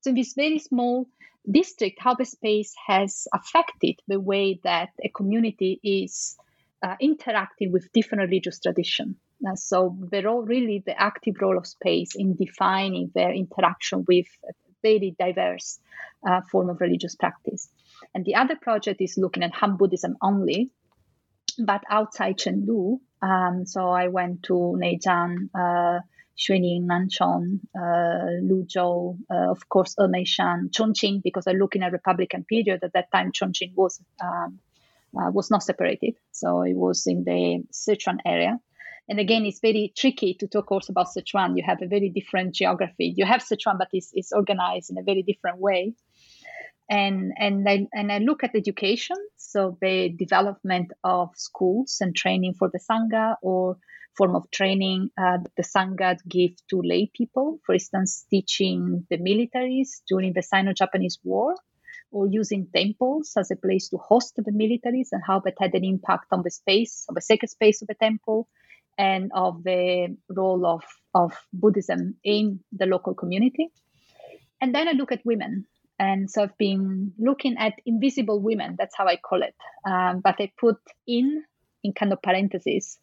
So 0.00 0.10
in 0.10 0.14
this 0.14 0.34
very 0.34 0.58
small 0.58 1.06
district, 1.50 1.98
how 2.00 2.14
the 2.14 2.24
space 2.24 2.74
has 2.86 3.26
affected 3.34 3.96
the 4.08 4.20
way 4.20 4.60
that 4.64 4.90
a 5.04 5.08
community 5.08 5.80
is 5.82 6.36
uh, 6.82 6.96
interacting 7.00 7.72
with 7.72 7.92
different 7.92 8.28
religious 8.28 8.60
tradition. 8.60 9.16
Uh, 9.46 9.56
so 9.56 9.96
the 10.10 10.22
role, 10.22 10.42
really, 10.42 10.82
the 10.84 11.00
active 11.00 11.34
role 11.40 11.58
of 11.58 11.66
space 11.66 12.14
in 12.14 12.36
defining 12.36 13.10
their 13.14 13.32
interaction 13.32 14.04
with 14.06 14.26
a 14.48 14.52
very 14.82 15.14
diverse 15.18 15.78
uh, 16.28 16.40
form 16.50 16.70
of 16.70 16.80
religious 16.80 17.16
practice. 17.16 17.68
And 18.14 18.24
the 18.24 18.36
other 18.36 18.56
project 18.56 19.00
is 19.00 19.18
looking 19.18 19.42
at 19.42 19.54
Han 19.54 19.76
Buddhism 19.76 20.16
only, 20.22 20.70
but 21.58 21.82
outside 21.90 22.38
Chengdu. 22.38 22.98
Um, 23.20 23.66
so 23.66 23.88
I 23.88 24.08
went 24.08 24.44
to 24.44 24.54
Neijiang, 24.80 25.48
uh, 25.54 26.00
Suining, 26.44 26.88
Nanchong, 26.88 27.60
uh, 27.76 28.40
Luzhou, 28.42 29.18
uh, 29.30 29.50
of 29.50 29.68
course, 29.68 29.94
Emeishan, 29.98 30.70
Chongqing, 30.70 31.22
because 31.22 31.46
I 31.46 31.52
look 31.52 31.76
in 31.76 31.82
a 31.82 31.90
Republican 31.90 32.44
period. 32.44 32.80
At 32.82 32.92
that 32.94 33.10
time, 33.12 33.32
Chongqing 33.32 33.74
was 33.76 34.00
um, 34.22 34.58
uh, 35.16 35.30
was 35.30 35.50
not 35.50 35.62
separated, 35.62 36.14
so 36.32 36.62
it 36.62 36.74
was 36.74 37.06
in 37.06 37.24
the 37.24 37.62
Sichuan 37.72 38.18
area. 38.24 38.58
And 39.08 39.18
again, 39.18 39.44
it's 39.44 39.60
very 39.60 39.92
tricky 39.96 40.34
to 40.34 40.46
talk 40.46 40.70
also 40.70 40.92
about 40.92 41.08
Sichuan. 41.08 41.56
You 41.56 41.64
have 41.64 41.82
a 41.82 41.86
very 41.86 42.08
different 42.08 42.54
geography. 42.54 43.12
You 43.16 43.26
have 43.26 43.42
Sichuan, 43.42 43.76
but 43.78 43.88
it's, 43.92 44.10
it's 44.14 44.32
organized 44.32 44.90
in 44.90 44.98
a 44.98 45.02
very 45.02 45.22
different 45.22 45.58
way 45.58 45.94
and 46.92 47.32
and 47.38 47.68
I 47.68 47.86
and 47.92 48.12
I 48.12 48.18
look 48.18 48.44
at 48.44 48.54
education, 48.54 49.16
so 49.52 49.76
the 49.80 49.96
development 50.24 50.92
of 51.04 51.28
schools 51.34 51.98
and 52.00 52.16
training 52.16 52.54
for 52.58 52.68
the 52.72 52.80
sangha 52.88 53.36
or 53.42 53.76
form 54.16 54.34
of 54.36 54.50
training 54.50 55.10
uh, 55.18 55.38
the 55.56 55.62
sangha 55.62 56.16
give 56.28 56.52
to 56.70 56.80
lay 56.82 57.10
people, 57.14 57.58
for 57.64 57.74
instance, 57.74 58.24
teaching 58.30 59.06
the 59.10 59.18
militaries 59.18 59.90
during 60.08 60.32
the 60.34 60.42
Sino-Japanese 60.42 61.18
War, 61.24 61.54
or 62.10 62.26
using 62.26 62.68
temples 62.74 63.32
as 63.38 63.50
a 63.50 63.56
place 63.56 63.88
to 63.88 63.96
host 63.96 64.34
the 64.36 64.52
militaries 64.52 65.08
and 65.12 65.22
how 65.26 65.40
that 65.40 65.54
had 65.58 65.74
an 65.74 65.84
impact 65.84 66.26
on 66.30 66.42
the 66.42 66.50
space, 66.50 67.06
of 67.08 67.14
the 67.14 67.22
sacred 67.22 67.48
space 67.48 67.80
of 67.82 67.88
the 67.88 67.94
temple, 67.94 68.48
and 68.98 69.30
of 69.34 69.64
the 69.64 70.14
role 70.28 70.66
of, 70.66 70.82
of 71.14 71.32
Buddhism 71.52 72.16
in 72.22 72.60
the 72.72 72.86
local 72.86 73.14
community. 73.14 73.68
And 74.60 74.74
then 74.74 74.88
I 74.88 74.92
look 74.92 75.12
at 75.12 75.24
women 75.24 75.64
and 75.98 76.30
so 76.30 76.42
I've 76.42 76.58
been 76.58 77.12
looking 77.18 77.56
at 77.58 77.74
invisible 77.86 78.40
women. 78.40 78.76
That's 78.78 78.96
how 78.96 79.06
I 79.06 79.16
call 79.16 79.42
it. 79.42 79.54
Um, 79.86 80.20
but 80.20 80.36
I 80.40 80.50
put 80.58 80.76
in 81.06 81.44
in 81.84 81.92
kind 81.92 82.12
of 82.12 82.22
parentheses. 82.22 82.98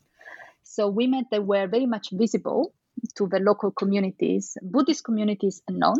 So 0.63 0.89
women 0.89 1.25
that 1.31 1.45
were 1.45 1.67
very 1.67 1.85
much 1.85 2.09
visible 2.11 2.73
to 3.17 3.27
the 3.27 3.39
local 3.39 3.71
communities, 3.71 4.57
Buddhist 4.61 5.03
communities 5.03 5.61
unknown, 5.67 5.99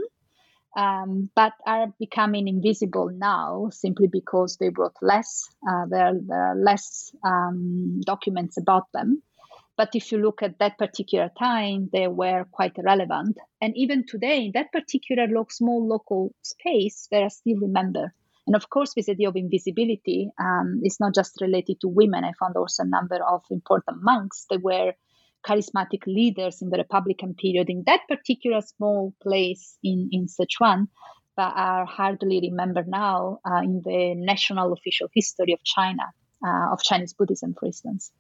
um, 0.78 1.30
but 1.36 1.54
are 1.66 1.88
becoming 2.00 2.48
invisible 2.48 3.10
now 3.14 3.70
simply 3.72 4.08
because 4.08 4.58
they 4.58 4.70
wrote 4.70 4.96
less. 5.02 5.48
Uh, 5.68 5.86
there, 5.90 6.14
there, 6.22 6.52
are 6.52 6.56
less 6.56 7.12
um, 7.24 8.02
documents 8.06 8.58
about 8.58 8.84
them. 8.94 9.22
But 9.80 9.96
if 9.96 10.12
you 10.12 10.18
look 10.18 10.44
at 10.44 10.60
that 10.60 10.78
particular 10.78 11.32
time, 11.40 11.90
they 11.94 12.10
were 12.10 12.44
quite 12.52 12.76
relevant. 12.84 13.38
And 13.62 13.72
even 13.78 14.06
today, 14.06 14.44
in 14.44 14.52
that 14.54 14.74
particular 14.74 15.26
small 15.50 15.88
local 15.88 16.36
space, 16.42 17.08
they 17.10 17.24
are 17.24 17.30
still 17.30 17.56
remembered. 17.62 18.12
And 18.46 18.58
of 18.58 18.70
course, 18.70 18.94
this 18.94 19.08
idea 19.08 19.30
of 19.30 19.38
invisibility 19.38 20.32
um, 20.38 20.82
is 20.84 21.00
not 21.00 21.16
just 21.16 21.40
related 21.40 21.78
to 21.80 21.88
women. 21.88 22.26
I 22.26 22.34
found 22.38 22.58
also 22.58 22.84
a 22.84 22.88
number 22.88 23.24
of 23.24 23.42
important 23.52 24.04
monks 24.04 24.48
that 24.50 24.62
were 24.62 24.96
charismatic 25.48 26.06
leaders 26.06 26.62
in 26.62 26.72
the 26.72 26.78
Republican 26.78 27.36
period 27.36 27.70
in 27.70 27.84
that 27.86 28.02
particular 28.10 28.60
small 28.60 29.14
place 29.24 29.78
in, 29.82 30.10
in 30.12 30.28
Sichuan, 30.28 30.88
but 31.38 31.54
are 31.56 31.86
hardly 31.86 32.42
remembered 32.42 32.90
now 32.90 33.40
uh, 33.50 33.62
in 33.64 33.82
the 33.86 34.14
national 34.18 34.74
official 34.74 35.08
history 35.14 35.54
of 35.54 35.64
China, 35.64 36.04
uh, 36.46 36.74
of 36.74 36.84
Chinese 36.84 37.14
Buddhism, 37.14 37.56
for 37.58 37.68
instance. 37.68 38.12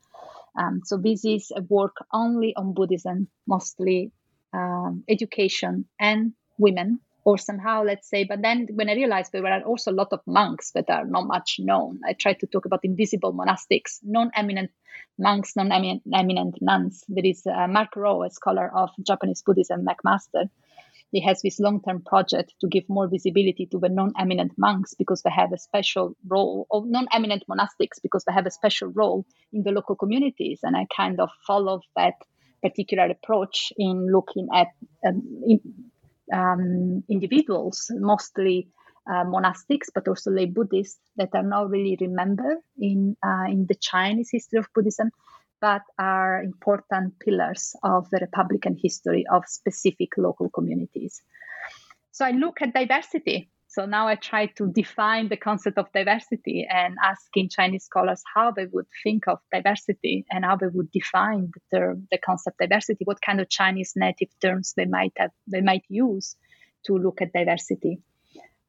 Um, 0.60 0.82
so 0.84 0.98
this 0.98 1.24
is 1.24 1.52
a 1.56 1.62
work 1.62 1.96
only 2.12 2.54
on 2.56 2.74
Buddhism, 2.74 3.30
mostly 3.48 4.12
um, 4.54 5.04
education 5.08 5.86
and 6.00 6.34
women, 6.58 7.00
or 7.24 7.38
somehow 7.38 7.84
let's 7.84 8.10
say. 8.10 8.26
But 8.26 8.42
then 8.42 8.68
when 8.74 8.90
I 8.90 8.96
realized 8.96 9.32
there 9.32 9.42
were 9.42 9.62
also 9.62 9.92
a 9.92 10.00
lot 10.02 10.10
of 10.12 10.20
monks 10.28 10.72
that 10.72 10.90
are 10.90 11.06
not 11.06 11.28
much 11.28 11.58
known, 11.60 12.02
I 12.06 12.14
tried 12.14 12.40
to 12.42 12.48
talk 12.48 12.66
about 12.66 12.82
invisible 12.84 13.34
monastics, 13.34 14.00
non-eminent 14.04 14.72
monks, 15.18 15.56
non-eminent 15.56 16.62
nuns. 16.62 17.06
There 17.08 17.26
is 17.26 17.48
uh, 17.48 17.68
Mark 17.68 17.96
Rowe, 17.96 18.24
a 18.24 18.30
scholar 18.30 18.70
of 18.76 18.90
Japanese 19.02 19.42
Buddhism, 19.42 19.86
McMaster 19.86 20.50
he 21.12 21.22
has 21.22 21.42
this 21.42 21.60
long-term 21.60 22.04
project 22.04 22.54
to 22.62 22.68
give 22.68 22.84
more 22.88 23.08
visibility 23.08 23.66
to 23.68 23.80
the 23.80 23.90
non-eminent 23.90 24.54
monks 24.58 24.94
because 24.94 25.22
they 25.24 25.32
have 25.32 25.52
a 25.52 25.58
special 25.58 26.16
role, 26.28 26.68
or 26.70 26.86
non-eminent 26.86 27.44
monastics 27.50 28.02
because 28.02 28.24
they 28.26 28.34
have 28.34 28.46
a 28.46 28.52
special 28.52 28.90
role 28.90 29.26
in 29.52 29.64
the 29.64 29.72
local 29.72 29.96
communities. 29.96 30.60
And 30.64 30.76
I 30.78 30.86
kind 30.96 31.20
of 31.20 31.30
follow 31.48 31.82
that 31.96 32.14
particular 32.62 33.06
approach 33.06 33.74
in 33.78 34.12
looking 34.12 34.50
at 34.54 34.68
um, 35.06 35.44
in, 35.48 35.60
um, 36.32 37.04
individuals, 37.10 37.90
mostly 37.96 38.68
uh, 39.10 39.24
monastics, 39.24 39.88
but 39.94 40.08
also 40.08 40.30
lay 40.30 40.46
Buddhists 40.46 41.00
that 41.18 41.30
are 41.34 41.44
not 41.44 41.70
really 41.70 41.98
remembered 42.00 42.58
in 42.78 43.18
uh, 43.26 43.46
in 43.50 43.66
the 43.68 43.76
Chinese 43.76 44.30
history 44.32 44.60
of 44.60 44.68
Buddhism, 44.76 45.10
but 45.62 45.82
are 45.98 46.42
important 46.44 47.20
pillars 47.20 47.76
of 47.84 48.10
the 48.10 48.18
Republican 48.20 48.78
history 48.82 49.26
of 49.32 49.44
specific 49.48 50.10
local 50.18 50.50
communities. 50.50 51.22
So 52.12 52.26
I 52.26 52.32
look 52.32 52.62
at 52.62 52.74
diversity. 52.74 53.50
So 53.68 53.86
now 53.86 54.08
I 54.08 54.16
try 54.16 54.48
to 54.48 54.72
define 54.72 55.30
the 55.30 55.38
concept 55.38 55.78
of 55.78 55.92
diversity 55.94 56.68
and 56.68 56.98
asking 57.04 57.50
Chinese 57.50 57.86
scholars 57.86 58.24
how 58.34 58.50
they 58.50 58.66
would 58.66 58.88
think 59.04 59.28
of 59.28 59.38
diversity 59.54 60.26
and 60.32 60.44
how 60.44 60.56
they 60.56 60.68
would 60.68 60.92
define 60.92 61.52
the 61.54 61.78
term, 61.78 62.08
the 62.12 62.18
concept 62.18 62.58
diversity, 62.60 63.06
what 63.06 63.22
kind 63.22 63.40
of 63.40 63.48
Chinese 63.50 63.94
native 63.96 64.30
terms 64.42 64.74
they 64.76 64.86
might 64.86 65.14
have, 65.18 65.30
they 65.46 65.62
might 65.62 65.84
use 65.88 66.36
to 66.88 66.98
look 66.98 67.22
at 67.22 67.32
diversity. 67.32 68.00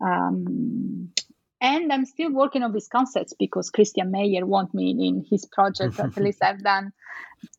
Um, 0.03 1.13
and 1.61 1.93
I'm 1.93 2.07
still 2.07 2.33
working 2.33 2.63
on 2.63 2.73
these 2.73 2.89
concepts 2.89 3.35
because 3.39 3.71
Christian 3.71 4.11
Meyer 4.11 4.47
want 4.47 4.73
me 4.75 4.91
in 4.91 5.25
his 5.29 5.47
project. 5.47 6.01
At 6.01 6.17
least 6.19 6.43
I've 6.43 6.63
done 6.63 6.93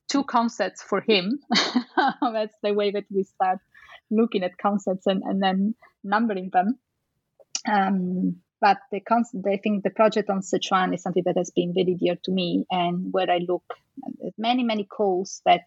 two 0.10 0.24
concepts 0.24 0.82
for 0.82 1.02
him. 1.02 1.40
That's 2.22 2.56
the 2.64 2.74
way 2.74 2.92
that 2.92 3.06
we 3.10 3.24
start 3.24 3.60
looking 4.10 4.44
at 4.44 4.58
concepts 4.58 5.06
and, 5.06 5.24
and 5.24 5.42
then 5.42 5.76
numbering 6.04 6.50
them. 6.52 6.80
Um, 7.68 8.38
but 8.60 8.78
the 8.92 9.00
concept, 9.00 9.46
I 9.48 9.58
think 9.58 9.84
the 9.84 9.90
project 9.90 10.30
on 10.30 10.42
Sichuan 10.42 10.94
is 10.94 11.02
something 11.02 11.24
that 11.26 11.38
has 11.38 11.50
been 11.50 11.74
very 11.74 11.96
dear 11.96 12.16
to 12.24 12.32
me, 12.32 12.66
and 12.70 13.12
where 13.12 13.30
I 13.30 13.40
look 13.40 13.64
at 14.24 14.34
many, 14.38 14.64
many 14.64 14.84
calls 14.84 15.42
that 15.46 15.62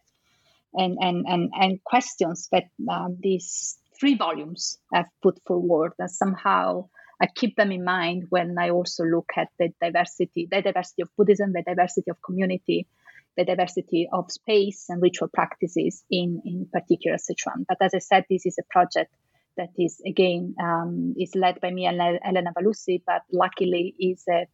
and 0.74 0.98
and 1.00 1.24
and, 1.26 1.50
and 1.60 1.82
questions 1.82 2.48
that 2.52 2.64
uh, 2.88 3.08
these 3.18 3.76
three 3.98 4.16
volumes 4.16 4.78
have 4.92 5.06
put 5.22 5.40
forward, 5.44 5.92
that 5.98 6.10
somehow 6.10 6.88
I 7.24 7.28
keep 7.34 7.56
them 7.56 7.72
in 7.72 7.84
mind 7.84 8.26
when 8.28 8.54
I 8.58 8.68
also 8.68 9.02
look 9.02 9.30
at 9.38 9.48
the 9.58 9.70
diversity, 9.80 10.46
the 10.50 10.60
diversity 10.60 11.00
of 11.00 11.08
Buddhism, 11.16 11.54
the 11.54 11.62
diversity 11.66 12.10
of 12.10 12.20
community, 12.20 12.86
the 13.34 13.46
diversity 13.46 14.06
of 14.12 14.30
space 14.30 14.84
and 14.90 15.00
ritual 15.00 15.28
practices 15.32 16.04
in, 16.10 16.42
in 16.44 16.68
particular 16.70 17.16
Sichuan. 17.16 17.64
But 17.66 17.78
as 17.80 17.94
I 17.94 18.00
said, 18.00 18.26
this 18.28 18.44
is 18.44 18.58
a 18.58 18.62
project 18.68 19.10
that 19.56 19.70
is 19.78 20.02
again 20.06 20.54
um, 20.62 21.14
is 21.18 21.34
led 21.34 21.62
by 21.62 21.70
me 21.70 21.86
and 21.86 21.98
Elena 21.98 22.52
Valussi, 22.52 23.00
but 23.06 23.22
luckily 23.32 23.94
is 23.98 24.22
a 24.28 24.46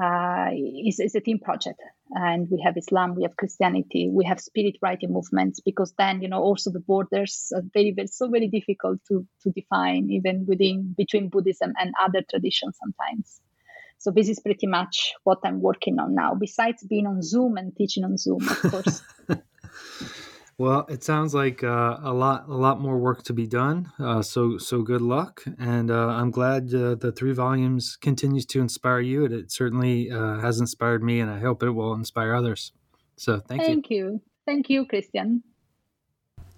uh, 0.00 0.50
is, 0.52 1.00
is 1.00 1.14
a 1.14 1.20
team 1.20 1.38
project. 1.38 1.80
And 2.10 2.48
we 2.50 2.62
have 2.64 2.76
Islam, 2.76 3.14
we 3.14 3.24
have 3.24 3.36
Christianity, 3.36 4.08
we 4.10 4.24
have 4.24 4.40
spirit 4.40 4.76
writing 4.80 5.12
movements, 5.12 5.60
because 5.60 5.92
then, 5.98 6.22
you 6.22 6.28
know, 6.28 6.40
also 6.40 6.70
the 6.70 6.80
borders 6.80 7.52
are 7.54 7.62
very, 7.74 7.92
very, 7.94 8.08
so 8.08 8.28
very 8.28 8.48
difficult 8.48 9.00
to, 9.08 9.26
to 9.42 9.50
define, 9.50 10.08
even 10.10 10.46
within, 10.46 10.94
between 10.96 11.28
Buddhism 11.28 11.72
and 11.78 11.92
other 12.02 12.22
traditions 12.30 12.78
sometimes. 12.80 13.40
So 13.98 14.10
this 14.10 14.28
is 14.28 14.38
pretty 14.38 14.68
much 14.68 15.12
what 15.24 15.38
I'm 15.44 15.60
working 15.60 15.98
on 15.98 16.14
now, 16.14 16.34
besides 16.34 16.84
being 16.84 17.06
on 17.06 17.20
Zoom 17.20 17.56
and 17.56 17.76
teaching 17.76 18.04
on 18.04 18.16
Zoom, 18.16 18.48
of 18.48 18.62
course. 18.70 19.02
Well, 20.58 20.86
it 20.88 21.04
sounds 21.04 21.34
like 21.34 21.62
uh, 21.62 21.98
a 22.02 22.12
lot, 22.12 22.48
a 22.48 22.54
lot 22.54 22.80
more 22.80 22.98
work 22.98 23.22
to 23.24 23.32
be 23.32 23.46
done. 23.46 23.92
Uh, 23.96 24.22
so, 24.22 24.58
so 24.58 24.82
good 24.82 25.00
luck, 25.00 25.44
and 25.56 25.88
uh, 25.88 26.08
I'm 26.08 26.32
glad 26.32 26.74
uh, 26.74 26.96
the 26.96 27.12
three 27.12 27.32
volumes 27.32 27.96
continues 28.00 28.44
to 28.46 28.60
inspire 28.60 28.98
you. 28.98 29.24
It, 29.24 29.32
it 29.32 29.52
certainly 29.52 30.10
uh, 30.10 30.40
has 30.40 30.58
inspired 30.58 31.04
me, 31.04 31.20
and 31.20 31.30
I 31.30 31.38
hope 31.38 31.62
it 31.62 31.70
will 31.70 31.94
inspire 31.94 32.34
others. 32.34 32.72
So, 33.14 33.38
thank, 33.38 33.62
thank 33.62 33.68
you. 33.68 33.72
Thank 33.72 33.90
you, 33.90 34.20
thank 34.46 34.70
you, 34.70 34.84
Christian. 34.84 35.44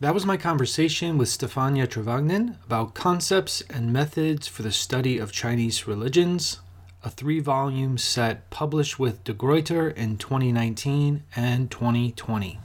That 0.00 0.14
was 0.14 0.24
my 0.24 0.38
conversation 0.38 1.18
with 1.18 1.28
Stefania 1.28 1.86
Travagnin 1.86 2.56
about 2.64 2.94
concepts 2.94 3.60
and 3.68 3.92
methods 3.92 4.48
for 4.48 4.62
the 4.62 4.72
study 4.72 5.18
of 5.18 5.30
Chinese 5.30 5.86
religions, 5.86 6.60
a 7.04 7.10
three 7.10 7.40
volume 7.40 7.98
set 7.98 8.48
published 8.48 8.98
with 8.98 9.24
De 9.24 9.34
Gruyter 9.34 9.90
in 9.94 10.16
2019 10.16 11.24
and 11.36 11.70
2020. 11.70 12.60